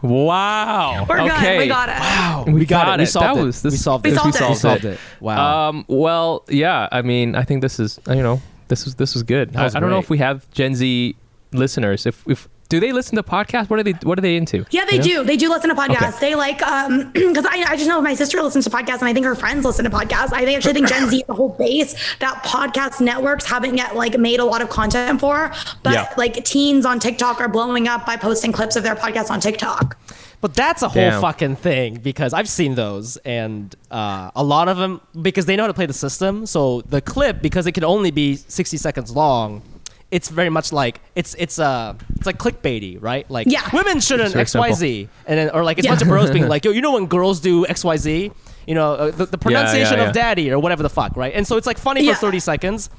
Wow. 0.03 1.07
We're 1.09 1.21
okay. 1.23 1.57
good. 1.57 1.59
We 1.61 1.67
got 1.69 1.89
it. 1.89 1.99
Wow, 1.99 2.45
We 2.47 2.67
got 2.67 2.89
We 2.89 2.93
it. 2.95 2.99
We 2.99 3.07
solved 3.07 3.37
That 3.37 3.41
it. 3.41 3.45
was- 3.45 3.63
this- 3.63 3.73
we 3.73 3.77
solved 3.79 4.05
We 4.05 4.13
it. 4.13 4.17
solved 4.17 4.37
it. 4.37 4.49
We 4.51 4.55
solved 4.55 4.85
it. 4.85 4.99
Wow. 5.21 5.69
Um. 5.71 5.85
Well, 5.89 6.45
yeah. 6.49 6.89
I 6.93 7.01
mean, 7.03 7.35
I 7.35 7.43
think 7.45 7.63
this 7.63 7.81
is 7.81 7.99
you 8.09 8.17
know 8.23 8.43
this 8.69 8.85
was 8.85 8.95
this 8.97 9.15
was 9.15 9.23
good. 9.23 9.55
I, 9.57 9.65
was 9.65 9.75
I 9.75 9.81
don't 9.81 9.91
know 9.91 9.99
if 9.99 10.11
we 10.11 10.19
have 10.19 10.51
Gen 10.53 10.75
Z 10.75 11.17
listeners. 11.53 12.07
If 12.07 12.23
if 12.29 12.49
do 12.71 12.81
they 12.81 12.93
listen 12.93 13.15
to 13.17 13.23
podcasts? 13.23 13.69
What 13.69 13.79
are 13.79 13.83
they 13.83 13.93
What 14.03 14.19
are 14.19 14.23
they 14.23 14.37
into? 14.37 14.65
Yeah, 14.71 14.85
they 14.87 14.93
You 14.97 14.99
know? 14.99 15.05
do. 15.23 15.25
They 15.25 15.37
do 15.37 15.51
listen 15.51 15.69
to 15.69 15.77
podcasts. 15.77 16.17
Okay. 16.17 16.31
They 16.31 16.35
like 16.35 16.63
um 16.63 17.11
because 17.13 17.45
I, 17.45 17.63
I 17.69 17.77
just 17.77 17.87
know 17.89 18.01
my 18.01 18.15
sister 18.15 18.41
listens 18.43 18.65
to 18.65 18.71
podcasts 18.71 19.01
and 19.01 19.05
I 19.05 19.13
think 19.13 19.27
her 19.27 19.35
friends 19.35 19.65
listen 19.65 19.85
to 19.85 19.91
podcasts. 19.91 20.33
I 20.33 20.45
think- 20.45 20.57
actually 20.57 20.73
think 20.73 20.89
Gen 20.89 21.09
Z 21.11 21.17
is 21.19 21.27
the 21.27 21.35
whole 21.35 21.51
base 21.51 21.95
that 22.21 22.43
podcast 22.43 23.01
networks 23.01 23.45
haven't 23.45 23.77
yet 23.77 23.95
like 23.97 24.19
made 24.19 24.41
a 24.41 24.45
lot 24.45 24.63
of 24.63 24.71
content 24.71 25.21
for. 25.21 25.53
But 25.83 25.93
Yeah. 25.93 26.15
like 26.17 26.43
teens 26.45 26.87
on 26.87 26.99
TikTok 27.01 27.41
are 27.41 27.49
blowing 27.49 27.87
up 27.87 28.07
by 28.07 28.17
posting 28.17 28.51
clips 28.51 28.77
of 28.77 28.83
their 28.83 28.97
podcasts 28.97 29.31
on 29.31 29.41
TikTok. 29.41 29.97
But 30.45 30.53
that's 30.53 30.83
a 30.83 30.91
whole 30.91 31.01
Damn. 31.01 31.23
fucking 31.23 31.57
thing 31.57 31.95
because 32.03 32.35
I've 32.35 32.51
seen 32.51 32.75
those 32.75 33.17
and 33.25 33.75
uh, 33.91 34.31
a 34.37 34.45
lot 34.45 34.69
of 34.69 34.77
them 34.77 35.01
because 35.23 35.47
they 35.47 35.57
know 35.57 35.63
how 35.63 35.69
to 35.69 35.73
play 35.73 35.87
the 35.87 35.95
system. 35.95 36.45
So 36.45 36.83
the 36.83 37.01
clip 37.01 37.41
because 37.41 37.67
it 37.67 37.73
can 37.73 37.83
only 37.83 38.11
be 38.11 38.37
sixty 38.37 38.77
seconds 38.77 39.11
long. 39.11 39.63
It's 40.11 40.29
very 40.29 40.51
much 40.51 40.71
like 40.71 41.01
it's 41.15 41.35
it's 41.39 41.59
uh 41.59 41.95
it's 42.17 42.27
like 42.27 42.37
clickbaity, 42.37 43.01
right? 43.01 43.25
Like 43.31 43.47
Yeah. 43.49 43.67
women 43.73 44.01
shouldn't 44.01 44.37
X 44.37 44.55
Y 44.55 44.73
Z, 44.73 45.09
and 45.27 45.39
then 45.39 45.49
or 45.49 45.65
like 45.65 45.79
it's 45.79 45.87
a 45.87 45.89
Yeah. 45.89 45.93
bunch 45.93 46.03
of 46.03 46.09
bros 46.09 46.31
being 46.31 46.47
like, 46.55 46.67
yo, 46.67 46.73
you 46.73 46.83
know 46.83 46.93
when 46.93 47.07
girls 47.07 47.41
do 47.41 47.67
X 47.67 47.83
Y 47.83 47.97
Z, 47.97 48.31
you 48.67 48.75
know 48.75 48.93
uh, 48.93 49.11
the, 49.13 49.25
the 49.25 49.39
pronunciation 49.39 49.97
yeah. 49.97 50.05
of 50.09 50.13
daddy 50.13 50.53
or 50.53 50.59
whatever 50.59 50.83
the 50.83 50.91
fuck, 50.91 51.17
right? 51.17 51.33
And 51.35 51.47
so 51.47 51.57
it's 51.57 51.67
like 51.67 51.79
funny 51.79 52.03
Yeah. 52.05 52.13
for 52.17 52.21
thirty 52.27 52.41
seconds, 52.41 52.91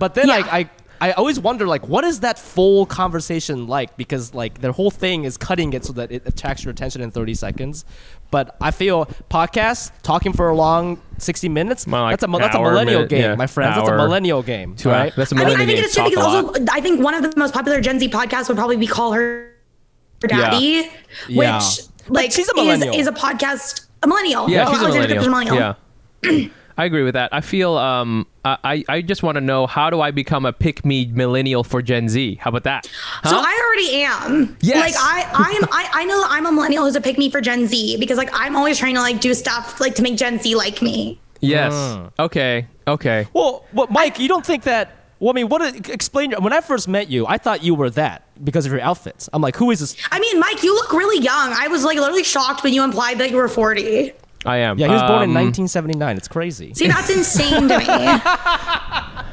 but 0.00 0.14
then 0.16 0.26
Yeah. 0.26 0.38
like 0.38 0.46
I 0.52 0.68
I 1.00 1.12
always 1.12 1.38
wonder 1.38 1.66
like 1.66 1.86
what 1.88 2.04
is 2.04 2.20
that 2.20 2.38
full 2.38 2.84
conversation 2.86 3.66
like 3.66 3.96
because 3.96 4.34
like 4.34 4.60
their 4.60 4.72
whole 4.72 4.90
thing 4.90 5.24
is 5.24 5.36
cutting 5.36 5.72
it 5.72 5.84
so 5.84 5.92
that 5.94 6.10
it 6.10 6.22
attracts 6.26 6.64
your 6.64 6.72
attention 6.72 7.00
in 7.02 7.10
30 7.10 7.34
seconds. 7.34 7.84
But 8.30 8.56
I 8.60 8.70
feel 8.72 9.06
podcasts 9.30 9.90
talking 10.02 10.32
for 10.32 10.48
a 10.48 10.54
long 10.54 11.00
60 11.18 11.48
minutes 11.48 11.86
More 11.86 12.00
like 12.00 12.18
that's 12.20 12.30
a 12.32 12.38
that's 12.38 12.54
a 12.56 12.60
millennial 12.60 12.98
minute, 13.00 13.08
game, 13.10 13.20
yeah. 13.22 13.34
my 13.36 13.46
friends. 13.46 13.76
That's 13.76 13.88
a 13.88 13.96
millennial 13.96 14.42
game, 14.42 14.74
Two 14.76 14.88
right? 14.90 15.04
hours. 15.04 15.14
That's 15.16 15.32
a 15.32 15.34
I 15.36 15.38
mean, 15.38 15.46
I 15.46 15.50
millennial 15.50 15.66
think 15.66 15.76
game. 15.76 15.84
it 15.84 15.88
is 15.88 15.94
too 15.94 16.00
Talk 16.02 16.10
because 16.10 16.44
also 16.56 16.64
I 16.72 16.80
think 16.80 17.00
one 17.02 17.14
of 17.14 17.22
the 17.22 17.32
most 17.38 17.54
popular 17.54 17.80
Gen 17.80 17.98
Z 18.00 18.08
podcasts 18.10 18.48
would 18.48 18.56
probably 18.56 18.76
be 18.76 18.86
Call 18.86 19.12
Her 19.12 19.52
Daddy, 20.20 20.90
Yeah. 21.28 21.58
which 21.58 21.80
But 22.06 22.12
like 22.12 22.32
she's 22.32 22.48
a 22.48 22.50
is, 22.50 22.54
millennial. 22.56 22.94
is 22.96 23.06
a 23.06 23.12
podcast 23.12 23.86
a 24.02 24.06
millennial. 24.06 24.48
Yeah, 24.50 24.66
Oh, 24.66 24.72
she's 24.72 24.82
a 24.82 24.84
Alexandra 24.84 25.08
Cooper's 25.16 25.28
millennial. 25.28 25.56
Yeah. 26.22 26.48
I 26.78 26.84
agree 26.84 27.02
with 27.02 27.14
that. 27.14 27.34
I 27.34 27.40
feel 27.40 27.76
um 27.76 28.26
I, 28.44 28.82
I 28.88 29.02
just 29.02 29.22
want 29.22 29.34
to 29.34 29.40
know 29.40 29.66
how 29.66 29.90
do 29.90 30.00
I 30.00 30.10
become 30.10 30.46
a 30.46 30.52
pick 30.54 30.84
me 30.84 31.10
millennial 31.12 31.64
for 31.64 31.82
Gen 31.82 32.08
Z? 32.08 32.36
How 32.36 32.48
about 32.48 32.64
that? 32.64 32.86
So 33.24 33.36
I 33.36 33.62
already 33.66 34.02
am. 34.04 34.56
Yes. 34.62 34.94
Like 34.94 34.94
I, 34.96 35.28
I'm, 35.34 35.64
I, 35.70 36.02
I 36.02 36.04
know 36.06 36.18
that 36.22 36.28
I'm 36.30 36.46
a 36.46 36.52
millennial 36.52 36.84
who's 36.84 36.96
a 36.96 37.00
pick 37.00 37.18
me 37.18 37.30
for 37.30 37.42
Gen 37.42 37.66
Z 37.66 37.98
because 37.98 38.16
like 38.16 38.30
I'm 38.32 38.56
always 38.56 38.78
trying 38.78 38.94
to 38.94 39.00
like 39.02 39.20
do 39.20 39.34
stuff 39.34 39.80
like 39.80 39.94
to 39.96 40.02
make 40.02 40.16
Gen 40.16 40.38
Z 40.38 40.54
like 40.54 40.80
me. 40.80 41.20
Yes. 41.40 41.74
Mm. 41.74 42.10
Okay. 42.18 42.66
Okay. 42.86 43.26
Well, 43.32 43.66
well, 43.72 43.86
Mike, 43.90 44.18
you 44.18 44.28
don't 44.28 44.46
think 44.46 44.62
that? 44.64 44.94
Well, 45.20 45.30
I 45.30 45.34
mean, 45.34 45.48
what? 45.48 45.88
Explain. 45.90 46.32
When 46.32 46.52
I 46.52 46.60
first 46.60 46.86
met 46.88 47.10
you, 47.10 47.26
I 47.26 47.38
thought 47.38 47.62
you 47.62 47.74
were 47.74 47.90
that 47.90 48.22
because 48.44 48.66
of 48.66 48.72
your 48.72 48.80
outfits. 48.80 49.28
I'm 49.32 49.42
like, 49.42 49.56
who 49.56 49.70
is 49.72 49.80
this? 49.80 49.96
I 50.12 50.20
mean, 50.20 50.38
Mike, 50.38 50.62
you 50.62 50.72
look 50.74 50.92
really 50.92 51.22
young. 51.22 51.52
I 51.52 51.66
was 51.68 51.84
like 51.84 51.98
literally 51.98 52.24
shocked 52.24 52.62
when 52.62 52.72
you 52.72 52.84
implied 52.84 53.18
that 53.18 53.30
you 53.30 53.36
were 53.36 53.48
40. 53.48 54.12
I 54.48 54.56
am. 54.58 54.78
Yeah, 54.78 54.86
he 54.88 54.92
was 54.94 55.02
born 55.02 55.22
in 55.24 55.30
Um, 55.30 55.34
1979. 55.34 56.16
It's 56.16 56.28
crazy. 56.28 56.72
See, 56.74 56.88
that's 56.88 57.10
insane 57.10 57.68
to 57.68 57.78
me. 57.78 57.86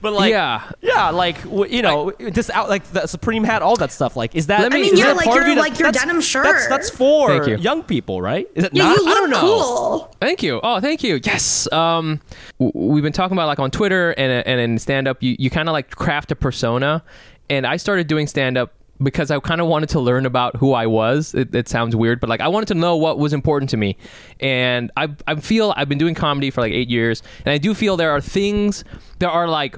But 0.00 0.14
like, 0.14 0.30
Yeah. 0.32 0.68
yeah, 0.80 1.10
like 1.10 1.40
w- 1.44 1.72
you 1.72 1.80
know, 1.80 2.10
just 2.32 2.50
out 2.50 2.68
like 2.68 2.82
the 2.90 3.06
Supreme 3.06 3.44
hat, 3.44 3.62
all 3.62 3.76
that 3.76 3.92
stuff. 3.92 4.16
Like, 4.16 4.34
is 4.34 4.48
that? 4.48 4.62
Let 4.62 4.72
I 4.72 4.74
mean, 4.74 4.92
is 4.94 4.98
yeah, 4.98 5.06
that 5.06 5.16
like 5.16 5.26
part 5.26 5.42
of 5.42 5.46
your 5.46 5.50
you 5.50 5.54
that- 5.54 5.60
like 5.60 5.78
your 5.78 5.86
that's- 5.92 6.04
denim 6.04 6.20
shirt. 6.20 6.42
That's 6.42 6.66
that's 6.66 6.90
for 6.90 7.28
Thank 7.28 7.46
you. 7.46 7.56
young 7.58 7.84
people, 7.84 8.20
right? 8.20 8.48
Is 8.56 8.64
it 8.64 8.74
yeah, 8.74 8.82
not? 8.82 8.96
you 8.96 9.06
I 9.08 9.14
don't 9.14 9.30
look 9.30 9.40
know. 9.40 9.40
cool. 9.40 10.16
Thank 10.20 10.42
you. 10.42 10.58
Oh, 10.60 10.80
thank 10.80 11.04
you. 11.04 11.20
Yes. 11.22 11.70
Um, 11.72 12.20
w- 12.58 12.72
we've 12.94 13.04
been 13.04 13.12
talking 13.12 13.36
about 13.36 13.46
like 13.46 13.60
on 13.60 13.70
Twitter 13.70 14.10
and 14.10 14.44
and 14.44 14.60
in 14.60 14.76
stand 14.80 15.06
up, 15.06 15.22
you 15.22 15.36
you 15.38 15.50
kind 15.50 15.68
of 15.68 15.72
like 15.72 15.90
craft 15.94 16.32
a 16.32 16.34
persona, 16.36 17.04
and 17.48 17.64
I 17.64 17.76
started 17.76 18.08
doing 18.08 18.26
stand 18.26 18.58
up 18.58 18.72
because 19.02 19.30
I 19.30 19.38
kind 19.40 19.60
of 19.60 19.66
wanted 19.66 19.88
to 19.90 20.00
learn 20.00 20.26
about 20.26 20.56
who 20.56 20.72
I 20.72 20.86
was. 20.86 21.34
It, 21.34 21.54
it 21.54 21.68
sounds 21.68 21.96
weird, 21.96 22.20
but 22.20 22.28
like 22.28 22.40
I 22.40 22.48
wanted 22.48 22.68
to 22.68 22.74
know 22.74 22.96
what 22.96 23.18
was 23.18 23.32
important 23.32 23.70
to 23.70 23.76
me, 23.76 23.96
and 24.40 24.90
I 24.96 25.08
I 25.26 25.36
feel 25.36 25.74
I've 25.76 25.88
been 25.88 25.98
doing 25.98 26.14
comedy 26.14 26.50
for 26.50 26.60
like 26.60 26.72
eight 26.72 26.88
years, 26.88 27.22
and 27.44 27.52
I 27.52 27.58
do 27.58 27.74
feel 27.74 27.96
there 27.96 28.10
are 28.10 28.20
things 28.20 28.84
there 29.18 29.30
are 29.30 29.48
like 29.48 29.76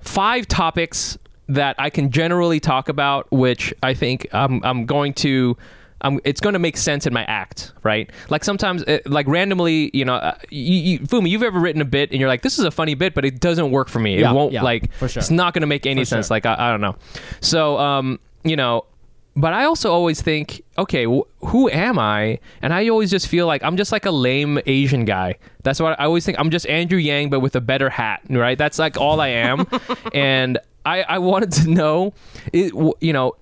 five 0.00 0.46
topics 0.48 1.18
that 1.48 1.76
I 1.78 1.90
can 1.90 2.10
generally 2.10 2.60
talk 2.60 2.88
about, 2.88 3.30
which 3.30 3.74
I 3.82 3.94
think 3.94 4.26
I'm 4.32 4.64
I'm 4.64 4.86
going 4.86 5.14
to 5.14 5.56
I'm, 6.02 6.20
it's 6.24 6.40
going 6.40 6.54
to 6.54 6.58
make 6.58 6.76
sense 6.76 7.06
in 7.06 7.12
my 7.12 7.24
act, 7.24 7.72
right? 7.82 8.10
Like 8.30 8.42
sometimes, 8.42 8.82
uh, 8.84 9.00
like 9.06 9.26
randomly, 9.26 9.90
you 9.92 10.04
know, 10.04 10.14
uh, 10.14 10.34
you, 10.48 10.74
you, 10.74 10.98
Fumi, 11.00 11.28
you've 11.28 11.42
ever 11.42 11.60
written 11.60 11.82
a 11.82 11.86
bit 11.86 12.10
and 12.10 12.18
you're 12.18 12.28
like, 12.28 12.42
this 12.42 12.58
is 12.58 12.64
a 12.64 12.70
funny 12.70 12.94
bit, 12.94 13.14
but 13.14 13.24
it 13.24 13.40
doesn't 13.40 13.70
work 13.70 13.88
for 13.88 13.98
me. 13.98 14.18
Yeah, 14.18 14.30
it 14.30 14.34
won't 14.34 14.52
yeah, 14.52 14.62
like, 14.62 14.92
for 14.94 15.08
sure. 15.08 15.20
it's 15.20 15.30
not 15.30 15.52
going 15.52 15.60
to 15.60 15.66
make 15.66 15.84
any 15.86 16.02
For 16.02 16.06
sense. 16.06 16.28
sure. 16.28 16.36
Like, 16.36 16.46
I, 16.46 16.56
I 16.58 16.70
don't 16.70 16.80
know. 16.80 16.96
So, 17.40 17.78
um, 17.78 18.18
you 18.44 18.56
know, 18.56 18.84
but 19.36 19.52
I 19.52 19.64
also 19.64 19.92
always 19.92 20.20
think, 20.20 20.62
okay, 20.76 21.04
wh- 21.04 21.46
who 21.46 21.70
am 21.70 21.98
I? 21.98 22.40
And 22.62 22.74
I 22.74 22.88
always 22.88 23.10
just 23.10 23.28
feel 23.28 23.46
like 23.46 23.62
I'm 23.62 23.76
just 23.76 23.92
like 23.92 24.04
a 24.04 24.10
lame 24.10 24.58
Asian 24.66 25.04
guy. 25.04 25.36
That's 25.62 25.80
what 25.80 25.98
I 26.00 26.04
always 26.04 26.24
think. 26.26 26.38
I'm 26.38 26.50
just 26.50 26.66
Andrew 26.66 26.98
Yang, 26.98 27.30
but 27.30 27.40
with 27.40 27.54
a 27.54 27.60
better 27.60 27.90
hat, 27.90 28.22
right? 28.28 28.58
That's 28.58 28.78
like 28.78 28.96
all 28.96 29.20
I 29.20 29.28
am. 29.28 29.66
and 30.14 30.58
I, 30.84 31.02
I 31.02 31.18
wanted 31.18 31.52
to 31.52 31.70
know, 31.70 32.12
it, 32.52 32.72
you 33.00 33.12
know, 33.12 33.36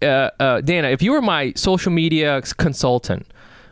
uh, 0.00 0.30
uh, 0.38 0.60
Dana, 0.60 0.88
if 0.88 1.02
you 1.02 1.12
were 1.12 1.22
my 1.22 1.52
social 1.56 1.92
media 1.92 2.40
consultant, 2.56 3.26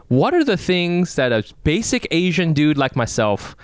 what 0.09 0.35
are 0.35 0.45
the 0.45 0.57
things 0.57 1.15
that 1.15 1.33
a 1.33 1.45
basic 1.63 2.07
Asian 2.11 2.53
dude 2.53 2.79
like 2.79 2.97
myself 2.97 3.55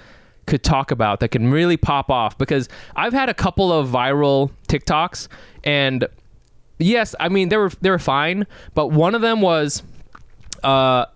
could 0.46 0.62
talk 0.62 0.92
about 0.92 1.18
that 1.20 1.30
can 1.30 1.50
really 1.50 1.76
pop 1.76 2.08
off? 2.08 2.38
Because 2.38 2.68
I've 2.94 3.12
had 3.12 3.28
a 3.28 3.34
couple 3.34 3.72
of 3.72 3.88
viral 3.88 4.50
TikToks, 4.68 5.28
and 5.64 6.06
yes, 6.78 7.14
I 7.18 7.28
mean 7.28 7.48
they 7.48 7.56
were 7.56 7.70
they 7.80 7.90
were 7.90 7.98
fine, 7.98 8.46
but 8.74 8.88
one 8.88 9.14
of 9.14 9.22
them 9.22 9.40
was, 9.40 9.82
uh, 10.62 11.06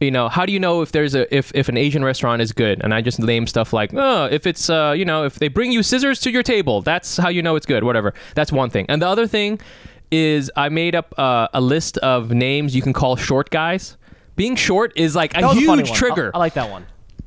you 0.00 0.10
know, 0.10 0.28
how 0.28 0.44
do 0.46 0.52
you 0.52 0.60
know 0.60 0.82
if 0.82 0.92
there's 0.92 1.14
a 1.14 1.32
if 1.34 1.52
if 1.54 1.68
an 1.68 1.76
Asian 1.76 2.04
restaurant 2.04 2.42
is 2.42 2.52
good? 2.52 2.82
And 2.82 2.92
I 2.92 3.00
just 3.00 3.18
name 3.20 3.46
stuff 3.46 3.72
like, 3.72 3.92
oh, 3.94 4.26
if 4.26 4.46
it's 4.46 4.68
uh, 4.68 4.94
you 4.96 5.04
know, 5.04 5.24
if 5.24 5.38
they 5.38 5.48
bring 5.48 5.72
you 5.72 5.82
scissors 5.82 6.20
to 6.20 6.30
your 6.30 6.42
table, 6.42 6.82
that's 6.82 7.16
how 7.16 7.28
you 7.28 7.42
know 7.42 7.56
it's 7.56 7.66
good. 7.66 7.84
Whatever. 7.84 8.14
That's 8.34 8.52
one 8.52 8.70
thing. 8.70 8.86
And 8.88 9.00
the 9.00 9.08
other 9.08 9.26
thing 9.26 9.60
is 10.10 10.50
I 10.56 10.68
made 10.68 10.94
up 10.94 11.14
uh, 11.18 11.48
a 11.54 11.60
list 11.60 11.98
of 11.98 12.30
names 12.30 12.76
you 12.76 12.82
can 12.82 12.92
call 12.92 13.16
short 13.16 13.50
guys. 13.50 13.96
Being 14.36 14.56
short 14.56 14.92
is 14.96 15.14
like 15.14 15.36
a 15.36 15.42
was 15.42 15.56
a 15.56 15.60
huge 15.60 15.92
trigger. 15.92 16.30
I, 16.34 16.38
I 16.38 16.40
like 16.40 16.54
that 16.54 16.70
one. 16.70 16.86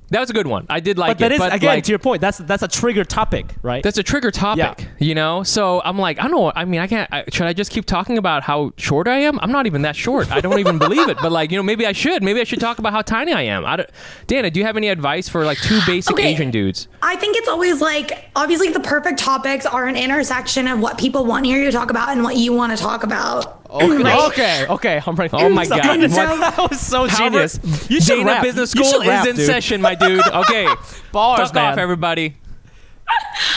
That 0.10 0.20
was 0.20 0.30
a 0.30 0.34
good 0.34 0.48
one. 0.48 0.66
I 0.70 0.80
did 0.80 0.98
like 0.98 1.10
But 1.12 1.18
that 1.20 1.32
it. 1.32 1.36
is 1.36 1.40
but 1.40 1.54
again 1.54 1.76
like, 1.76 1.84
to 1.86 1.92
your 1.92 2.00
point. 2.00 2.22
That's 2.22 2.38
that's 2.38 2.64
a 2.64 2.68
trigger 2.68 3.04
topic, 3.04 3.56
right? 3.62 3.84
that's 3.84 3.98
a 3.98 4.04
trigger 4.04 4.32
topic, 4.32 4.88
you 5.00 5.16
know. 5.16 5.44
So 5.44 5.82
I'm 5.84 5.98
like, 5.98 6.20
I 6.20 6.24
don't 6.24 6.32
know. 6.32 6.52
I 6.56 6.66
mean, 6.66 6.80
I 6.80 6.88
can't. 6.88 7.12
I, 7.12 7.24
should 7.32 7.48
I 7.48 7.54
just 7.54 7.72
keep 7.72 7.86
talking 7.86 8.18
about 8.18 8.44
how 8.44 8.74
short 8.78 9.08
I 9.08 9.18
am? 9.20 9.40
I'm 9.40 9.52
not 9.52 9.66
even 9.66 9.82
that 9.84 9.96
short. 9.96 10.32
I 10.32 10.42
don't 10.42 10.60
even 10.60 10.78
believe 10.78 11.10
it. 11.10 11.18
But 11.22 11.32
like, 11.32 11.52
you 11.52 11.58
know, 11.58 11.64
maybe 11.64 11.86
I 11.86 11.92
should. 11.92 12.24
Maybe 12.24 12.40
I 12.42 12.44
should 12.44 12.60
talk 12.60 12.80
about 12.80 12.94
how 12.94 13.02
tiny 13.02 13.34
I 13.34 13.44
am. 13.44 13.66
I 13.66 13.86
Dana, 14.28 14.50
do 14.52 14.60
you 14.60 14.66
have 14.66 14.78
any 14.78 14.90
advice 14.90 15.28
for 15.28 15.44
like 15.46 15.58
two 15.60 15.80
basic 15.86 16.14
Okay. 16.14 16.34
Asian 16.34 16.52
dudes? 16.52 16.88
I 17.02 17.16
think 17.16 17.36
it's 17.38 17.48
always 17.48 17.82
like 17.82 18.30
obviously 18.36 18.70
the 18.70 18.80
perfect 18.80 19.20
topics 19.20 19.66
are 19.66 19.86
an 19.88 19.96
intersection 19.96 20.68
of 20.68 20.80
what 20.80 20.98
people 20.98 21.26
want 21.26 21.46
to 21.46 21.50
hear 21.50 21.64
you 21.64 21.72
talk 21.72 21.90
about 21.90 22.10
and 22.10 22.24
what 22.24 22.38
you 22.38 22.54
want 22.54 22.76
to 22.76 22.82
talk 22.82 23.04
about. 23.04 23.65
Okay, 23.70 24.04
Right? 24.04 24.28
okay, 24.30 24.66
okay. 24.70 25.02
I'm 25.06 25.16
ready. 25.16 25.32
Oh 25.36 25.50
my 25.50 25.66
God. 25.66 25.80
That 25.82 26.68
was 26.70 26.80
so 26.80 27.08
Harvard- 27.08 27.50
genius. 27.52 27.90
You 27.90 28.00
should 28.02 28.16
Dana 28.18 28.26
rap. 28.26 28.44
Business 28.44 28.72
School 28.72 28.84
should 28.86 29.06
rap, 29.08 29.26
is 29.26 29.32
in 29.32 29.36
dude. 29.38 29.46
session, 29.46 29.82
my 29.82 29.96
dude. 29.96 30.26
Okay, 30.28 30.68
Bars, 31.12 31.40
fuck 31.48 31.56
man. 31.56 31.72
off, 31.74 31.78
everybody. 31.78 32.36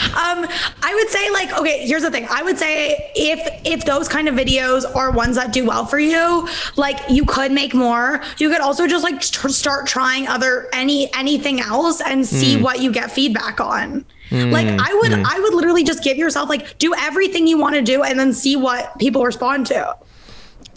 Um, 0.09 0.45
I 0.83 0.93
would 0.95 1.09
say 1.09 1.29
like 1.31 1.57
okay, 1.57 1.85
here's 1.85 2.03
the 2.03 2.11
thing. 2.11 2.27
I 2.29 2.43
would 2.43 2.57
say 2.57 3.11
if 3.15 3.39
if 3.65 3.85
those 3.85 4.07
kind 4.07 4.27
of 4.27 4.35
videos 4.35 4.83
are 4.95 5.11
ones 5.11 5.35
that 5.35 5.51
do 5.53 5.65
well 5.65 5.85
for 5.85 5.99
you, 5.99 6.47
like 6.75 6.99
you 7.09 7.25
could 7.25 7.51
make 7.51 7.73
more. 7.73 8.21
You 8.37 8.49
could 8.49 8.61
also 8.61 8.87
just 8.87 9.03
like 9.03 9.21
tr- 9.21 9.47
start 9.49 9.87
trying 9.87 10.27
other 10.27 10.67
any 10.73 11.11
anything 11.13 11.59
else 11.61 12.01
and 12.01 12.25
see 12.25 12.57
Hmm. 12.57 12.63
what 12.63 12.79
you 12.81 12.91
get 12.91 13.11
feedback 13.11 13.59
on. 13.59 14.05
Like 14.31 14.67
I 14.67 14.93
would 14.93 15.11
I 15.13 15.39
would 15.39 15.53
literally 15.55 15.83
just 15.83 16.03
give 16.03 16.17
yourself 16.17 16.49
like 16.49 16.77
do 16.77 16.93
everything 16.95 17.47
you 17.47 17.57
want 17.57 17.73
to 17.75 17.81
do 17.81 18.03
and 18.03 18.19
then 18.19 18.31
see 18.33 18.55
what 18.55 18.97
people 18.99 19.23
respond 19.25 19.65
to. 19.67 19.95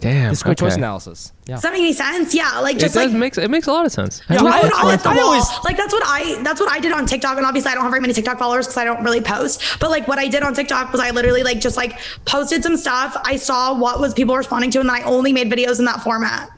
Damn, 0.03 0.31
It's 0.33 0.43
great 0.43 0.57
choice 0.57 0.75
analysis. 0.75 1.31
Yeah. 1.45 1.55
Does 1.55 1.61
that 1.61 1.71
make 1.71 1.79
any 1.81 1.93
sense? 1.93 2.35
Yeah, 2.35 2.59
like 2.59 2.75
It 2.75 2.79
just 2.79 2.93
does 2.93 3.11
like 3.11 3.17
makes 3.17 3.37
it 3.37 3.49
makes 3.49 3.67
a 3.67 3.71
lot 3.71 3.85
of 3.85 3.91
sense. 3.93 4.21
Yeah, 4.29 4.39
Throw 4.39 4.47
I- 4.49 4.59
it 4.67 4.73
all 4.73 4.87
I- 4.89 4.93
at 4.93 5.01
the 5.03 5.09
I 5.09 5.15
wall. 5.15 5.25
always- 5.27 5.47
like 5.63 5.77
that's 5.77 5.93
what 5.93 6.03
I 6.05 6.41
that's 6.43 6.59
what 6.59 6.69
I 6.69 6.79
did 6.79 6.91
on 6.91 7.05
TikTok, 7.05 7.37
and 7.37 7.45
obviously 7.45 7.71
I 7.71 7.75
don't 7.75 7.83
have 7.83 7.91
very 7.91 8.01
many 8.01 8.13
TikTok 8.13 8.37
followers 8.37 8.65
because 8.67 8.77
I 8.77 8.83
don't 8.83 9.01
really 9.03 9.21
post. 9.21 9.63
But 9.79 9.89
like 9.91 10.07
what 10.07 10.19
I 10.19 10.27
did 10.27 10.43
on 10.43 10.53
TikTok 10.53 10.91
was 10.91 10.99
I 10.99 11.11
literally 11.11 11.43
like 11.43 11.59
just 11.61 11.77
like 11.77 11.99
posted 12.25 12.63
some 12.63 12.75
stuff. 12.75 13.15
I 13.23 13.37
saw 13.37 13.73
what 13.73 13.99
was 14.01 14.13
people 14.13 14.35
responding 14.35 14.71
to, 14.71 14.81
and 14.81 14.89
then 14.89 14.95
I 14.97 15.03
only 15.03 15.31
made 15.31 15.49
videos 15.49 15.79
in 15.79 15.85
that 15.85 16.01
format. 16.01 16.49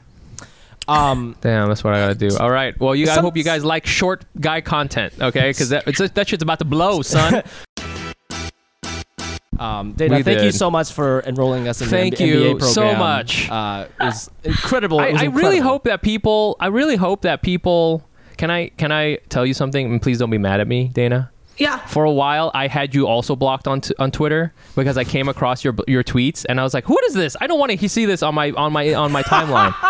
Um, 0.88 1.34
Damn, 1.40 1.68
that's 1.68 1.82
what 1.82 1.94
I 1.94 2.00
gotta 2.00 2.14
do. 2.14 2.36
All 2.38 2.50
right. 2.50 2.78
Well, 2.80 2.94
you. 2.94 3.08
I 3.08 3.14
hope 3.20 3.36
you 3.36 3.42
guys 3.44 3.64
like 3.64 3.86
short 3.86 4.24
guy 4.40 4.60
content. 4.60 5.14
Okay, 5.20 5.50
because 5.50 5.70
that 5.70 5.84
it's, 5.88 5.98
that 5.98 6.28
shit's 6.28 6.42
about 6.42 6.58
to 6.60 6.64
blow, 6.64 7.02
son. 7.02 7.42
um, 9.58 9.92
Dana, 9.92 10.16
We 10.16 10.22
thank 10.22 10.42
you 10.42 10.52
so 10.52 10.70
much 10.70 10.92
for 10.92 11.20
enrolling 11.26 11.68
us 11.68 11.80
in 11.80 11.88
Thank 11.88 12.16
the 12.18 12.24
M- 12.24 12.28
you 12.30 12.36
MBA 12.40 12.50
program. 12.58 12.72
so 12.72 12.94
much. 12.94 13.50
Uh, 13.50 13.86
it 14.00 14.04
was 14.04 14.30
incredible. 14.44 15.00
I, 15.00 15.06
It 15.08 15.12
was 15.14 15.22
I 15.22 15.24
really 15.26 15.36
incredible. 15.58 15.68
hope 15.70 15.84
that 15.84 16.02
people. 16.02 16.56
I 16.60 16.66
really 16.66 16.96
hope 16.96 17.22
that 17.22 17.42
people. 17.42 18.02
Can 18.36 18.50
I 18.50 18.68
can 18.76 18.92
I 18.92 19.16
tell 19.30 19.46
you 19.46 19.54
something? 19.54 19.86
And 19.90 20.02
please 20.02 20.18
don't 20.18 20.30
be 20.30 20.38
mad 20.38 20.60
at 20.60 20.66
me, 20.68 20.88
Dana. 20.92 21.30
Yeah. 21.58 21.78
For 21.86 22.04
a 22.04 22.12
while, 22.12 22.50
I 22.52 22.66
had 22.66 22.94
you 22.94 23.06
also 23.06 23.34
blocked 23.34 23.66
on 23.66 23.80
t- 23.80 23.94
on 23.98 24.10
Twitter 24.10 24.52
because 24.74 24.98
I 24.98 25.04
came 25.04 25.26
across 25.26 25.64
your 25.64 25.74
your 25.88 26.04
tweets 26.04 26.44
and 26.46 26.60
I 26.60 26.62
was 26.62 26.74
like, 26.74 26.90
"What 26.90 27.02
is 27.04 27.14
this? 27.14 27.34
I 27.40 27.46
don't 27.46 27.58
want 27.58 27.72
to 27.72 27.88
see 27.88 28.04
this 28.04 28.22
on 28.22 28.34
my 28.34 28.50
on 28.50 28.74
my 28.74 28.92
on 28.92 29.10
my 29.10 29.22
timeline." 29.22 29.74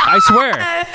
I 0.00 0.18
swear. 0.22 0.86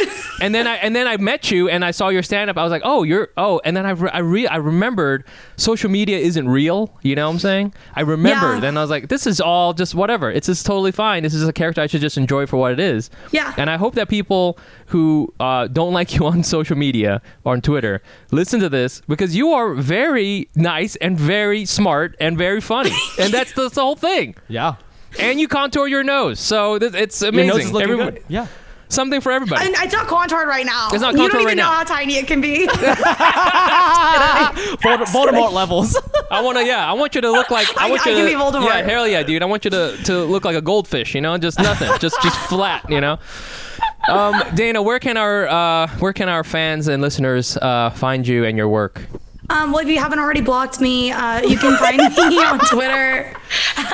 And 0.41 0.53
then 0.53 0.67
I 0.67 0.75
and 0.77 0.95
then 0.95 1.07
I 1.07 1.17
met 1.17 1.51
you 1.51 1.69
and 1.69 1.85
I 1.85 1.91
saw 1.91 2.09
your 2.09 2.23
stand 2.23 2.49
up. 2.49 2.57
I 2.57 2.63
was 2.63 2.71
like, 2.71 2.81
"Oh, 2.83 3.03
you're 3.03 3.29
oh." 3.37 3.61
And 3.63 3.77
then 3.77 3.85
I 3.85 3.91
re- 3.91 4.09
I, 4.11 4.19
re- 4.19 4.47
I 4.47 4.57
remembered 4.57 5.23
social 5.55 5.89
media 5.89 6.17
isn't 6.17 6.49
real. 6.49 6.91
You 7.01 7.15
know 7.15 7.27
what 7.27 7.33
I'm 7.33 7.39
saying? 7.39 7.73
I 7.95 8.01
remembered. 8.01 8.63
Yeah. 8.63 8.69
And 8.69 8.77
I 8.77 8.81
was 8.81 8.89
like, 8.89 9.07
"This 9.09 9.25
is 9.27 9.39
all 9.39 9.73
just 9.73 9.95
whatever. 9.95 10.29
It's 10.31 10.47
just 10.47 10.65
totally 10.65 10.91
fine. 10.91 11.23
This 11.23 11.33
is 11.33 11.47
a 11.47 11.53
character 11.53 11.81
I 11.81 11.87
should 11.87 12.01
just 12.01 12.17
enjoy 12.17 12.45
for 12.45 12.57
what 12.57 12.71
it 12.73 12.79
is." 12.79 13.09
Yeah. 13.31 13.53
And 13.57 13.69
I 13.69 13.77
hope 13.77 13.95
that 13.95 14.09
people 14.09 14.57
who 14.87 15.33
uh, 15.39 15.67
don't 15.67 15.93
like 15.93 16.13
you 16.15 16.25
on 16.33 16.43
social 16.43 16.75
media 16.75 17.21
or 17.45 17.53
on 17.53 17.61
Twitter 17.61 18.01
listen 18.31 18.59
to 18.59 18.69
this 18.69 19.01
because 19.07 19.35
you 19.35 19.51
are 19.53 19.73
very 19.75 20.49
nice 20.55 20.95
and 20.97 21.17
very 21.17 21.63
smart 21.65 22.15
and 22.19 22.37
very 22.37 22.59
funny, 22.59 22.91
and 23.19 23.33
that's 23.33 23.53
the, 23.53 23.63
that's 23.63 23.75
the 23.75 23.81
whole 23.81 23.95
thing. 23.95 24.35
Yeah. 24.47 24.75
And 25.19 25.39
you 25.39 25.47
contour 25.47 25.87
your 25.87 26.03
nose, 26.03 26.39
so 26.39 26.79
th- 26.79 26.95
it's 26.95 27.21
amazing. 27.21 27.45
Your 27.47 27.55
nose 27.55 27.65
is 27.65 27.71
looking 27.71 27.91
Everybody- 27.91 28.17
good. 28.21 28.25
Yeah. 28.29 28.47
Something 28.93 29.21
for 29.21 29.31
everybody. 29.31 29.65
And 29.65 29.75
it's 29.79 29.93
not 29.93 30.07
contoured 30.07 30.47
right 30.47 30.65
now. 30.65 30.89
It's 30.91 31.01
not 31.01 31.15
contoured 31.15 31.15
right 31.15 31.17
now. 31.17 31.23
you 31.23 31.29
don't 31.29 31.41
even 31.41 31.47
right 31.47 31.57
know 31.57 31.63
now. 31.63 31.77
how 31.77 31.83
tiny 31.83 32.15
it 32.17 32.27
can 32.27 32.41
be. 32.41 32.65
Vold- 34.83 35.07
Voldemort 35.09 35.51
levels. 35.53 35.97
I 36.29 36.41
want 36.41 36.57
to, 36.57 36.65
yeah, 36.65 36.89
I 36.89 36.93
want 36.93 37.15
you 37.15 37.21
to 37.21 37.31
look 37.31 37.49
like 37.51 37.67
I 37.77 37.87
I- 37.87 37.89
want 37.89 38.05
I 38.05 38.09
you 38.11 38.15
can 38.17 38.25
to, 38.25 38.31
be 38.31 38.37
Voldemort. 38.41 38.67
yeah, 38.67 38.81
hell 38.83 39.07
yeah, 39.07 39.23
dude. 39.23 39.41
I 39.41 39.45
want 39.45 39.65
you 39.65 39.71
to 39.71 39.97
to 40.05 40.23
look 40.23 40.45
like 40.45 40.55
a 40.55 40.61
goldfish, 40.61 41.15
you 41.15 41.21
know, 41.21 41.37
just 41.37 41.59
nothing, 41.59 41.89
just 41.99 42.21
just 42.21 42.37
flat, 42.49 42.89
you 42.89 43.01
know. 43.01 43.17
Um, 44.07 44.41
Dana, 44.53 44.81
where 44.81 44.99
can 44.99 45.17
our 45.17 45.47
uh, 45.47 45.87
where 45.99 46.13
can 46.13 46.29
our 46.29 46.43
fans 46.43 46.87
and 46.87 47.01
listeners 47.01 47.57
uh, 47.57 47.89
find 47.91 48.27
you 48.27 48.45
and 48.45 48.57
your 48.57 48.69
work? 48.69 49.01
Um, 49.49 49.71
well, 49.71 49.79
if 49.83 49.87
you 49.89 49.99
haven't 49.99 50.19
already 50.19 50.41
blocked 50.41 50.79
me, 50.81 51.11
uh, 51.11 51.41
you 51.41 51.57
can 51.57 51.77
find 51.77 51.97
me 51.97 52.05
on 52.43 52.59
Twitter. 52.59 53.33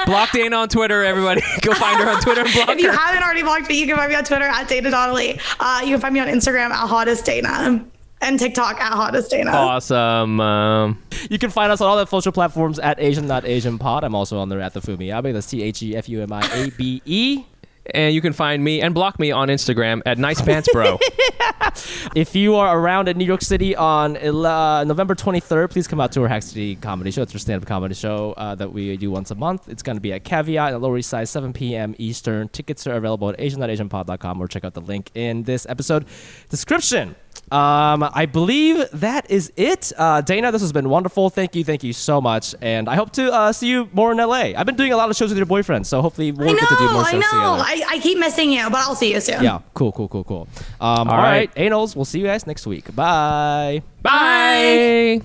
Block 0.06 0.32
Dana 0.32 0.56
on 0.58 0.70
Twitter, 0.70 1.04
everybody. 1.04 1.42
Go 1.62 1.74
find 1.74 2.00
her 2.02 2.10
on 2.10 2.22
Twitter 2.22 2.42
and 2.42 2.54
block 2.54 2.70
If 2.70 2.80
you 2.82 2.92
her. 2.92 2.98
haven't 2.98 3.24
already 3.24 3.44
blocked 3.44 3.68
me, 3.70 3.80
you 3.80 3.88
can 3.88 3.96
find 3.98 4.10
me 4.10 4.16
on 4.16 4.24
Twitter 4.24 4.46
at 4.46 4.68
Dana 4.68 4.92
Donnelly. 4.92 5.40
Uh, 5.60 5.82
you 5.84 5.92
can 5.92 6.00
find 6.02 6.14
me 6.14 6.20
on 6.20 6.28
Instagram 6.28 6.70
at 6.70 6.88
Hottest 6.88 7.26
Dana 7.26 7.84
and 8.22 8.40
TikTok 8.40 8.80
at 8.80 8.92
Hottest 8.94 9.32
Dana. 9.32 9.52
Awesome. 9.52 10.40
Um, 10.40 11.02
You 11.30 11.40
can 11.40 11.50
find 11.50 11.72
us 11.72 11.82
on 11.82 11.88
all 11.88 11.98
the 11.98 12.06
social 12.06 12.32
platforms 12.32 12.78
at 12.80 13.00
Asian 13.00 13.28
Not 13.28 13.46
Asian 13.46 13.78
Pod. 13.80 14.04
I'm 14.04 14.16
also 14.16 14.40
on 14.40 14.50
there 14.50 14.62
at 14.62 14.74
the 14.74 14.82
Fumiabe. 14.82 15.34
That's 15.34 15.48
T 15.48 15.64
H 15.64 15.82
E 15.84 15.96
F 15.96 16.08
U 16.10 16.22
M 16.22 16.32
I 16.32 16.42
A 16.54 16.70
B 16.72 17.02
E. 17.06 17.44
and 17.94 18.14
you 18.14 18.22
can 18.22 18.34
find 18.34 18.64
me 18.64 18.82
and 18.82 18.94
block 18.94 19.20
me 19.20 19.32
on 19.32 19.48
Instagram 19.50 20.02
at 20.06 20.18
Nice 20.18 20.42
Pants 20.42 20.70
Bro. 20.72 21.00
If 22.16 22.36
you 22.36 22.56
are 22.56 22.78
around 22.78 23.08
in 23.08 23.18
New 23.18 23.26
York 23.26 23.42
City 23.42 23.76
on 23.76 24.18
uh, 24.18 24.84
November 24.84 25.16
23rd, 25.16 25.70
please 25.70 25.88
come 25.88 26.02
out 26.02 26.12
to 26.14 26.22
our 26.24 26.28
Hack 26.28 26.44
City 26.44 26.76
Comedy 26.76 27.12
Show. 27.12 27.22
It's 27.22 27.34
our 27.34 27.40
stand-up 27.40 27.68
comedy 27.68 27.94
show 27.96 28.34
uh, 28.34 28.56
that 28.56 28.74
we 28.74 28.98
do 28.98 29.12
once 29.12 29.32
a 29.32 29.36
month. 29.36 29.70
It's 29.70 29.84
going 29.84 29.98
to 29.98 30.02
be 30.02 30.12
at 30.14 30.24
Caveat 30.24 30.70
in 30.70 30.74
the 30.74 30.80
Lower 30.80 30.98
East 30.98 31.10
Side, 31.10 31.28
7 31.28 31.54
p.m. 31.54 31.96
Eastern. 31.98 32.50
Tickets 32.50 32.88
are 32.88 32.94
available 32.96 33.30
at 33.30 33.40
asian.asianpod.com 33.40 34.42
or 34.42 34.48
check 34.48 34.64
out 34.64 34.74
the 34.74 34.82
link 34.82 35.12
in 35.14 35.44
this 35.44 35.66
episode 35.70 36.06
description. 36.50 37.16
Um, 37.52 38.04
I 38.14 38.28
believe 38.28 38.86
that 38.94 39.30
is 39.32 39.52
it. 39.58 39.92
Uh, 39.98 40.22
Dana, 40.22 40.52
this 40.52 40.62
has 40.62 40.72
been 40.72 40.88
wonderful. 40.88 41.32
Thank 41.32 41.56
you, 41.56 41.64
thank 41.64 41.84
you 41.84 41.94
so 41.94 42.22
much, 42.22 42.54
and 42.62 42.88
I 42.88 42.96
hope 42.96 43.12
to 43.14 43.34
uh, 43.34 43.52
see 43.54 43.68
you 43.68 43.90
more 43.92 44.12
in 44.12 44.20
LA. 44.20 44.54
I've 44.56 44.68
been 44.68 44.76
doing 44.76 44.94
a 44.94 44.98
lot 44.98 45.10
of 45.10 45.16
shows 45.16 45.30
with 45.30 45.38
your 45.38 45.48
boyfriend, 45.48 45.88
so 45.88 46.00
hopefully 46.02 46.32
we'll 46.32 46.50
I 46.50 46.54
get 46.54 46.70
to 46.70 46.76
do 46.76 46.86
know, 46.86 46.94
more 46.94 47.02
I 47.02 47.12
shows 47.12 47.14
know. 47.14 47.20
together. 47.22 47.64
I, 47.66 47.79
I 47.88 48.00
keep 48.00 48.18
missing 48.18 48.52
you, 48.52 48.70
but 48.70 48.80
I'll 48.80 48.96
see 48.96 49.14
you 49.14 49.22
soon. 49.22 49.44
yeah, 49.44 49.60
cool, 49.74 49.92
cool, 49.92 50.08
cool, 50.08 50.24
cool. 50.24 50.48
Um, 50.80 51.08
all 51.08 51.10
All 51.10 51.18
right, 51.18 51.50
right. 51.56 51.56
Anals, 51.56 51.96
we'll 51.96 52.06
see 52.06 52.20
you 52.20 52.26
guys 52.26 52.46
next 52.48 52.66
week. 52.68 52.94
Bye. 52.96 53.82
Bye. 54.02 55.22